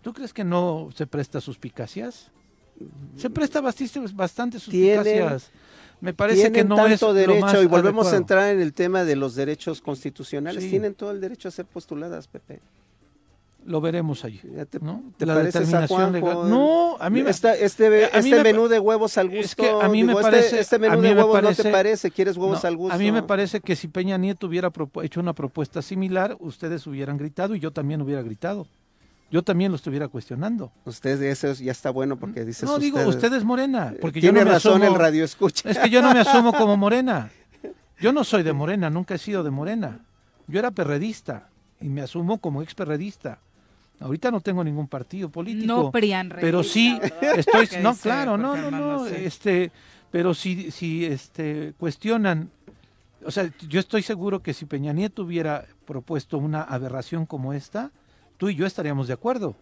¿tú 0.00 0.14
crees 0.14 0.32
que 0.32 0.44
no 0.44 0.88
se 0.94 1.06
presta 1.06 1.42
suspicacias? 1.42 2.30
Se 3.16 3.30
presta 3.30 3.60
bastante, 3.60 4.58
suspicacias. 4.58 5.50
Me 6.00 6.14
parece 6.14 6.52
que 6.52 6.62
no 6.62 6.76
tanto 6.76 6.92
es 6.94 7.02
lo 7.02 7.12
derecho 7.14 7.40
más 7.40 7.62
y 7.62 7.66
volvemos 7.66 8.12
a 8.12 8.16
entrar 8.16 8.50
en 8.54 8.60
el 8.60 8.72
tema 8.72 9.04
de 9.04 9.16
los 9.16 9.34
derechos 9.34 9.80
constitucionales. 9.80 10.62
Sí. 10.62 10.70
Tienen 10.70 10.94
todo 10.94 11.10
el 11.10 11.20
derecho 11.20 11.48
a 11.48 11.50
ser 11.50 11.64
postuladas, 11.66 12.28
Pepe. 12.28 12.60
Lo 13.66 13.80
veremos 13.80 14.24
allí. 14.24 14.40
te, 14.70 14.78
¿no? 14.78 15.02
¿Te 15.18 15.26
La 15.26 15.34
a 15.34 15.42
determinación 15.42 15.88
Juanjo? 15.88 16.12
legal. 16.12 16.48
No, 16.50 16.96
a 17.00 17.10
mí 17.10 17.22
me- 17.22 17.30
Esta- 17.30 17.54
este, 17.56 17.86
a 18.06 18.20
mí 18.22 18.30
este 18.30 18.36
me- 18.36 18.42
menú 18.52 18.68
de 18.68 18.78
huevos 18.78 19.18
al 19.18 19.26
gusto. 19.28 19.44
Es 19.44 19.54
que 19.56 19.68
a 19.68 19.88
mí 19.88 20.04
me 20.04 20.12
digo, 20.12 20.20
este- 20.20 20.30
parece, 20.30 20.60
este, 20.60 20.78
menú 20.78 20.98
a 20.98 21.00
de 21.02 21.14
huevos 21.14 21.42
no 21.42 21.54
te 21.54 21.70
parece, 21.70 22.10
quieres 22.12 22.36
huevos 22.36 22.62
no, 22.62 22.68
al 22.68 22.76
gusto. 22.76 22.94
A 22.94 22.98
mí 22.98 23.10
me 23.12 23.24
parece 23.24 23.60
que 23.60 23.74
si 23.76 23.88
Peña 23.88 24.16
Nieto 24.16 24.46
hubiera 24.46 24.70
hecho 25.02 25.20
una 25.20 25.32
propuesta 25.34 25.82
similar, 25.82 26.36
ustedes 26.38 26.86
hubieran 26.86 27.18
gritado 27.18 27.54
y 27.56 27.60
yo 27.60 27.72
también 27.72 28.00
hubiera 28.00 28.22
gritado. 28.22 28.66
Yo 29.30 29.42
también 29.42 29.70
lo 29.70 29.76
estuviera 29.76 30.08
cuestionando. 30.08 30.72
Usted 30.86 31.20
eso 31.22 31.52
ya 31.52 31.72
está 31.72 31.90
bueno 31.90 32.16
porque 32.16 32.44
dices 32.44 32.68
No, 32.68 32.78
digo, 32.78 33.00
usted 33.06 33.32
es 33.34 33.44
morena. 33.44 33.92
Porque 34.00 34.20
Tiene 34.20 34.38
yo 34.40 34.44
no 34.44 34.48
me 34.50 34.54
razón 34.54 34.80
asumo- 34.82 34.86
el 34.86 34.94
radio 34.94 35.24
escucha. 35.24 35.68
Es 35.68 35.78
que 35.78 35.90
yo 35.90 36.00
no 36.00 36.12
me 36.14 36.20
asumo 36.20 36.52
como 36.52 36.76
morena. 36.78 37.30
Yo 38.00 38.12
no 38.12 38.24
soy 38.24 38.42
de 38.42 38.52
morena, 38.52 38.88
nunca 38.90 39.14
he 39.16 39.18
sido 39.18 39.42
de 39.42 39.50
morena. 39.50 40.00
Yo 40.46 40.58
era 40.58 40.70
perredista 40.70 41.48
y 41.80 41.88
me 41.88 42.00
asumo 42.00 42.38
como 42.38 42.62
ex 42.62 42.74
perredista. 42.74 43.38
Ahorita 44.00 44.30
no 44.30 44.40
tengo 44.40 44.62
ningún 44.64 44.86
partido 44.88 45.28
político. 45.28 45.66
No 45.66 45.90
prian 45.90 46.32
Pero 46.40 46.62
sí 46.62 46.98
estoy 47.36 47.68
no, 47.82 47.90
dice 47.90 48.02
claro, 48.02 48.38
no, 48.38 48.56
no, 48.56 48.70
no, 48.70 49.06
este, 49.06 49.72
pero 50.10 50.32
si 50.34 50.70
si 50.70 51.04
este 51.04 51.74
cuestionan 51.76 52.50
o 53.26 53.32
sea, 53.32 53.50
yo 53.68 53.80
estoy 53.80 54.02
seguro 54.02 54.40
que 54.40 54.54
si 54.54 54.64
Peña 54.64 54.92
Nieto 54.92 55.22
hubiera 55.24 55.66
propuesto 55.84 56.38
una 56.38 56.62
aberración 56.62 57.26
como 57.26 57.52
esta, 57.52 57.90
tú 58.38 58.48
y 58.48 58.54
yo 58.54 58.64
estaríamos 58.66 59.06
de 59.08 59.12
acuerdo. 59.14 59.54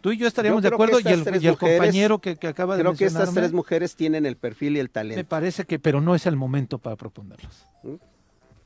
Tú 0.00 0.12
y 0.12 0.18
yo 0.18 0.26
estaríamos 0.26 0.62
Yo 0.62 0.68
de 0.68 0.74
acuerdo 0.74 1.00
y 1.00 1.08
el, 1.08 1.24
tres 1.24 1.42
y 1.42 1.46
el 1.46 1.52
mujeres- 1.54 1.78
compañero 1.78 2.18
que, 2.18 2.36
que 2.36 2.46
acaba 2.46 2.76
de 2.76 2.82
Creo 2.82 2.94
que 2.94 3.06
estas 3.06 3.32
tres 3.32 3.52
mujeres 3.54 3.96
tienen 3.96 4.26
el 4.26 4.36
perfil 4.36 4.76
y 4.76 4.80
el 4.80 4.86
me 4.86 4.88
talento. 4.90 5.28
parece 5.28 5.64
que, 5.64 5.78
pero 5.78 6.02
no 6.02 6.14
es 6.14 6.26
el 6.26 6.36
momento 6.36 6.76
para 6.78 6.94
proponerlas. 6.96 7.66
¿Mm? 7.82 7.94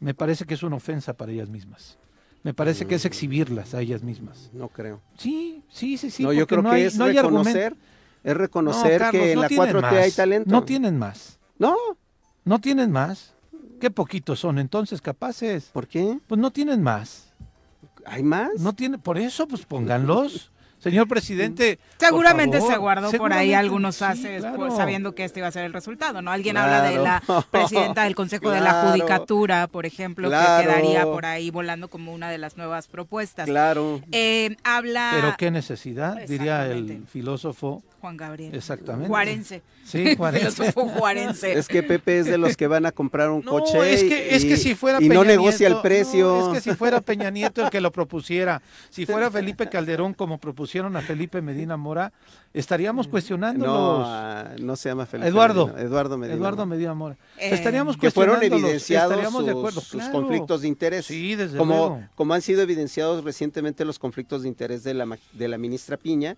Me 0.00 0.14
parece 0.14 0.46
que 0.46 0.54
es 0.54 0.62
una 0.64 0.76
ofensa 0.76 1.12
para 1.12 1.30
ellas 1.30 1.48
mismas. 1.48 1.96
Me 2.42 2.54
parece 2.54 2.86
que 2.86 2.96
es 2.96 3.04
Mm. 3.04 3.06
exhibirlas 3.06 3.72
a 3.74 3.80
ellas 3.80 4.02
mismas. 4.02 4.50
No 4.52 4.68
creo. 4.68 5.00
Sí, 5.16 5.62
sí, 5.68 5.96
sí, 5.96 6.10
sí. 6.10 6.22
no, 6.24 6.32
yo 6.32 6.46
creo 6.48 6.62
no 6.62 6.70
que 6.70 6.76
hay, 6.76 6.82
es 6.82 6.96
no 6.96 7.04
hay 7.04 7.14
reconocer, 7.14 7.56
argumento. 7.66 7.86
es 8.24 8.36
reconocer 8.36 8.92
No, 8.92 8.98
Carlos, 9.06 9.22
que 9.22 9.32
en 9.32 9.40
la 9.40 9.48
tienen 9.48 9.76
4T 9.76 9.92
hay 9.96 10.10
talento. 10.10 10.50
No 10.50 10.64
tienen 10.64 10.98
más. 10.98 11.38
No. 11.58 11.76
No 12.44 12.60
tienen 12.60 12.90
más. 12.90 13.32
Qué 13.80 13.92
poquitos 13.92 14.40
son 14.40 14.58
entonces 14.58 15.00
capaces. 15.00 15.66
¿Por 15.72 15.86
qué? 15.86 16.18
Pues 16.26 16.40
no 16.40 16.50
tienen 16.50 16.82
más. 16.82 17.27
¿Hay 18.06 18.22
más? 18.22 18.50
No 18.58 18.72
tiene, 18.74 18.98
por 18.98 19.18
eso, 19.18 19.46
pues 19.46 19.64
pónganlos. 19.64 20.50
Señor 20.78 21.08
presidente. 21.08 21.80
Seguramente 21.98 22.60
se 22.60 22.76
guardó 22.76 23.10
por 23.10 23.32
ahí 23.32 23.52
algunos 23.52 23.96
sí, 23.96 24.04
haces, 24.04 24.42
claro. 24.42 24.58
pues, 24.58 24.76
sabiendo 24.76 25.12
que 25.12 25.24
este 25.24 25.40
iba 25.40 25.48
a 25.48 25.50
ser 25.50 25.64
el 25.64 25.72
resultado, 25.72 26.22
¿no? 26.22 26.30
Alguien 26.30 26.56
habla 26.56 26.82
de 26.82 26.98
la 26.98 27.20
presidenta 27.50 28.04
del 28.04 28.14
Consejo 28.14 28.50
de 28.50 28.60
la. 28.60 28.78
Judicatura, 28.78 29.66
por 29.66 29.86
ejemplo, 29.86 30.28
Claro. 30.28 30.62
que 30.62 30.68
quedaría 30.68 31.04
por 31.04 31.26
ahí 31.26 31.50
volando 31.50 31.88
como 31.88 32.12
una 32.12 32.30
de 32.30 32.38
las 32.38 32.56
nuevas 32.56 32.86
propuestas. 32.86 33.46
Claro. 33.46 34.00
Eh, 34.12 34.56
habla... 34.62 35.10
Pero 35.14 35.34
qué 35.36 35.50
necesidad, 35.50 36.16
diría 36.28 36.66
el 36.66 37.04
filósofo 37.08 37.82
Juan 38.00 38.16
Gabriel. 38.16 38.54
Exactamente. 38.54 39.08
Juarense. 39.08 39.62
Sí, 39.84 40.14
juarense. 40.16 40.50
Filósofo 40.50 40.88
juarense. 40.88 41.52
Es 41.52 41.66
que 41.68 41.82
Pepe 41.82 42.20
es 42.20 42.26
de 42.26 42.38
los 42.38 42.56
que 42.56 42.66
van 42.66 42.86
a 42.86 42.92
comprar 42.92 43.30
un 43.30 43.44
No, 43.44 43.50
coche 43.52 43.92
es 43.92 44.04
que, 44.04 44.36
es 44.36 44.44
y, 44.44 44.48
que 44.48 44.56
si 44.56 44.74
fuera 44.74 44.98
y 45.02 45.08
no 45.08 45.22
Peña 45.22 45.32
negocia 45.32 45.68
Nieto- 45.68 45.76
el 45.76 45.82
precio. 45.82 46.26
no, 46.26 46.54
es 46.54 46.62
que 46.62 46.70
si 46.70 46.76
fuera 46.76 47.00
Peña 47.00 47.30
Nieto 47.30 47.64
el 47.64 47.70
que 47.70 47.80
lo 47.80 47.90
propusiera, 47.90 48.62
si 48.90 49.04
fuera 49.06 49.30
Felipe 49.30 49.68
Calderón 49.68 50.14
como 50.14 50.38
propusieron 50.38 50.96
a 50.96 51.00
Felipe 51.02 51.42
Medina 51.42 51.76
Mora, 51.76 52.12
estaríamos 52.54 53.08
cuestionándolos. 53.08 53.74
no, 53.74 54.04
ah, 54.06 54.50
no 54.60 54.76
se 54.76 54.88
llama 54.90 55.06
Felipe. 55.06 55.28
Eduardo. 55.28 55.66
Medina, 55.66 55.82
Eduardo 55.82 56.18
Medina. 56.18 56.36
Eduardo 56.36 56.66
Medina 56.66 56.94
Mora. 56.94 57.16
Eh, 57.38 57.50
estaríamos 57.52 57.96
que 57.96 58.10
fueron 58.10 58.42
evidenciados 58.42 59.10
estaríamos 59.12 59.44
de 59.44 59.52
sus, 59.52 59.58
acuerdo, 59.58 59.80
sus 59.80 59.90
claro. 60.02 60.12
conflictos 60.12 60.62
de 60.62 60.68
interés. 60.68 61.06
Sí, 61.06 61.34
desde 61.34 61.58
como, 61.58 61.74
luego. 61.74 62.02
como 62.14 62.34
han 62.34 62.42
sido 62.42 62.62
evidenciados 62.62 63.24
recientemente 63.24 63.84
los 63.84 63.98
conflictos 63.98 64.42
de 64.42 64.48
interés 64.48 64.82
de 64.84 64.94
la, 64.94 65.04
ma- 65.06 65.18
de 65.32 65.48
la 65.48 65.58
ministra 65.58 65.96
Piña. 65.96 66.36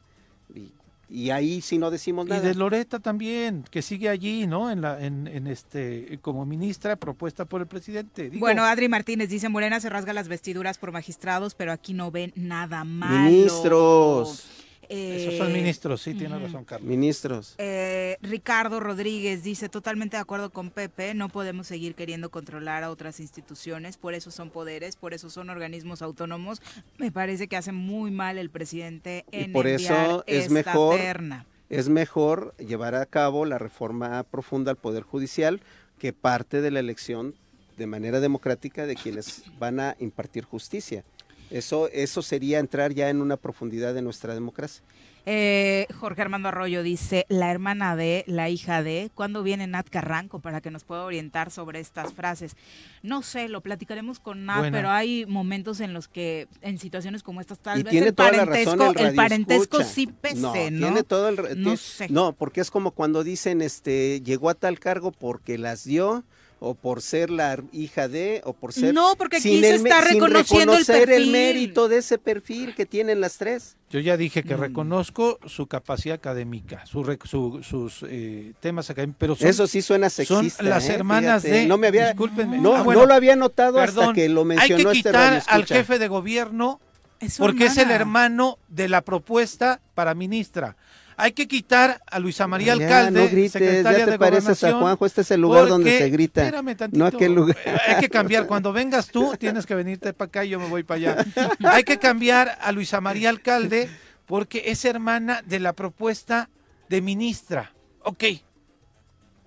Y, 0.55 0.73
y 1.11 1.31
ahí 1.31 1.61
sí 1.61 1.77
no 1.79 1.91
decimos 1.91 2.27
Y 2.27 2.31
nada. 2.31 2.41
de 2.43 2.55
Loreta 2.55 3.01
también, 3.01 3.65
que 3.71 3.83
sigue 3.83 4.09
allí, 4.09 4.47
¿no? 4.47 4.71
En 4.71 4.81
la, 4.81 5.05
en, 5.05 5.27
en 5.27 5.47
este, 5.47 6.19
como 6.23 6.47
ministra 6.47 6.97
propuesta 6.97 7.45
por 7.45 7.61
el 7.61 7.67
presidente. 7.67 8.31
Digo, 8.31 8.41
Bueno, 8.41 8.65
Adri 8.65 8.89
Martínez 8.89 9.29
dice, 9.29 9.49
Morena 9.49 9.81
se 9.81 9.89
rasga 9.91 10.13
las 10.13 10.29
vestiduras 10.29 10.79
por 10.79 10.93
magistrados, 10.93 11.55
pero 11.55 11.73
aquí 11.73 11.93
no 11.95 12.11
ven 12.11 12.33
nada 12.37 12.85
malo. 12.85 13.31
Ministros. 13.31 14.49
Esos 14.91 15.35
son 15.39 15.51
Eh, 15.51 15.55
ministros, 15.55 16.03
sí, 16.03 16.15
tiene 16.15 16.39
razón, 16.39 16.65
Carlos. 16.65 16.89
Ministros. 16.89 17.55
Eh, 17.59 18.17
Ricardo 18.21 18.81
Rodríguez 18.81 19.43
dice, 19.45 19.69
totalmente 19.69 20.17
de 20.17 20.21
acuerdo 20.23 20.51
con 20.51 20.71
Pepe, 20.71 21.15
no 21.15 21.29
podemos 21.29 21.67
seguir 21.69 21.95
queriendo 21.95 22.31
controlar 22.31 22.83
a 22.83 22.91
otras 22.91 23.21
instituciones, 23.21 23.97
por 23.97 24.15
eso 24.15 24.31
son 24.31 24.51
poderes, 24.51 24.97
por 24.97 25.15
eso 25.15 25.31
son 25.31 25.49
organismos 25.51 26.03
autónomos. 26.03 26.61
Me 26.99 27.13
parece 27.13 27.47
que 27.49 27.57
hace 27.57 27.73
muy 27.73 28.11
mal 28.11 28.37
el 28.39 28.51
presidente 28.51 29.25
Y 29.31 29.45
en 29.45 29.53
por 29.53 29.67
enviar 29.67 29.93
eso 30.05 30.25
es 30.27 30.45
esta 30.47 30.53
mejor, 30.55 30.97
terna. 30.97 31.47
es 31.69 31.89
mejor 31.89 32.55
llevar 32.59 32.95
a 32.97 33.07
cabo 33.07 33.45
la 33.47 33.59
reforma 33.59 34.25
profunda 34.25 34.71
al 34.73 34.77
Poder 34.77 35.05
Judicial 35.05 35.61
que 35.99 36.13
parte 36.13 36.61
de 36.63 36.71
la 36.71 36.81
elección 36.81 37.35
de 37.77 37.87
manera 37.87 38.21
democrática 38.21 38.87
de 38.87 38.97
quienes 38.97 39.45
van 39.59 39.81
a 39.81 39.97
impartir 40.01 40.45
justicia. 40.45 41.05
Eso, 41.51 41.89
eso 41.93 42.23
sería 42.23 42.59
entrar 42.59 42.93
ya 42.93 43.11
en 43.11 43.21
una 43.21 43.37
profundidad 43.37 43.95
de 43.95 44.03
nuestra 44.03 44.35
democracia. 44.35 44.83
Eh, 45.27 45.87
Jorge 45.99 46.23
Armando 46.23 46.49
Arroyo 46.49 46.83
dice, 46.83 47.27
la 47.29 47.51
hermana 47.51 47.95
de, 47.95 48.25
la 48.27 48.49
hija 48.49 48.83
de, 48.83 49.11
¿cuándo 49.15 49.43
viene 49.43 49.67
Nat 49.67 49.89
Carranco 49.91 50.41
para 50.41 50.63
que 50.63 50.71
nos 50.71 50.85
pueda 50.85 51.05
orientar 51.05 51.51
sobre 51.51 51.79
estas 51.79 52.15
frases? 52.15 52.57
No 53.03 53.21
sé, 53.21 53.49
lo 53.49 53.61
platicaremos 53.61 54.19
con 54.19 54.47
Nat, 54.47 54.61
Bueno. 54.61 54.77
pero 54.77 54.91
hay 54.91 55.27
momentos 55.27 55.81
en 55.81 55.93
los 55.93 56.09
que, 56.09 56.49
en 56.63 56.79
situaciones 56.79 57.23
como 57.23 57.41
estas, 57.43 57.59
tal 57.59 57.81
y 57.81 57.83
vez 57.83 57.91
tiene 57.91 58.09
el 58.09 58.15
toda 58.15 58.33
la 58.33 58.47
parentesco, 58.47 58.77
razón 58.77 58.99
el, 58.99 59.07
el 59.09 59.15
parentesco 59.15 59.85
sí 59.85 60.07
pese, 60.07 60.37
¿no? 60.37 60.53
Tiene 60.53 61.03
todo 61.03 61.29
el 61.29 61.63
No 61.63 61.77
sé. 61.77 62.09
No, 62.09 62.33
porque 62.33 62.63
es 62.63 62.71
como 62.71 62.93
cuando 62.93 63.23
dicen, 63.23 63.61
este, 63.61 64.23
llegó 64.23 64.49
a 64.49 64.55
tal 64.55 64.79
cargo 64.79 65.13
porque 65.13 65.59
las 65.59 65.85
dio 65.85 66.25
o 66.63 66.75
por 66.75 67.01
ser 67.01 67.31
la 67.31 67.59
hija 67.73 68.07
de 68.07 68.43
o 68.45 68.53
por 68.53 68.75
ser 68.75 68.93
No, 68.93 69.15
porque 69.17 69.39
aquí 69.39 69.49
sin 69.49 69.61
se 69.63 69.71
el 69.71 69.77
está 69.77 70.03
sin 70.03 70.15
reconociendo 70.21 70.75
el 70.75 70.81
reconocer 70.81 71.09
perfil. 71.09 71.33
mérito 71.33 71.89
de 71.89 71.97
ese 71.97 72.19
perfil 72.19 72.75
que 72.75 72.85
tienen 72.85 73.21
las 73.23 73.39
tres. 73.39 73.77
Yo 73.89 73.99
ya 73.99 74.17
dije 74.19 74.43
Mm. 74.43 74.47
que 74.47 74.57
reconozco 74.57 75.39
su 75.47 75.67
capacidad 75.67 76.15
académica, 76.17 76.85
su 76.85 77.03
rec- 77.03 77.27
su- 77.27 77.63
sus 77.63 78.05
eh, 78.09 78.53
temas 78.61 78.91
académicos, 78.91 79.17
pero 79.19 79.35
son, 79.37 79.49
Eso 79.49 79.67
sí 79.67 79.81
suena 79.81 80.11
sexista. 80.11 80.59
son 80.63 80.69
las 80.69 80.89
¿eh? 80.89 80.93
hermanas 80.95 81.43
Fíjate, 81.43 81.61
de... 81.63 81.67
no 81.67 81.79
me 81.79 81.87
había 81.87 82.09
discúlpenme. 82.09 82.59
no, 82.59 82.77
Ah, 82.77 82.83
bueno, 82.83 83.01
no 83.01 83.07
lo 83.07 83.15
había 83.15 83.37
notado 83.37 83.77
perdón, 83.79 84.03
hasta 84.11 84.15
que 84.15 84.29
lo 84.29 84.45
mencionó 84.45 84.91
Hay 84.91 85.03
que 85.03 85.09
este 85.09 85.19
al 85.19 85.65
jefe 85.65 85.99
de 85.99 86.09
gobierno 86.09 86.79
Es 87.21 87.39
porque 87.39 87.67
es 87.67 87.77
el 87.79 87.91
hermano 87.91 88.59
de 88.69 88.89
la 88.89 89.01
propuesta 89.03 89.81
para 89.95 90.15
ministra. 90.15 90.77
Hay 91.21 91.33
que 91.33 91.47
quitar 91.47 92.01
a 92.07 92.19
Luisa 92.19 92.47
María 92.47 92.69
Ya, 92.69 92.73
Alcalde, 92.73 93.21
no 93.21 93.29
grites, 93.29 93.53
secretaria 93.53 93.99
ya 93.99 94.05
te 94.07 94.11
de 94.13 94.19
pareces 94.19 94.65
a 94.65 94.73
Juanjo, 94.73 95.05
este 95.07 95.21
es 95.21 95.31
el 95.31 95.41
lugar 95.41 95.69
donde 95.69 95.99
se 95.99 96.09
grita, 96.09 96.43
Espérame 96.45 96.71
no 96.71 96.77
tantito, 96.77 97.07
aquel 97.07 97.35
lugar. 97.35 97.57
eh, 97.65 97.77
Hay 97.89 98.01
que 98.01 98.09
cambiar, 98.09 98.47
cuando 98.47 98.73
vengas 98.73 99.09
tú 99.09 99.35
tienes 99.39 99.67
que 99.67 99.75
venirte 99.75 100.13
para 100.13 100.29
acá 100.29 100.45
y 100.45 100.51
yo 100.51 100.59
me 100.61 100.69
voy 100.69 100.83
para 100.83 101.13
allá. 101.13 101.27
Hay 101.65 101.85
que 101.85 101.99
cambiar 101.99 102.59
a 102.61 102.73
Luisa 102.73 103.01
María 103.01 103.29
Alcalde 103.29 103.91
porque 104.27 104.63
es 104.67 104.85
hermana 104.85 105.43
de 105.45 105.61
la 105.61 105.73
propuesta 105.75 106.49
de 106.89 107.03
ministra. 107.03 107.73
Ok. 108.03 108.25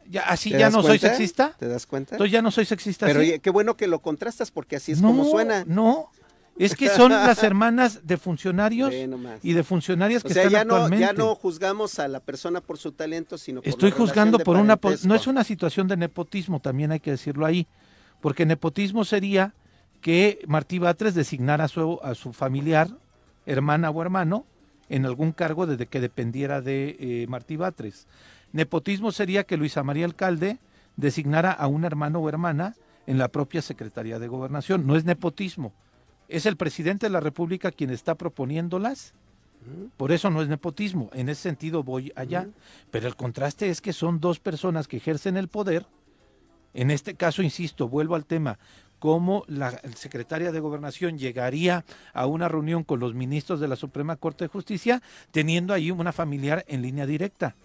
Ya, 0.09 0.23
así 0.23 0.51
¿Te 0.51 0.59
ya 0.59 0.69
no 0.69 0.83
soy 0.83 0.99
sexista. 0.99 1.55
¿Te 1.57 1.67
das 1.67 1.87
cuenta? 1.87 2.15
Entonces 2.15 2.31
ya 2.31 2.41
no 2.41 2.51
soy 2.51 2.65
sexista. 2.65 3.05
Pero 3.05 3.21
qué 3.41 3.49
bueno 3.49 3.75
que 3.77 3.87
lo 3.87 3.99
contrastas 3.99 4.51
porque 4.51 4.75
así 4.75 4.91
es 4.91 5.01
no, 5.01 5.07
como 5.07 5.25
suena. 5.25 5.63
No, 5.65 6.11
es 6.57 6.75
que 6.75 6.89
son 6.89 7.11
las 7.11 7.43
hermanas 7.43 8.01
de 8.05 8.17
funcionarios 8.17 8.93
y 9.41 9.53
de 9.53 9.63
funcionarias 9.63 10.23
O 10.23 10.27
que 10.27 10.33
sea, 10.33 10.43
están 10.43 10.51
ya 10.53 10.65
no, 10.65 10.75
actualmente. 10.75 11.05
ya 11.05 11.13
no 11.13 11.35
juzgamos 11.35 11.99
a 11.99 12.07
la 12.07 12.19
persona 12.19 12.61
por 12.61 12.77
su 12.77 12.91
talento, 12.91 13.37
sino 13.37 13.61
por 13.61 13.69
Estoy 13.69 13.91
la 13.91 13.97
juzgando 13.97 14.37
de 14.37 14.45
por 14.45 14.57
una... 14.57 14.79
No 15.03 15.15
es 15.15 15.27
una 15.27 15.43
situación 15.43 15.87
de 15.87 15.97
nepotismo, 15.97 16.59
también 16.59 16.91
hay 16.91 16.99
que 16.99 17.11
decirlo 17.11 17.45
ahí, 17.45 17.67
porque 18.21 18.45
nepotismo 18.45 19.03
sería 19.05 19.53
que 20.01 20.43
Martí 20.47 20.79
Batres 20.79 21.15
designara 21.15 21.65
a 21.65 21.67
su, 21.67 21.99
a 22.03 22.13
su 22.13 22.33
familiar, 22.33 22.89
hermana 23.45 23.89
o 23.89 24.01
hermano, 24.01 24.45
en 24.89 25.05
algún 25.05 25.31
cargo 25.31 25.65
desde 25.65 25.87
que 25.87 26.01
dependiera 26.01 26.61
de 26.61 26.97
eh, 26.99 27.25
Martí 27.27 27.57
Batres. 27.57 28.05
Nepotismo 28.51 29.11
sería 29.11 29.45
que 29.45 29.57
Luisa 29.57 29.81
María 29.81 30.05
Alcalde 30.05 30.59
designara 30.97 31.51
a 31.51 31.67
un 31.67 31.85
hermano 31.85 32.19
o 32.19 32.29
hermana 32.29 32.75
en 33.07 33.17
la 33.17 33.29
propia 33.29 33.61
Secretaría 33.61 34.19
de 34.19 34.27
Gobernación. 34.27 34.85
No 34.85 34.95
es 34.95 35.05
nepotismo. 35.05 35.73
Es 36.33 36.47
el 36.47 36.57
presidente 36.57 37.05
de 37.05 37.11
la 37.11 37.19
República 37.19 37.71
quien 37.71 37.91
está 37.91 38.15
proponiéndolas. 38.15 39.13
Por 39.97 40.11
eso 40.11 40.31
no 40.31 40.41
es 40.41 40.47
nepotismo. 40.47 41.11
En 41.13 41.29
ese 41.29 41.43
sentido 41.43 41.83
voy 41.83 42.11
allá. 42.15 42.49
Pero 42.89 43.07
el 43.07 43.15
contraste 43.15 43.69
es 43.69 43.81
que 43.81 43.93
son 43.93 44.19
dos 44.19 44.39
personas 44.39 44.87
que 44.87 44.97
ejercen 44.97 45.37
el 45.37 45.47
poder. 45.47 45.85
En 46.73 46.89
este 46.89 47.13
caso, 47.13 47.43
insisto, 47.43 47.87
vuelvo 47.87 48.15
al 48.15 48.25
tema, 48.25 48.57
cómo 48.97 49.43
la 49.47 49.79
secretaria 49.95 50.51
de 50.51 50.59
Gobernación 50.59 51.19
llegaría 51.19 51.85
a 52.13 52.25
una 52.25 52.47
reunión 52.47 52.83
con 52.83 52.99
los 52.99 53.13
ministros 53.13 53.59
de 53.59 53.67
la 53.67 53.75
Suprema 53.75 54.15
Corte 54.15 54.45
de 54.45 54.49
Justicia 54.49 55.03
teniendo 55.29 55.71
ahí 55.71 55.91
una 55.91 56.13
familiar 56.13 56.65
en 56.67 56.81
línea 56.81 57.05
directa. 57.05 57.55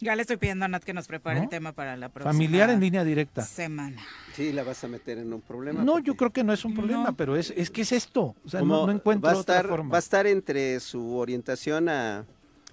Ya 0.00 0.14
le 0.14 0.22
estoy 0.22 0.36
pidiendo 0.36 0.64
a 0.64 0.68
Nat 0.68 0.84
que 0.84 0.92
nos 0.94 1.08
prepare 1.08 1.38
¿No? 1.38 1.44
el 1.44 1.48
tema 1.48 1.72
para 1.72 1.96
la 1.96 2.08
próxima 2.08 2.32
Familiar 2.32 2.70
en 2.70 2.78
línea 2.80 3.02
directa. 3.02 3.42
semana. 3.42 4.00
Sí, 4.34 4.52
la 4.52 4.62
vas 4.62 4.82
a 4.84 4.88
meter 4.88 5.18
en 5.18 5.32
un 5.32 5.40
problema. 5.40 5.82
No, 5.82 5.98
yo 5.98 6.14
creo 6.14 6.30
que 6.30 6.44
no 6.44 6.52
es 6.52 6.64
un 6.64 6.74
problema, 6.74 7.12
pero 7.16 7.34
es, 7.36 7.52
es 7.56 7.68
que 7.70 7.82
es 7.82 7.90
esto. 7.90 8.36
O 8.44 8.48
sea, 8.48 8.60
no, 8.60 8.66
Como 8.68 8.86
no 8.86 8.92
encuentro 8.92 9.26
va 9.28 9.32
a 9.36 9.40
otra 9.40 9.56
estar, 9.56 9.68
forma. 9.68 9.90
Va 9.90 9.96
a 9.96 9.98
estar 9.98 10.26
entre 10.28 10.78
su 10.78 11.16
orientación 11.16 11.88
a 11.88 12.24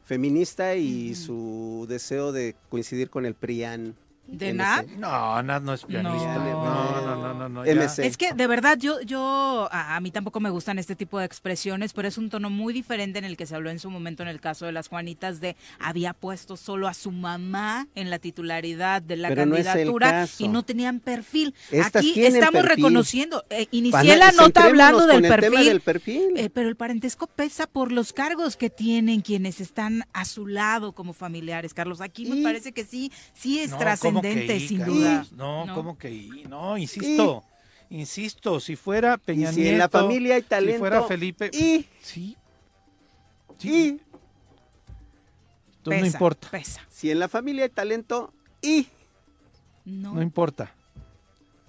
feminista 0.04 0.76
y 0.76 1.12
Mm. 1.12 1.16
su 1.16 1.86
deseo 1.90 2.32
de 2.32 2.56
coincidir 2.70 3.10
con 3.10 3.26
el 3.26 3.34
PRIAN. 3.34 3.96
¿De 4.28 4.54
MC. 4.54 4.58
Nat? 4.58 4.86
No, 4.98 5.44
Nat 5.44 5.62
no 5.64 5.74
es 5.74 5.84
pianista. 5.86 6.36
No. 6.36 6.64
No, 6.66 7.02
no, 7.02 7.16
no, 7.16 7.34
no. 7.34 7.50
no, 7.50 7.66
ya. 7.66 7.74
MC. 7.76 8.00
Es 8.06 8.18
que 8.18 8.34
de 8.34 8.48
verdad 8.48 8.78
yo, 8.80 9.00
yo, 9.02 9.70
a, 9.72 9.96
a 9.96 10.00
mí 10.00 10.12
tampoco 10.12 10.40
me 10.40 10.50
gustan 10.50 10.80
este 10.80 10.96
tipo 10.96 11.20
de 11.20 11.26
expresiones, 11.26 11.94
pero 11.94 12.08
es 12.08 12.18
un 12.18 12.30
tono 12.30 12.50
muy 12.50 12.74
diferente 12.74 13.20
en 13.20 13.26
el 13.26 13.38
que 13.38 13.46
se 13.46 13.56
habló 13.56 13.70
en 13.70 13.80
su 13.80 13.90
momento 13.90 14.24
en 14.24 14.30
el 14.30 14.42
caso 14.42 14.66
de 14.66 14.72
las 14.72 14.88
Juanitas 14.88 15.40
de 15.42 15.56
había 15.80 16.14
puesto 16.14 16.58
solo 16.58 16.88
a 16.88 16.94
su 16.94 17.12
mamá 17.12 17.88
en 17.96 18.10
la 18.10 18.18
titularidad 18.20 19.02
de 19.02 19.18
la 19.18 19.30
Pero 19.30 19.42
candidatura 19.44 20.28
y 20.40 20.48
no 20.48 20.64
tenían 20.64 21.00
perfil. 21.00 21.54
Estas 21.72 21.98
Aquí 21.98 22.24
estamos 22.26 22.62
perfil. 22.64 22.76
reconociendo, 22.78 23.44
eh, 23.50 23.68
inicié 23.72 23.92
Pana- 23.92 24.16
la 24.16 24.32
nota 24.32 24.64
hablando 24.66 25.06
del 25.08 25.22
perfil, 25.22 25.66
del 25.66 25.82
perfil. 25.82 26.22
eh, 26.36 26.50
pero 26.50 26.68
el 26.70 26.76
parentesco 26.76 27.28
pesa 27.28 27.68
por 27.68 27.92
los 27.92 28.12
cargos 28.14 28.58
que 28.58 28.70
tienen 28.70 29.22
quienes 29.22 29.62
están 29.62 30.04
a 30.14 30.26
su 30.26 30.48
lado 30.48 30.94
como 30.94 31.14
familiares, 31.14 31.74
Carlos. 31.74 32.02
Aquí 32.02 32.26
me 32.26 32.42
parece 32.42 32.72
que 32.72 32.84
sí, 32.86 33.12
sí 33.34 33.60
es 33.60 33.72
No, 33.72 33.76
¿cómo 33.78 33.82
trascendente, 33.82 34.15
que 34.22 34.56
I, 34.56 34.68
sin 34.68 34.80
Carlos? 34.80 34.98
duda. 34.98 35.26
No, 35.36 35.74
¿cómo 35.74 35.98
que 35.98 36.12
I? 36.12 36.46
No, 36.50 36.78
insisto. 36.78 37.44
Insisto, 37.90 38.60
si 38.60 38.76
fuera 38.76 39.18
Peña 39.18 39.52
Y 39.52 39.56
si 39.56 39.68
en 39.68 39.78
la 39.78 39.86
Nieto, 39.86 40.00
familia 40.00 40.36
hay 40.36 40.42
talento, 40.42 40.74
Si 40.74 40.80
fuera 40.80 41.04
Felipe. 41.04 41.50
y- 41.54 41.86
Sí. 42.02 42.36
Y 43.62 43.88
Entonces 43.88 44.02
no 45.86 45.92
Pesa, 45.92 46.08
importa. 46.08 46.50
Pesa. 46.50 46.82
si 46.90 47.12
en 47.12 47.20
la 47.20 47.28
familia 47.30 47.64
hay 47.66 47.70
talento 47.70 48.34
y 48.62 48.88
No 49.86 50.22
importa. 50.22 50.74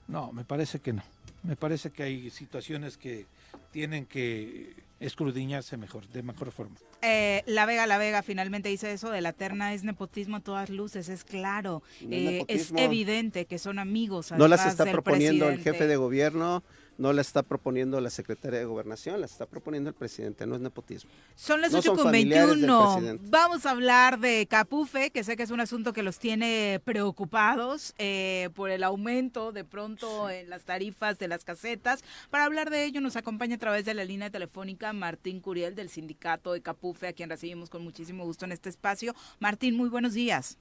No, 0.09 0.33
me 0.33 0.45
parece 0.45 0.79
que 0.81 0.93
no. 0.95 1.03
Me 1.43 1.55
parece 1.57 1.91
que 1.91 2.03
hay 2.03 2.31
situaciones 2.31 2.97
que 2.97 3.27
tienen 3.73 4.07
que 4.07 4.75
escudriñarse 5.01 5.77
mejor, 5.77 6.09
de 6.09 6.23
mejor 6.23 6.51
forma. 6.53 6.77
Eh, 7.03 7.43
la 7.47 7.67
Vega, 7.67 7.87
la 7.87 7.99
Vega 7.99 8.23
finalmente 8.23 8.69
dice 8.69 8.93
eso 8.93 9.11
de 9.11 9.21
la 9.21 9.33
terna 9.33 9.75
es 9.75 9.85
nepotismo 9.85 10.37
a 10.37 10.41
todas 10.41 10.71
luces, 10.71 11.09
es 11.09 11.25
claro, 11.25 11.83
No 12.01 12.17
es 12.17 12.23
eh, 12.41 12.45
es 12.49 12.73
evidente 12.77 13.45
que 13.45 13.59
son 13.59 13.79
amigos. 13.79 14.33
no 14.33 14.49
las 14.49 14.67
está 14.67 14.85
proponiendo 14.87 15.49
el 15.49 15.61
jefe 15.61 15.87
de 15.87 15.97
gobierno, 15.97 16.63
no 16.99 17.13
la 17.13 17.21
está 17.21 17.43
proponiendo 17.43 18.01
la 18.01 18.11
secretaria 18.11 18.59
de 18.59 18.65
Gobernación, 18.65 19.21
la 19.21 19.27
está 19.27 19.47
proponiendo 19.47 19.91
el 19.91 19.95
presidente, 19.95 20.47
no 20.47 20.55
es 20.55 20.61
nepotismo. 20.61 21.11
Son 21.35 21.61
las 21.61 21.73
No 21.73 21.79
8 21.79 21.87
son 21.87 21.97
con 21.97 22.05
familiares 22.07 22.49
del 22.49 22.61
21. 22.61 22.93
presidente. 22.95 23.25
Vamos 23.29 23.67
a 23.67 23.71
hablar 23.71 24.19
de 24.19 24.47
Capufe, 24.47 25.11
que 25.11 25.25
sé 25.25 25.37
que 25.37 25.43
es 25.43 25.51
un 25.51 25.61
asunto 25.61 25.93
que 25.93 26.03
los 26.03 26.19
tiene 26.19 26.81
preocupados 26.85 27.95
eh, 27.99 28.49
por 28.55 28.71
el 28.71 28.83
aumento 28.85 29.53
de 29.53 29.65
pronto 29.65 30.31
en 30.31 30.49
las 30.51 30.65
tarifas 30.65 31.19
de 31.19 31.29
las 31.29 31.45
casetas. 31.45 32.03
Para 32.31 32.45
hablar 32.45 32.71
de 32.71 32.85
ello 32.85 33.01
nos 33.01 33.17
acompaña 33.17 33.57
a 33.57 33.59
través 33.59 33.85
de 33.85 33.95
la 33.95 34.05
línea 34.05 34.31
telefónica 34.31 34.93
Martín 34.93 35.41
Curiel 35.41 35.75
del 35.75 35.89
sindicato 35.91 36.53
de 36.53 36.63
Capufe, 36.63 37.09
a 37.09 37.13
quien 37.13 37.29
recibimos 37.31 37.71
con 37.71 37.83
muchísimo 37.83 38.25
gusto 38.25 38.45
en 38.45 38.53
este 38.53 38.69
espacio. 38.69 39.15
Martín, 39.39 39.77
muy 39.77 39.89
buenos 39.89 40.15
días. 40.15 40.59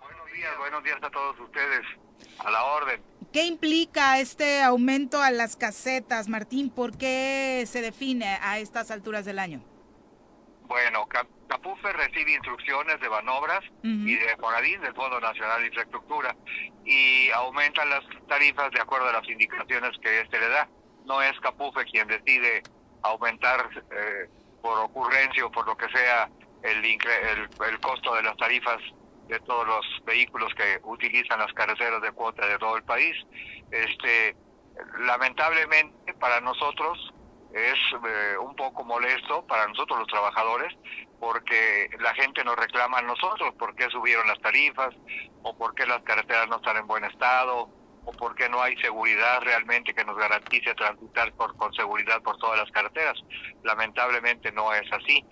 Buenos 0.00 0.30
días, 0.32 0.58
buenos 0.58 0.84
días 0.84 0.98
a 1.02 1.10
todos 1.10 1.38
ustedes. 1.40 1.84
A 2.38 2.50
la 2.50 2.64
orden. 2.64 3.00
¿Qué 3.34 3.46
implica 3.46 4.20
este 4.20 4.62
aumento 4.62 5.20
a 5.20 5.32
las 5.32 5.56
casetas, 5.56 6.28
Martín? 6.28 6.70
¿Por 6.70 6.96
qué 6.96 7.64
se 7.66 7.80
define 7.82 8.38
a 8.40 8.60
estas 8.60 8.92
alturas 8.92 9.24
del 9.24 9.40
año? 9.40 9.60
Bueno, 10.68 11.04
Cap- 11.08 11.26
Capufe 11.48 11.92
recibe 11.94 12.32
instrucciones 12.32 13.00
de 13.00 13.08
Banobras 13.08 13.58
y 13.82 14.14
de 14.14 14.36
Foradín, 14.36 14.80
del 14.82 14.94
Fondo 14.94 15.18
Nacional 15.20 15.62
de 15.62 15.66
Infraestructura, 15.66 16.36
y 16.84 17.28
aumentan 17.30 17.90
las 17.90 18.04
tarifas 18.28 18.70
de 18.70 18.80
acuerdo 18.80 19.08
a 19.08 19.12
las 19.14 19.28
indicaciones 19.28 19.90
que 20.00 20.20
este 20.20 20.38
le 20.38 20.48
da. 20.50 20.68
No 21.04 21.20
es 21.20 21.32
Capufe 21.40 21.84
quien 21.90 22.06
decide 22.06 22.62
aumentar 23.02 23.68
eh, 23.90 24.28
por 24.62 24.78
ocurrencia 24.78 25.44
o 25.44 25.50
por 25.50 25.66
lo 25.66 25.76
que 25.76 25.88
sea 25.88 26.30
el, 26.62 26.84
el, 26.84 27.48
el 27.68 27.80
costo 27.80 28.14
de 28.14 28.22
las 28.22 28.36
tarifas 28.36 28.78
de 29.28 29.40
todos 29.40 29.66
los 29.66 29.86
vehículos 30.04 30.52
que 30.54 30.80
utilizan 30.84 31.38
las 31.38 31.52
carreteras 31.52 32.00
de 32.02 32.12
cuota 32.12 32.46
de 32.46 32.58
todo 32.58 32.76
el 32.76 32.84
país. 32.84 33.16
Este, 33.70 34.36
lamentablemente 35.00 36.14
para 36.14 36.40
nosotros 36.40 37.12
es 37.52 37.78
eh, 38.06 38.36
un 38.38 38.56
poco 38.56 38.84
molesto 38.84 39.46
para 39.46 39.66
nosotros 39.68 40.00
los 40.00 40.08
trabajadores 40.08 40.74
porque 41.20 41.88
la 42.00 42.12
gente 42.14 42.44
nos 42.44 42.56
reclama 42.56 42.98
a 42.98 43.02
nosotros 43.02 43.54
por 43.58 43.74
qué 43.76 43.88
subieron 43.90 44.26
las 44.26 44.40
tarifas 44.40 44.94
o 45.42 45.56
por 45.56 45.74
qué 45.74 45.86
las 45.86 46.02
carreteras 46.02 46.48
no 46.48 46.56
están 46.56 46.76
en 46.76 46.86
buen 46.86 47.04
estado 47.04 47.68
o 48.04 48.12
por 48.12 48.34
qué 48.34 48.48
no 48.48 48.60
hay 48.60 48.76
seguridad 48.76 49.40
realmente 49.40 49.94
que 49.94 50.04
nos 50.04 50.16
garantice 50.16 50.74
transitar 50.74 51.32
por, 51.34 51.56
con 51.56 51.72
seguridad 51.72 52.20
por 52.22 52.36
todas 52.38 52.58
las 52.58 52.70
carreteras. 52.70 53.18
Lamentablemente 53.62 54.52
no 54.52 54.72
es 54.74 54.92
así, 54.92 55.24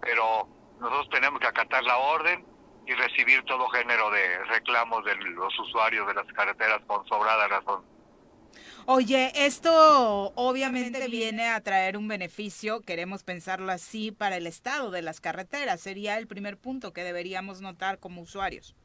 pero 0.00 0.48
nosotros 0.80 1.10
tenemos 1.10 1.40
que 1.40 1.48
acatar 1.48 1.82
la 1.82 1.96
orden 1.98 2.46
y 2.86 2.92
recibir 2.92 3.42
todo 3.44 3.68
género 3.68 4.10
de 4.10 4.44
reclamos 4.44 5.04
de 5.04 5.16
los 5.16 5.58
usuarios 5.58 6.06
de 6.06 6.14
las 6.14 6.26
carreteras 6.32 6.82
con 6.86 7.06
sobrada 7.06 7.48
razón. 7.48 7.94
Oye, 8.86 9.32
esto 9.34 10.32
obviamente 10.36 11.08
viene 11.08 11.48
a 11.48 11.60
traer 11.62 11.96
un 11.96 12.06
beneficio, 12.06 12.82
queremos 12.82 13.24
pensarlo 13.24 13.72
así, 13.72 14.12
para 14.12 14.36
el 14.36 14.46
estado 14.46 14.90
de 14.90 15.02
las 15.02 15.20
carreteras. 15.20 15.80
Sería 15.80 16.18
el 16.18 16.26
primer 16.26 16.58
punto 16.58 16.92
que 16.92 17.02
deberíamos 17.02 17.62
notar 17.62 17.98
como 17.98 18.20
usuarios. 18.20 18.76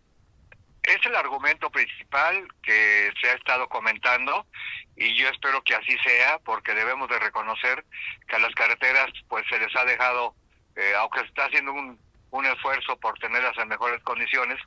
Es 0.84 1.06
el 1.06 1.16
argumento 1.16 1.70
principal 1.70 2.48
que 2.64 3.12
se 3.22 3.30
ha 3.30 3.34
estado 3.34 3.68
comentando 3.68 4.48
y 4.96 5.14
yo 5.16 5.28
espero 5.28 5.62
que 5.64 5.76
así 5.76 5.96
sea 6.04 6.40
porque 6.40 6.74
debemos 6.74 7.10
de 7.10 7.20
reconocer 7.20 7.86
que 8.28 8.38
a 8.38 8.40
las 8.40 8.56
carreteras 8.56 9.08
pues 9.28 9.46
se 9.50 9.60
les 9.60 9.76
ha 9.76 9.84
dejado, 9.84 10.34
eh, 10.78 10.94
aunque 10.98 11.20
se 11.20 11.26
está 11.26 11.46
haciendo 11.46 11.74
un, 11.74 12.00
un 12.32 12.46
esfuerzo 12.46 12.98
por 12.98 13.18
tenerlas 13.20 13.58
en 13.58 13.68
mejores 13.68 14.02
condiciones, 14.04 14.58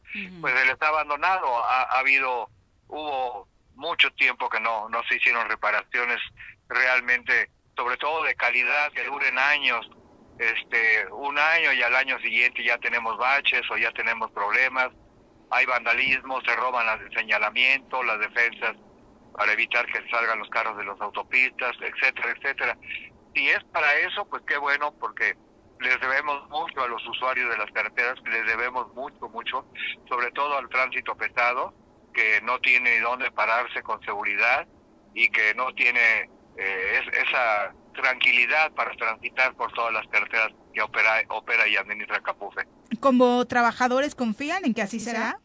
pues 0.41 0.55
se 0.59 0.67
les 0.67 0.81
ha 0.81 0.89
abandonado. 0.89 1.65
Ha, 1.65 1.83
ha 1.83 1.99
habido, 1.99 2.49
hubo 2.89 3.49
mucho 3.75 4.11
tiempo 4.13 4.49
que 4.49 4.61
no, 4.61 4.89
no 4.89 5.03
se 5.09 5.17
hicieron 5.17 5.49
reparaciones 5.49 6.19
realmente, 6.69 7.51
sobre 7.77 7.97
todo 7.97 8.23
de 8.25 8.35
calidad, 8.35 8.93
que 8.93 9.05
duren 9.05 9.39
años, 9.39 9.89
este, 10.39 11.07
un 11.13 11.39
año 11.39 11.73
y 11.73 11.83
al 11.83 11.95
año 11.95 12.19
siguiente 12.21 12.65
ya 12.65 12.79
tenemos 12.79 13.17
baches 13.17 13.63
o 13.71 13.77
ya 13.77 13.93
tenemos 13.93 14.31
problemas, 14.33 14.89
hay 15.51 15.67
vandalismo, 15.67 16.41
se 16.43 16.57
roban 16.57 16.87
las 16.87 17.01
de 17.01 17.11
señalamiento, 17.11 18.03
las 18.03 18.19
defensas 18.19 18.77
para 19.37 19.53
evitar 19.53 19.87
que 19.87 20.09
salgan 20.11 20.39
los 20.39 20.49
carros 20.49 20.77
de 20.77 20.85
las 20.85 21.01
autopistas, 21.01 21.73
etcétera, 21.81 22.35
etcétera. 22.37 22.79
Si 23.35 23.49
es 23.49 23.63
para 23.65 23.95
eso, 23.97 24.27
pues 24.27 24.43
qué 24.47 24.59
bueno, 24.59 24.93
porque 24.99 25.37
les 25.83 26.01
debemos 26.01 26.49
mucho 26.49 26.83
a 26.83 26.89
los 26.89 27.07
usuarios 27.09 27.51
de 27.51 27.57
las 27.59 27.71
carreteras, 27.73 28.15
les 28.25 28.47
debemos 28.47 28.93
mucho, 28.95 29.29
mucho, 29.29 29.67
sobre 30.09 30.31
todo 30.33 30.57
al 30.57 30.69
tránsito 30.69 31.15
pesado, 31.17 31.75
que 32.15 32.41
no 32.43 32.59
tiene 32.61 33.01
dónde 33.01 33.31
pararse 33.31 33.83
con 33.83 34.01
seguridad 34.03 34.67
y 35.15 35.29
que 35.29 35.55
no 35.55 35.73
tiene 35.75 36.31
eh, 36.57 37.01
es- 37.01 37.19
esa 37.29 37.73
tranquilidad 37.95 38.73
para 38.73 38.95
transitar 38.97 39.55
por 39.55 39.73
todas 39.73 39.93
las 39.93 40.07
carreteras 40.09 40.49
que 40.75 40.83
opera, 40.83 41.23
opera 41.29 41.67
y 41.69 41.77
administra 41.77 42.21
Capufe. 42.21 42.67
Como 43.01 43.45
trabajadores 43.47 44.15
confían 44.15 44.65
en 44.65 44.75
que 44.75 44.83
así 44.83 45.01
será. 45.01 45.39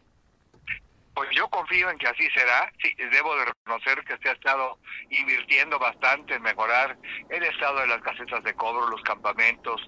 Pues 1.17 1.31
yo 1.31 1.49
confío 1.49 1.89
en 1.89 1.97
que 1.97 2.05
así 2.05 2.29
será. 2.29 2.71
Sí, 2.79 2.93
debo 3.11 3.35
de 3.37 3.45
reconocer 3.45 4.03
que 4.05 4.19
se 4.19 4.29
ha 4.29 4.33
estado 4.33 4.77
invirtiendo 5.09 5.79
bastante 5.79 6.35
en 6.35 6.43
mejorar 6.43 6.95
el 7.29 7.43
estado 7.43 7.79
de 7.79 7.87
las 7.87 8.03
casetas 8.03 8.43
de 8.43 8.53
cobro, 8.53 8.87
los 8.87 9.01
campamentos, 9.01 9.81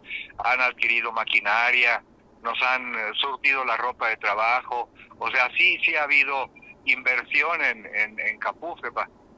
han 0.43 0.59
adquirido 0.59 1.11
maquinaria, 1.11 2.03
nos 2.41 2.59
han 2.63 2.95
eh, 2.95 3.11
surtido 3.13 3.63
la 3.63 3.77
ropa 3.77 4.09
de 4.09 4.17
trabajo. 4.17 4.89
O 5.19 5.29
sea, 5.29 5.51
sí, 5.55 5.77
sí 5.85 5.95
ha 5.95 6.05
habido 6.05 6.49
inversión 6.85 7.63
en, 7.63 7.85
en, 7.85 8.19
en 8.19 8.39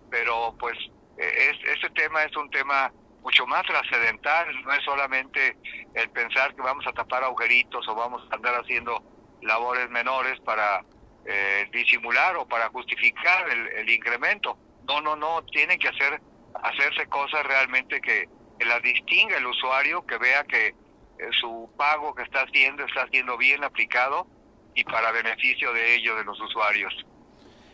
pero 0.09 0.55
pues 0.57 0.77
eh, 1.17 1.51
es, 1.51 1.75
este 1.75 1.89
tema 1.89 2.23
es 2.23 2.33
un 2.37 2.49
tema 2.51 2.89
mucho 3.21 3.45
más 3.47 3.63
trascendental, 3.63 4.47
no 4.63 4.71
es 4.71 4.83
solamente 4.85 5.57
el 5.95 6.09
pensar 6.11 6.55
que 6.55 6.61
vamos 6.61 6.87
a 6.87 6.93
tapar 6.93 7.25
agujeritos 7.25 7.85
o 7.89 7.95
vamos 7.95 8.25
a 8.31 8.35
andar 8.35 8.55
haciendo 8.61 9.03
labores 9.41 9.89
menores 9.89 10.39
para 10.39 10.85
eh, 11.25 11.69
disimular 11.71 12.35
o 12.37 12.47
para 12.47 12.69
justificar 12.69 13.49
el, 13.49 13.67
el 13.67 13.89
incremento. 13.89 14.57
No, 14.87 15.01
no, 15.01 15.15
no, 15.15 15.43
tiene 15.43 15.77
que 15.77 15.87
hacer 15.87 16.21
hacerse 16.55 17.07
cosas 17.07 17.45
realmente 17.45 18.01
que, 18.01 18.27
las 18.65 18.83
distinga 18.83 19.37
el 19.37 19.47
usuario, 19.47 20.05
que 20.05 20.19
vea 20.19 20.43
que 20.43 20.67
eh, 20.67 20.73
su 21.39 21.67
pago 21.75 22.13
que 22.13 22.21
está 22.21 22.43
haciendo 22.43 22.85
está 22.85 23.07
siendo 23.09 23.35
bien 23.35 23.63
aplicado 23.63 24.27
y 24.75 24.83
para 24.83 25.11
beneficio 25.11 25.73
de 25.73 25.95
ellos, 25.95 26.15
de 26.15 26.23
los 26.23 26.39
usuarios. 26.39 26.93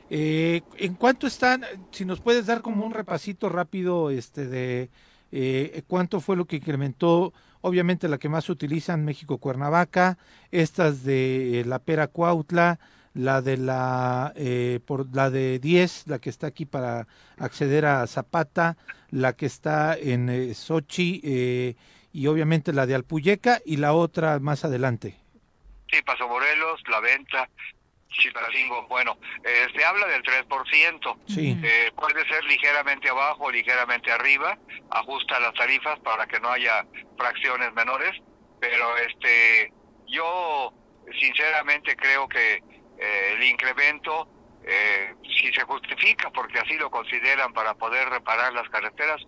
Eh, 0.10 0.62
¿En 0.78 0.94
cuánto 0.94 1.28
están? 1.28 1.66
Si 1.92 2.06
nos 2.06 2.22
puedes 2.22 2.46
dar 2.46 2.62
como 2.62 2.86
un 2.86 2.94
repasito 2.94 3.50
rápido 3.50 4.12
este 4.12 4.46
de 4.46 4.90
eh, 5.34 5.82
cuánto 5.88 6.22
fue 6.22 6.38
lo 6.38 6.46
que 6.46 6.56
incrementó, 6.56 7.34
obviamente 7.62 8.08
la 8.08 8.18
que 8.18 8.30
más 8.30 8.46
se 8.46 8.54
utiliza 8.54 8.94
en 8.94 9.04
México 9.04 9.40
Cuernavaca, 9.40 10.18
estas 10.52 11.04
de 11.04 11.60
eh, 11.60 11.66
la 11.66 11.80
Pera 11.80 12.08
Cuautla, 12.08 12.80
la 13.18 13.42
de 13.42 13.58
la 13.58 14.32
eh, 14.36 14.80
por 14.86 15.14
la 15.14 15.30
de 15.30 15.60
10, 15.60 16.08
la 16.08 16.20
que 16.20 16.30
está 16.30 16.48
aquí 16.48 16.66
para 16.66 17.08
acceder 17.38 17.86
a 17.86 18.06
Zapata, 18.08 18.78
la 19.10 19.34
que 19.34 19.48
está 19.48 19.98
en 19.98 20.30
eh, 20.30 20.54
Sochi 20.54 21.22
eh, 21.24 21.76
y 22.14 22.28
obviamente 22.28 22.74
la 22.74 22.86
de 22.86 22.96
Alpuyeca 22.96 23.60
y 23.66 23.78
la 23.78 23.94
otra 23.94 24.40
más 24.40 24.64
adelante. 24.64 25.18
Sí, 25.92 26.02
Paso 26.04 26.28
Morelos, 26.28 26.82
La 26.90 27.00
Venta, 27.00 27.50
Chilpancingo, 28.10 28.88
bueno, 28.88 29.18
eh, 29.44 29.68
se 29.76 29.84
habla 29.84 30.08
del 30.08 30.24
3%. 30.24 31.18
Sí. 31.28 31.58
Eh, 31.64 31.92
puede 31.96 32.28
ser 32.28 32.44
ligeramente 32.46 33.10
abajo 33.10 33.46
o 33.46 33.52
ligeramente 33.52 34.12
arriba, 34.12 34.58
ajusta 34.92 35.40
las 35.40 35.54
tarifas 35.54 36.00
para 36.00 36.26
que 36.28 36.40
no 36.40 36.50
haya 36.52 36.86
fracciones 37.18 37.74
menores, 37.74 38.12
pero 38.60 38.98
este 38.98 39.72
yo 40.08 40.74
sinceramente 41.20 41.96
creo 41.96 42.28
que 42.28 42.64
eh, 42.98 43.34
el 43.34 43.44
incremento 43.44 44.28
eh, 44.70 45.16
si 45.24 45.52
se 45.54 45.62
justifica 45.64 46.30
porque 46.32 46.60
así 46.60 46.78
lo 46.78 46.92
consideran 46.92 47.54
para 47.54 47.74
poder 47.76 48.10
reparar 48.10 48.52
las 48.52 48.68
carreteras, 48.70 49.22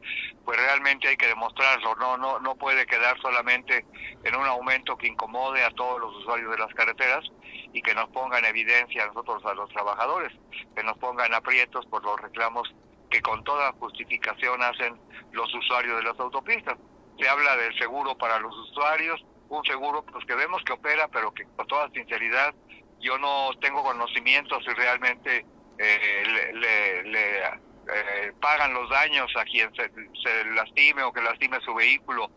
pues 0.43 0.59
realmente 0.59 1.07
hay 1.07 1.15
que 1.15 1.27
demostrarlo, 1.27 1.95
no 1.95 2.17
no 2.17 2.39
no 2.39 2.55
puede 2.55 2.85
quedar 2.85 3.17
solamente 3.21 3.85
en 4.25 4.35
un 4.35 4.45
aumento 4.45 4.97
que 4.97 5.07
incomode 5.07 5.63
a 5.63 5.71
todos 5.71 6.01
los 6.01 6.13
usuarios 6.17 6.51
de 6.51 6.57
las 6.57 6.73
carreteras 6.73 7.23
y 7.71 7.81
que 7.81 7.93
nos 7.93 8.09
ponga 8.09 8.39
en 8.39 8.45
evidencia 8.45 9.03
a 9.03 9.07
nosotros 9.07 9.45
a 9.45 9.53
los 9.53 9.69
trabajadores, 9.69 10.33
que 10.75 10.83
nos 10.83 10.97
pongan 10.97 11.33
aprietos 11.33 11.85
por 11.85 12.03
los 12.03 12.19
reclamos 12.19 12.73
que 13.09 13.21
con 13.21 13.43
toda 13.43 13.71
justificación 13.73 14.61
hacen 14.61 14.99
los 15.31 15.53
usuarios 15.53 15.97
de 15.97 16.03
las 16.03 16.19
autopistas. 16.19 16.77
Se 17.17 17.27
habla 17.27 17.55
del 17.55 17.77
seguro 17.77 18.17
para 18.17 18.39
los 18.39 18.55
usuarios, 18.55 19.23
un 19.47 19.63
seguro 19.63 20.03
pues 20.03 20.25
que 20.25 20.35
vemos 20.35 20.61
que 20.63 20.73
opera, 20.73 21.07
pero 21.07 21.33
que 21.33 21.45
con 21.55 21.65
toda 21.67 21.89
sinceridad 21.91 22.53
yo 22.99 23.17
no 23.17 23.51
tengo 23.61 23.83
conocimiento 23.83 24.59
si 24.61 24.69
realmente 24.71 25.45
eh, 25.77 26.23
le, 26.25 26.53
le- 26.53 27.03
le, 27.03 27.39
eh, 27.47 28.33
pagan 28.39 28.73
los 28.73 28.89
daños 28.89 29.31
a 29.35 29.43
quien 29.45 29.73
se, 29.75 29.89
se 30.21 30.45
lastime 30.51 31.03
o 31.03 31.11
que 31.11 31.21
lastime 31.21 31.59
su 31.61 31.73
vehículo 31.73 32.29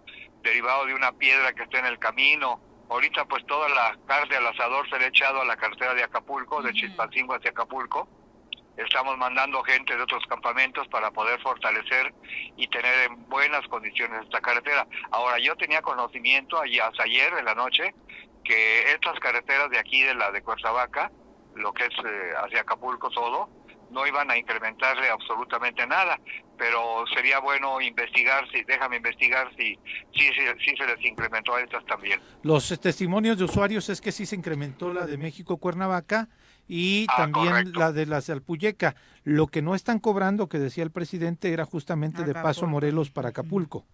derivado 0.42 0.86
de 0.86 0.94
una 0.94 1.12
piedra 1.12 1.52
que 1.52 1.64
esté 1.64 1.78
en 1.78 1.86
el 1.86 1.98
camino. 1.98 2.60
Ahorita 2.88 3.24
pues 3.24 3.44
toda 3.46 3.68
la 3.68 3.96
carne 4.06 4.36
al 4.36 4.46
asador 4.46 4.88
se 4.88 4.98
le 4.98 5.06
ha 5.06 5.08
echado 5.08 5.40
a 5.40 5.44
la 5.44 5.56
carretera 5.56 5.94
de 5.94 6.04
Acapulco, 6.04 6.62
de 6.62 6.72
Chilpancingo 6.72 7.34
hacia 7.34 7.50
Acapulco, 7.50 8.06
estamos 8.76 9.16
mandando 9.18 9.62
gente 9.62 9.96
de 9.96 10.02
otros 10.02 10.24
campamentos 10.26 10.86
para 10.88 11.10
poder 11.10 11.40
fortalecer 11.40 12.12
y 12.56 12.66
tener 12.68 13.10
en 13.10 13.28
buenas 13.28 13.66
condiciones 13.68 14.22
esta 14.24 14.40
carretera. 14.40 14.86
Ahora, 15.10 15.38
yo 15.38 15.56
tenía 15.56 15.80
conocimiento 15.82 16.58
hasta 16.60 17.02
ayer 17.04 17.32
en 17.38 17.44
la 17.44 17.54
noche 17.54 17.94
que 18.44 18.92
estas 18.92 19.18
carreteras 19.20 19.70
de 19.70 19.78
aquí, 19.78 20.02
de 20.02 20.14
la 20.14 20.30
de 20.30 20.42
Cuernavaca, 20.42 21.10
lo 21.54 21.72
que 21.72 21.84
es 21.84 21.94
eh, 22.04 22.32
hacia 22.36 22.60
Acapulco 22.60 23.10
todo, 23.10 23.48
no 23.90 24.06
iban 24.06 24.30
a 24.30 24.36
incrementarle 24.36 25.08
absolutamente 25.10 25.86
nada, 25.86 26.18
pero 26.56 27.04
sería 27.14 27.38
bueno 27.40 27.80
investigar, 27.80 28.48
si 28.50 28.64
déjame 28.64 28.96
investigar 28.96 29.50
si, 29.56 29.78
si, 30.14 30.30
si, 30.64 30.76
se 30.76 30.86
les 30.86 31.04
incrementó 31.04 31.54
a 31.54 31.60
estas 31.60 31.84
también. 31.86 32.20
Los 32.42 32.68
testimonios 32.80 33.38
de 33.38 33.44
usuarios 33.44 33.88
es 33.90 34.00
que 34.00 34.12
sí 34.12 34.26
se 34.26 34.36
incrementó 34.36 34.92
la 34.92 35.06
de 35.06 35.18
México 35.18 35.58
Cuernavaca 35.58 36.28
y 36.66 37.06
ah, 37.10 37.16
también 37.16 37.72
la 37.74 37.92
de 37.92 38.06
las 38.06 38.26
de 38.26 38.32
Alpuyeca. 38.34 38.96
Lo 39.24 39.46
que 39.48 39.62
no 39.62 39.74
están 39.74 39.98
cobrando, 39.98 40.48
que 40.48 40.58
decía 40.58 40.84
el 40.84 40.90
presidente, 40.90 41.52
era 41.52 41.66
justamente 41.66 42.24
de 42.24 42.34
Paso 42.34 42.66
Morelos 42.66 43.10
para 43.10 43.28
Acapulco. 43.28 43.84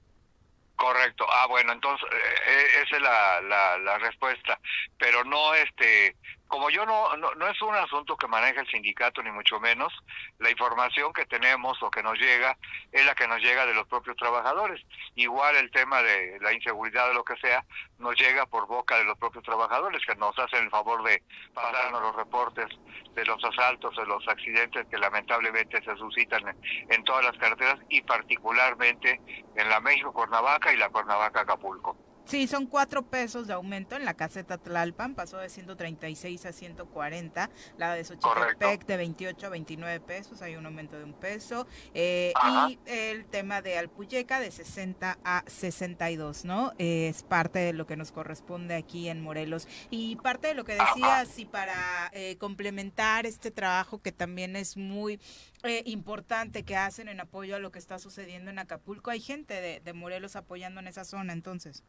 Correcto. 0.79 1.27
Ah, 1.29 1.47
bueno, 1.49 1.73
entonces 1.73 2.07
eh, 2.13 2.17
eh, 2.17 2.38
esa 2.69 2.97
es 2.97 3.03
la, 3.03 3.41
la, 3.43 3.79
la, 3.79 3.99
respuesta. 3.99 4.59
Pero 4.99 5.25
no, 5.25 5.55
este, 5.55 6.17
como 6.49 6.71
yo 6.71 6.87
no, 6.87 7.15
no, 7.17 7.47
es 7.47 7.61
un 7.63 7.75
asunto 7.75 8.17
que 8.17 8.27
maneja 8.27 8.63
el 8.63 8.69
sindicato 8.69 9.23
ni 9.23 9.31
mucho 9.31 9.61
menos, 9.61 9.93
la 10.39 10.51
información 10.51 11.13
que 11.13 11.27
tenemos 11.27 11.81
o 11.83 11.91
que 11.91 12.03
nos 12.03 12.19
llega 12.19 12.57
es 12.91 13.05
la 13.05 13.15
que 13.15 13.29
nos 13.29 13.41
llega 13.41 13.67
de 13.67 13.75
los 13.75 13.87
propios 13.87 14.17
trabajadores. 14.17 14.83
Igual 15.15 15.57
el 15.57 15.71
tema 15.71 16.03
de 16.03 16.39
la 16.41 16.53
inseguridad 16.53 17.11
o 17.11 17.15
lo 17.15 17.25
que 17.25 17.37
sea 17.37 17.65
nos 17.99 18.17
llega 18.17 18.47
por 18.47 18.67
boca 18.67 18.97
de 18.97 19.05
los 19.05 19.19
propios 19.19 19.45
trabajadores 19.45 20.05
que 20.07 20.17
nos 20.17 20.37
hacen 20.39 20.65
el 20.65 20.71
favor 20.71 21.03
de 21.05 21.23
pasarnos 21.53 22.01
los 22.01 22.17
reportes 22.17 22.67
de 23.15 23.25
los 23.27 23.45
asaltos, 23.45 23.95
de 23.97 24.07
los 24.07 24.27
accidentes 24.27 24.87
que 24.87 24.97
lamentablemente 24.97 25.83
se 25.83 25.97
suscitan 25.97 26.57
en, 26.89 27.05
todas 27.05 27.25
las 27.25 27.37
carreteras 27.37 27.79
y 27.91 28.01
particularmente 28.03 29.21
en 29.55 29.69
la 29.69 29.81
México 29.81 30.13
Cuernavaca 30.13 30.73
y 30.73 30.77
la 30.77 30.89
Cuernavaca 30.89 31.41
Acapulco. 31.41 32.08
Sí, 32.29 32.47
son 32.47 32.67
cuatro 32.67 33.07
pesos 33.07 33.47
de 33.47 33.55
aumento 33.55 33.97
en 33.97 34.05
la 34.05 34.13
caseta 34.13 34.59
Tlalpan, 34.59 35.15
pasó 35.15 35.39
de 35.39 35.49
136 35.49 36.45
a 36.45 36.53
140, 36.53 37.51
la 37.79 37.95
de 37.95 38.05
Xochitepec 38.05 38.85
de 38.85 38.97
28 38.99 39.47
a 39.47 39.49
29 39.49 40.01
pesos, 40.01 40.43
hay 40.43 40.57
un 40.57 40.67
aumento 40.67 40.99
de 40.99 41.05
un 41.05 41.15
peso, 41.15 41.67
eh, 41.95 42.35
y 42.69 42.79
el 42.85 43.25
tema 43.25 43.63
de 43.63 43.79
Alpuyeca 43.79 44.41
de 44.41 44.51
60 44.51 45.19
a 45.25 45.43
62, 45.47 46.45
¿no? 46.45 46.75
es 46.77 47.23
parte 47.23 47.61
de 47.61 47.73
lo 47.73 47.87
que 47.87 47.97
nos 47.97 48.13
corresponde 48.13 48.75
aquí 48.75 49.09
en 49.09 49.23
Morelos. 49.23 49.67
Y 49.89 50.17
parte 50.17 50.49
de 50.49 50.55
lo 50.55 50.67
que 50.67 50.75
decías, 50.75 51.39
y 51.39 51.47
para 51.47 52.11
eh, 52.13 52.37
complementar 52.37 53.25
este 53.25 53.51
trabajo 53.51 54.03
que 54.03 54.13
también 54.13 54.55
es 54.55 54.77
muy 54.77 55.19
eh, 55.63 55.83
importante 55.87 56.63
que 56.63 56.77
hacen 56.77 57.09
en 57.09 57.21
apoyo 57.21 57.57
a 57.57 57.59
lo 57.59 57.73
que 57.73 57.79
está 57.79 57.99
sucediendo 57.99 58.51
en 58.51 58.59
Acapulco, 58.59 59.11
hay 59.11 59.21
gente 59.21 59.63
de, 59.63 59.81
de 59.81 59.93
Morelos 59.95 60.37
apoyando 60.37 60.81
en 60.81 60.89
esa 60.89 61.07
zona, 61.07 61.33
entonces. 61.33 61.85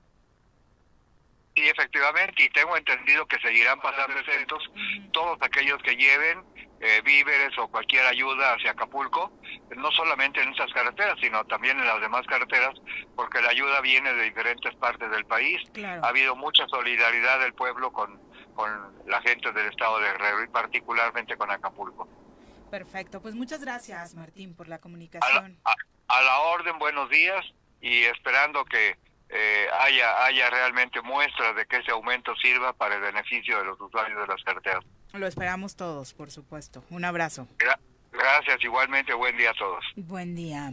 Sí, 1.59 1.67
efectivamente, 1.67 2.41
y 2.41 2.49
tengo 2.51 2.77
entendido 2.77 3.25
que 3.25 3.37
seguirán 3.39 3.81
pasando 3.81 4.17
eventos, 4.17 4.63
todos 5.11 5.37
aquellos 5.41 5.77
que 5.83 5.97
lleven 5.97 6.41
eh, 6.79 7.01
víveres 7.03 7.57
o 7.57 7.67
cualquier 7.67 8.05
ayuda 8.05 8.53
hacia 8.53 8.71
Acapulco, 8.71 9.33
no 9.75 9.91
solamente 9.91 10.41
en 10.41 10.51
estas 10.51 10.71
carreteras, 10.71 11.19
sino 11.19 11.43
también 11.47 11.77
en 11.77 11.85
las 11.85 11.99
demás 11.99 12.25
carreteras, 12.27 12.75
porque 13.13 13.41
la 13.41 13.49
ayuda 13.49 13.81
viene 13.81 14.13
de 14.13 14.23
diferentes 14.23 14.73
partes 14.75 15.11
del 15.11 15.25
país. 15.25 15.59
Ha 15.83 16.07
habido 16.07 16.33
mucha 16.37 16.65
solidaridad 16.69 17.41
del 17.41 17.53
pueblo 17.53 17.91
con, 17.91 18.21
con 18.55 18.95
la 19.05 19.19
gente 19.21 19.51
del 19.51 19.67
estado 19.67 19.99
de 19.99 20.11
Guerrero 20.13 20.41
y 20.45 20.47
particularmente 20.47 21.35
con 21.35 21.51
Acapulco. 21.51 22.07
Perfecto, 22.71 23.21
pues 23.21 23.35
muchas 23.35 23.59
gracias 23.59 24.15
Martín 24.15 24.55
por 24.55 24.69
la 24.69 24.79
comunicación. 24.79 25.59
a 26.07 26.21
la 26.21 26.39
orden, 26.39 26.79
buenos 26.79 27.09
días 27.09 27.45
y 27.81 28.03
esperando 28.03 28.63
que 28.63 28.95
eh, 29.29 29.67
haya, 29.79 30.25
haya 30.25 30.49
realmente 30.49 31.01
muestras 31.01 31.55
de 31.55 31.65
que 31.65 31.77
ese 31.77 31.91
aumento 31.91 32.35
sirva 32.37 32.73
para 32.73 32.95
el 32.95 33.01
beneficio 33.01 33.59
de 33.59 33.65
los 33.65 33.79
usuarios 33.79 34.19
de 34.19 34.27
las 34.27 34.43
carreteras. 34.43 34.83
Lo 35.13 35.27
esperamos 35.27 35.75
todos, 35.75 36.13
por 36.13 36.31
supuesto. 36.31 36.83
Un 36.89 37.05
abrazo. 37.05 37.47
gracias, 38.11 38.63
igualmente, 38.63 39.13
buen 39.13 39.37
día 39.37 39.51
a 39.51 39.53
todos. 39.53 39.85
Buen 39.95 40.35
día. 40.35 40.71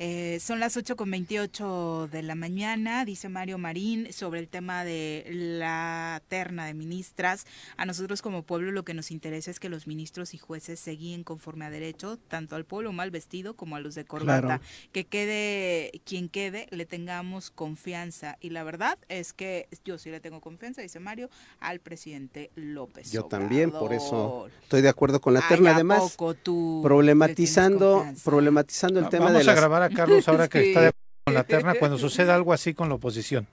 Eh, 0.00 0.38
son 0.40 0.60
las 0.60 0.76
8 0.76 0.94
con 0.94 1.10
28 1.10 2.08
de 2.12 2.22
la 2.22 2.36
mañana, 2.36 3.04
dice 3.04 3.28
Mario 3.28 3.58
Marín, 3.58 4.12
sobre 4.12 4.38
el 4.38 4.46
tema 4.46 4.84
de 4.84 5.26
la 5.28 6.22
terna 6.28 6.66
de 6.66 6.74
ministras. 6.74 7.46
A 7.76 7.84
nosotros 7.84 8.22
como 8.22 8.42
pueblo 8.42 8.70
lo 8.70 8.84
que 8.84 8.94
nos 8.94 9.10
interesa 9.10 9.50
es 9.50 9.58
que 9.58 9.68
los 9.68 9.88
ministros 9.88 10.34
y 10.34 10.38
jueces 10.38 10.78
se 10.78 10.92
guíen 10.92 11.24
conforme 11.24 11.64
a 11.64 11.70
derecho, 11.70 12.16
tanto 12.28 12.54
al 12.54 12.64
pueblo 12.64 12.92
mal 12.92 13.10
vestido 13.10 13.54
como 13.54 13.74
a 13.74 13.80
los 13.80 13.96
de 13.96 14.04
corbata. 14.04 14.60
Que 14.92 15.04
quede 15.04 16.00
quien 16.04 16.28
quede, 16.28 16.68
le 16.70 16.86
tengamos 16.86 17.50
confianza. 17.50 18.38
Y 18.40 18.50
la 18.50 18.62
verdad 18.62 18.98
es 19.08 19.32
que 19.32 19.66
yo 19.84 19.98
sí 19.98 20.10
le 20.10 20.20
tengo 20.20 20.40
confianza, 20.40 20.80
dice 20.80 21.00
Mario, 21.00 21.28
al 21.58 21.80
presidente 21.80 22.52
López. 22.54 23.10
Yo 23.10 23.24
también, 23.24 23.72
por 23.72 23.92
eso 23.92 24.48
estoy 24.62 24.80
de 24.80 24.90
acuerdo 24.90 25.20
con 25.20 25.34
la 25.34 25.46
terna. 25.48 25.74
Además, 25.74 26.16
problematizando, 26.16 28.06
problematizando 28.22 29.00
el 29.00 29.08
tema 29.08 29.32
de 29.32 29.42
las 29.42 29.58
Carlos 29.90 30.28
ahora 30.28 30.48
que 30.48 30.68
está 30.68 30.80
de 30.82 30.92
con 31.24 31.34
la 31.34 31.44
terna 31.44 31.74
cuando 31.74 31.98
suceda 31.98 32.34
algo 32.34 32.52
así 32.52 32.74
con 32.74 32.88
la 32.88 32.94
oposición. 32.94 33.46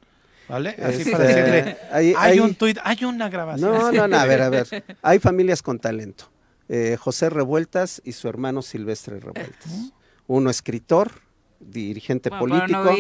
¿Vale? 0.48 0.76
Así 0.82 1.00
este, 1.00 1.12
para 1.12 1.24
decirle, 1.24 1.78
hay, 1.92 2.40
un 2.40 2.54
tuit, 2.56 2.78
hay 2.84 3.04
una 3.04 3.30
grabación. 3.30 3.72
No, 3.72 3.92
no, 3.92 4.08
no, 4.08 4.18
a 4.18 4.26
ver, 4.26 4.42
a 4.42 4.50
ver. 4.50 4.68
Hay 5.02 5.18
familias 5.18 5.64
con 5.64 5.80
talento. 5.80 6.30
Eh, 6.70 6.98
José 7.00 7.30
Revueltas 7.32 8.02
y 8.06 8.12
su 8.12 8.28
hermano 8.28 8.62
Silvestre 8.62 9.20
Revueltas. 9.20 9.92
Uno 10.28 10.52
escritor, 10.52 11.12
dirigente 11.60 12.30
político, 12.30 12.94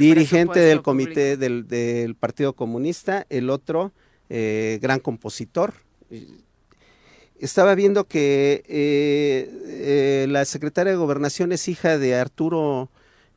dirigente 0.00 0.60
del 0.60 0.82
comité 0.82 1.36
del, 1.36 2.16
Partido 2.18 2.54
Comunista, 2.54 3.24
el 3.30 3.50
otro 3.50 3.92
eh, 4.28 4.78
gran 4.82 4.98
compositor. 4.98 5.74
Estaba 7.40 7.74
viendo 7.74 8.04
que 8.04 8.62
eh, 8.68 9.50
eh, 9.64 10.26
la 10.28 10.44
secretaria 10.44 10.92
de 10.92 10.98
Gobernación 10.98 11.52
es 11.52 11.68
hija 11.68 11.96
de 11.96 12.14
Arturo 12.14 12.90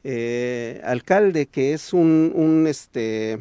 eh, 0.04 0.82
Alcalde, 0.84 1.46
que 1.46 1.74
es 1.74 1.94
un, 1.94 2.66
este, 2.68 3.40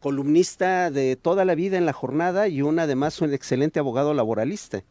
columnista 0.00 0.90
de 0.90 1.14
toda 1.14 1.44
la 1.44 1.54
vida 1.54 1.78
en 1.78 1.86
la 1.86 1.92
jornada 1.92 2.48
y 2.48 2.60
un 2.62 2.80
además 2.80 3.20
un 3.20 3.32
excelente 3.32 3.78
abogado 3.78 4.14
laboralista. 4.14 4.82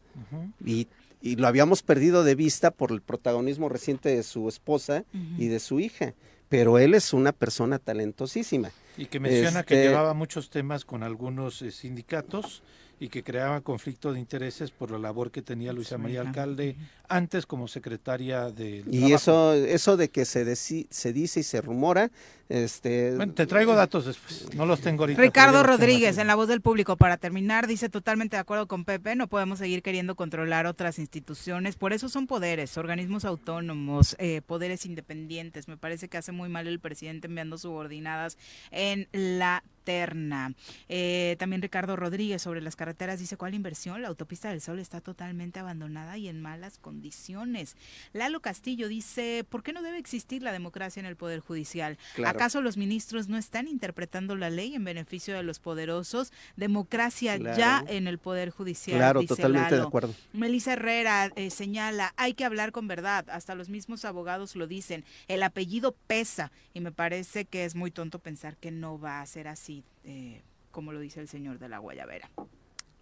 y, 0.64 0.88
lo 1.22 1.46
habíamos 1.46 1.82
perdido 1.82 2.24
de 2.24 2.34
vista 2.34 2.70
por 2.70 2.92
el 2.92 3.02
protagonismo 3.02 3.68
reciente 3.68 4.08
de 4.08 4.22
su 4.22 4.48
esposa 4.48 5.04
y 5.36 5.48
de 5.48 5.60
su 5.60 5.80
hija. 5.80 6.14
Pero 6.48 6.78
él 6.78 6.94
es 6.94 7.12
una 7.12 7.32
persona 7.32 7.78
talentosísima. 7.78 8.70
Y 8.96 9.04
que 9.06 9.20
menciona 9.20 9.64
que 9.64 9.74
este 9.74 9.88
llevaba 9.88 10.14
muchos 10.14 10.48
temas 10.48 10.86
con 10.86 11.02
algunos 11.02 11.58
sindicatos 11.58 12.62
y 13.00 13.08
que 13.08 13.24
creaba 13.24 13.62
conflicto 13.62 14.12
de 14.12 14.20
intereses 14.20 14.70
por 14.70 14.90
la 14.90 14.98
labor 14.98 15.30
que 15.30 15.40
tenía 15.40 15.72
Luisa 15.72 15.96
María 15.96 16.20
Alcalde 16.20 16.76
antes 17.08 17.46
como 17.46 17.66
secretaria 17.66 18.50
de 18.50 18.84
y 18.90 19.12
eso 19.12 19.54
eso 19.54 19.96
de 19.96 20.10
que 20.10 20.26
se 20.26 20.54
se 20.54 21.12
dice 21.12 21.40
y 21.40 21.42
se 21.42 21.60
rumora 21.62 22.10
este 22.50 23.14
bueno, 23.16 23.32
te 23.32 23.46
traigo 23.46 23.74
datos 23.74 24.06
después. 24.06 24.54
No 24.54 24.66
los 24.66 24.80
tengo 24.80 25.04
ahorita 25.04 25.20
Ricardo 25.20 25.62
Rodríguez 25.62 26.18
en 26.18 26.26
la 26.26 26.34
voz 26.34 26.48
del 26.48 26.60
público 26.60 26.96
para 26.96 27.16
terminar 27.16 27.66
dice 27.66 27.88
totalmente 27.88 28.36
de 28.36 28.40
acuerdo 28.40 28.66
con 28.66 28.84
Pepe 28.84 29.14
no 29.14 29.28
podemos 29.28 29.58
seguir 29.58 29.82
queriendo 29.82 30.14
controlar 30.16 30.66
otras 30.66 30.98
instituciones. 30.98 31.76
Por 31.76 31.92
eso 31.92 32.08
son 32.08 32.26
poderes 32.26 32.76
organismos 32.76 33.24
autónomos 33.24 34.16
eh, 34.18 34.42
poderes 34.44 34.84
independientes. 34.84 35.68
Me 35.68 35.76
parece 35.76 36.08
que 36.08 36.18
hace 36.18 36.32
muy 36.32 36.48
mal 36.48 36.66
el 36.66 36.80
presidente 36.80 37.28
enviando 37.28 37.56
subordinadas 37.56 38.36
en 38.70 39.08
la 39.12 39.62
terna 39.84 40.52
eh, 40.88 41.36
también 41.38 41.62
Ricardo 41.62 41.96
Rodríguez 41.96 42.42
sobre 42.42 42.60
las 42.60 42.76
carreteras 42.76 43.18
dice 43.18 43.36
cuál 43.36 43.54
inversión 43.54 44.02
la 44.02 44.08
autopista 44.08 44.50
del 44.50 44.60
Sol 44.60 44.78
está 44.78 45.00
totalmente 45.00 45.58
abandonada 45.58 46.16
y 46.18 46.28
en 46.28 46.40
malas 46.40 46.78
condiciones. 46.78 47.76
Lalo 48.12 48.40
Castillo 48.40 48.88
dice, 48.88 49.44
¿por 49.48 49.62
qué 49.62 49.72
no 49.72 49.82
debe 49.82 49.98
existir 49.98 50.42
la 50.42 50.52
democracia 50.52 51.00
en 51.00 51.06
el 51.06 51.16
Poder 51.16 51.40
Judicial? 51.40 51.98
¿Acaso 52.40 52.62
los 52.62 52.78
ministros 52.78 53.28
no 53.28 53.36
están 53.36 53.68
interpretando 53.68 54.34
la 54.34 54.48
ley 54.48 54.74
en 54.74 54.82
beneficio 54.82 55.34
de 55.34 55.42
los 55.42 55.58
poderosos? 55.58 56.32
Democracia 56.56 57.36
ya 57.36 57.84
en 57.86 58.06
el 58.06 58.16
Poder 58.16 58.48
Judicial. 58.48 58.96
Claro, 58.96 59.22
totalmente 59.24 59.76
de 59.76 59.82
acuerdo. 59.82 60.14
Melissa 60.32 60.72
Herrera 60.72 61.30
eh, 61.36 61.50
señala, 61.50 62.14
hay 62.16 62.32
que 62.32 62.46
hablar 62.46 62.72
con 62.72 62.88
verdad, 62.88 63.28
hasta 63.28 63.54
los 63.54 63.68
mismos 63.68 64.06
abogados 64.06 64.56
lo 64.56 64.66
dicen, 64.66 65.04
el 65.28 65.42
apellido 65.42 65.94
pesa 66.06 66.50
y 66.72 66.80
me 66.80 66.92
parece 66.92 67.44
que 67.44 67.66
es 67.66 67.74
muy 67.74 67.90
tonto 67.90 68.20
pensar 68.20 68.56
que 68.56 68.70
no 68.70 68.98
va 68.98 69.20
a 69.20 69.26
ser 69.26 69.46
así, 69.46 69.84
eh, 70.04 70.40
como 70.70 70.92
lo 70.94 71.00
dice 71.00 71.20
el 71.20 71.28
señor 71.28 71.58
de 71.58 71.68
la 71.68 71.76
Guayabera. 71.76 72.30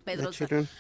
Pedro. 0.09 0.31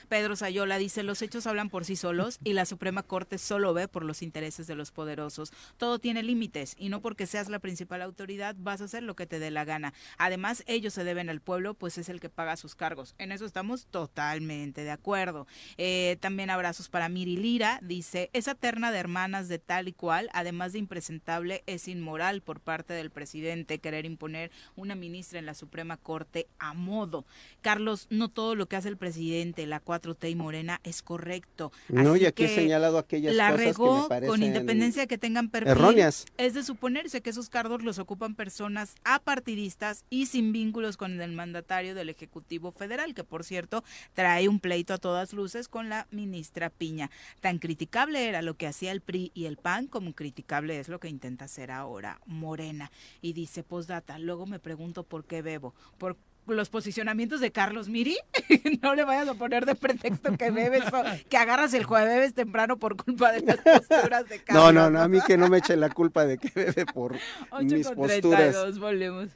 Pedro 0.09 0.37
Sayola 0.37 0.79
dice, 0.79 1.03
los 1.03 1.23
hechos 1.23 1.47
hablan 1.47 1.71
por 1.71 1.85
sí 1.85 1.97
solos 1.97 2.39
y 2.45 2.53
la 2.53 2.65
Suprema 2.65 3.03
Corte 3.03 3.39
solo 3.39 3.75
ve 3.75 3.89
por 3.89 4.05
los 4.05 4.23
intereses 4.23 4.67
de 4.67 4.75
los 4.75 4.91
poderosos. 4.91 5.53
Todo 5.77 5.99
tiene 5.99 6.23
límites 6.23 6.75
y 6.79 6.89
no 6.89 7.01
porque 7.01 7.27
seas 7.27 7.49
la 7.49 7.59
principal 7.59 8.03
autoridad 8.03 8.57
vas 8.59 8.81
a 8.81 8.85
hacer 8.85 9.03
lo 9.03 9.17
que 9.17 9.27
te 9.27 9.39
dé 9.39 9.51
la 9.51 9.65
gana. 9.65 9.93
Además, 10.17 10.65
ellos 10.67 10.95
se 10.95 11.05
deben 11.05 11.29
al 11.31 11.41
pueblo, 11.41 11.75
pues 11.75 11.99
es 11.99 12.09
el 12.09 12.21
que 12.21 12.29
paga 12.29 12.57
sus 12.57 12.75
cargos. 12.75 13.15
En 13.19 13.33
eso 13.33 13.45
estamos 13.45 13.87
totalmente 13.87 14.83
de 14.83 14.91
acuerdo. 14.91 15.47
Eh, 15.77 16.17
también 16.21 16.51
abrazos 16.51 16.89
para 16.89 17.09
Miri 17.09 17.37
Lira, 17.37 17.81
dice, 17.83 18.31
esa 18.33 18.55
terna 18.55 18.93
de 18.93 18.99
hermanas 18.99 19.49
de 19.49 19.59
tal 19.59 19.89
y 19.89 19.93
cual, 19.93 20.31
además 20.33 20.73
de 20.73 20.79
impresentable, 20.79 21.63
es 21.67 21.89
inmoral 21.89 22.43
por 22.43 22.61
parte 22.61 22.95
del 22.95 23.11
presidente 23.11 23.79
querer 23.79 24.05
imponer 24.05 24.51
una 24.77 24.95
ministra 24.95 25.39
en 25.39 25.47
la 25.47 25.55
Suprema 25.55 25.97
Corte 25.97 26.49
a 26.59 26.75
modo. 26.75 27.25
Carlos, 27.61 28.07
no 28.11 28.29
todo 28.29 28.55
lo 28.55 28.67
que 28.67 28.77
hace 28.77 28.89
el 28.89 28.97
presidente, 28.97 29.18
la 29.67 29.83
4T 29.83 30.31
y 30.31 30.35
Morena 30.35 30.81
es 30.85 31.03
correcto. 31.03 31.73
No, 31.89 32.13
Así 32.13 32.23
y 32.23 32.27
aquí 32.27 32.45
he 32.45 32.47
que 32.49 32.55
señalado 32.55 32.99
aquellas 32.99 33.35
la 33.35 33.51
cosas 33.51 33.59
que 33.59 33.65
me 33.65 33.73
regó 33.73 34.09
parecen 34.09 34.29
con 34.29 34.43
independencia 34.43 35.03
de 35.03 35.09
que 35.09 35.19
tengan 35.19 35.49
perfil. 35.49 35.71
erróneas. 35.71 36.25
Es 36.37 36.55
de 36.55 36.63
suponerse 36.63 37.21
que 37.21 37.31
esos 37.31 37.49
cargos 37.49 37.83
los 37.83 37.99
ocupan 37.99 38.35
personas 38.35 38.95
apartidistas 39.05 40.05
y 40.11 40.27
sin 40.27 40.53
vínculos 40.53 40.97
con 40.97 41.21
el 41.21 41.33
mandatario 41.33 41.95
del 41.95 42.09
Ejecutivo 42.09 42.71
Federal, 42.73 43.15
que 43.15 43.25
por 43.25 43.45
cierto 43.45 43.85
trae 44.15 44.49
un 44.49 44.61
pleito 44.61 44.95
a 44.95 44.99
todas 44.99 45.33
luces 45.33 45.69
con 45.69 45.89
la 45.89 46.07
ministra 46.11 46.71
Piña. 46.71 47.11
Tan 47.41 47.59
criticable 47.59 48.29
era 48.29 48.43
lo 48.43 48.55
que 48.55 48.67
hacía 48.67 48.93
el 48.93 49.01
PRI 49.01 49.33
y 49.35 49.47
el 49.47 49.57
PAN 49.57 49.87
como 49.87 50.13
criticable 50.13 50.79
es 50.79 50.89
lo 50.89 51.01
que 51.01 51.09
intenta 51.09 51.47
hacer 51.47 51.71
ahora 51.71 52.21
Morena. 52.27 52.91
Y 53.21 53.33
dice 53.33 53.63
postdata, 53.63 54.19
luego 54.19 54.47
me 54.47 54.59
pregunto 54.59 55.03
por 55.03 55.25
qué 55.25 55.43
bebo. 55.43 55.75
Por 55.99 56.17
los 56.57 56.69
posicionamientos 56.69 57.41
de 57.41 57.53
Carlos 57.53 57.89
Miri, 57.89 58.17
no 58.83 58.95
le 58.95 59.05
vayas 59.05 59.29
a 59.29 59.35
poner 59.35 59.67
de 59.67 59.75
pretexto 59.75 60.37
que 60.37 60.51
bebes 60.51 60.85
o 60.93 61.03
que 61.29 61.37
agarras 61.37 61.75
el 61.75 61.85
jueves 61.85 62.35
temprano 62.35 62.79
por 62.79 62.97
culpa 62.97 63.33
de 63.33 63.41
las 63.43 63.57
posturas 63.59 64.29
de 64.29 64.43
Carlos. 64.43 64.65
No, 64.65 64.73
no, 64.73 64.91
no, 64.91 65.01
a 65.01 65.09
mí 65.09 65.19
que 65.27 65.37
no 65.37 65.49
me 65.49 65.59
eche 65.59 65.77
la 65.77 65.91
culpa 65.91 66.25
de 66.27 66.39
que 66.39 66.51
bebe 66.55 66.87
por 66.87 67.17
8 67.51 67.65
mis 67.65 67.87
con 67.87 67.97
posturas. 67.97 68.41
32, 68.41 68.79
volvemos. 68.79 69.29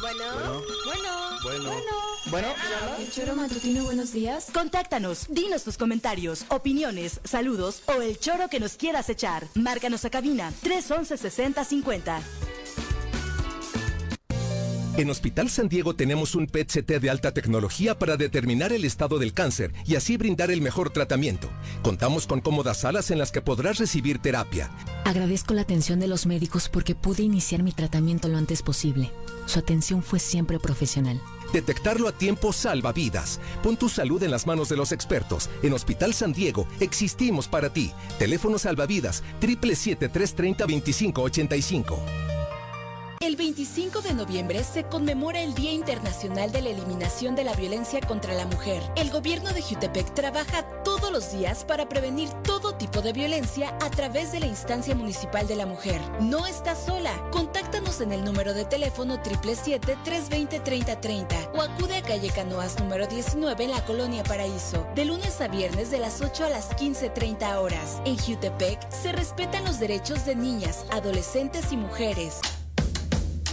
Bueno, 0.00 0.24
bueno, 0.84 1.40
Bueno. 1.44 1.70
bueno. 2.30 2.48
El 2.98 3.10
choro 3.10 3.36
matutino, 3.36 3.84
buenos 3.84 4.12
días. 4.12 4.48
Contáctanos, 4.52 5.26
dinos 5.30 5.62
tus 5.64 5.78
comentarios, 5.78 6.44
opiniones, 6.48 7.20
saludos 7.24 7.82
o 7.86 8.02
el 8.02 8.18
choro 8.18 8.48
que 8.48 8.60
nos 8.60 8.76
quieras 8.76 9.08
echar. 9.08 9.46
Márcanos 9.54 10.04
a 10.04 10.10
cabina 10.10 10.52
311 10.62 11.16
6050. 11.16 12.20
En 14.96 15.10
Hospital 15.10 15.50
San 15.50 15.68
Diego 15.68 15.96
tenemos 15.96 16.36
un 16.36 16.46
PET-CT 16.46 17.00
de 17.00 17.10
alta 17.10 17.34
tecnología 17.34 17.98
para 17.98 18.16
determinar 18.16 18.72
el 18.72 18.84
estado 18.84 19.18
del 19.18 19.32
cáncer 19.32 19.72
y 19.84 19.96
así 19.96 20.16
brindar 20.16 20.52
el 20.52 20.60
mejor 20.60 20.90
tratamiento. 20.90 21.50
Contamos 21.82 22.28
con 22.28 22.40
cómodas 22.40 22.78
salas 22.78 23.10
en 23.10 23.18
las 23.18 23.32
que 23.32 23.42
podrás 23.42 23.78
recibir 23.78 24.20
terapia. 24.20 24.70
Agradezco 25.04 25.52
la 25.52 25.62
atención 25.62 25.98
de 25.98 26.06
los 26.06 26.26
médicos 26.26 26.68
porque 26.68 26.94
pude 26.94 27.24
iniciar 27.24 27.64
mi 27.64 27.72
tratamiento 27.72 28.28
lo 28.28 28.38
antes 28.38 28.62
posible. 28.62 29.10
Su 29.46 29.58
atención 29.58 30.00
fue 30.00 30.20
siempre 30.20 30.60
profesional. 30.60 31.20
Detectarlo 31.52 32.06
a 32.06 32.12
tiempo 32.12 32.52
salva 32.52 32.92
vidas. 32.92 33.40
Pon 33.64 33.76
tu 33.76 33.88
salud 33.88 34.22
en 34.22 34.30
las 34.30 34.46
manos 34.46 34.68
de 34.68 34.76
los 34.76 34.92
expertos. 34.92 35.50
En 35.64 35.72
Hospital 35.72 36.14
San 36.14 36.32
Diego 36.32 36.68
existimos 36.78 37.48
para 37.48 37.72
ti. 37.72 37.90
Teléfono 38.20 38.60
salvavidas 38.60 39.24
777-330-2585. 39.40 42.33
El 43.24 43.36
25 43.36 44.02
de 44.02 44.12
noviembre 44.12 44.62
se 44.64 44.84
conmemora 44.84 45.40
el 45.40 45.54
Día 45.54 45.72
Internacional 45.72 46.52
de 46.52 46.60
la 46.60 46.68
Eliminación 46.68 47.34
de 47.34 47.42
la 47.42 47.54
Violencia 47.54 48.02
contra 48.02 48.34
la 48.34 48.44
Mujer. 48.44 48.82
El 48.96 49.10
gobierno 49.10 49.54
de 49.54 49.62
Jutepec 49.62 50.12
trabaja 50.12 50.62
todos 50.84 51.10
los 51.10 51.32
días 51.32 51.64
para 51.64 51.88
prevenir 51.88 52.28
todo 52.42 52.74
tipo 52.74 53.00
de 53.00 53.14
violencia 53.14 53.74
a 53.80 53.88
través 53.88 54.30
de 54.30 54.40
la 54.40 54.46
instancia 54.46 54.94
municipal 54.94 55.46
de 55.46 55.56
la 55.56 55.64
mujer. 55.64 56.02
No 56.20 56.46
estás 56.46 56.84
sola. 56.84 57.14
Contáctanos 57.32 58.02
en 58.02 58.12
el 58.12 58.26
número 58.26 58.52
de 58.52 58.66
teléfono 58.66 59.16
777-320-3030 59.22 61.52
o 61.54 61.62
acude 61.62 61.96
a 61.96 62.02
calle 62.02 62.28
Canoas 62.28 62.78
número 62.78 63.06
19 63.06 63.64
en 63.64 63.70
la 63.70 63.82
Colonia 63.86 64.22
Paraíso. 64.22 64.86
De 64.94 65.06
lunes 65.06 65.40
a 65.40 65.48
viernes 65.48 65.90
de 65.90 65.98
las 65.98 66.20
8 66.20 66.44
a 66.44 66.50
las 66.50 66.76
15.30 66.76 67.56
horas. 67.56 68.02
En 68.04 68.18
Jutepec 68.18 68.86
se 68.90 69.12
respetan 69.12 69.64
los 69.64 69.80
derechos 69.80 70.26
de 70.26 70.36
niñas, 70.36 70.84
adolescentes 70.90 71.72
y 71.72 71.78
mujeres. 71.78 72.42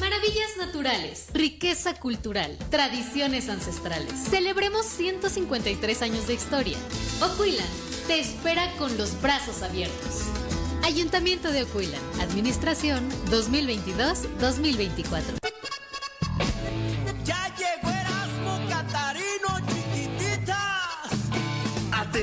Maravillas 0.01 0.57
naturales, 0.57 1.27
riqueza 1.33 1.93
cultural, 1.93 2.57
tradiciones 2.69 3.47
ancestrales. 3.47 4.11
Celebremos 4.29 4.85
153 4.85 6.01
años 6.01 6.27
de 6.27 6.33
historia. 6.33 6.77
Ocuilan 7.21 7.67
te 8.07 8.19
espera 8.19 8.69
con 8.77 8.97
los 8.97 9.21
brazos 9.21 9.61
abiertos. 9.61 10.23
Ayuntamiento 10.83 11.51
de 11.51 11.63
Ocuilan, 11.63 12.01
Administración 12.19 13.07
2022-2024. 13.29 15.37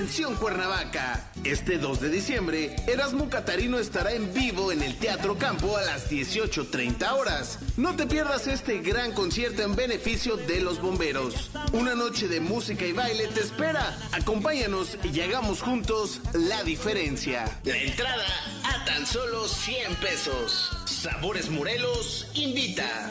Cuernavaca, 0.08 1.30
este 1.44 1.76
2 1.76 2.00
de 2.00 2.08
diciembre, 2.08 2.74
Erasmo 2.86 3.28
Catarino 3.28 3.78
estará 3.78 4.12
en 4.12 4.32
vivo 4.32 4.72
en 4.72 4.82
el 4.82 4.96
Teatro 4.96 5.36
Campo 5.36 5.76
a 5.76 5.82
las 5.82 6.10
18.30 6.10 7.12
horas. 7.12 7.58
No 7.76 7.94
te 7.94 8.06
pierdas 8.06 8.46
este 8.46 8.78
gran 8.78 9.12
concierto 9.12 9.62
en 9.62 9.76
beneficio 9.76 10.38
de 10.38 10.62
los 10.62 10.80
bomberos. 10.80 11.50
Una 11.72 11.94
noche 11.94 12.26
de 12.26 12.40
música 12.40 12.86
y 12.86 12.92
baile 12.92 13.28
te 13.28 13.40
espera. 13.40 13.98
Acompáñanos 14.12 14.96
y 15.04 15.20
hagamos 15.20 15.60
juntos 15.60 16.22
la 16.32 16.64
diferencia. 16.64 17.44
La 17.64 17.76
entrada 17.76 18.26
a 18.64 18.84
tan 18.86 19.06
solo 19.06 19.46
100 19.46 19.94
pesos. 19.96 20.70
Sabores 20.86 21.50
Morelos 21.50 22.28
invita. 22.32 23.10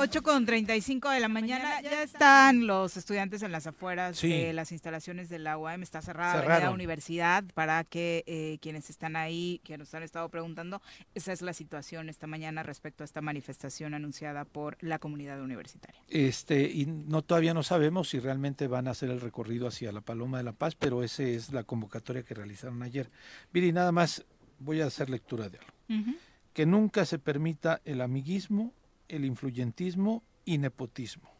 8 0.00 0.22
con 0.22 0.46
35 0.46 1.10
de 1.10 1.20
la 1.20 1.28
mañana, 1.28 1.80
ya 1.82 2.02
están 2.02 2.66
los 2.66 2.96
estudiantes 2.96 3.42
en 3.42 3.52
las 3.52 3.66
afueras 3.66 4.16
Sí. 4.18 4.28
de 4.30 4.52
las 4.52 4.72
instalaciones 4.72 5.28
de 5.28 5.38
la 5.38 5.58
UAM, 5.58 5.82
está 5.82 6.00
cerrada 6.02 6.58
la 6.60 6.70
universidad 6.70 7.44
para 7.54 7.84
que 7.84 8.24
eh, 8.26 8.58
quienes 8.62 8.88
están 8.90 9.14
ahí, 9.16 9.60
que 9.62 9.76
nos 9.76 9.94
han 9.94 10.02
estado 10.02 10.28
preguntando, 10.30 10.80
esa 11.14 11.32
es 11.32 11.42
la 11.42 11.52
situación 11.52 12.08
esta 12.08 12.26
mañana 12.26 12.62
respecto 12.62 13.04
a 13.04 13.06
esta 13.06 13.20
manifestación 13.20 13.92
anunciada 13.94 14.44
por 14.44 14.76
la 14.80 14.98
comunidad 14.98 15.40
universitaria. 15.40 16.00
Este, 16.08 16.62
y 16.70 16.86
no 16.86 17.22
todavía 17.22 17.52
no 17.54 17.62
sabemos 17.62 18.08
si 18.08 18.18
realmente 18.20 18.66
van 18.68 18.88
a 18.88 18.92
hacer 18.92 19.10
el 19.10 19.20
recorrido 19.20 19.68
hacia 19.68 19.92
la 19.92 20.00
Paloma 20.00 20.38
de 20.38 20.44
la 20.44 20.52
Paz, 20.52 20.74
pero 20.74 21.02
esa 21.02 21.22
es 21.24 21.52
la 21.52 21.64
convocatoria 21.64 22.22
que 22.22 22.34
realizaron 22.34 22.82
ayer. 22.82 23.10
Viri, 23.52 23.72
nada 23.72 23.92
más 23.92 24.24
voy 24.58 24.80
a 24.80 24.86
hacer 24.86 25.10
lectura 25.10 25.48
de 25.48 25.58
algo. 25.58 26.14
Que 26.52 26.66
nunca 26.66 27.04
se 27.04 27.18
permita 27.18 27.80
el 27.84 28.00
amiguismo, 28.00 28.72
el 29.10 29.24
influyentismo 29.24 30.22
y 30.44 30.58
nepotismo. 30.58 31.30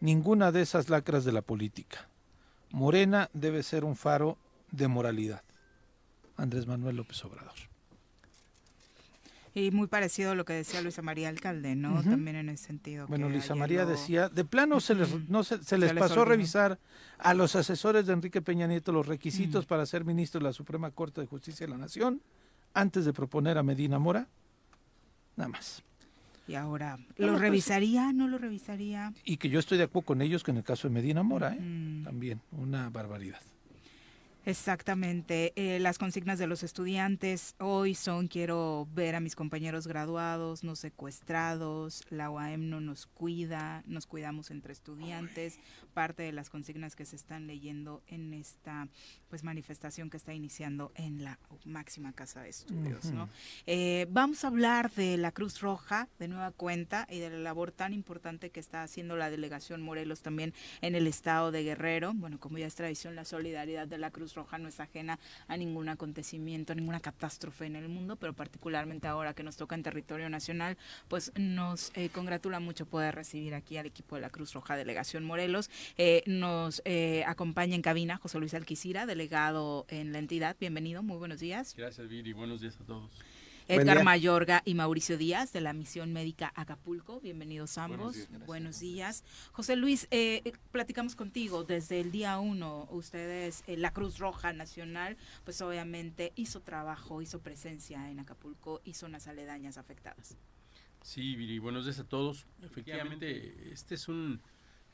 Ninguna 0.00 0.52
de 0.52 0.62
esas 0.62 0.88
lacras 0.90 1.24
de 1.24 1.32
la 1.32 1.42
política. 1.42 2.08
Morena 2.70 3.30
debe 3.32 3.62
ser 3.62 3.84
un 3.84 3.96
faro 3.96 4.38
de 4.70 4.88
moralidad. 4.88 5.42
Andrés 6.36 6.66
Manuel 6.66 6.96
López 6.96 7.24
Obrador. 7.24 7.54
Y 9.56 9.70
muy 9.70 9.86
parecido 9.86 10.32
a 10.32 10.34
lo 10.34 10.44
que 10.44 10.52
decía 10.52 10.82
Luisa 10.82 11.00
María 11.00 11.28
Alcalde, 11.28 11.76
¿no? 11.76 12.02
También 12.02 12.34
en 12.34 12.48
ese 12.48 12.64
sentido. 12.66 13.06
Bueno, 13.06 13.28
que 13.28 13.34
Luisa 13.34 13.54
María 13.54 13.84
lo- 13.84 13.90
decía, 13.90 14.28
de 14.28 14.44
plano 14.44 14.80
se 14.80 14.96
les, 14.96 15.28
no 15.28 15.44
se, 15.44 15.62
se 15.62 15.78
les 15.78 15.92
pasó 15.92 16.22
a 16.22 16.24
revisar 16.24 16.80
a 17.18 17.34
los 17.34 17.54
asesores 17.54 18.04
de 18.06 18.14
Enrique 18.14 18.42
Peña 18.42 18.66
Nieto 18.66 18.90
los 18.90 19.06
requisitos 19.06 19.64
para 19.64 19.86
ser 19.86 20.04
ministro 20.04 20.40
de 20.40 20.44
la 20.46 20.52
Suprema 20.52 20.90
Corte 20.90 21.20
de 21.20 21.28
Justicia 21.28 21.66
de 21.66 21.70
la 21.70 21.78
Nación 21.78 22.20
antes 22.74 23.04
de 23.04 23.12
proponer 23.12 23.56
a 23.56 23.62
Medina 23.62 24.00
Mora. 24.00 24.26
Nada 25.36 25.50
más. 25.50 25.84
Y 26.46 26.54
ahora, 26.56 26.98
¿lo 27.16 27.28
pues- 27.28 27.40
revisaría? 27.40 28.12
¿No 28.12 28.28
lo 28.28 28.38
revisaría? 28.38 29.12
Y 29.24 29.38
que 29.38 29.48
yo 29.48 29.58
estoy 29.58 29.78
de 29.78 29.84
acuerdo 29.84 30.06
con 30.06 30.22
ellos 30.22 30.42
que 30.44 30.50
en 30.50 30.58
el 30.58 30.64
caso 30.64 30.88
de 30.88 30.94
Medina 30.94 31.22
Mora, 31.22 31.54
¿eh? 31.54 31.60
Mm. 31.60 32.04
también 32.04 32.40
una 32.52 32.90
barbaridad. 32.90 33.40
Exactamente. 34.46 35.52
Eh, 35.56 35.78
las 35.80 35.98
consignas 35.98 36.38
de 36.38 36.46
los 36.46 36.62
estudiantes 36.62 37.54
hoy 37.58 37.94
son 37.94 38.28
quiero 38.28 38.86
ver 38.92 39.14
a 39.14 39.20
mis 39.20 39.36
compañeros 39.36 39.86
graduados, 39.86 40.64
no 40.64 40.76
secuestrados, 40.76 42.04
la 42.10 42.30
UAM 42.30 42.68
no 42.68 42.80
nos 42.80 43.06
cuida, 43.06 43.82
nos 43.86 44.06
cuidamos 44.06 44.50
entre 44.50 44.72
estudiantes, 44.72 45.58
parte 45.94 46.24
de 46.24 46.32
las 46.32 46.50
consignas 46.50 46.94
que 46.94 47.06
se 47.06 47.16
están 47.16 47.46
leyendo 47.46 48.02
en 48.06 48.34
esta 48.34 48.88
pues 49.28 49.44
manifestación 49.44 50.10
que 50.10 50.16
está 50.16 50.34
iniciando 50.34 50.92
en 50.94 51.24
la 51.24 51.38
máxima 51.64 52.12
casa 52.12 52.42
de 52.42 52.50
estudios. 52.50 53.12
Eh, 53.66 54.06
vamos 54.10 54.44
a 54.44 54.48
hablar 54.48 54.90
de 54.92 55.16
la 55.16 55.32
Cruz 55.32 55.60
Roja 55.60 56.08
de 56.18 56.28
nueva 56.28 56.50
cuenta 56.50 57.06
y 57.10 57.18
de 57.18 57.30
la 57.30 57.38
labor 57.38 57.72
tan 57.72 57.92
importante 57.92 58.50
que 58.50 58.60
está 58.60 58.82
haciendo 58.82 59.16
la 59.16 59.30
delegación 59.30 59.82
Morelos 59.82 60.22
también 60.22 60.52
en 60.82 60.94
el 60.94 61.06
estado 61.06 61.50
de 61.50 61.62
Guerrero. 61.62 62.12
Bueno, 62.14 62.38
como 62.38 62.58
ya 62.58 62.66
es 62.66 62.74
tradición, 62.74 63.14
la 63.14 63.24
solidaridad 63.24 63.88
de 63.88 63.98
la 63.98 64.10
Cruz 64.10 64.33
Roja 64.34 64.58
no 64.58 64.68
es 64.68 64.80
ajena 64.80 65.18
a 65.48 65.56
ningún 65.56 65.88
acontecimiento, 65.88 66.72
a 66.72 66.76
ninguna 66.76 67.00
catástrofe 67.00 67.66
en 67.66 67.76
el 67.76 67.88
mundo, 67.88 68.16
pero 68.16 68.32
particularmente 68.32 69.08
ahora 69.08 69.34
que 69.34 69.42
nos 69.42 69.56
toca 69.56 69.74
en 69.74 69.82
territorio 69.82 70.28
nacional, 70.28 70.76
pues 71.08 71.32
nos 71.36 71.92
eh, 71.94 72.08
congratula 72.10 72.60
mucho 72.60 72.86
poder 72.86 73.14
recibir 73.14 73.54
aquí 73.54 73.76
al 73.76 73.86
equipo 73.86 74.16
de 74.16 74.22
la 74.22 74.30
Cruz 74.30 74.52
Roja 74.52 74.76
Delegación 74.76 75.24
Morelos. 75.24 75.70
Eh, 75.96 76.22
nos 76.26 76.82
eh, 76.84 77.24
acompaña 77.26 77.74
en 77.74 77.82
cabina 77.82 78.16
José 78.16 78.38
Luis 78.38 78.54
Alquicira, 78.54 79.06
delegado 79.06 79.86
en 79.88 80.12
la 80.12 80.18
entidad. 80.18 80.56
Bienvenido, 80.58 81.02
muy 81.02 81.16
buenos 81.16 81.40
días. 81.40 81.74
Gracias, 81.76 82.08
Viri. 82.08 82.32
Buenos 82.32 82.60
días 82.60 82.78
a 82.80 82.84
todos. 82.84 83.10
Edgar 83.66 84.04
Mayorga 84.04 84.62
y 84.66 84.74
Mauricio 84.74 85.16
Díaz 85.16 85.52
de 85.52 85.60
la 85.62 85.72
Misión 85.72 86.12
Médica 86.12 86.52
Acapulco. 86.54 87.20
Bienvenidos 87.20 87.78
ambos. 87.78 87.98
Buenos 88.14 88.28
días. 88.28 88.46
Buenos 88.46 88.80
días. 88.80 89.24
José 89.52 89.76
Luis, 89.76 90.06
eh, 90.10 90.42
eh, 90.44 90.52
platicamos 90.70 91.16
contigo 91.16 91.64
desde 91.64 92.00
el 92.00 92.10
día 92.12 92.38
uno. 92.38 92.86
Ustedes, 92.90 93.64
eh, 93.66 93.78
la 93.78 93.90
Cruz 93.92 94.18
Roja 94.18 94.52
Nacional, 94.52 95.16
pues 95.44 95.62
obviamente 95.62 96.32
hizo 96.36 96.60
trabajo, 96.60 97.22
hizo 97.22 97.40
presencia 97.40 98.10
en 98.10 98.20
Acapulco 98.20 98.82
y 98.84 98.94
zonas 98.94 99.28
aledañas 99.28 99.78
afectadas. 99.78 100.36
Sí, 101.02 101.34
Viri, 101.34 101.58
buenos 101.58 101.84
días 101.86 101.98
a 102.00 102.04
todos. 102.04 102.46
Efectivamente, 102.62 103.72
este 103.72 103.94
es 103.94 104.08
un 104.08 104.40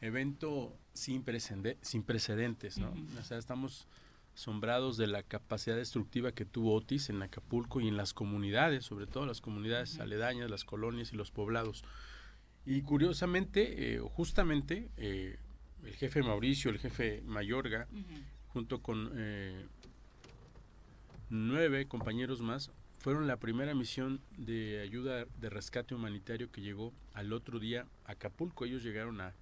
evento 0.01 0.77
sin, 0.95 1.25
precede- 1.25 1.77
sin 1.83 2.03
precedentes, 2.05 2.79
¿no? 2.79 2.95
O 3.21 3.25
sea, 3.25 3.39
estamos 3.39 3.87
asombrados 4.35 4.97
de 4.97 5.07
la 5.07 5.23
capacidad 5.23 5.77
destructiva 5.77 6.33
que 6.33 6.45
tuvo 6.45 6.75
Otis 6.75 7.11
en 7.11 7.23
Acapulco 7.23 7.81
y 7.81 7.89
en 7.89 7.97
las 7.97 8.15
comunidades, 8.15 8.85
sobre 8.85 9.07
todo 9.07 9.27
las 9.27 9.41
comunidades 9.41 9.99
aledañas, 10.01 10.51
las 10.51 10.65
colonias 10.65 11.13
y 11.13 11.17
los 11.17 11.31
poblados. 11.31 11.85
Y 12.67 12.83
curiosamente, 12.83 13.95
eh, 13.95 14.01
justamente, 14.01 14.91
eh, 14.97 15.39
el 15.85 15.95
jefe 15.95 16.23
Mauricio, 16.23 16.71
el 16.71 16.79
jefe 16.79 17.23
Mayorga, 17.23 17.89
junto 18.49 18.83
con 18.83 19.11
eh, 19.15 19.67
nueve 21.31 21.87
compañeros 21.89 22.43
más, 22.43 22.71
fueron 22.99 23.27
la 23.27 23.39
primera 23.39 23.75
misión 23.75 24.21
de 24.37 24.81
ayuda 24.81 25.25
de 25.25 25.51
rescate 25.51 25.95
humanitario 25.95 26.53
que 26.53 26.61
llegó 26.61 26.93
al 27.15 27.33
otro 27.33 27.59
día 27.59 27.87
a 28.05 28.13
Acapulco. 28.13 28.67
Ellos 28.67 28.83
llegaron 28.83 29.23
a, 29.23 29.35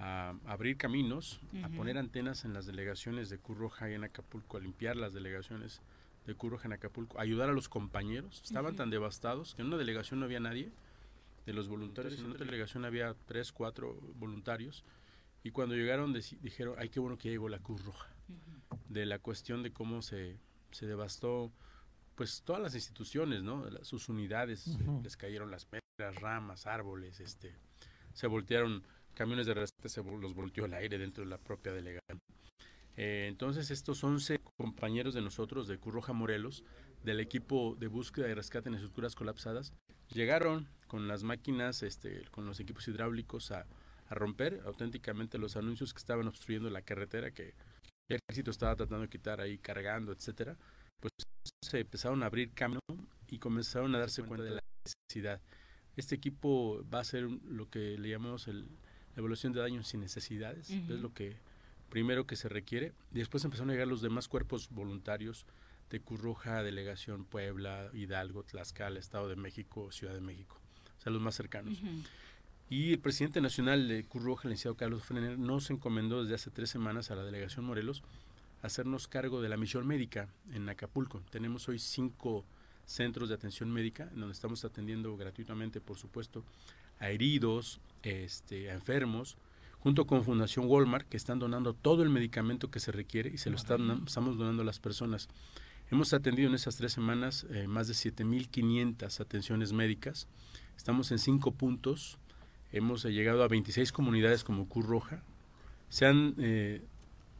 a 0.00 0.34
abrir 0.46 0.78
caminos, 0.78 1.40
a 1.62 1.68
poner 1.68 1.98
antenas 1.98 2.46
en 2.46 2.54
las 2.54 2.64
delegaciones 2.64 3.28
de 3.28 3.38
Cruz 3.38 3.58
Roja 3.58 3.90
en 3.90 4.02
Acapulco, 4.02 4.56
a 4.56 4.60
limpiar 4.60 4.96
las 4.96 5.12
delegaciones 5.12 5.82
de 6.26 6.34
Cruz 6.34 6.52
Roja 6.52 6.68
en 6.68 6.72
Acapulco, 6.72 7.18
a 7.18 7.22
ayudar 7.22 7.50
a 7.50 7.52
los 7.52 7.68
compañeros. 7.68 8.40
Estaban 8.42 8.76
tan 8.76 8.88
devastados 8.88 9.54
que 9.54 9.60
en 9.60 9.68
una 9.68 9.76
delegación 9.76 10.20
no 10.20 10.24
había 10.26 10.40
nadie 10.40 10.70
de 11.44 11.52
los 11.52 11.68
voluntarios, 11.68 12.18
en 12.18 12.30
otra 12.30 12.46
delegación 12.46 12.86
había 12.86 13.14
tres, 13.26 13.52
cuatro 13.52 13.94
voluntarios. 14.16 14.84
Y 15.44 15.50
cuando 15.50 15.74
llegaron 15.74 16.14
dijeron, 16.14 16.76
ay, 16.78 16.88
qué 16.88 16.98
bueno 16.98 17.18
que 17.18 17.28
ya 17.28 17.32
llegó 17.32 17.50
la 17.50 17.58
Cruz 17.58 17.84
Roja 17.84 18.08
de 18.88 19.04
la 19.04 19.18
cuestión 19.18 19.62
de 19.62 19.70
cómo 19.70 20.00
se, 20.00 20.38
se 20.70 20.86
devastó 20.86 21.52
pues 22.14 22.42
todas 22.42 22.62
las 22.62 22.74
instituciones, 22.74 23.42
¿no? 23.42 23.64
Sus 23.82 24.08
unidades, 24.08 24.78
les 25.02 25.16
cayeron 25.16 25.50
las 25.50 25.66
pedras, 25.66 26.16
ramas, 26.20 26.66
árboles, 26.66 27.20
este, 27.20 27.54
se 28.12 28.26
voltearon 28.26 28.82
camiones 29.20 29.44
de 29.44 29.52
rescate, 29.52 29.90
se 29.90 30.02
los 30.02 30.34
volteó 30.34 30.64
el 30.64 30.72
aire 30.72 30.96
dentro 30.96 31.22
de 31.22 31.28
la 31.28 31.36
propia 31.36 31.74
delegación. 31.74 32.18
Eh, 32.96 33.26
entonces 33.28 33.70
estos 33.70 34.02
11 34.02 34.40
compañeros 34.56 35.12
de 35.12 35.20
nosotros 35.20 35.68
de 35.68 35.78
Cruz 35.78 35.94
Roja 35.96 36.14
Morelos, 36.14 36.64
del 37.04 37.20
equipo 37.20 37.76
de 37.78 37.88
búsqueda 37.88 38.30
y 38.30 38.32
rescate 38.32 38.70
en 38.70 38.76
estructuras 38.76 39.14
colapsadas, 39.14 39.74
llegaron 40.08 40.70
con 40.86 41.06
las 41.06 41.22
máquinas, 41.22 41.82
este, 41.82 42.22
con 42.30 42.46
los 42.46 42.60
equipos 42.60 42.88
hidráulicos 42.88 43.50
a, 43.50 43.66
a 44.08 44.14
romper 44.14 44.62
auténticamente 44.64 45.36
los 45.36 45.54
anuncios 45.58 45.92
que 45.92 45.98
estaban 45.98 46.26
obstruyendo 46.26 46.70
la 46.70 46.80
carretera 46.80 47.30
que 47.30 47.52
el 48.08 48.20
ejército 48.26 48.50
estaba 48.50 48.74
tratando 48.74 49.02
de 49.02 49.10
quitar 49.10 49.42
ahí, 49.42 49.58
cargando, 49.58 50.12
etcétera. 50.12 50.56
Pues 50.98 51.12
se 51.62 51.80
empezaron 51.80 52.22
a 52.22 52.26
abrir 52.26 52.54
camino 52.54 52.80
y 53.28 53.38
comenzaron 53.38 53.94
a 53.94 53.98
darse 53.98 54.22
cuenta 54.22 54.44
de 54.44 54.52
la 54.52 54.60
necesidad. 54.82 55.42
Este 55.94 56.14
equipo 56.14 56.82
va 56.88 57.00
a 57.00 57.04
ser 57.04 57.24
lo 57.24 57.68
que 57.68 57.98
le 57.98 58.08
llamamos 58.08 58.48
el, 58.48 58.66
la 59.14 59.20
evaluación 59.20 59.52
de 59.52 59.60
daños 59.60 59.88
sin 59.88 60.00
necesidades, 60.00 60.70
Ujú. 60.70 60.94
es 60.94 61.00
lo 61.00 61.12
que 61.14 61.36
primero 61.90 62.26
que 62.26 62.36
se 62.36 62.48
requiere. 62.48 62.92
Y 63.12 63.18
después 63.18 63.44
empezaron 63.44 63.70
a 63.70 63.72
llegar 63.72 63.88
los 63.88 64.02
demás 64.02 64.28
cuerpos 64.28 64.68
voluntarios 64.70 65.44
de 65.90 66.00
Cruz 66.00 66.20
Roja, 66.20 66.62
Delegación 66.62 67.24
Puebla, 67.24 67.90
Hidalgo, 67.92 68.44
Tlaxcala, 68.44 68.98
Estado 69.00 69.28
de 69.28 69.36
México, 69.36 69.90
Ciudad 69.90 70.14
de 70.14 70.20
México, 70.20 70.56
o 70.98 71.02
sea, 71.02 71.10
los 71.12 71.20
más 71.20 71.34
cercanos. 71.34 71.78
Y 72.68 72.92
el 72.92 73.00
presidente 73.00 73.40
nacional 73.40 73.88
de 73.88 74.04
Cruz 74.04 74.22
Roja, 74.22 74.42
el 74.44 74.50
licenciado 74.50 74.76
Carlos 74.76 75.02
Frener, 75.02 75.36
nos 75.36 75.68
encomendó 75.70 76.22
desde 76.22 76.36
hace 76.36 76.50
tres 76.52 76.70
semanas 76.70 77.10
a 77.10 77.16
la 77.16 77.24
delegación 77.24 77.64
Morelos 77.64 78.04
hacernos 78.62 79.08
cargo 79.08 79.40
de 79.42 79.48
la 79.48 79.56
misión 79.56 79.86
médica 79.86 80.28
en 80.52 80.68
Acapulco. 80.68 81.22
Tenemos 81.30 81.68
hoy 81.68 81.78
cinco 81.80 82.44
centros 82.84 83.28
de 83.30 83.34
atención 83.34 83.70
médica 83.72 84.04
en 84.12 84.20
donde 84.20 84.32
estamos 84.34 84.64
atendiendo 84.64 85.16
gratuitamente, 85.16 85.80
por 85.80 85.96
supuesto, 85.98 86.44
a 87.00 87.10
heridos, 87.10 87.80
este, 88.02 88.70
a 88.70 88.74
enfermos, 88.74 89.36
junto 89.80 90.06
con 90.06 90.24
Fundación 90.24 90.66
Walmart, 90.66 91.08
que 91.08 91.16
están 91.16 91.38
donando 91.38 91.72
todo 91.72 92.02
el 92.02 92.10
medicamento 92.10 92.70
que 92.70 92.80
se 92.80 92.92
requiere 92.92 93.30
y 93.30 93.38
se 93.38 93.50
lo 93.50 93.56
están, 93.56 94.04
estamos 94.06 94.36
donando 94.36 94.62
a 94.62 94.66
las 94.66 94.78
personas. 94.78 95.28
Hemos 95.90 96.12
atendido 96.12 96.48
en 96.48 96.54
esas 96.54 96.76
tres 96.76 96.92
semanas 96.92 97.46
eh, 97.50 97.66
más 97.66 97.88
de 97.88 97.94
7.500 97.94 99.20
atenciones 99.20 99.72
médicas. 99.72 100.28
Estamos 100.76 101.10
en 101.10 101.18
cinco 101.18 101.50
puntos. 101.50 102.18
Hemos 102.70 103.04
eh, 103.04 103.12
llegado 103.12 103.42
a 103.42 103.48
26 103.48 103.90
comunidades 103.90 104.44
como 104.44 104.68
Cruz 104.68 104.86
Roja. 104.86 105.22
Se 105.88 106.06
han 106.06 106.34
eh, 106.38 106.82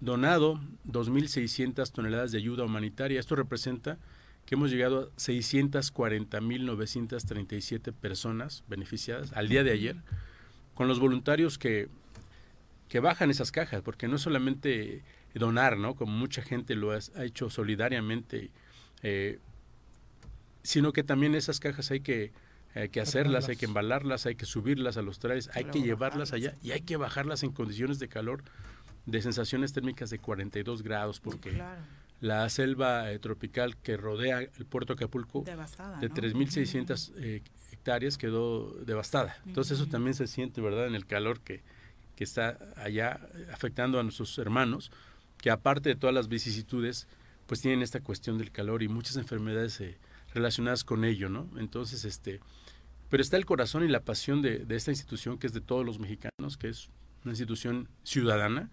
donado 0.00 0.60
2.600 0.88 1.92
toneladas 1.92 2.32
de 2.32 2.38
ayuda 2.38 2.64
humanitaria. 2.64 3.20
Esto 3.20 3.36
representa 3.36 3.98
que 4.50 4.56
hemos 4.56 4.70
llegado 4.72 5.02
a 5.02 5.06
640.937 5.16 7.92
personas 7.92 8.64
beneficiadas 8.66 9.32
al 9.34 9.48
día 9.48 9.62
de 9.62 9.70
ayer, 9.70 9.94
con 10.74 10.88
los 10.88 10.98
voluntarios 10.98 11.56
que, 11.56 11.88
que 12.88 12.98
bajan 12.98 13.30
esas 13.30 13.52
cajas, 13.52 13.82
porque 13.82 14.08
no 14.08 14.18
solamente 14.18 15.04
donar, 15.34 15.78
¿no? 15.78 15.94
Como 15.94 16.10
mucha 16.10 16.42
gente 16.42 16.74
lo 16.74 16.90
ha, 16.90 16.98
ha 17.14 17.24
hecho 17.24 17.48
solidariamente, 17.48 18.50
eh, 19.04 19.38
sino 20.64 20.92
que 20.92 21.04
también 21.04 21.36
esas 21.36 21.60
cajas 21.60 21.92
hay 21.92 22.00
que 22.00 22.32
Hay 22.74 22.88
que 22.88 23.00
hacerlas, 23.00 23.48
hay 23.48 23.54
que 23.54 23.66
embalarlas, 23.66 24.26
hay 24.26 24.34
que 24.34 24.46
subirlas 24.46 24.96
a 24.96 25.02
los 25.02 25.20
trajes, 25.20 25.48
hay 25.54 25.66
que 25.66 25.80
llevarlas 25.80 26.32
allá 26.32 26.56
y 26.60 26.72
hay 26.72 26.80
que 26.80 26.96
bajarlas 26.96 27.44
en 27.44 27.52
condiciones 27.52 28.00
de 28.00 28.08
calor, 28.08 28.42
de 29.06 29.22
sensaciones 29.22 29.72
térmicas 29.72 30.10
de 30.10 30.18
42 30.18 30.82
grados, 30.82 31.20
porque 31.20 31.62
la 32.20 32.48
selva 32.50 33.10
eh, 33.10 33.18
tropical 33.18 33.76
que 33.78 33.96
rodea 33.96 34.40
el 34.40 34.66
puerto 34.66 34.92
Acapulco 34.92 35.42
Devastada, 35.42 35.98
de 35.98 36.08
¿no? 36.08 36.14
3.600 36.14 37.12
eh, 37.16 37.42
hectáreas 37.72 38.18
quedó 38.18 38.72
devastada. 38.84 39.36
Entonces 39.46 39.78
eso 39.78 39.88
también 39.88 40.14
se 40.14 40.26
siente, 40.26 40.60
¿verdad?, 40.60 40.86
en 40.86 40.94
el 40.94 41.06
calor 41.06 41.40
que, 41.40 41.62
que 42.20 42.24
está 42.24 42.58
allá 42.76 43.18
eh, 43.34 43.46
afectando 43.50 43.98
a 43.98 44.02
nuestros 44.02 44.36
hermanos, 44.38 44.92
que 45.38 45.50
aparte 45.50 45.88
de 45.88 45.96
todas 45.96 46.14
las 46.14 46.28
vicisitudes, 46.28 47.08
pues 47.46 47.62
tienen 47.62 47.80
esta 47.80 48.00
cuestión 48.00 48.36
del 48.36 48.52
calor 48.52 48.82
y 48.82 48.88
muchas 48.88 49.16
enfermedades 49.16 49.80
eh, 49.80 49.96
relacionadas 50.34 50.84
con 50.84 51.04
ello, 51.06 51.30
¿no? 51.30 51.48
Entonces, 51.56 52.04
este, 52.04 52.40
pero 53.08 53.22
está 53.22 53.38
el 53.38 53.46
corazón 53.46 53.84
y 53.84 53.88
la 53.88 54.04
pasión 54.04 54.42
de, 54.42 54.58
de 54.58 54.76
esta 54.76 54.90
institución 54.90 55.38
que 55.38 55.46
es 55.46 55.54
de 55.54 55.62
todos 55.62 55.86
los 55.86 55.98
mexicanos, 55.98 56.58
que 56.58 56.68
es 56.68 56.90
una 57.24 57.32
institución 57.32 57.88
ciudadana, 58.02 58.70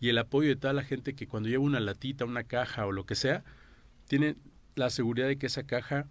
y 0.00 0.08
el 0.08 0.18
apoyo 0.18 0.48
de 0.48 0.56
toda 0.56 0.72
la 0.72 0.84
gente 0.84 1.14
que 1.14 1.26
cuando 1.26 1.48
lleva 1.48 1.64
una 1.64 1.80
latita, 1.80 2.24
una 2.24 2.44
caja 2.44 2.86
o 2.86 2.92
lo 2.92 3.04
que 3.06 3.14
sea, 3.14 3.44
tiene 4.06 4.36
la 4.76 4.90
seguridad 4.90 5.26
de 5.26 5.38
que 5.38 5.46
esa 5.46 5.64
caja 5.64 6.06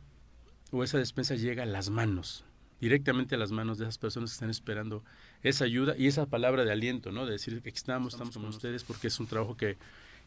o 0.71 0.83
esa 0.83 0.97
despensa 0.97 1.35
llega 1.35 1.63
a 1.63 1.65
las 1.65 1.89
manos, 1.89 2.43
directamente 2.81 3.35
a 3.35 3.37
las 3.37 3.51
manos 3.51 3.77
de 3.77 3.85
esas 3.85 3.97
personas 3.97 4.31
que 4.31 4.35
están 4.35 4.49
esperando 4.49 5.03
esa 5.41 5.65
ayuda 5.65 5.95
y 5.97 6.07
esa 6.07 6.25
palabra 6.25 6.65
de 6.65 6.71
aliento, 6.71 7.11
¿no? 7.11 7.25
De 7.25 7.31
decir 7.33 7.61
que 7.61 7.69
aquí 7.69 7.77
estamos, 7.77 8.13
estamos 8.13 8.35
con 8.35 8.45
ustedes 8.45 8.83
porque 8.83 9.07
es 9.07 9.19
un 9.19 9.27
trabajo 9.27 9.55
que, 9.55 9.77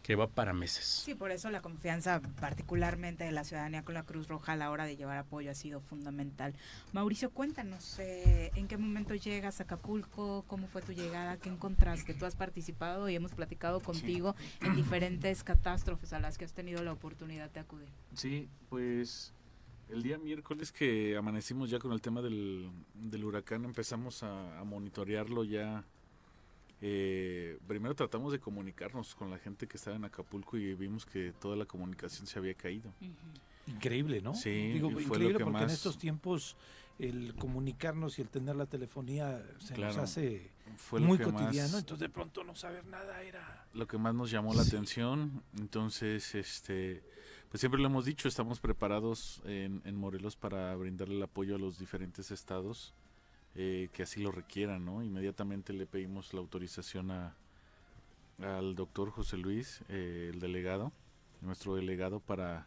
que 0.03 0.17
va 0.17 0.29
para 0.29 0.53
meses. 0.53 0.85
Sí, 0.85 1.15
por 1.15 1.31
eso 1.31 1.51
la 1.51 1.61
confianza 1.61 2.21
particularmente 2.41 3.25
de 3.25 3.33
la 3.33 3.45
ciudadanía 3.45 3.85
con 3.85 3.95
la 3.95 4.05
Cruz 4.05 4.29
Roja 4.29 4.53
a 4.53 4.57
la 4.57 4.71
hora 4.71 4.85
de 4.85 4.97
llevar 4.97 5.19
apoyo 5.19 5.51
ha 5.51 5.55
sido 5.55 5.81
fundamental. 5.81 6.55
Mauricio, 6.93 7.31
cuéntanos, 7.31 7.99
eh, 7.99 8.51
¿en 8.55 8.67
qué 8.67 8.77
momento 8.77 9.15
llegas 9.15 9.61
a 9.61 9.65
Acapulco? 9.65 10.45
¿Cómo 10.47 10.69
fue 10.69 10.83
tu 10.83 10.93
llegada? 10.93 11.37
¿Qué 11.37 11.49
encontraste? 11.49 12.15
Tú 12.15 12.25
has 12.25 12.35
participado 12.35 13.09
y 13.09 13.15
hemos 13.15 13.33
platicado 13.33 13.81
contigo 13.81 14.35
en 14.63 14.75
diferentes 14.75 15.45
catástrofes 15.45 16.13
a 16.13 16.19
las 16.19 16.39
que 16.39 16.45
has 16.45 16.53
tenido 16.53 16.83
la 16.83 16.93
oportunidad 16.93 17.51
de 17.51 17.61
acudir. 17.61 17.89
Sí, 18.15 18.49
pues 18.69 19.35
el 19.91 20.03
día 20.03 20.19
miércoles 20.19 20.73
que 20.73 21.17
amanecimos 21.17 21.69
ya 21.69 21.79
con 21.79 21.93
el 21.93 22.01
tema 22.01 22.23
del, 22.23 22.71
del 22.95 23.25
huracán 23.25 23.65
empezamos 23.65 24.23
a, 24.23 24.59
a 24.59 24.65
monitorearlo 24.65 25.45
ya. 25.45 25.85
Eh, 26.83 27.59
primero 27.67 27.95
tratamos 27.95 28.33
de 28.33 28.41
comunicarnos 28.41 29.15
con 29.15 29.31
la 29.31 29.39
gente 29.39 29.67
que 29.67 29.77
estaba 29.77 29.97
en 29.97 30.05
Acapulco 30.05 30.57
y 30.57 30.75
vimos 30.75 31.05
que 31.05 31.33
toda 31.39 31.57
la 31.57 31.67
comunicación 31.67 32.27
se 32.27 32.39
había 32.39 32.55
caído. 32.55 32.93
Increíble, 33.67 34.21
¿no? 34.23 34.35
Sí, 34.35 34.73
Digo, 34.73 34.91
fue 34.91 35.03
increíble 35.03 35.33
lo 35.35 35.39
que 35.39 35.45
porque 35.45 35.59
en 35.59 35.65
más- 35.65 35.73
estos 35.73 35.99
tiempos 35.99 36.57
el 36.99 37.35
comunicarnos 37.37 38.19
y 38.19 38.23
el 38.23 38.29
tener 38.29 38.57
la 38.57 38.67
telefonía 38.67 39.43
se 39.59 39.75
Claro, 39.75 39.95
nos 39.97 40.05
hace 40.05 40.51
fue 40.77 41.01
muy 41.01 41.19
cotidiano, 41.19 41.69
más- 41.73 41.81
entonces 41.81 41.99
de 42.01 42.09
pronto 42.09 42.45
no 42.45 42.55
saber 42.55 42.85
nada 42.87 43.23
era... 43.23 43.67
lo 43.75 43.87
que 43.87 43.97
más 43.99 44.15
nos 44.15 44.31
llamó 44.31 44.55
la 44.55 44.63
atención. 44.63 45.43
Entonces, 45.59 46.35
este, 46.35 47.03
pues 47.51 47.61
siempre 47.61 47.81
lo 47.81 47.87
hemos 47.87 48.05
dicho, 48.07 48.27
estamos 48.29 48.61
preparados 48.61 49.41
en, 49.45 49.83
en 49.85 49.97
Morelos 49.97 50.37
para 50.37 50.75
brindarle 50.77 51.17
el 51.17 51.23
apoyo 51.23 51.57
a 51.57 51.59
los 51.59 51.79
diferentes 51.79 52.31
estados 52.31 52.95
eh, 53.57 53.89
que 53.93 54.03
así 54.05 54.21
lo 54.21 54.31
requieran, 54.31 54.85
¿no? 54.85 55.03
Inmediatamente 55.03 55.73
le 55.73 55.87
pedimos 55.87 56.33
la 56.33 56.41
autorización 56.41 57.11
a, 57.11 57.35
al 58.41 58.75
doctor 58.75 59.11
José 59.11 59.37
Luis, 59.37 59.83
eh, 59.89 60.31
el 60.33 60.41
delegado, 60.41 60.93
nuestro 61.41 61.75
delegado, 61.75 62.21
para, 62.21 62.67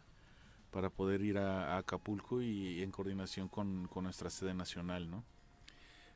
para 0.70 0.90
poder 0.90 1.22
ir 1.22 1.38
a, 1.38 1.74
a 1.74 1.78
Acapulco 1.78 2.42
y, 2.42 2.82
en 2.82 2.90
coordinación 2.90 3.48
con, 3.48 3.88
con 3.88 4.04
nuestra 4.04 4.30
sede 4.30 4.54
nacional, 4.54 5.10
¿no? 5.10 5.24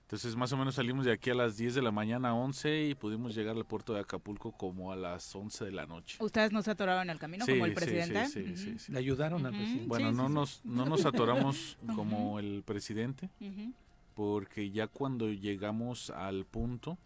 Entonces 0.03 0.37
más 0.37 0.51
o 0.55 0.57
menos 0.57 0.77
salimos 0.77 1.05
de 1.05 1.13
aquí 1.13 1.29
a 1.29 1.35
las 1.35 1.59
10 1.59 1.75
de 1.75 1.83
la 1.83 1.91
mañana, 1.91 2.35
11, 2.35 2.87
y 2.87 2.95
pudimos 2.95 3.35
llegar 3.35 3.55
al 3.55 3.67
puerto 3.67 3.93
de 3.93 4.01
Acapulco 4.01 4.53
como 4.53 4.91
a 4.91 4.97
las 4.97 5.37
11 5.37 5.67
de 5.67 5.71
la 5.71 5.85
noche. 5.85 6.17
¿Ustedes 6.21 6.51
no 6.51 6.63
se 6.63 6.71
atoraron 6.71 7.03
en 7.03 7.11
el 7.11 7.19
camino 7.19 7.45
Sí, 7.45 7.53
como 7.53 7.67
el 7.67 7.75
presidente? 7.75 8.25
sí, 8.25 8.43
sí, 8.43 8.57
sí, 8.57 8.79
sí. 8.79 8.93
Le 8.93 9.01
ayudaron 9.01 9.45
al 9.45 9.53
presidente. 9.55 9.87
Bueno, 9.87 10.11
sí, 10.11 10.17
no, 10.17 10.29
sí, 10.29 10.33
nos, 10.33 10.65
no 10.65 10.87
nos 10.87 11.05
atoramos 11.05 11.77
como 11.95 12.39
el 12.39 12.63
presidente, 12.65 13.29
Ujú. 13.39 13.75
Porque 14.19 14.73
ya 14.73 14.89
cuando 14.89 15.29
llegamos 15.29 16.11
al 16.11 16.45
punto, 16.45 16.99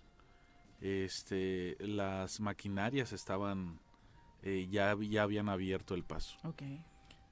este, 0.80 1.76
las 1.78 2.40
maquinarias 2.40 3.12
estaban, 3.12 3.80
eh, 4.42 4.66
ya, 4.70 4.96
ya 4.98 5.24
habían 5.24 5.50
abierto 5.50 5.94
el 5.94 6.04
paso. 6.04 6.38
Ok. 6.42 6.62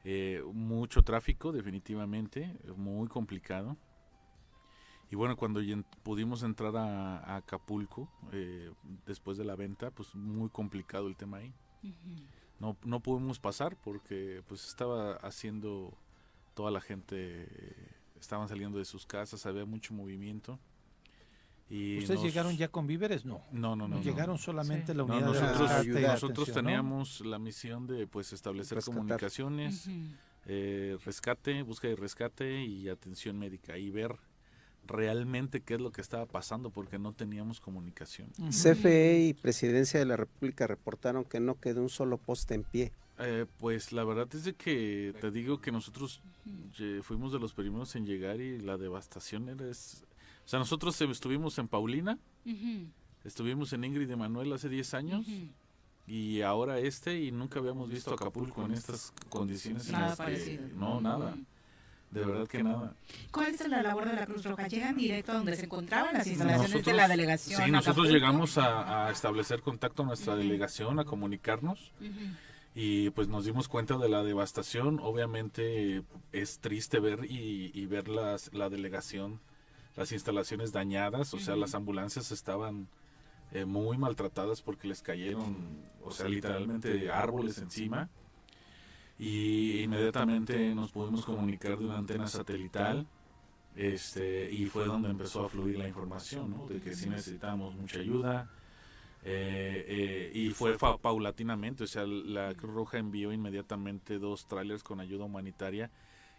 Eh, 0.05 0.43
mucho 0.53 1.01
tráfico, 1.03 1.51
definitivamente, 1.51 2.59
muy 2.77 3.09
complicado. 3.09 3.79
Y 5.11 5.17
bueno, 5.17 5.35
cuando 5.35 5.63
pudimos 6.03 6.43
entrar 6.43 6.77
a, 6.77 7.17
a 7.21 7.37
Acapulco, 7.37 8.07
eh, 8.33 8.71
después 9.07 9.39
de 9.39 9.47
la 9.47 9.57
venta, 9.57 9.91
pues 9.91 10.15
muy 10.15 10.51
complicado 10.51 11.09
el 11.09 11.17
tema 11.17 11.39
ahí. 11.39 11.55
No, 12.59 12.77
no 12.85 13.01
pudimos 13.01 13.41
pasar 13.41 13.79
porque 13.83 14.43
pues 14.47 14.69
estaba 14.69 15.15
haciendo 15.15 15.97
toda 16.53 16.71
la 16.71 16.83
gente, 16.83 17.45
eh, 17.45 18.00
estaban 18.21 18.49
saliendo 18.49 18.79
de 18.79 18.85
sus 18.85 19.07
casas, 19.07 19.45
había 19.47 19.65
mucho 19.65 19.95
movimiento. 19.95 20.59
Y 21.69 21.99
¿Ustedes 21.99 22.19
nos- 22.21 22.25
llegaron 22.29 22.57
ya 22.57 22.69
con 22.69 22.87
víveres? 22.89 23.25
No. 23.25 23.43
No, 23.53 23.77
no, 23.77 23.87
no. 23.87 23.97
no. 23.97 24.03
Llegaron 24.03 24.39
solamente 24.39 24.93
la 24.93 25.05
unidad 25.05 25.21
de 25.21 25.27
nosotros, 25.41 25.71
rescate 25.71 26.01
y 26.01 26.03
nosotros 26.03 26.53
teníamos 26.53 27.21
la 27.21 27.39
misión 27.39 27.87
de 27.87 28.07
pues 28.09 28.33
establecer 28.33 28.77
Rescatar. 28.77 28.99
comunicaciones, 29.01 29.89
eh, 30.47 30.99
rescate, 31.05 31.63
búsqueda 31.63 31.93
y 31.93 31.95
rescate 31.95 32.65
y 32.65 32.89
atención 32.89 33.39
médica 33.39 33.79
y 33.79 33.91
ver 33.91 34.17
realmente 34.87 35.61
qué 35.61 35.75
es 35.75 35.81
lo 35.81 35.93
que 35.93 36.01
estaba 36.01 36.27
pasando 36.27 36.71
porque 36.71 36.99
no 36.99 37.13
teníamos 37.13 37.61
comunicación. 37.61 38.31
CFE 38.51 39.21
y 39.29 39.35
Presidencia 39.35 40.01
de 40.01 40.07
la 40.07 40.17
República 40.17 40.67
reportaron 40.67 41.25
que 41.25 41.39
no 41.39 41.61
quedó 41.61 41.83
un 41.83 41.89
solo 41.91 42.17
poste 42.19 42.55
en 42.55 42.65
pie. 42.65 42.93
Eh, 43.23 43.47
pues 43.59 43.93
la 43.93 44.03
verdad 44.05 44.27
es 44.35 44.45
de 44.45 44.55
que 44.55 45.15
te 45.21 45.31
digo 45.31 45.61
que 45.61 45.71
nosotros 45.73 46.21
lle- 46.79 47.03
fuimos 47.03 47.33
de 47.33 47.39
los 47.39 47.53
primeros 47.53 47.95
en 47.97 48.07
llegar 48.07 48.41
y 48.41 48.59
la 48.61 48.77
devastación 48.79 49.49
era... 49.49 49.69
es- 49.69 50.05
o 50.45 50.49
sea, 50.49 50.59
nosotros 50.59 51.01
eh, 51.01 51.05
estuvimos 51.11 51.59
en 51.59 51.69
Paulina, 51.69 52.19
estuvimos 53.25 53.73
en 53.73 53.85
Ingrid 53.85 54.09
de 54.09 54.17
Manuel 54.17 54.53
hace 54.53 54.69
10 54.69 54.95
años 54.95 55.27
y 56.07 56.41
ahora 56.41 56.79
este 56.79 57.21
y 57.21 57.31
nunca 57.31 57.59
habíamos 57.61 57.89
visto 57.89 58.13
Acapulco 58.15 58.65
en 58.65 58.73
estas 58.73 59.13
condiciones. 59.29 59.87
en 59.87 59.93
Nada 59.93 60.11
que- 60.13 60.17
parecido. 60.17 60.65
no, 60.75 61.01
nada. 61.01 61.37
De 62.11 62.25
verdad 62.25 62.49
que 62.49 62.61
nada. 62.65 62.93
¿Cuál 63.31 63.55
es 63.55 63.69
la 63.69 63.83
labor 63.83 64.09
de 64.09 64.17
la 64.17 64.27
Cruz 64.27 64.43
Roja? 64.45 64.67
¿Llegan 64.67 64.97
directo 64.97 65.31
a 65.31 65.37
donde 65.37 65.55
se 65.55 65.67
encontraban 65.67 66.13
las 66.15 66.27
instalaciones 66.27 66.85
de 66.85 66.93
la 66.93 67.07
delegación? 67.07 67.63
Sí, 67.65 67.71
nosotros 67.71 68.07
Acapulco? 68.09 68.13
llegamos 68.13 68.59
a, 68.59 69.07
a 69.07 69.13
establecer 69.13 69.61
contacto 69.61 70.03
a 70.03 70.07
nuestra 70.07 70.35
delegación, 70.35 70.99
a 70.99 71.05
comunicarnos. 71.05 71.93
Y 72.75 73.11
pues 73.11 73.29
nos 73.29 73.45
dimos 73.45 73.69
cuenta 73.69 73.99
de 73.99 74.09
la 74.09 74.23
devastación. 74.23 75.01
Obviamente 75.01 76.03
es 76.33 76.61
triste 76.61 77.01
ver 77.01 77.25
y, 77.25 77.71
y 77.75 77.87
ver 77.87 78.09
las, 78.09 78.53
la 78.55 78.69
delegación, 78.69 79.41
las 79.97 80.13
instalaciones 80.13 80.73
dañadas, 80.73 81.35
o 81.35 81.39
sea, 81.39 81.55
Ujú. 81.55 81.63
las 81.63 81.75
ambulancias 81.75 82.31
estaban 82.31 82.89
eh, 83.53 83.65
muy 83.65 83.99
maltratadas 83.99 84.63
porque 84.63 84.87
les 84.87 85.03
cayeron, 85.03 85.57
o 86.05 86.13
sea, 86.13 86.29
literalmente 86.29 87.11
árboles 87.11 87.59
encima. 87.59 88.09
Y 89.19 89.83
inmediatamente 89.83 90.75
nos 90.75 90.93
pudimos 90.93 91.25
comunicar 91.27 91.77
de 91.79 91.85
una 91.85 91.99
antena 91.99 92.27
satelital 92.27 93.07
este 93.77 94.51
y 94.51 94.67
fue 94.67 94.87
donde 94.87 95.11
empezó 95.11 95.45
a 95.45 95.49
fluir 95.49 95.79
la 95.79 95.87
información 95.87 96.51
¿no? 96.51 96.67
de 96.67 96.81
que 96.81 96.95
sí 96.95 97.09
necesitábamos 97.09 97.75
mucha 97.75 98.01
ayuda 98.01 98.49
eh, 99.25 99.85
eh, 99.87 100.31
y 100.35 100.51
fue 100.51 100.79
fa- 100.79 100.97
paulatinamente 100.99 101.85
o 101.85 101.87
sea 101.87 102.07
la 102.07 102.55
Cruz 102.55 102.73
Roja 102.75 102.99
envió 102.99 103.33
inmediatamente 103.33 104.19
dos 104.19 104.47
trailers 104.47 104.83
con 104.83 105.01
ayuda 105.01 105.25
humanitaria 105.25 105.91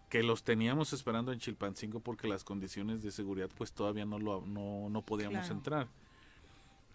que 0.09 0.23
los 0.23 0.43
teníamos 0.43 0.91
esperando 0.91 1.31
en 1.31 1.39
Chilpancingo 1.39 1.99
porque 1.99 2.27
las 2.27 2.43
condiciones 2.43 3.01
de 3.03 3.11
seguridad 3.11 3.49
pues 3.55 3.71
todavía 3.73 4.05
no 4.05 4.17
lo 4.19 4.41
no, 4.45 4.89
no 4.89 5.01
podíamos 5.03 5.41
Claro. 5.41 5.53
entrar 5.55 5.87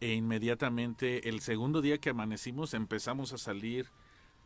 e 0.01 0.13
inmediatamente 0.15 1.29
el 1.29 1.41
segundo 1.41 1.81
día 1.81 1.99
que 1.99 2.11
amanecimos 2.11 2.75
empezamos 2.75 3.33
a 3.33 3.39
salir 3.39 3.87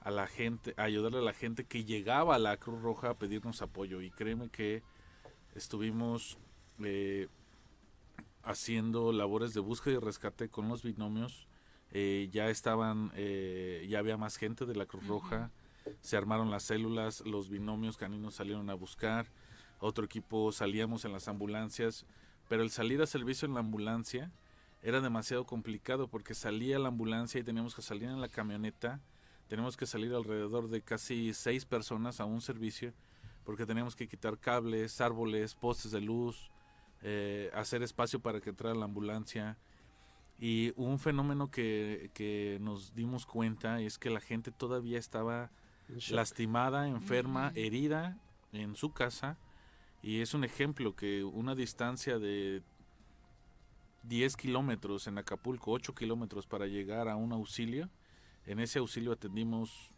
a 0.01 0.11
la 0.11 0.27
gente, 0.27 0.75
a 0.77 0.85
ayudarle 0.85 1.19
a 1.19 1.23
la 1.23 1.35
gente 1.35 1.65
que 1.65 1.85
llegaba 1.85 2.37
a 2.37 2.39
la 2.39 2.57
Cruz 2.57 2.81
Roja 2.81 3.11
a 3.11 3.15
pedirnos 3.15 3.61
apoyo. 3.61 4.01
Y 4.01 4.11
créeme 4.11 4.49
que 4.49 4.83
estuvimos 5.55 6.39
eh, 6.83 7.29
haciendo 8.43 9.13
labores 9.13 9.55
de 9.55 9.61
búsqueda 9.61 9.95
y 9.95 9.99
rescate 9.99 10.49
con 10.49 10.69
los 10.69 10.83
binomios. 10.83 11.47
Eh, 11.93 12.29
ya 12.33 12.49
estaban, 12.51 13.11
eh, 13.15 13.87
ya 13.89 13.99
había 13.99 14.17
más 14.17 14.37
gente 14.37 14.67
de 14.67 14.77
la 14.77 14.87
Cruz 14.87 15.07
Roja. 15.07 15.51
Se 16.01 16.17
armaron 16.17 16.51
las 16.51 16.65
células, 16.65 17.23
los 17.23 17.49
binomios 17.49 17.97
caninos 17.97 18.35
salieron 18.35 18.71
a 18.71 18.75
buscar. 18.75 19.27
Otro 19.79 20.05
equipo 20.05 20.53
salíamos 20.53 21.05
en 21.05 21.13
las 21.13 21.29
ambulancias. 21.29 22.07
Pero 22.49 22.63
el 22.63 22.71
salir 22.71 23.01
a 23.03 23.07
servicio 23.07 23.47
en 23.47 23.55
la 23.55 23.61
ambulancia 23.61 24.31
era 24.83 25.01
demasiado 25.01 25.45
complicado 25.45 26.09
porque 26.09 26.35
salía 26.35 26.79
la 26.79 26.89
ambulancia 26.89 27.41
y 27.41 27.45
teníamos 27.45 27.75
que 27.75 27.83
salir 27.83 28.09
en 28.09 28.21
la 28.21 28.29
camioneta 28.29 29.01
tenemos 29.51 29.77
que 29.77 29.85
salir 29.85 30.15
alrededor 30.15 30.69
de 30.69 30.81
casi 30.81 31.35
seis 31.35 31.65
personas 31.65 32.21
a 32.21 32.25
un 32.25 32.41
servicio 32.41 32.93
porque 33.43 33.67
teníamos 33.67 33.97
que 33.97 34.07
quitar 34.07 34.39
cables, 34.39 35.01
árboles, 35.01 35.57
postes 35.57 35.91
de 35.91 36.01
luz, 36.01 36.53
eh, 37.03 37.51
hacer 37.55 37.83
espacio 37.83 38.21
para 38.21 38.41
que 38.41 38.51
entrara 38.51 38.75
la 38.75 38.85
ambulancia. 38.85 39.57
Y 40.39 40.73
un 40.77 40.99
fenómeno 40.99 41.51
que, 41.51 42.11
que 42.15 42.59
nos 42.61 42.95
dimos 42.95 43.27
cuenta 43.27 43.81
es 43.81 43.99
que 43.99 44.11
la 44.11 44.21
gente 44.21 44.51
todavía 44.51 44.99
estaba 44.99 45.51
lastimada, 46.11 46.89
enferma, 46.89 47.53
herida 47.55 48.19
en 48.53 48.75
su 48.75 48.93
casa. 48.93 49.39
Y 50.03 50.21
es 50.21 50.33
un 50.33 50.45
ejemplo 50.45 50.97
que 50.97 51.25
una 51.25 51.55
distancia 51.55 52.19
de 52.19 52.63
10 54.05 54.37
kilómetros 54.37 55.07
en 55.07 55.19
Acapulco, 55.19 55.73
8 55.73 55.95
kilómetros 55.95 56.47
para 56.47 56.67
llegar 56.67 57.09
a 57.09 57.17
un 57.17 57.33
auxilio, 57.33 57.91
en 58.47 58.61
ese 58.61 58.79
auxilio 58.79 59.13
atendimos 59.13 59.95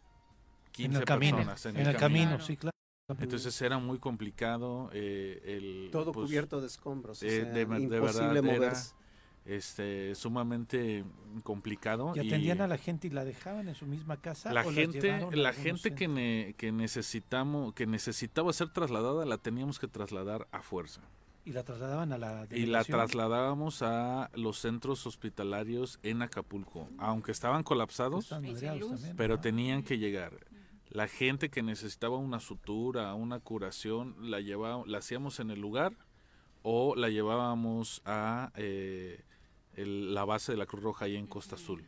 15 0.73 0.99
el 0.99 1.05
camino, 1.05 1.37
personas. 1.37 1.65
en, 1.65 1.77
el 1.77 1.95
camino, 1.95 2.39
sí, 2.39 2.57
claro. 2.57 2.72
Entonces 3.19 3.61
era 3.61 3.79
muy 3.79 3.99
complicado 3.99 4.89
eh, 4.93 5.41
el 5.45 5.89
todo 5.91 6.13
pues, 6.13 6.27
cubierto 6.27 6.61
de 6.61 6.67
escombros, 6.67 7.21
o 7.21 7.25
eh, 7.25 7.41
sea, 7.41 7.45
de, 7.51 7.65
de 7.65 7.81
imposible 7.83 7.99
verdad 7.99 8.37
era, 8.37 8.41
moverse. 8.53 8.95
este 9.45 10.15
sumamente 10.15 11.03
complicado 11.43 12.13
¿Y 12.15 12.19
atendían 12.19 12.61
a 12.61 12.67
la 12.67 12.77
gente 12.77 13.07
y 13.07 13.09
la 13.09 13.25
dejaban 13.25 13.67
en 13.67 13.75
su 13.75 13.85
misma 13.85 14.17
casa? 14.21 14.53
la 14.53 14.63
gente 14.63 15.27
la 15.33 15.51
gente 15.51 15.93
que, 15.93 16.07
ne- 16.07 16.55
que 16.57 16.71
necesitamos 16.71 17.73
que 17.73 17.85
necesitaba 17.87 18.53
ser 18.53 18.69
trasladada 18.69 19.25
la 19.25 19.37
teníamos 19.37 19.79
que 19.79 19.87
trasladar 19.89 20.47
a 20.51 20.61
fuerza. 20.61 21.01
Y 21.45 21.51
la 21.51 21.63
trasladaban 21.63 22.13
a 22.13 22.17
la 22.17 22.47
y 22.51 22.67
la 22.67 22.85
trasladábamos 22.85 23.81
a 23.81 24.31
los 24.33 24.59
centros 24.59 25.05
hospitalarios 25.05 25.99
en 26.03 26.21
Acapulco 26.21 26.87
aunque 26.97 27.33
estaban 27.33 27.63
colapsados 27.63 28.33
pero 29.17 29.41
tenían 29.41 29.83
que 29.83 29.97
llegar 29.97 30.31
la 30.93 31.07
gente 31.07 31.49
que 31.49 31.61
necesitaba 31.63 32.17
una 32.17 32.39
sutura 32.39 33.13
una 33.15 33.39
curación 33.39 34.15
la 34.31 34.39
llevaba 34.39 34.83
la 34.85 34.99
hacíamos 34.99 35.39
en 35.39 35.49
el 35.51 35.59
lugar 35.59 35.93
o 36.61 36.95
la 36.95 37.09
llevábamos 37.09 38.01
a 38.05 38.51
eh, 38.55 39.21
el- 39.75 40.13
la 40.13 40.23
base 40.23 40.51
de 40.53 40.57
la 40.57 40.65
Cruz 40.65 40.83
Roja 40.83 41.05
ahí 41.05 41.15
en 41.17 41.27
Costa 41.27 41.55
Azul 41.55 41.83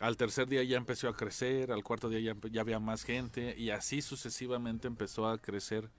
al 0.00 0.16
tercer 0.16 0.48
día 0.48 0.64
ya 0.64 0.76
empezó 0.78 1.08
a 1.08 1.14
crecer, 1.14 1.70
al 1.70 1.84
cuarto 1.84 2.08
día 2.08 2.18
ya, 2.34 2.36
ya 2.50 2.62
había 2.62 2.80
más 2.80 3.04
gente 3.04 3.54
y 3.56 3.70
así 3.70 4.02
sucesivamente 4.02 4.88
empezó 4.88 5.28
a 5.28 5.38
crecer 5.38 5.90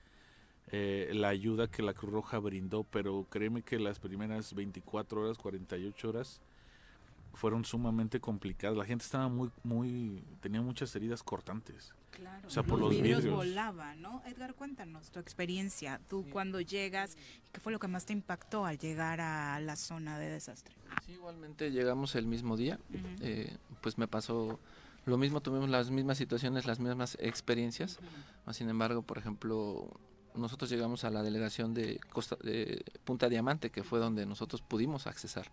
eh, 0.72 1.12
la 1.14 1.30
ayuda 1.30 1.68
que 1.68 1.84
la 1.84 1.94
Cruz 1.94 2.12
Roja 2.12 2.40
brindó, 2.40 2.84
pero 2.84 3.26
créeme 3.30 3.62
que 3.62 3.80
las 3.80 4.00
primeras 4.00 4.54
24 4.54 5.22
horas, 5.22 5.38
48 5.38 6.10
horas 6.10 6.42
fueron 7.34 7.64
sumamente 7.66 8.20
complicadas. 8.20 8.78
La 8.78 8.86
gente 8.86 9.04
estaba 9.06 9.28
muy, 9.30 9.50
muy, 9.64 10.24
tenía 10.42 10.62
muchas 10.62 10.96
heridas 10.96 11.22
cortantes. 11.24 11.94
Claro, 12.14 12.48
O 12.48 12.52
sea, 12.52 12.64
por 12.64 12.80
los 12.80 12.92
vidrios. 12.92 13.26
volaban, 13.26 14.02
¿no? 14.02 14.22
Edgar, 14.26 14.54
cuéntanos 14.54 15.10
tu 15.12 15.20
experiencia. 15.20 16.00
Tú 16.08 16.26
cuando 16.32 16.62
llegas, 16.62 17.18
¿qué 17.52 17.60
fue 17.60 17.72
lo 17.72 17.80
que 17.80 17.88
más 17.88 18.06
te 18.06 18.14
impactó 18.14 18.66
al 18.66 18.78
llegar 18.78 19.20
a 19.20 19.60
la 19.60 19.76
zona 19.76 20.20
de 20.20 20.30
desastre? 20.30 20.76
Sí, 21.06 21.14
igualmente 21.14 21.72
llegamos 21.72 22.16
el 22.16 22.28
mismo 22.28 22.56
día. 22.56 22.80
eh, 23.22 23.58
pues 23.82 23.98
me 23.98 24.08
pasó 24.08 24.60
lo 25.06 25.18
mismo, 25.18 25.42
tuvimos 25.42 25.70
las 25.70 25.90
mismas 25.90 26.18
situaciones, 26.18 26.66
las 26.66 26.80
mismas 26.80 27.18
experiencias. 27.20 28.00
Sin 28.52 28.70
embargo, 28.70 29.02
por 29.02 29.18
ejemplo, 29.18 29.90
nosotros 30.36 30.70
llegamos 30.70 31.04
a 31.04 31.10
la 31.10 31.24
delegación 31.24 31.74
de, 31.74 32.00
Costa, 32.12 32.38
de 32.42 32.86
Punta 33.04 33.28
Diamante, 33.28 33.70
que 33.70 33.84
fue 33.84 34.00
donde 34.00 34.26
nosotros 34.26 34.62
pudimos 34.62 35.08
accesar. 35.08 35.48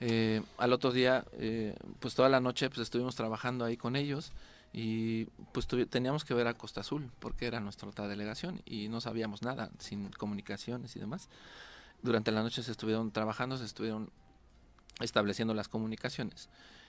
Eh, 0.00 0.42
al 0.58 0.72
otro 0.72 0.92
día, 0.92 1.24
eh, 1.34 1.76
pues 2.00 2.14
toda 2.14 2.28
la 2.28 2.40
noche 2.40 2.68
pues 2.68 2.80
estuvimos 2.80 3.14
trabajando 3.14 3.64
ahí 3.64 3.76
con 3.76 3.94
ellos 3.96 4.32
y 4.72 5.26
pues 5.52 5.66
teníamos 5.90 6.24
que 6.24 6.34
ver 6.34 6.46
a 6.46 6.54
Costa 6.54 6.80
Azul 6.80 7.10
porque 7.18 7.46
era 7.46 7.60
nuestra 7.60 7.88
otra 7.88 8.08
delegación 8.08 8.62
y 8.64 8.88
no 8.88 9.00
sabíamos 9.00 9.42
nada, 9.42 9.70
sin 9.78 10.10
comunicaciones 10.10 10.96
y 10.96 11.00
demás. 11.00 11.28
Durante 12.02 12.32
la 12.32 12.42
noche 12.42 12.62
se 12.62 12.72
estuvieron 12.72 13.12
trabajando, 13.12 13.58
se 13.58 13.64
estuvieron 13.64 14.10
estableciendo 15.00 15.54
las 15.54 15.68
comunicaciones. 15.68 16.48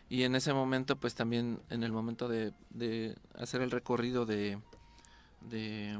Y 0.09 0.23
en 0.23 0.35
ese 0.35 0.53
momento, 0.53 0.95
pues 0.95 1.15
también 1.15 1.61
en 1.69 1.83
el 1.83 1.91
momento 1.91 2.27
de, 2.27 2.53
de 2.69 3.15
hacer 3.35 3.61
el 3.61 3.71
recorrido 3.71 4.25
de, 4.25 4.59
de 5.41 5.99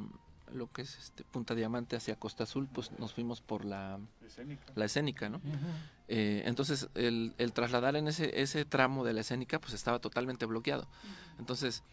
lo 0.53 0.71
que 0.71 0.83
es 0.83 0.97
este 0.97 1.23
Punta 1.23 1.55
Diamante 1.55 1.95
hacia 1.95 2.15
Costa 2.15 2.43
Azul, 2.43 2.67
pues 2.71 2.91
nos 2.99 3.13
fuimos 3.13 3.41
por 3.41 3.65
la 3.65 3.99
Escénica. 4.25 4.63
la 4.75 4.85
escénica, 4.85 5.29
¿no? 5.29 5.41
Eh, 6.07 6.43
entonces 6.45 6.89
el, 6.95 7.33
el 7.37 7.53
trasladar 7.53 7.95
en 7.95 8.07
ese, 8.07 8.41
ese 8.41 8.65
tramo 8.65 9.03
de 9.03 9.13
la 9.13 9.21
escénica 9.21 9.59
pues 9.59 9.73
estaba 9.73 9.99
totalmente 9.99 10.45
bloqueado. 10.45 10.87
Entonces 11.39 11.83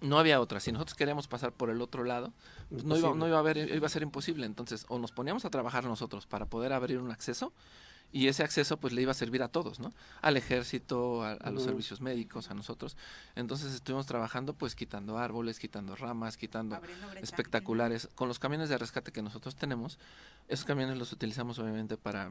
no 0.00 0.18
había 0.18 0.40
otra. 0.40 0.60
Si 0.60 0.72
nosotros 0.72 0.96
queríamos 0.96 1.28
pasar 1.28 1.52
por 1.52 1.70
el 1.70 1.80
otro 1.82 2.04
lado, 2.04 2.32
pues, 2.70 2.84
no, 2.84 2.96
iba, 2.96 3.14
no 3.14 3.26
iba 3.26 3.36
a 3.36 3.40
haber, 3.40 3.56
iba 3.56 3.86
a 3.86 3.90
ser 3.90 4.02
imposible. 4.02 4.46
Entonces 4.46 4.86
o 4.88 4.98
nos 4.98 5.12
poníamos 5.12 5.44
a 5.44 5.50
trabajar 5.50 5.84
nosotros 5.84 6.26
para 6.26 6.46
poder 6.46 6.72
abrir 6.72 6.98
un 6.98 7.10
acceso 7.10 7.52
y 8.12 8.26
ese 8.28 8.42
acceso 8.42 8.76
pues 8.78 8.92
le 8.92 9.02
iba 9.02 9.12
a 9.12 9.14
servir 9.14 9.42
a 9.42 9.48
todos, 9.48 9.78
¿no? 9.80 9.92
Al 10.20 10.36
ejército, 10.36 11.22
a, 11.22 11.32
a 11.32 11.50
los 11.50 11.62
servicios 11.64 12.00
médicos, 12.00 12.50
a 12.50 12.54
nosotros. 12.54 12.96
Entonces 13.36 13.72
estuvimos 13.74 14.06
trabajando 14.06 14.54
pues 14.54 14.74
quitando 14.74 15.16
árboles, 15.18 15.58
quitando 15.60 15.94
ramas, 15.96 16.36
quitando 16.36 16.74
espectaculares. 17.22 18.08
Con 18.14 18.28
los 18.28 18.38
camiones 18.38 18.68
de 18.68 18.78
rescate 18.78 19.12
que 19.12 19.22
nosotros 19.22 19.54
tenemos, 19.56 19.98
esos 20.48 20.64
camiones 20.64 20.98
los 20.98 21.12
utilizamos 21.12 21.58
obviamente 21.60 21.96
para 21.96 22.30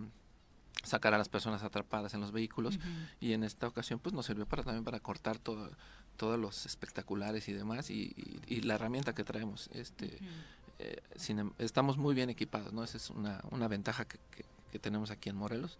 sacar 0.83 1.13
a 1.13 1.17
las 1.17 1.27
personas 1.29 1.63
atrapadas 1.63 2.13
en 2.13 2.21
los 2.21 2.31
vehículos 2.31 2.77
y 3.19 3.33
en 3.33 3.43
esta 3.43 3.67
ocasión 3.67 3.99
pues 3.99 4.13
nos 4.13 4.25
sirvió 4.25 4.45
para 4.45 4.63
también 4.63 4.83
para 4.85 4.99
cortar 4.99 5.37
todo 5.37 5.71
todos 6.15 6.37
los 6.39 6.65
espectaculares 6.65 7.47
y 7.49 7.53
demás 7.53 7.89
y, 7.89 8.13
y- 8.15 8.39
y 8.55 8.61
la 8.61 8.75
herramienta 8.75 9.13
que 9.13 9.23
traemos 9.23 9.69
este 9.73 10.17
eh, 10.79 11.01
sin 11.17 11.39
em- 11.39 11.51
estamos 11.57 11.97
muy 11.97 12.13
bien 12.15 12.29
equipados 12.29 12.71
no 12.73 12.83
esa 12.83 12.97
es 12.97 13.09
una, 13.09 13.41
una 13.51 13.67
ventaja 13.67 14.05
que, 14.05 14.17
que- 14.31 14.45
que 14.69 14.79
tenemos 14.79 15.11
aquí 15.11 15.29
en 15.29 15.35
Morelos 15.35 15.77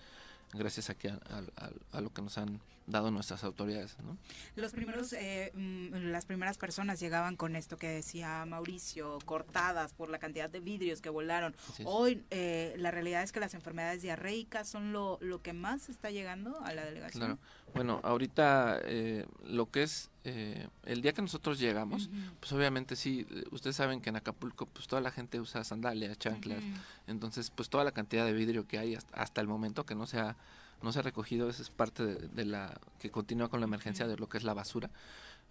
gracias 0.54 0.90
a, 0.90 0.94
a- 0.94 1.66
a- 1.66 1.98
a 1.98 2.02
lo 2.02 2.12
que 2.12 2.22
nos 2.22 2.38
han 2.38 2.60
dado 2.88 3.12
nuestras 3.12 3.44
autoridades 3.44 3.96
¿no? 4.04 4.18
Los 4.56 4.72
primeros, 4.72 5.14
eh, 5.14 5.52
mm, 5.54 6.10
las 6.12 6.26
primeras 6.26 6.58
personas 6.58 7.00
llegaban 7.00 7.36
con 7.36 7.56
esto 7.56 7.78
que 7.78 7.88
decía 7.88 8.44
Mauricio, 8.48 9.20
cortadas 9.26 9.94
por 9.94 10.10
la 10.10 10.18
cantidad 10.18 10.50
de 10.50 10.60
vidrios 10.60 11.00
que 11.02 11.10
volaron. 11.10 11.56
Hoy 11.86 12.24
eh, 12.32 12.74
la 12.80 12.90
realidad 12.90 13.22
es 13.22 13.32
que 13.32 13.40
las 13.40 13.54
enfermedades 13.54 14.02
diarreicas 14.02 14.68
son 14.68 14.92
lo, 14.92 15.20
lo 15.22 15.44
que 15.44 15.54
más 15.54 15.88
está 15.88 16.10
llegando 16.10 16.60
a 16.66 16.74
la 16.74 16.84
delegación. 16.84 17.38
Claro. 17.38 17.40
Bueno, 17.74 18.00
ahorita 18.04 18.80
eh, 18.84 19.26
lo 19.46 19.70
que 19.70 19.84
es 19.84 20.10
eh, 20.24 20.68
el 20.86 21.02
día 21.02 21.14
que 21.14 21.22
nosotros 21.22 21.60
llegamos, 21.60 22.10
pues 22.40 22.52
obviamente 22.52 22.96
sí, 22.96 23.26
ustedes 23.52 23.76
saben 23.76 24.02
que 24.02 24.10
en 24.10 24.16
Acapulco 24.16 24.66
pues 24.66 24.88
toda 24.88 25.02
la 25.02 25.12
gente 25.12 25.40
usa 25.40 25.64
sandalias, 25.64 26.18
chanclas, 26.18 26.64
entonces 27.08 27.52
pues 27.52 27.70
toda 27.70 27.84
la 27.84 27.92
cantidad 27.92 28.26
de 28.26 28.34
vidrio 28.34 28.68
que 28.68 28.80
hay 28.80 28.96
hasta, 28.96 29.16
hasta 29.16 29.42
el 29.42 29.48
momento 29.48 29.86
que 29.86 29.96
no 29.96 30.08
se 30.08 30.20
ha 30.20 30.36
no 30.82 30.94
se 30.94 31.00
ha 31.00 31.02
recogido, 31.02 31.50
esa 31.50 31.62
es 31.62 31.70
parte 31.70 32.06
de, 32.06 32.28
de 32.30 32.46
la 32.46 32.80
que 33.00 33.12
continúa 33.12 33.50
con 33.50 33.60
la 33.60 33.66
emergencia 33.66 34.08
de 34.08 34.16
lo 34.16 34.30
que 34.30 34.38
es 34.38 34.46
la 34.46 34.54
basura. 34.54 34.90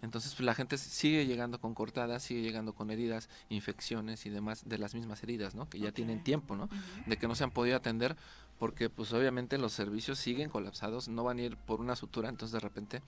Entonces 0.01 0.33
pues, 0.33 0.45
la 0.45 0.55
gente 0.55 0.77
sigue 0.77 1.25
llegando 1.25 1.59
con 1.59 1.73
cortadas, 1.73 2.23
sigue 2.23 2.41
llegando 2.41 2.73
con 2.73 2.89
heridas, 2.89 3.29
infecciones 3.49 4.25
y 4.25 4.29
demás 4.29 4.67
de 4.67 4.77
las 4.77 4.95
mismas 4.95 5.21
heridas, 5.23 5.55
¿no? 5.55 5.69
Que 5.69 5.79
ya 5.79 5.91
tienen 5.91 6.23
tiempo, 6.23 6.55
¿no? 6.55 6.69
De 7.05 7.17
que 7.17 7.27
no 7.27 7.35
se 7.35 7.43
han 7.43 7.51
podido 7.51 7.75
atender 7.75 8.15
porque 8.59 8.89
pues 8.89 9.13
obviamente 9.13 9.57
los 9.57 9.71
servicios 9.71 10.19
siguen 10.19 10.49
colapsados, 10.49 11.07
no 11.07 11.23
van 11.23 11.39
a 11.39 11.43
ir 11.43 11.57
por 11.57 11.79
una 11.79 11.95
sutura, 11.95 12.29
entonces 12.29 12.53
de 12.53 12.59
repente 12.59 13.01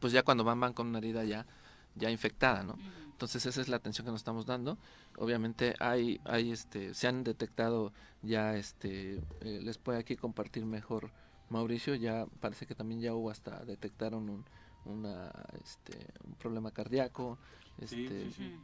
pues 0.00 0.12
ya 0.12 0.22
cuando 0.22 0.42
van 0.42 0.58
van 0.58 0.72
con 0.72 0.88
una 0.88 0.98
herida 0.98 1.24
ya 1.24 1.46
ya 1.94 2.10
infectada, 2.10 2.64
¿no? 2.64 2.76
Entonces 3.12 3.46
esa 3.46 3.60
es 3.60 3.68
la 3.68 3.76
atención 3.76 4.04
que 4.04 4.10
nos 4.10 4.22
estamos 4.22 4.46
dando. 4.46 4.76
Obviamente 5.18 5.74
hay 5.78 6.20
hay 6.24 6.50
este 6.50 6.94
se 6.94 7.06
han 7.06 7.22
detectado 7.22 7.92
ya 8.22 8.56
este 8.56 9.22
eh, 9.40 9.60
les 9.62 9.78
puede 9.78 9.98
aquí 9.98 10.16
compartir 10.16 10.64
mejor 10.64 11.12
Mauricio, 11.50 11.94
ya 11.94 12.26
parece 12.40 12.66
que 12.66 12.74
también 12.74 13.00
ya 13.00 13.14
hubo 13.14 13.30
hasta 13.30 13.64
detectaron 13.64 14.28
un 14.28 14.44
una 14.86 15.30
este 15.62 16.06
un 16.26 16.34
problema 16.34 16.70
cardíaco, 16.70 17.38
este 17.78 18.24
sí, 18.24 18.32
sí. 18.32 18.32
Sí, 18.32 18.58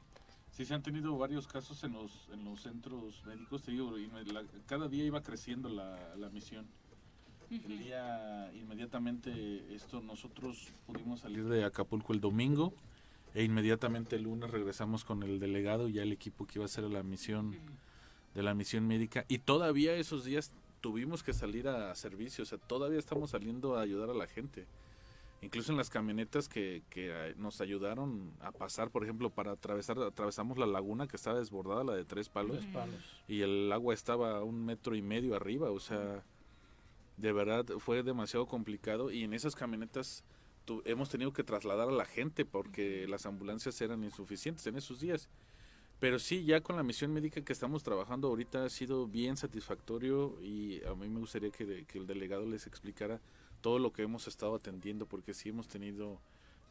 se 0.52 0.74
han 0.74 0.82
tenido 0.82 1.16
varios 1.16 1.47
casos 1.47 1.82
en 1.85 1.93
los, 1.93 2.28
en 2.32 2.44
los 2.44 2.60
centros 2.60 3.24
médicos, 3.27 3.62
te 3.62 3.70
digo, 3.72 3.98
y 3.98 4.06
me- 4.09 4.24
la- 4.24 4.44
cada 4.66 4.89
día 4.89 5.05
iba 5.05 5.22
creciendo 5.22 5.68
la, 5.68 6.14
la 6.16 6.28
misión. 6.31 6.66
El 7.51 7.78
día 7.78 8.52
inmediatamente 8.55 9.74
esto 9.74 10.01
nosotros 10.01 10.68
pudimos 10.86 11.20
salir 11.20 11.44
de 11.48 11.64
Acapulco 11.64 12.12
el 12.12 12.20
domingo 12.20 12.72
e 13.35 13.43
inmediatamente 13.43 14.14
el 14.16 14.22
lunes 14.22 14.51
regresamos 14.51 15.05
con 15.05 15.22
el 15.24 15.40
delegado 15.40 15.89
y 15.89 15.94
ya 15.94 16.02
el 16.02 16.12
equipo 16.12 16.47
que 16.47 16.59
iba 16.59 16.64
a 16.64 16.66
hacer 16.66 16.85
la 16.85 17.02
misión 17.02 17.56
de 18.35 18.43
la 18.44 18.55
misión 18.55 18.86
médica 18.86 19.24
y 19.27 19.39
todavía 19.39 19.94
esos 19.97 20.24
días 20.24 20.52
tuvimos 20.81 21.24
que 21.24 21.32
salir 21.32 21.66
a 21.66 21.93
servicio, 21.97 22.43
o 22.43 22.47
sea, 22.47 22.59
todavía 22.59 22.98
estamos 23.01 23.31
saliendo 23.31 23.77
a 23.77 23.82
ayudar 23.82 24.10
a 24.10 24.14
la 24.14 24.27
gente. 24.28 24.66
Incluso 25.43 25.73
en 25.73 25.79
las 25.79 25.89
camionetas 25.89 26.49
que, 26.49 26.83
que 26.91 27.09
eh, 27.11 27.35
nos 27.37 27.61
ayudaron 27.62 28.33
a 28.41 28.53
pasar, 28.53 28.91
por 28.91 29.03
ejemplo, 29.05 29.31
para 29.31 29.53
atravesar, 29.53 29.99
atravesamos 29.99 30.59
la 30.59 30.67
laguna 30.67 31.07
que 31.09 31.17
estaba 31.17 31.39
desbordada, 31.39 31.83
la 31.83 31.95
de 31.95 32.05
tres 32.05 32.29
palos, 32.29 32.59
Tres 32.61 32.73
palos. 32.73 32.97
y 33.27 33.41
el 33.41 33.73
agua 33.73 33.95
estaba 33.95 34.37
a 34.39 34.45
un 34.45 34.65
metro 34.67 34.95
y 34.95 35.01
medio 35.03 35.35
arriba, 35.35 35.71
o 35.71 35.81
sea, 35.81 36.23
de 37.17 37.33
verdad 37.33 37.65
fue 37.79 38.03
demasiado 38.03 38.47
complicado 38.47 39.11
y 39.11 39.25
en 39.25 39.33
esas 39.35 39.55
camionetas 39.55 40.25
tu- 40.67 40.83
hemos 40.85 41.09
tenido 41.09 41.33
que 41.33 41.43
trasladar 41.45 41.89
a 41.89 41.93
la 41.93 42.05
gente 42.05 42.45
porque 42.45 43.07
las 43.09 43.25
ambulancias 43.27 43.81
eran 43.81 44.05
insuficientes 44.05 44.67
en 44.67 44.77
esos 44.77 45.01
días. 45.01 45.29
Pero 46.01 46.19
sí, 46.19 46.45
ya 46.45 46.62
con 46.62 46.77
la 46.77 46.83
misión 46.83 47.12
médica 47.12 47.43
que 47.43 47.53
estamos 47.53 47.83
trabajando 47.83 48.29
ahorita 48.29 48.65
ha 48.65 48.71
sido 48.71 49.07
bien 49.07 49.37
satisfactorio 49.37 50.35
y 50.43 50.83
a 50.85 50.95
mí 50.95 51.09
me 51.11 51.21
gustaría 51.21 51.51
que, 51.51 51.85
que 51.87 51.99
el 51.99 52.07
delegado 52.07 52.47
les 52.47 52.67
explicara 52.67 53.21
todo 53.61 53.78
lo 53.78 53.93
que 53.93 54.03
hemos 54.03 54.27
estado 54.28 54.55
atendiendo, 54.55 55.07
porque 55.07 55.35
sí 55.35 55.49
hemos 55.51 55.69
tenido 55.69 56.20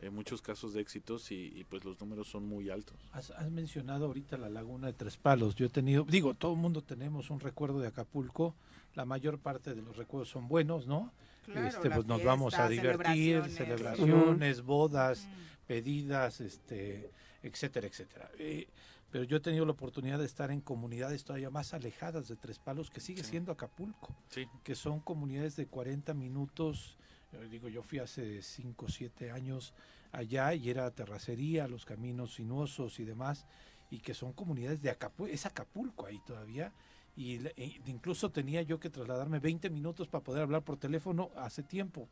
eh, 0.01 0.09
muchos 0.09 0.41
casos 0.41 0.73
de 0.73 0.81
éxitos 0.81 1.31
y, 1.31 1.65
pues 1.69 1.83
los 1.83 1.99
números 1.99 2.27
son 2.27 2.47
muy 2.47 2.69
altos. 2.69 2.97
Has, 3.11 3.31
mencionado 3.51 4.05
ahorita 4.05 4.37
la 4.37 4.49
laguna 4.49 4.87
de 4.87 4.93
Tres 4.93 5.17
Palos. 5.17 5.55
Yo 5.55 5.65
he 5.65 5.69
tenido, 5.69 6.05
digo, 6.05 6.33
todo 6.33 6.53
el 6.53 6.59
mundo 6.59 6.81
tenemos 6.81 7.29
un 7.29 7.39
recuerdo 7.39 7.79
de 7.79 7.87
Acapulco. 7.87 8.55
La 8.95 9.05
mayor 9.05 9.39
parte 9.39 9.75
de 9.75 9.81
los 9.81 9.97
recuerdos 9.97 10.29
son 10.29 10.47
buenos, 10.47 10.87
¿no? 10.87 11.11
este, 11.55 11.89
pues 11.89 12.05
nos 12.05 12.23
vamos 12.23 12.53
a 12.55 12.69
divertir, 12.69 13.43
celebraciones, 13.49 14.61
bodas, 14.61 15.27
pedidas, 15.67 16.41
este, 16.41 17.11
etcétera, 17.43 17.87
etcétera. 17.87 18.31
Eh, 18.37 18.67
pero 19.11 19.23
yo 19.23 19.37
he 19.37 19.39
tenido 19.39 19.65
la 19.65 19.71
oportunidad 19.71 20.19
de 20.19 20.25
estar 20.25 20.51
en 20.51 20.61
comunidades 20.61 21.23
todavía 21.23 21.49
más 21.49 21.73
alejadas 21.73 22.27
de 22.27 22.35
Tres 22.35 22.59
Palos, 22.59 22.89
que 22.89 22.99
sigue 22.99 23.23
siendo 23.23 23.51
Acapulco, 23.51 24.15
que 24.63 24.75
son 24.75 24.99
comunidades 24.99 25.55
de 25.55 25.65
40 25.65 26.13
minutos. 26.13 26.97
Yo 27.31 27.39
digo, 27.49 27.69
yo 27.69 27.81
fui 27.81 27.99
hace 27.99 28.41
5 28.41 28.85
o 28.85 28.89
7 28.89 29.31
años 29.31 29.73
allá 30.11 30.53
y 30.53 30.69
era 30.69 30.89
terracería, 30.91 31.67
los 31.67 31.85
caminos 31.85 32.35
sinuosos 32.35 32.99
y 32.99 33.05
demás, 33.05 33.45
y 33.89 33.99
que 33.99 34.13
son 34.13 34.33
comunidades 34.33 34.81
de 34.81 34.91
Acapulco, 34.91 35.33
es 35.33 35.45
Acapulco 35.45 36.05
ahí 36.05 36.19
todavía, 36.25 36.71
y 37.15 37.35
e 37.47 37.81
incluso 37.87 38.31
tenía 38.31 38.61
yo 38.61 38.79
que 38.79 38.89
trasladarme 38.89 39.39
20 39.39 39.69
minutos 39.71 40.07
para 40.07 40.23
poder 40.23 40.43
hablar 40.43 40.63
por 40.63 40.77
teléfono 40.77 41.31
hace 41.35 41.63
tiempo. 41.63 42.07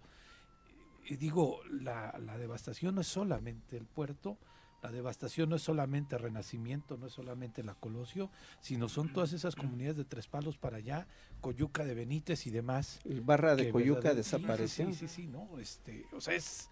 Y 1.06 1.16
digo, 1.16 1.62
la, 1.70 2.18
la 2.20 2.38
devastación 2.38 2.96
no 2.96 3.02
es 3.02 3.08
solamente 3.08 3.78
el 3.78 3.86
puerto, 3.86 4.38
la 4.82 4.92
devastación 4.92 5.50
no 5.50 5.56
es 5.56 5.64
solamente 5.64 6.18
Renacimiento, 6.18 6.98
no 6.98 7.08
es 7.08 7.14
solamente 7.14 7.64
la 7.64 7.74
Colosio, 7.74 8.30
sino 8.62 8.90
son 8.90 9.12
todas 9.12 9.34
esas 9.34 9.56
comunidades 9.56 9.98
de 9.98 10.06
Tres 10.06 10.28
Palos 10.28 10.58
para 10.58 10.78
allá, 10.78 11.08
Coyuca 11.42 11.84
de 11.84 11.96
Benítez 11.96 12.46
y 12.48 12.52
demás. 12.52 13.00
El 13.04 13.22
barra 13.22 13.56
de 13.56 13.72
Coyuca 13.72 14.14
desapareció. 14.14 14.88
Sí, 14.88 14.94
sí, 14.94 15.08
sí, 15.08 15.28
no, 15.28 15.58
este, 15.60 16.06
o 16.14 16.22
sea, 16.22 16.36
es, 16.36 16.70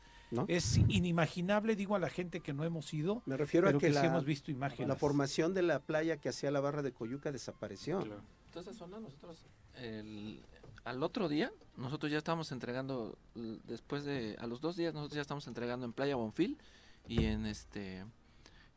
es 0.47 0.77
inimaginable, 0.77 1.75
digo 1.75 1.95
a 1.95 1.99
la 1.99 2.09
gente 2.09 2.41
que 2.41 2.53
no 2.53 2.63
hemos 2.63 2.93
ido. 2.93 3.23
Me 3.25 3.37
refiero 3.37 3.69
a 3.69 3.73
que, 3.77 3.89
la, 3.89 4.05
hemos 4.05 4.25
visto 4.25 4.51
imágenes. 4.51 4.87
La 4.87 4.95
formación 4.95 5.53
de 5.53 5.63
la 5.63 5.79
playa 5.79 6.17
que 6.17 6.29
hacía 6.29 6.51
la 6.51 6.59
barra 6.59 6.83
de 6.83 6.91
Coyuca 6.91 7.31
desapareció. 7.31 8.01
Entonces, 8.45 8.79
nosotros, 8.79 9.45
al 10.83 11.03
otro 11.03 11.27
día, 11.27 11.51
nosotros 11.75 12.11
ya 12.11 12.19
estábamos 12.19 12.51
entregando, 12.51 13.17
después 13.33 14.05
de, 14.05 14.35
a 14.39 14.45
los 14.45 14.61
dos 14.61 14.75
días, 14.75 14.93
nosotros 14.93 15.15
ya 15.15 15.21
estamos 15.21 15.47
entregando 15.47 15.85
en 15.85 15.91
Playa 15.91 16.15
Bonfil 16.15 16.57
y 17.07 17.25
en 17.25 17.45
este 17.45 18.05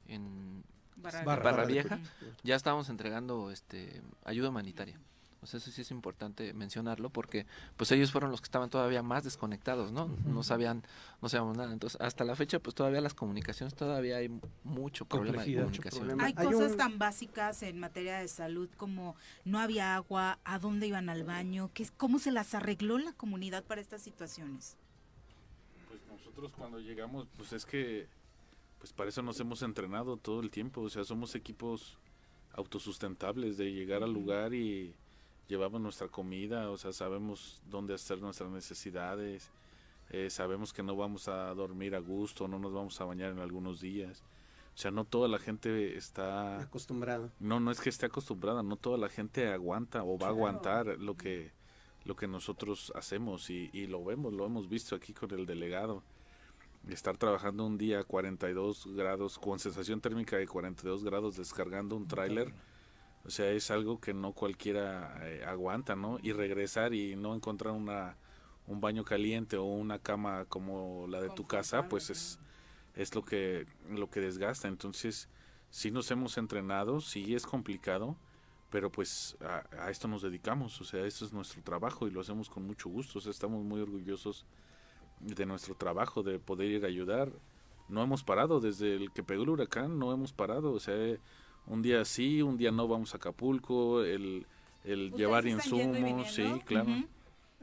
en 0.07 0.65
Barra, 0.97 1.65
Vieja 1.65 2.01
ya 2.43 2.57
estábamos 2.57 2.89
entregando 2.89 3.51
este 3.51 4.03
ayuda 4.25 4.49
humanitaria. 4.49 4.99
O 5.41 5.47
sea, 5.47 5.59
eso 5.59 5.71
sí 5.71 5.83
es 5.83 5.91
importante 5.93 6.53
mencionarlo 6.53 7.11
porque 7.11 7.47
pues 7.77 7.93
ellos 7.93 8.11
fueron 8.11 8.33
los 8.33 8.41
que 8.41 8.47
estaban 8.47 8.71
todavía 8.71 9.05
más 9.05 9.23
desconectados, 9.23 9.93
¿no? 9.93 10.09
No 10.27 10.43
sabían, 10.43 10.83
no 11.23 11.29
sabíamos 11.29 11.57
nada. 11.57 11.73
Entonces, 11.73 12.01
hasta 12.01 12.25
la 12.25 12.35
fecha 12.35 12.59
pues 12.59 12.75
todavía 12.75 13.01
las 13.01 13.15
comunicaciones 13.15 13.75
todavía 13.75 14.17
hay 14.17 14.31
mucho 14.65 15.05
problema 15.05 15.45
de 15.45 15.55
comunicación. 15.55 16.21
Hay, 16.21 16.35
cosas 16.35 16.77
tan 16.77 16.99
básicas 16.99 17.63
en 17.63 17.79
materia 17.79 18.19
de 18.19 18.27
salud 18.27 18.69
como 18.77 19.15
no 19.45 19.61
había 19.61 19.95
agua, 19.95 20.41
a 20.45 20.59
dónde 20.59 20.89
iban 20.89 21.09
al 21.09 21.23
baño, 21.23 21.71
¿Qué, 21.73 21.87
cómo 21.97 22.19
se 22.19 22.33
las 22.33 22.55
arregló 22.55 22.99
la 22.99 23.13
comunidad 23.13 23.63
para 23.63 23.81
estas 23.81 24.03
situaciones. 24.03 24.77
Pues 25.89 26.01
nosotros 26.09 26.53
cuando 26.59 26.81
llegamos 26.81 27.29
pues 27.37 27.53
es 27.53 27.65
que 27.65 28.09
pues 28.79 28.93
para 28.93 29.09
eso 29.09 29.23
nos 29.23 29.41
hemos 29.41 29.63
entrenado 29.63 30.17
todo 30.17 30.41
el 30.41 30.51
tiempo, 30.51 30.83
o 30.83 30.89
sea, 30.89 31.05
somos 31.05 31.35
equipos 31.35 31.99
autosustentables 32.53 33.57
de 33.57 33.73
llegar 33.73 34.03
al 34.03 34.13
lugar 34.13 34.55
y 34.55 34.95
llevamos 35.49 35.81
nuestra 35.81 36.09
comida, 36.09 36.71
o 36.71 36.77
sea, 36.77 36.93
sabemos 36.93 37.61
dónde 37.69 37.95
hacer 37.95 38.21
nuestras 38.21 38.51
necesidades, 38.51 39.51
eh, 40.11 40.31
sabemos 40.31 40.73
que 40.73 40.83
no 40.83 40.97
vamos 40.97 41.29
a 41.29 41.53
dormir 41.55 41.95
a 41.95 41.99
gusto, 41.99 42.49
no 42.49 42.59
nos 42.59 42.73
vamos 42.73 43.01
a 43.01 43.05
bañar 43.05 43.33
en 43.33 43.41
algunos 43.41 43.81
días. 43.81 44.23
O 44.75 44.81
sea, 44.81 44.93
no 44.93 45.05
toda 45.05 45.27
la 45.27 45.39
gente 45.39 45.97
está 45.97 46.61
acostumbrada. 46.61 47.33
No, 47.41 47.59
no 47.59 47.73
es 47.73 47.81
que 47.81 47.89
esté 47.89 48.07
acostumbrada, 48.07 48.63
no 48.63 48.77
toda 48.77 48.97
la 48.97 49.09
gente 49.09 49.49
aguanta 49.49 50.05
o 50.05 50.17
va 50.17 50.29
a 50.29 50.31
aguantar 50.31 50.99
lo 50.99 51.17
que 51.17 51.51
lo 52.05 52.17
que 52.17 52.29
nosotros 52.29 52.91
hacemos 52.95 53.51
y, 53.51 53.69
y 53.75 53.87
lo 53.87 54.03
vemos, 54.03 54.33
lo 54.33 54.47
hemos 54.47 54.69
visto 54.69 54.95
aquí 54.95 55.13
con 55.13 55.31
el 55.33 55.45
delegado 55.45 56.03
estar 56.89 57.17
trabajando 57.17 57.67
un 57.67 57.79
día 57.79 58.01
a 58.01 58.05
42 58.05 58.95
grados 58.95 59.39
con 59.39 59.59
sensación 59.59 60.01
térmica 60.01 60.37
de 60.37 60.47
42 60.47 61.05
grados 61.05 61.37
descargando 61.37 61.97
un 61.97 62.09
tráiler, 62.09 62.53
o 63.25 63.31
sea, 63.31 63.51
es 63.51 63.71
algo 63.71 64.01
que 64.01 64.15
no 64.15 64.33
cualquiera 64.33 65.19
eh, 65.23 65.45
aguanta, 65.45 65.97
¿no? 65.97 66.19
Y 66.23 66.33
regresar 66.33 66.95
y 66.95 67.17
no 67.17 67.35
encontrar 67.35 67.75
una 67.75 68.17
un 68.67 68.81
baño 68.83 69.03
caliente 69.03 69.57
o 69.57 69.65
una 69.65 69.99
cama 69.99 70.45
como 70.45 71.07
la 71.09 71.23
de 71.23 71.31
tu 71.31 71.47
casa, 71.47 71.89
pues 71.89 72.11
es 72.11 72.39
es 72.95 73.15
lo 73.15 73.25
que 73.25 73.67
lo 73.91 74.11
que 74.11 74.21
desgasta. 74.21 74.69
Entonces, 74.69 75.29
sí 75.71 75.91
nos 75.91 76.11
hemos 76.11 76.39
entrenado, 76.39 77.01
sí 77.01 77.35
es 77.35 77.47
complicado, 77.47 78.17
pero 78.71 78.91
pues 78.91 79.37
a, 79.41 79.65
a 79.85 79.91
esto 79.91 80.09
nos 80.09 80.23
dedicamos, 80.23 80.81
o 80.81 80.85
sea, 80.85 81.05
esto 81.07 81.25
es 81.25 81.33
nuestro 81.33 81.63
trabajo 81.63 82.07
y 82.07 82.11
lo 82.11 82.21
hacemos 82.21 82.51
con 82.51 82.67
mucho 82.67 82.89
gusto, 82.89 83.19
o 83.19 83.23
sea, 83.23 83.31
estamos 83.31 83.65
muy 83.65 83.81
orgullosos 83.81 84.45
de 85.21 85.47
nuestro 85.47 85.75
trabajo, 85.75 86.23
de 86.23 86.39
poder 86.39 86.71
ir 86.71 86.85
a 86.85 86.89
ayudar. 86.89 87.31
No 87.89 88.03
hemos 88.03 88.23
parado 88.23 88.61
desde 88.61 88.95
el 88.95 89.11
que 89.13 89.23
pegó 89.23 89.43
el 89.43 89.51
huracán, 89.51 89.99
no 89.99 90.13
hemos 90.13 90.33
parado. 90.33 90.73
O 90.73 90.81
sea, 90.81 91.17
un 91.67 91.83
día 91.83 92.05
sí, 92.05 92.43
un 92.43 92.57
día 92.57 92.71
no 92.71 92.89
vamos 92.89 93.15
a 93.15 93.19
Acapulco, 93.19 94.03
el, 94.03 94.47
el 94.85 95.13
llevar 95.13 95.47
insumos, 95.47 96.33
sí, 96.33 96.47
claro. 96.65 96.91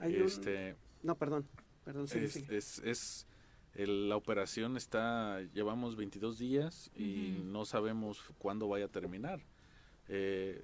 este, 0.03 0.75
No, 1.03 1.15
perdón, 1.15 1.45
perdón, 1.83 2.07
es, 2.13 2.79
es, 2.79 3.27
la 3.75 4.15
operación 4.15 4.77
está, 4.77 5.41
llevamos 5.53 5.95
22 5.95 6.37
días 6.37 6.91
y 6.95 7.41
no 7.43 7.65
sabemos 7.65 8.23
cuándo 8.37 8.67
vaya 8.67 8.85
a 8.85 8.89
terminar. 8.89 9.41
Eh, 10.07 10.61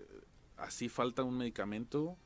así 0.57 0.87
falta 0.87 1.23
un 1.23 1.37
medicamento 1.37 2.17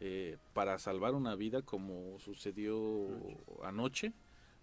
eh, 0.00 0.38
para 0.52 0.78
salvar 0.78 1.14
una 1.14 1.34
vida 1.34 1.62
como 1.62 2.18
sucedió 2.20 3.08
anoche. 3.64 4.12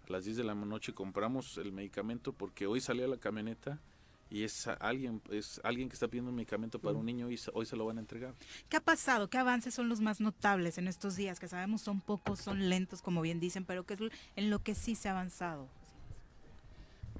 A 0.08 0.12
las 0.12 0.24
10 0.24 0.38
de 0.38 0.44
la 0.44 0.54
noche 0.54 0.94
compramos 0.94 1.58
el 1.58 1.72
medicamento 1.72 2.32
porque 2.32 2.66
hoy 2.66 2.80
salió 2.80 3.06
la 3.08 3.16
camioneta 3.16 3.80
y 4.28 4.42
es 4.42 4.66
alguien 4.80 5.22
es 5.30 5.60
alguien 5.62 5.88
que 5.88 5.94
está 5.94 6.08
pidiendo 6.08 6.30
un 6.30 6.36
medicamento 6.36 6.80
para 6.80 6.96
un 6.96 7.06
niño 7.06 7.30
y 7.30 7.38
hoy 7.52 7.66
se 7.66 7.76
lo 7.76 7.86
van 7.86 7.98
a 7.98 8.00
entregar. 8.00 8.34
¿Qué 8.68 8.76
ha 8.76 8.80
pasado? 8.80 9.28
¿Qué 9.28 9.38
avances 9.38 9.74
son 9.74 9.88
los 9.88 10.00
más 10.00 10.20
notables 10.20 10.78
en 10.78 10.88
estos 10.88 11.16
días? 11.16 11.38
Que 11.38 11.48
sabemos 11.48 11.82
son 11.82 12.00
pocos, 12.00 12.40
son 12.40 12.68
lentos, 12.68 13.02
como 13.02 13.20
bien 13.20 13.40
dicen, 13.40 13.64
pero 13.64 13.84
que 13.84 13.94
es 13.94 14.00
en 14.36 14.50
lo 14.50 14.60
que 14.60 14.74
sí 14.74 14.94
se 14.94 15.08
ha 15.08 15.12
avanzado. 15.12 15.68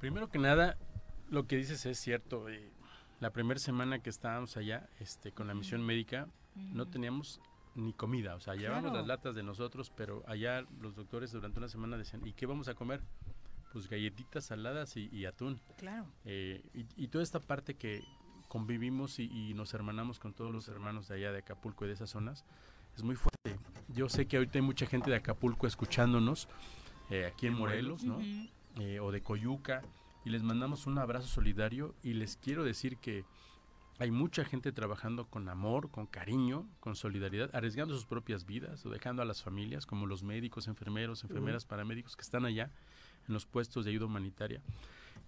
Primero 0.01 0.29
que 0.29 0.39
nada, 0.39 0.77
lo 1.29 1.47
que 1.47 1.57
dices 1.57 1.87
es 1.87 1.99
cierto. 1.99 2.49
Eh, 2.49 2.71
la 3.21 3.31
primera 3.31 3.59
semana 3.59 4.01
que 4.01 4.11
estábamos 4.11 4.57
allá 4.57 4.89
este, 5.01 5.33
con 5.33 5.47
la 5.47 5.55
misión 5.55 5.83
médica, 5.83 6.29
no 6.55 6.87
teníamos 6.87 7.41
ni 7.77 7.93
comida, 7.93 8.35
o 8.35 8.41
sea, 8.41 8.55
llevamos 8.55 8.93
las 8.93 9.07
latas 9.07 9.35
de 9.35 9.43
nosotros, 9.43 9.93
pero 9.95 10.25
allá 10.27 10.65
los 10.81 10.97
doctores 10.97 11.31
durante 11.31 11.59
una 11.59 11.69
semana 11.69 11.97
decían, 11.97 12.27
¿y 12.27 12.33
qué 12.33 12.47
vamos 12.47 12.69
a 12.69 12.75
comer? 12.75 13.03
Pues 13.73 13.89
galletitas 13.89 14.47
saladas 14.47 14.97
y, 14.97 15.27
atún. 15.27 15.61
Claro. 15.77 16.07
Eh, 16.25 16.63
y, 16.75 17.09
toda 17.09 17.23
esta 17.23 17.39
parte 17.39 17.75
que 17.75 18.03
convivimos 18.49 19.19
y, 19.19 19.53
nos 19.55 19.75
hermanamos 19.75 20.19
con 20.19 20.33
todos 20.33 20.53
los 20.53 20.69
hermanos 20.69 21.09
de 21.09 21.17
allá 21.17 21.33
de 21.33 21.39
Acapulco 21.39 21.85
y 21.85 21.89
de 21.89 21.95
esas 21.95 22.11
zonas, 22.11 22.45
es 22.97 23.03
muy 23.03 23.17
fuerte. 23.17 23.59
Yo 23.89 24.09
sé 24.09 24.27
que 24.27 24.39
ahorita 24.39 24.59
hay 24.59 24.63
mucha 24.63 24.87
gente 24.87 25.11
de 25.11 25.17
Acapulco 25.17 25.67
escuchándonos, 25.67 26.49
eh, 27.11 27.27
aquí 27.27 27.47
en 27.47 27.55
Morelos, 27.55 28.05
¿no? 28.05 28.19
Eh, 28.81 29.01
o 29.01 29.13
de 29.13 29.23
Coyuca, 29.23 29.83
y 30.25 30.31
les 30.31 30.43
mandamos 30.43 30.87
un 30.87 30.99
abrazo 30.99 31.29
solidario 31.29 31.95
y 32.03 32.15
les 32.15 32.37
quiero 32.37 32.65
decir 32.65 32.97
que 32.97 33.25
hay 33.99 34.11
mucha 34.11 34.45
gente 34.45 34.73
trabajando 34.73 35.27
con 35.27 35.49
amor, 35.49 35.91
con 35.91 36.07
cariño, 36.07 36.69
con 36.81 36.97
solidaridad, 36.97 37.55
arriesgando 37.55 37.95
sus 37.95 38.07
propias 38.07 38.45
vidas 38.45 38.85
o 38.85 38.91
dejando 38.91 39.23
a 39.23 39.25
las 39.25 39.43
familias, 39.43 39.87
como 39.87 40.07
los 40.07 40.23
médicos, 40.23 40.69
enfermeros, 40.69 41.23
enfermeras, 41.23 41.65
paramédicos 41.65 42.17
que 42.17 42.23
están 42.23 42.45
allá 42.45 42.71
en 43.27 43.35
los 43.35 43.47
puestos 43.47 43.85
de 43.85 43.93
ayuda 43.93 44.07
humanitaria. 44.07 44.61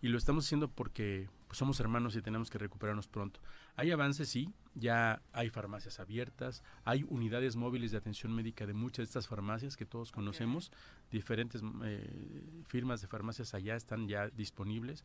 Y 0.01 0.09
lo 0.09 0.19
estamos 0.19 0.45
haciendo 0.45 0.69
porque 0.69 1.29
pues, 1.49 1.59
somos 1.59 1.81
hermanos 1.81 2.15
y 2.15 2.23
tenemos 2.23 2.51
que 2.51 2.59
recuperarnos 2.59 3.09
pronto. 3.09 3.41
Hay 3.75 3.91
avances, 3.91 4.29
sí, 4.29 4.53
ya 4.75 5.23
hay 5.33 5.51
farmacias 5.51 5.99
abiertas, 5.99 6.63
hay 6.85 7.05
unidades 7.09 7.57
móviles 7.57 7.91
de 7.91 7.99
atención 7.99 8.33
médica 8.33 8.67
de 8.67 8.75
muchas 8.75 8.99
de 8.99 9.05
estas 9.05 9.27
farmacias 9.27 9.77
que 9.77 9.87
todos 9.87 10.13
conocemos, 10.13 10.71
diferentes 11.11 11.63
eh, 11.85 12.63
firmas 12.69 13.01
de 13.01 13.09
farmacias 13.09 13.55
allá 13.55 13.75
están 13.75 14.07
ya 14.07 14.29
disponibles 14.29 15.05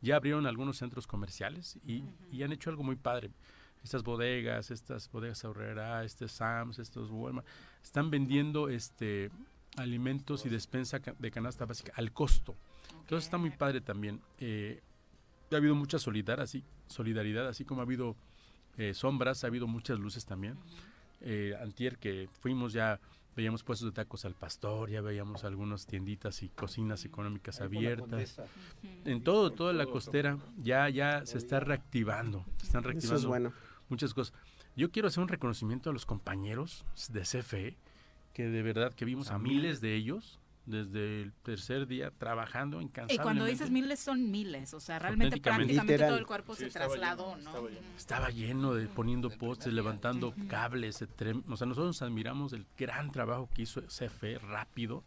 ya 0.00 0.16
abrieron 0.16 0.46
algunos 0.46 0.78
centros 0.78 1.06
comerciales 1.06 1.78
y, 1.86 2.04
han 2.42 2.52
hecho 2.52 2.70
algo 2.70 2.82
muy 2.82 2.96
padre. 2.96 3.30
Estas 3.82 4.02
bodegas, 4.02 4.70
estas 4.70 5.10
bodegas 5.10 5.44
ahorrera, 5.44 6.02
este 6.04 6.28
Sams, 6.28 6.78
estos 6.78 7.10
Walmart, 7.10 7.46
están 7.82 8.10
vendiendo 8.10 8.68
este 8.68 9.30
alimentos 9.76 10.46
y 10.46 10.48
despensa 10.48 10.98
de 11.18 11.30
canasta 11.30 11.66
básica 11.66 11.92
al 11.96 12.12
costo. 12.12 12.56
Entonces 13.00 13.26
está 13.26 13.38
muy 13.38 13.50
padre 13.50 13.80
también. 13.80 14.20
Eh, 14.38 14.80
ha 15.52 15.56
habido 15.56 15.74
mucha 15.74 15.98
solidaridad, 15.98 16.42
así, 16.42 16.64
solidaridad, 16.88 17.46
así 17.46 17.64
como 17.64 17.80
ha 17.80 17.84
habido 17.84 18.16
eh, 18.78 18.94
sombras, 18.94 19.44
ha 19.44 19.46
habido 19.46 19.66
muchas 19.66 19.98
luces 19.98 20.24
también. 20.24 20.56
Eh, 21.20 21.54
antier 21.60 21.98
que 21.98 22.28
fuimos 22.40 22.72
ya 22.72 23.00
veíamos 23.36 23.62
puestos 23.62 23.86
de 23.86 23.92
tacos 23.92 24.24
al 24.24 24.34
pastor, 24.34 24.90
ya 24.90 25.02
veíamos 25.02 25.44
algunas 25.44 25.86
tienditas 25.86 26.42
y 26.42 26.48
cocinas 26.48 27.04
económicas 27.04 27.60
abiertas. 27.60 28.40
En 29.04 29.22
todo, 29.22 29.52
toda 29.52 29.74
la 29.74 29.86
costera 29.86 30.38
ya 30.56 30.88
ya 30.88 31.24
se 31.26 31.38
está 31.38 31.60
reactivando, 31.60 32.44
se 32.56 32.66
están 32.66 32.82
reactivando 32.82 33.28
bueno. 33.28 33.52
muchas 33.88 34.14
cosas. 34.14 34.34
Yo 34.74 34.90
quiero 34.90 35.08
hacer 35.08 35.22
un 35.22 35.28
reconocimiento 35.28 35.90
a 35.90 35.92
los 35.92 36.06
compañeros 36.06 36.84
de 37.10 37.20
CFE, 37.20 37.76
que 38.32 38.48
de 38.48 38.62
verdad 38.62 38.94
que 38.94 39.04
vimos 39.04 39.30
a 39.30 39.38
miles 39.38 39.80
de 39.80 39.94
ellos 39.94 40.40
desde 40.66 41.22
el 41.22 41.32
tercer 41.32 41.86
día 41.86 42.10
trabajando 42.10 42.80
Y 42.80 42.84
incansablemente. 42.84 43.22
cuando 43.22 43.44
dices 43.44 43.70
miles 43.70 44.00
son 44.00 44.30
miles, 44.30 44.74
o 44.74 44.80
sea, 44.80 44.98
realmente 44.98 45.40
prácticamente 45.40 45.92
Literal. 45.92 46.08
todo 46.10 46.18
el 46.18 46.26
cuerpo 46.26 46.54
se 46.56 46.68
trasladó, 46.70 47.36
¿no? 47.36 47.68
Estaba 47.96 48.30
lleno 48.30 48.74
de 48.74 48.86
poniendo 48.88 49.30
postes, 49.30 49.72
levantando 49.72 50.34
cables, 50.48 51.00
etrem- 51.02 51.44
o 51.48 51.56
sea, 51.56 51.66
nosotros 51.66 52.02
admiramos 52.02 52.52
el 52.52 52.66
gran 52.76 53.10
trabajo 53.12 53.48
que 53.54 53.62
hizo 53.62 53.80
CFE 53.82 54.38
rápido 54.38 55.04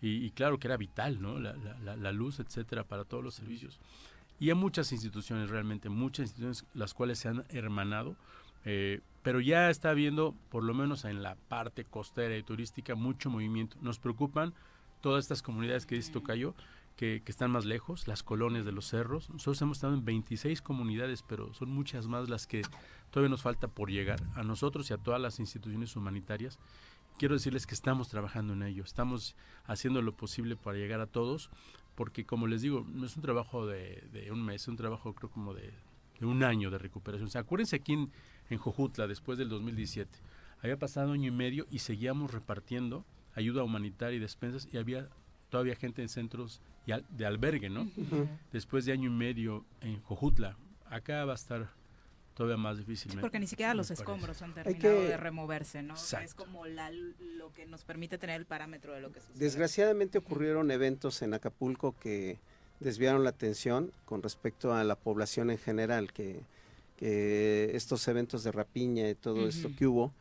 y, 0.00 0.24
y 0.24 0.30
claro 0.30 0.58
que 0.58 0.66
era 0.68 0.76
vital, 0.76 1.20
¿no? 1.22 1.38
La, 1.38 1.54
la- 1.54 1.78
la- 1.80 1.96
la 1.96 2.12
luz, 2.12 2.40
etcétera, 2.40 2.84
para 2.84 3.04
todos 3.04 3.22
los 3.22 3.34
servicios. 3.34 3.78
Y 4.40 4.48
hay 4.48 4.54
muchas 4.56 4.90
instituciones 4.90 5.48
realmente, 5.50 5.88
muchas 5.88 6.24
instituciones 6.24 6.64
las 6.74 6.92
cuales 6.94 7.18
se 7.20 7.28
han 7.28 7.44
hermanado, 7.50 8.16
eh, 8.64 9.00
pero 9.22 9.40
ya 9.40 9.70
está 9.70 9.90
habiendo, 9.90 10.34
por 10.50 10.64
lo 10.64 10.74
menos 10.74 11.04
en 11.04 11.22
la 11.22 11.36
parte 11.36 11.84
costera 11.84 12.36
y 12.36 12.42
turística, 12.42 12.94
mucho 12.94 13.30
movimiento. 13.30 13.76
Nos 13.80 13.98
preocupan 13.98 14.52
todas 15.04 15.26
estas 15.26 15.42
comunidades 15.42 15.84
que 15.84 15.96
dice 15.96 16.10
Tocayo, 16.10 16.54
que, 16.96 17.20
que 17.22 17.30
están 17.30 17.50
más 17.50 17.66
lejos, 17.66 18.08
las 18.08 18.22
colonias 18.22 18.64
de 18.64 18.72
los 18.72 18.86
cerros. 18.86 19.28
Nosotros 19.28 19.60
hemos 19.60 19.76
estado 19.76 19.92
en 19.92 20.02
26 20.02 20.62
comunidades, 20.62 21.22
pero 21.22 21.52
son 21.52 21.68
muchas 21.68 22.06
más 22.06 22.30
las 22.30 22.46
que 22.46 22.62
todavía 23.10 23.28
nos 23.28 23.42
falta 23.42 23.68
por 23.68 23.90
llegar 23.90 24.22
a 24.34 24.42
nosotros 24.44 24.88
y 24.88 24.94
a 24.94 24.96
todas 24.96 25.20
las 25.20 25.40
instituciones 25.40 25.94
humanitarias. 25.94 26.58
Quiero 27.18 27.34
decirles 27.34 27.66
que 27.66 27.74
estamos 27.74 28.08
trabajando 28.08 28.54
en 28.54 28.62
ello, 28.62 28.82
estamos 28.82 29.36
haciendo 29.66 30.00
lo 30.00 30.16
posible 30.16 30.56
para 30.56 30.78
llegar 30.78 31.02
a 31.02 31.06
todos, 31.06 31.50
porque 31.96 32.24
como 32.24 32.46
les 32.46 32.62
digo, 32.62 32.86
no 32.88 33.04
es 33.04 33.14
un 33.14 33.20
trabajo 33.20 33.66
de, 33.66 34.30
un 34.32 34.42
mes, 34.42 34.62
es 34.62 34.68
un 34.68 34.76
trabajo 34.76 35.14
creo 35.14 35.28
como 35.28 35.52
de, 35.52 35.70
de 36.18 36.24
un 36.24 36.42
año 36.42 36.70
de 36.70 36.78
recuperación. 36.78 37.26
O 37.28 37.30
sea, 37.30 37.42
acuérdense 37.42 37.76
aquí 37.76 37.92
en, 37.92 38.10
en 38.48 38.56
Jojutla, 38.56 39.06
después 39.06 39.36
del 39.36 39.50
2017, 39.50 40.18
había 40.62 40.78
pasado 40.78 41.12
año 41.12 41.28
y 41.28 41.30
medio 41.30 41.66
y 41.70 41.80
seguíamos 41.80 42.32
repartiendo 42.32 43.04
ayuda 43.34 43.62
humanitaria 43.62 44.16
y 44.16 44.20
despensas 44.20 44.68
y 44.72 44.76
había 44.78 45.08
todavía 45.50 45.76
gente 45.76 46.02
en 46.02 46.08
centros 46.08 46.60
y 46.86 46.92
al- 46.92 47.04
de 47.10 47.26
albergue, 47.26 47.70
¿no? 47.70 47.88
Después 48.52 48.84
de 48.84 48.92
año 48.92 49.10
y 49.10 49.12
medio 49.14 49.64
en 49.80 50.00
Jojutla, 50.02 50.56
acá 50.86 51.24
va 51.24 51.32
a 51.32 51.36
estar 51.36 51.68
todavía 52.34 52.56
más 52.56 52.78
difícil. 52.78 53.12
Sí, 53.12 53.18
porque 53.20 53.38
ni 53.38 53.46
siquiera 53.46 53.74
los 53.74 53.86
parece. 53.88 54.02
escombros 54.02 54.42
han 54.42 54.52
terminado 54.54 54.80
que- 54.80 55.08
de 55.08 55.16
removerse, 55.16 55.82
¿no? 55.82 55.94
Es 55.94 56.34
como 56.34 56.66
la- 56.66 56.90
lo 56.90 57.52
que 57.54 57.66
nos 57.66 57.84
permite 57.84 58.18
tener 58.18 58.40
el 58.40 58.46
parámetro 58.46 58.92
de 58.92 59.00
lo 59.00 59.12
que 59.12 59.20
sucede. 59.20 59.38
Desgraciadamente 59.38 60.18
ocurrieron 60.18 60.70
eventos 60.72 61.22
en 61.22 61.32
Acapulco 61.34 61.94
que 62.00 62.38
desviaron 62.80 63.22
la 63.22 63.30
atención 63.30 63.92
con 64.04 64.22
respecto 64.22 64.74
a 64.74 64.82
la 64.82 64.96
población 64.96 65.50
en 65.50 65.58
general, 65.58 66.12
que, 66.12 66.40
que 66.96 67.70
estos 67.74 68.06
eventos 68.08 68.42
de 68.44 68.52
rapiña 68.52 69.08
y 69.08 69.14
todo 69.14 69.48
esto 69.48 69.70
que 69.76 69.86
hubo 69.86 70.12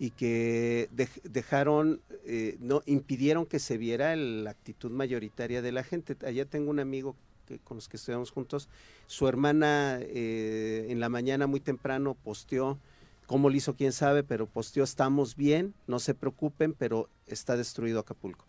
y 0.00 0.12
que 0.12 0.88
dej- 0.96 1.20
dejaron, 1.24 2.00
eh, 2.24 2.56
no 2.58 2.82
impidieron 2.86 3.44
que 3.44 3.58
se 3.58 3.76
viera 3.76 4.16
la 4.16 4.48
actitud 4.50 4.90
mayoritaria 4.90 5.60
de 5.60 5.72
la 5.72 5.84
gente. 5.84 6.16
Allá 6.26 6.46
tengo 6.46 6.70
un 6.70 6.80
amigo 6.80 7.14
que, 7.46 7.58
con 7.58 7.76
los 7.76 7.86
que 7.86 7.98
estudiamos 7.98 8.30
juntos, 8.30 8.70
su 9.06 9.28
hermana 9.28 9.98
eh, 10.00 10.86
en 10.88 11.00
la 11.00 11.10
mañana 11.10 11.46
muy 11.46 11.60
temprano 11.60 12.16
posteó, 12.24 12.78
cómo 13.26 13.50
lo 13.50 13.56
hizo 13.56 13.76
quién 13.76 13.92
sabe, 13.92 14.24
pero 14.24 14.46
posteó 14.46 14.84
estamos 14.84 15.36
bien, 15.36 15.74
no 15.86 15.98
se 15.98 16.14
preocupen, 16.14 16.72
pero 16.72 17.10
está 17.26 17.58
destruido 17.58 18.00
Acapulco. 18.00 18.46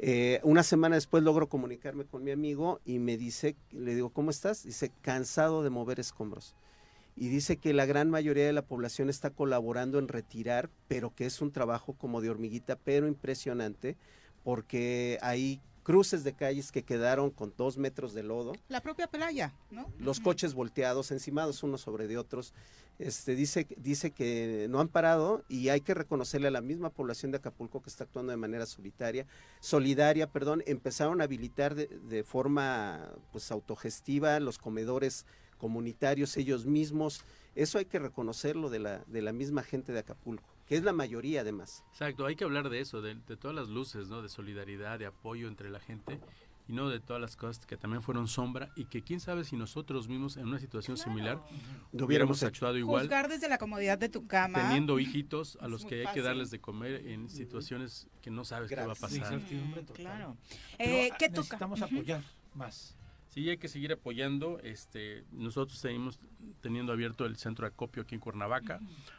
Eh, 0.00 0.40
una 0.42 0.64
semana 0.64 0.96
después 0.96 1.22
logro 1.22 1.48
comunicarme 1.48 2.06
con 2.06 2.24
mi 2.24 2.32
amigo 2.32 2.80
y 2.84 2.98
me 2.98 3.16
dice, 3.16 3.54
le 3.70 3.94
digo, 3.94 4.10
¿cómo 4.10 4.32
estás? 4.32 4.64
Dice, 4.64 4.90
cansado 5.00 5.62
de 5.62 5.70
mover 5.70 6.00
escombros. 6.00 6.56
Y 7.14 7.28
dice 7.28 7.58
que 7.58 7.72
la 7.72 7.86
gran 7.86 8.10
mayoría 8.10 8.46
de 8.46 8.52
la 8.52 8.62
población 8.62 9.10
está 9.10 9.30
colaborando 9.30 9.98
en 9.98 10.08
retirar, 10.08 10.70
pero 10.88 11.14
que 11.14 11.26
es 11.26 11.40
un 11.40 11.52
trabajo 11.52 11.94
como 11.94 12.20
de 12.20 12.30
hormiguita, 12.30 12.76
pero 12.76 13.06
impresionante, 13.06 13.96
porque 14.42 15.18
hay 15.20 15.60
cruces 15.82 16.24
de 16.24 16.32
calles 16.32 16.72
que 16.72 16.84
quedaron 16.84 17.30
con 17.30 17.52
dos 17.56 17.76
metros 17.76 18.14
de 18.14 18.22
lodo, 18.22 18.52
La 18.68 18.80
propia 18.80 19.08
playa, 19.08 19.52
¿no? 19.70 19.92
los 19.98 20.20
coches 20.20 20.54
volteados, 20.54 21.10
encimados 21.10 21.62
unos 21.62 21.80
sobre 21.80 22.06
de 22.06 22.18
otros. 22.18 22.54
Este, 22.98 23.34
dice, 23.34 23.66
dice 23.78 24.12
que 24.12 24.66
no 24.70 24.78
han 24.78 24.88
parado 24.88 25.44
y 25.48 25.70
hay 25.70 25.80
que 25.80 25.94
reconocerle 25.94 26.48
a 26.48 26.52
la 26.52 26.60
misma 26.60 26.90
población 26.90 27.32
de 27.32 27.38
Acapulco 27.38 27.82
que 27.82 27.90
está 27.90 28.04
actuando 28.04 28.30
de 28.30 28.36
manera 28.36 28.66
solitaria, 28.66 29.26
solidaria, 29.60 30.30
perdón, 30.30 30.62
empezaron 30.66 31.20
a 31.20 31.24
habilitar 31.24 31.74
de, 31.74 31.86
de 31.86 32.22
forma 32.22 33.12
pues 33.32 33.50
autogestiva 33.50 34.38
los 34.40 34.58
comedores 34.58 35.26
comunitarios 35.62 36.36
ellos 36.36 36.66
mismos. 36.66 37.22
Eso 37.54 37.78
hay 37.78 37.84
que 37.84 38.00
reconocerlo 38.00 38.68
de 38.68 38.80
la, 38.80 38.98
de 39.06 39.22
la 39.22 39.32
misma 39.32 39.62
gente 39.62 39.92
de 39.92 40.00
Acapulco, 40.00 40.48
que 40.66 40.74
es 40.74 40.82
la 40.82 40.92
mayoría 40.92 41.42
además. 41.42 41.84
Exacto, 41.92 42.26
hay 42.26 42.34
que 42.34 42.42
hablar 42.42 42.68
de 42.68 42.80
eso, 42.80 43.00
de, 43.00 43.14
de 43.14 43.36
todas 43.36 43.54
las 43.54 43.68
luces, 43.68 44.08
¿no? 44.08 44.22
De 44.22 44.28
solidaridad, 44.28 44.98
de 44.98 45.06
apoyo 45.06 45.46
entre 45.46 45.70
la 45.70 45.78
gente 45.78 46.18
y 46.66 46.72
no 46.72 46.88
de 46.88 46.98
todas 46.98 47.22
las 47.22 47.36
cosas 47.36 47.64
que 47.64 47.76
también 47.76 48.02
fueron 48.02 48.26
sombra 48.26 48.72
y 48.74 48.86
que 48.86 49.02
quién 49.02 49.20
sabe 49.20 49.44
si 49.44 49.54
nosotros 49.54 50.08
mismos 50.08 50.36
en 50.36 50.48
una 50.48 50.58
situación 50.58 50.96
similar 50.96 51.40
hubiéramos 51.92 52.42
actuado 52.42 52.76
igual 52.76 53.02
Juzgar 53.02 53.28
desde 53.28 53.48
la 53.48 53.58
comodidad 53.58 53.98
de 53.98 54.08
tu 54.08 54.26
cama. 54.26 54.62
teniendo 54.62 54.98
hijitos 54.98 55.58
a 55.60 55.68
los 55.68 55.84
que 55.84 56.04
hay 56.06 56.12
que 56.12 56.22
darles 56.22 56.50
de 56.50 56.60
comer 56.60 57.06
en 57.06 57.28
situaciones 57.28 58.08
que 58.20 58.30
no 58.30 58.44
sabes 58.44 58.68
qué 58.68 58.76
va 58.76 58.92
a 58.92 58.96
pasar. 58.96 59.40
Claro. 59.94 60.36
Eh, 60.78 61.10
ah, 61.12 61.16
¿Qué 61.18 61.28
toca? 61.28 61.40
necesitamos 61.42 61.82
apoyar 61.82 62.22
más. 62.54 62.96
Sí, 63.32 63.48
hay 63.48 63.56
que 63.56 63.68
seguir 63.68 63.90
apoyando. 63.92 64.58
Este, 64.62 65.24
nosotros 65.32 65.78
seguimos 65.78 66.18
teniendo 66.60 66.92
abierto 66.92 67.24
el 67.24 67.36
centro 67.36 67.66
de 67.66 67.72
acopio 67.72 68.02
aquí 68.02 68.14
en 68.14 68.20
Cuernavaca 68.20 68.78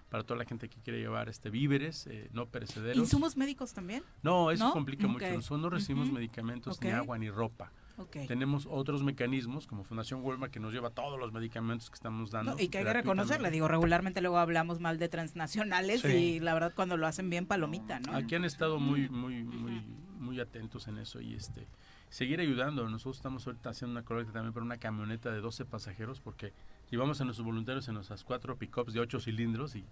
para 0.10 0.24
toda 0.24 0.38
la 0.38 0.46
gente 0.46 0.70
que 0.70 0.80
quiere 0.82 1.00
llevar 1.00 1.30
este 1.30 1.50
víveres 1.50 2.06
eh, 2.06 2.30
no 2.32 2.46
perecederos. 2.46 2.96
¿Insumos 2.96 3.36
médicos 3.38 3.74
también? 3.74 4.04
No, 4.22 4.52
eso 4.52 4.66
¿No? 4.66 4.74
complica 4.74 5.08
mucho. 5.08 5.26
Nosotros 5.34 5.60
no 5.60 5.70
recibimos 5.72 6.12
medicamentos 6.12 6.80
ni 6.80 6.92
agua 6.92 7.18
ni 7.18 7.32
ropa. 7.32 7.72
Ok. 7.98 8.18
Tenemos 8.28 8.68
otros 8.70 9.02
mecanismos 9.02 9.66
como 9.66 9.84
Fundación 9.84 10.22
Walmart 10.24 10.54
que 10.54 10.60
nos 10.60 10.74
lleva 10.74 10.92
todos 10.92 11.20
los 11.20 11.32
medicamentos 11.34 11.90
que 11.90 11.96
estamos 11.96 12.30
dando. 12.30 12.52
No, 12.52 12.60
y 12.60 12.68
que 12.68 12.80
hay 12.80 12.84
que 12.86 12.94
reconocerle, 12.94 13.50
digo, 13.50 13.68
regularmente 13.68 14.22
luego 14.22 14.38
hablamos 14.38 14.80
mal 14.80 15.00
de 15.00 15.10
transnacionales 15.10 16.02
Sí. 16.02 16.08
y 16.08 16.40
la 16.40 16.54
verdad 16.54 16.74
cuando 16.76 16.98
lo 16.98 17.08
hacen 17.08 17.32
bien 17.32 17.48
palomita, 17.48 18.00
¿no? 18.00 18.14
Aquí 18.16 18.36
han 18.36 18.46
estado 18.46 18.80
muy, 18.80 19.10
muy, 19.10 19.44
muy, 19.44 19.82
muy 20.20 20.40
atentos 20.40 20.88
en 20.88 21.00
eso 21.00 21.20
y 21.20 21.34
este 21.34 21.68
seguir 22.14 22.40
ayudando. 22.40 22.88
Nosotros 22.88 23.18
estamos 23.18 23.48
ahorita 23.48 23.72
haciendo 23.72 23.94
una 23.94 24.06
colecta 24.06 24.34
también 24.34 24.54
para 24.54 24.64
una 24.64 24.78
camioneta 24.78 25.32
de 25.32 25.42
12 25.42 25.66
pasajeros 25.66 26.22
porque 26.22 26.54
llevamos 26.92 27.20
a 27.20 27.26
nuestros 27.26 27.44
voluntarios 27.44 27.88
en 27.88 27.96
nuestras 27.96 28.24
cuatro 28.24 28.56
pickups 28.56 28.94
de 28.94 29.00
8 29.00 29.20
cilindros 29.20 29.76
y 29.76 29.84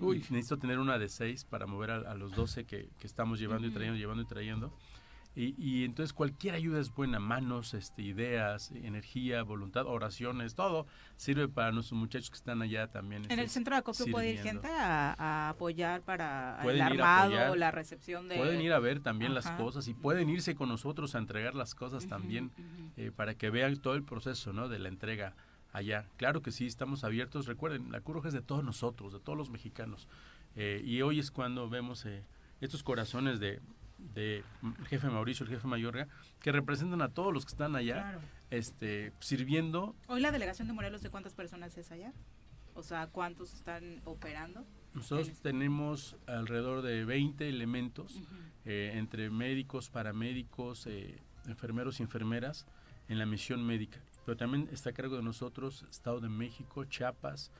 uy, 0.00 0.18
necesito 0.30 0.58
tener 0.58 0.80
una 0.80 0.98
de 0.98 1.08
6 1.08 1.44
para 1.44 1.66
mover 1.66 1.92
a, 1.92 1.96
a 2.10 2.14
los 2.14 2.32
12 2.32 2.64
que, 2.64 2.88
que 2.98 3.06
estamos 3.06 3.38
llevando 3.38 3.68
y 3.68 3.70
trayendo, 3.70 3.96
llevando 3.96 4.24
y 4.24 4.26
trayendo. 4.26 4.72
Y, 5.36 5.54
y 5.56 5.84
entonces 5.84 6.12
cualquier 6.12 6.54
ayuda 6.54 6.80
es 6.80 6.92
buena, 6.92 7.20
manos, 7.20 7.72
este, 7.74 8.02
ideas, 8.02 8.72
energía, 8.72 9.42
voluntad, 9.44 9.86
oraciones, 9.86 10.56
todo 10.56 10.86
sirve 11.16 11.48
para 11.48 11.70
nuestros 11.70 11.98
muchachos 11.98 12.30
que 12.30 12.36
están 12.36 12.62
allá 12.62 12.88
también. 12.88 13.24
En 13.26 13.32
el 13.32 13.40
este, 13.40 13.54
centro 13.54 13.76
de 13.76 13.78
acopio 13.78 14.06
puede 14.10 14.32
ir 14.32 14.40
gente 14.40 14.66
a, 14.68 15.14
a 15.16 15.48
apoyar 15.50 16.02
para 16.02 16.58
Pueden 16.62 16.80
el 16.84 17.00
armado, 17.00 17.54
la 17.54 17.70
recepción 17.70 18.28
de... 18.28 18.36
Pueden 18.36 18.60
ir 18.60 18.72
a 18.72 18.80
ver 18.80 19.00
también 19.00 19.32
las 19.32 19.48
cosas 19.52 19.86
y 19.86 19.94
pueden 19.94 20.28
irse 20.30 20.56
con 20.56 20.68
nosotros 20.68 21.14
a 21.14 21.18
entregar 21.18 21.54
las 21.54 21.76
cosas 21.76 22.08
también 22.08 22.50
eh, 22.96 23.12
para 23.14 23.34
que 23.34 23.50
vean 23.50 23.76
todo 23.76 23.94
el 23.94 24.02
proceso 24.02 24.52
¿no? 24.52 24.68
de 24.68 24.80
la 24.80 24.88
entrega 24.88 25.34
allá. 25.72 26.06
Claro 26.16 26.42
que 26.42 26.50
sí, 26.50 26.66
estamos 26.66 27.04
abiertos. 27.04 27.46
Recuerden, 27.46 27.92
la 27.92 28.00
Cruz 28.00 28.26
es 28.26 28.32
de 28.32 28.42
todos 28.42 28.64
nosotros, 28.64 29.12
de 29.12 29.20
todos 29.20 29.38
los 29.38 29.50
mexicanos. 29.50 30.08
Eh, 30.56 30.82
y 30.84 31.02
hoy 31.02 31.20
es 31.20 31.30
cuando 31.30 31.68
vemos 31.68 32.04
eh, 32.06 32.24
estos 32.60 32.82
corazones 32.82 33.38
de, 33.38 33.60
de 34.14 34.42
el 34.62 34.86
jefe 34.86 35.08
Mauricio, 35.08 35.44
el 35.44 35.50
jefe 35.52 35.66
Mayorga, 35.66 36.08
que 36.40 36.52
representan 36.52 37.02
a 37.02 37.08
todos 37.08 37.32
los 37.32 37.44
que 37.44 37.50
están 37.50 37.76
allá 37.76 37.94
Claro. 38.02 38.20
este, 38.50 39.12
sirviendo. 39.20 39.94
Hoy 40.08 40.20
la 40.20 40.32
delegación 40.32 40.68
de 40.68 40.74
Morelos, 40.74 41.02
¿de 41.02 41.10
cuántas 41.10 41.34
personas 41.34 41.76
es 41.78 41.90
allá? 41.92 42.12
O 42.74 42.82
sea, 42.82 43.08
¿cuántos 43.08 43.52
están 43.54 44.00
operando? 44.04 44.64
Nosotros 44.94 45.40
tenemos 45.42 46.16
alrededor 46.26 46.82
de 46.82 47.04
20 47.04 47.48
elementos 47.48 48.20
eh, 48.64 48.92
entre 48.94 49.30
médicos, 49.30 49.90
paramédicos, 49.90 50.86
eh, 50.86 51.18
enfermeros 51.46 52.00
y 52.00 52.02
enfermeras 52.02 52.66
en 53.08 53.18
la 53.18 53.26
misión 53.26 53.64
médica. 53.66 54.00
Pero 54.24 54.36
también 54.36 54.68
está 54.72 54.90
a 54.90 54.92
cargo 54.92 55.16
de 55.16 55.22
nosotros 55.22 55.84
Estado 55.90 56.20
de 56.20 56.28
México, 56.28 56.84
Chiapas 56.84 57.50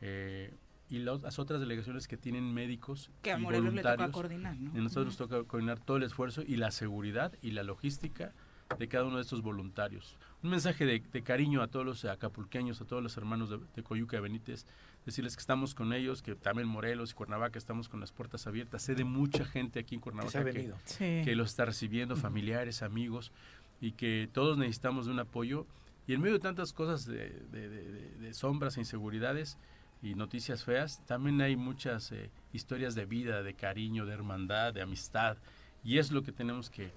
eh, 0.00 0.54
y 0.90 0.98
las 1.00 1.38
otras 1.38 1.60
delegaciones 1.60 2.08
que 2.08 2.16
tienen 2.16 2.52
médicos 2.54 3.10
Que 3.22 3.32
a 3.32 3.38
y 3.38 3.42
Morelos 3.42 3.74
le 3.74 3.82
toca 3.82 3.96
voluntarios. 3.96 4.14
coordinar, 4.14 4.56
¿no? 4.56 4.78
Y 4.78 4.82
nosotros 4.82 5.06
nos 5.06 5.16
toca 5.16 5.42
coordinar 5.44 5.78
todo 5.80 5.96
el 5.98 6.02
esfuerzo 6.04 6.42
y 6.46 6.56
la 6.56 6.70
seguridad 6.70 7.32
y 7.42 7.50
la 7.50 7.62
logística 7.62 8.32
de 8.78 8.86
cada 8.88 9.04
uno 9.04 9.16
de 9.16 9.22
estos 9.22 9.40
voluntarios. 9.42 10.16
Un 10.42 10.50
mensaje 10.50 10.84
de, 10.84 11.00
de 11.00 11.22
cariño 11.22 11.62
a 11.62 11.68
todos 11.68 11.86
los 11.86 12.04
acapulqueños, 12.04 12.80
a 12.80 12.84
todos 12.84 13.02
los 13.02 13.16
hermanos 13.16 13.48
de, 13.50 13.58
de 13.74 13.82
Coyuca 13.82 14.16
de 14.18 14.22
Benítez, 14.22 14.66
decirles 15.06 15.36
que 15.36 15.40
estamos 15.40 15.74
con 15.74 15.92
ellos, 15.94 16.20
que 16.22 16.34
también 16.34 16.68
Morelos 16.68 17.12
y 17.12 17.14
Cuernavaca 17.14 17.58
estamos 17.58 17.88
con 17.88 18.00
las 18.00 18.12
puertas 18.12 18.46
abiertas. 18.46 18.82
Sé 18.82 18.94
de 18.94 19.04
mucha 19.04 19.44
gente 19.46 19.80
aquí 19.80 19.94
en 19.94 20.00
Cuernavaca 20.02 20.38
que, 20.44 20.52
venido. 20.52 20.76
Sí. 20.84 21.22
que 21.24 21.34
los 21.34 21.48
está 21.48 21.64
recibiendo, 21.64 22.14
familiares, 22.16 22.82
amigos, 22.82 23.32
y 23.80 23.92
que 23.92 24.28
todos 24.32 24.58
necesitamos 24.58 25.06
de 25.06 25.12
un 25.12 25.20
apoyo. 25.20 25.66
Y 26.06 26.12
en 26.14 26.20
medio 26.20 26.34
de 26.34 26.40
tantas 26.40 26.72
cosas 26.74 27.06
de, 27.06 27.30
de- 27.50 27.68
de- 27.70 27.84
de- 27.92 28.14
de 28.18 28.34
sombras 28.34 28.76
e 28.76 28.80
inseguridades 28.80 29.56
y 30.02 30.14
noticias 30.14 30.64
feas, 30.64 31.04
también 31.06 31.40
hay 31.40 31.56
muchas 31.56 32.12
eh, 32.12 32.30
historias 32.52 32.94
de 32.94 33.04
vida, 33.04 33.42
de 33.42 33.54
cariño, 33.54 34.06
de 34.06 34.14
hermandad, 34.14 34.72
de 34.72 34.82
amistad. 34.82 35.36
Y 35.82 35.98
es 35.98 36.12
lo 36.12 36.22
que 36.22 36.32
tenemos 36.32 36.70
que, 36.70 36.92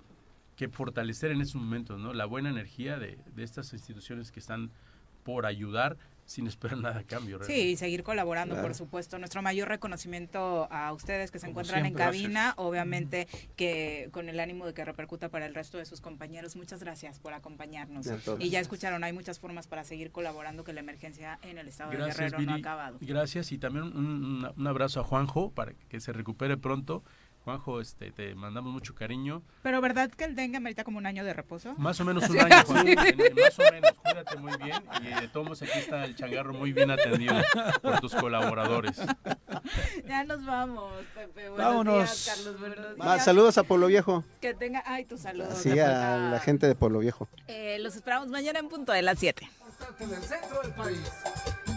que 0.55 0.69
fortalecer 0.69 1.31
en 1.31 1.41
estos 1.41 1.61
momentos, 1.61 1.99
¿no? 1.99 2.13
La 2.13 2.25
buena 2.25 2.49
energía 2.49 2.97
de, 2.97 3.17
de 3.35 3.43
estas 3.43 3.73
instituciones 3.73 4.31
que 4.31 4.39
están 4.39 4.71
por 5.23 5.45
ayudar 5.45 5.97
sin 6.31 6.47
esperar 6.47 6.77
nada 6.77 6.99
a 6.99 7.03
cambio. 7.03 7.43
Sí, 7.43 7.53
y 7.71 7.75
seguir 7.77 8.03
colaborando, 8.03 8.55
Claro. 8.55 8.67
por 8.69 8.75
supuesto. 8.75 9.19
Nuestro 9.19 9.41
mayor 9.41 9.67
reconocimiento 9.69 10.67
a 10.71 10.91
ustedes 10.93 11.29
que 11.31 11.39
se 11.39 11.47
Como 11.47 11.51
encuentran 11.51 11.81
siempre, 11.83 12.03
en 12.03 12.07
cabina, 12.09 12.53
obviamente 12.57 13.27
que 13.55 14.09
con 14.11 14.29
el 14.29 14.39
ánimo 14.39 14.65
de 14.65 14.73
que 14.73 14.85
repercuta 14.85 15.29
para 15.29 15.45
el 15.45 15.53
resto 15.53 15.77
de 15.77 15.85
sus 15.85 16.01
compañeros. 16.01 16.55
Muchas 16.55 16.81
gracias 16.81 17.19
por 17.19 17.33
acompañarnos. 17.33 18.07
Y 18.39 18.49
ya 18.49 18.59
escucharon, 18.59 19.03
hay 19.03 19.13
muchas 19.13 19.39
formas 19.39 19.67
para 19.67 19.83
seguir 19.83 20.11
colaborando 20.11 20.63
que 20.63 20.73
la 20.73 20.79
emergencia 20.79 21.39
en 21.41 21.57
el 21.57 21.67
estado 21.67 21.91
de 21.91 21.97
Guerrero 21.97 22.39
no 22.39 22.53
ha 22.53 22.55
acabado. 22.55 22.97
Gracias 23.01 23.51
y 23.51 23.57
también 23.57 23.85
un, 23.85 23.95
un- 23.95 24.51
un 24.55 24.67
abrazo 24.67 25.01
a 25.01 25.03
Juanjo 25.03 25.51
para 25.51 25.73
que 25.89 25.99
se 25.99 26.13
recupere 26.13 26.57
pronto. 26.57 27.03
Juanjo, 27.43 27.81
este, 27.81 28.11
te 28.11 28.35
mandamos 28.35 28.71
mucho 28.71 28.93
cariño. 28.93 29.41
Pero 29.63 29.81
¿verdad 29.81 30.11
que 30.11 30.25
el 30.25 30.35
dengue 30.35 30.57
amerita 30.57 30.83
como 30.83 30.99
un 30.99 31.07
año 31.07 31.23
de 31.25 31.33
reposo? 31.33 31.73
Más 31.77 31.99
o 31.99 32.05
menos 32.05 32.23
un 32.29 32.39
año, 32.39 32.55
Juanjo. 32.65 32.73
Más 32.73 33.59
o 33.59 33.71
menos. 33.71 33.91
Cuídate 34.03 34.37
muy 34.37 34.51
bien 34.57 34.83
y 35.01 35.21
de 35.21 35.27
todos 35.29 35.45
modos 35.45 35.61
aquí 35.63 35.79
está 35.79 36.05
el 36.05 36.15
changarro 36.15 36.53
muy 36.53 36.71
bien 36.71 36.91
atendido 36.91 37.33
por 37.81 37.99
tus 37.99 38.13
colaboradores. 38.15 39.01
Ya 40.07 40.23
nos 40.23 40.45
vamos, 40.45 40.91
Pepe. 41.15 41.49
Buenos 41.49 41.57
Vámonos. 41.57 41.95
días, 41.95 42.33
Carlos. 42.35 42.59
Buenos 42.59 42.85
Va, 43.01 43.13
días. 43.13 43.25
saludos 43.25 43.57
a 43.57 43.63
Pueblo 43.63 43.87
Viejo. 43.87 44.23
Que 44.39 44.53
tenga, 44.53 44.83
ay, 44.85 45.05
tu 45.05 45.17
saludo. 45.17 45.51
Sí, 45.55 45.79
a 45.79 46.17
la 46.31 46.39
gente 46.39 46.67
de 46.67 46.75
Pueblo 46.75 46.99
Viejo. 46.99 47.27
Eh, 47.47 47.77
los 47.79 47.95
esperamos 47.95 48.27
mañana 48.27 48.59
en 48.59 48.69
punto 48.69 48.91
de 48.91 49.01
las 49.01 49.17
7. 49.19 49.49
en 49.99 50.09
el 50.13 50.21
centro 50.21 50.61
del 50.61 50.73
país. 50.73 50.99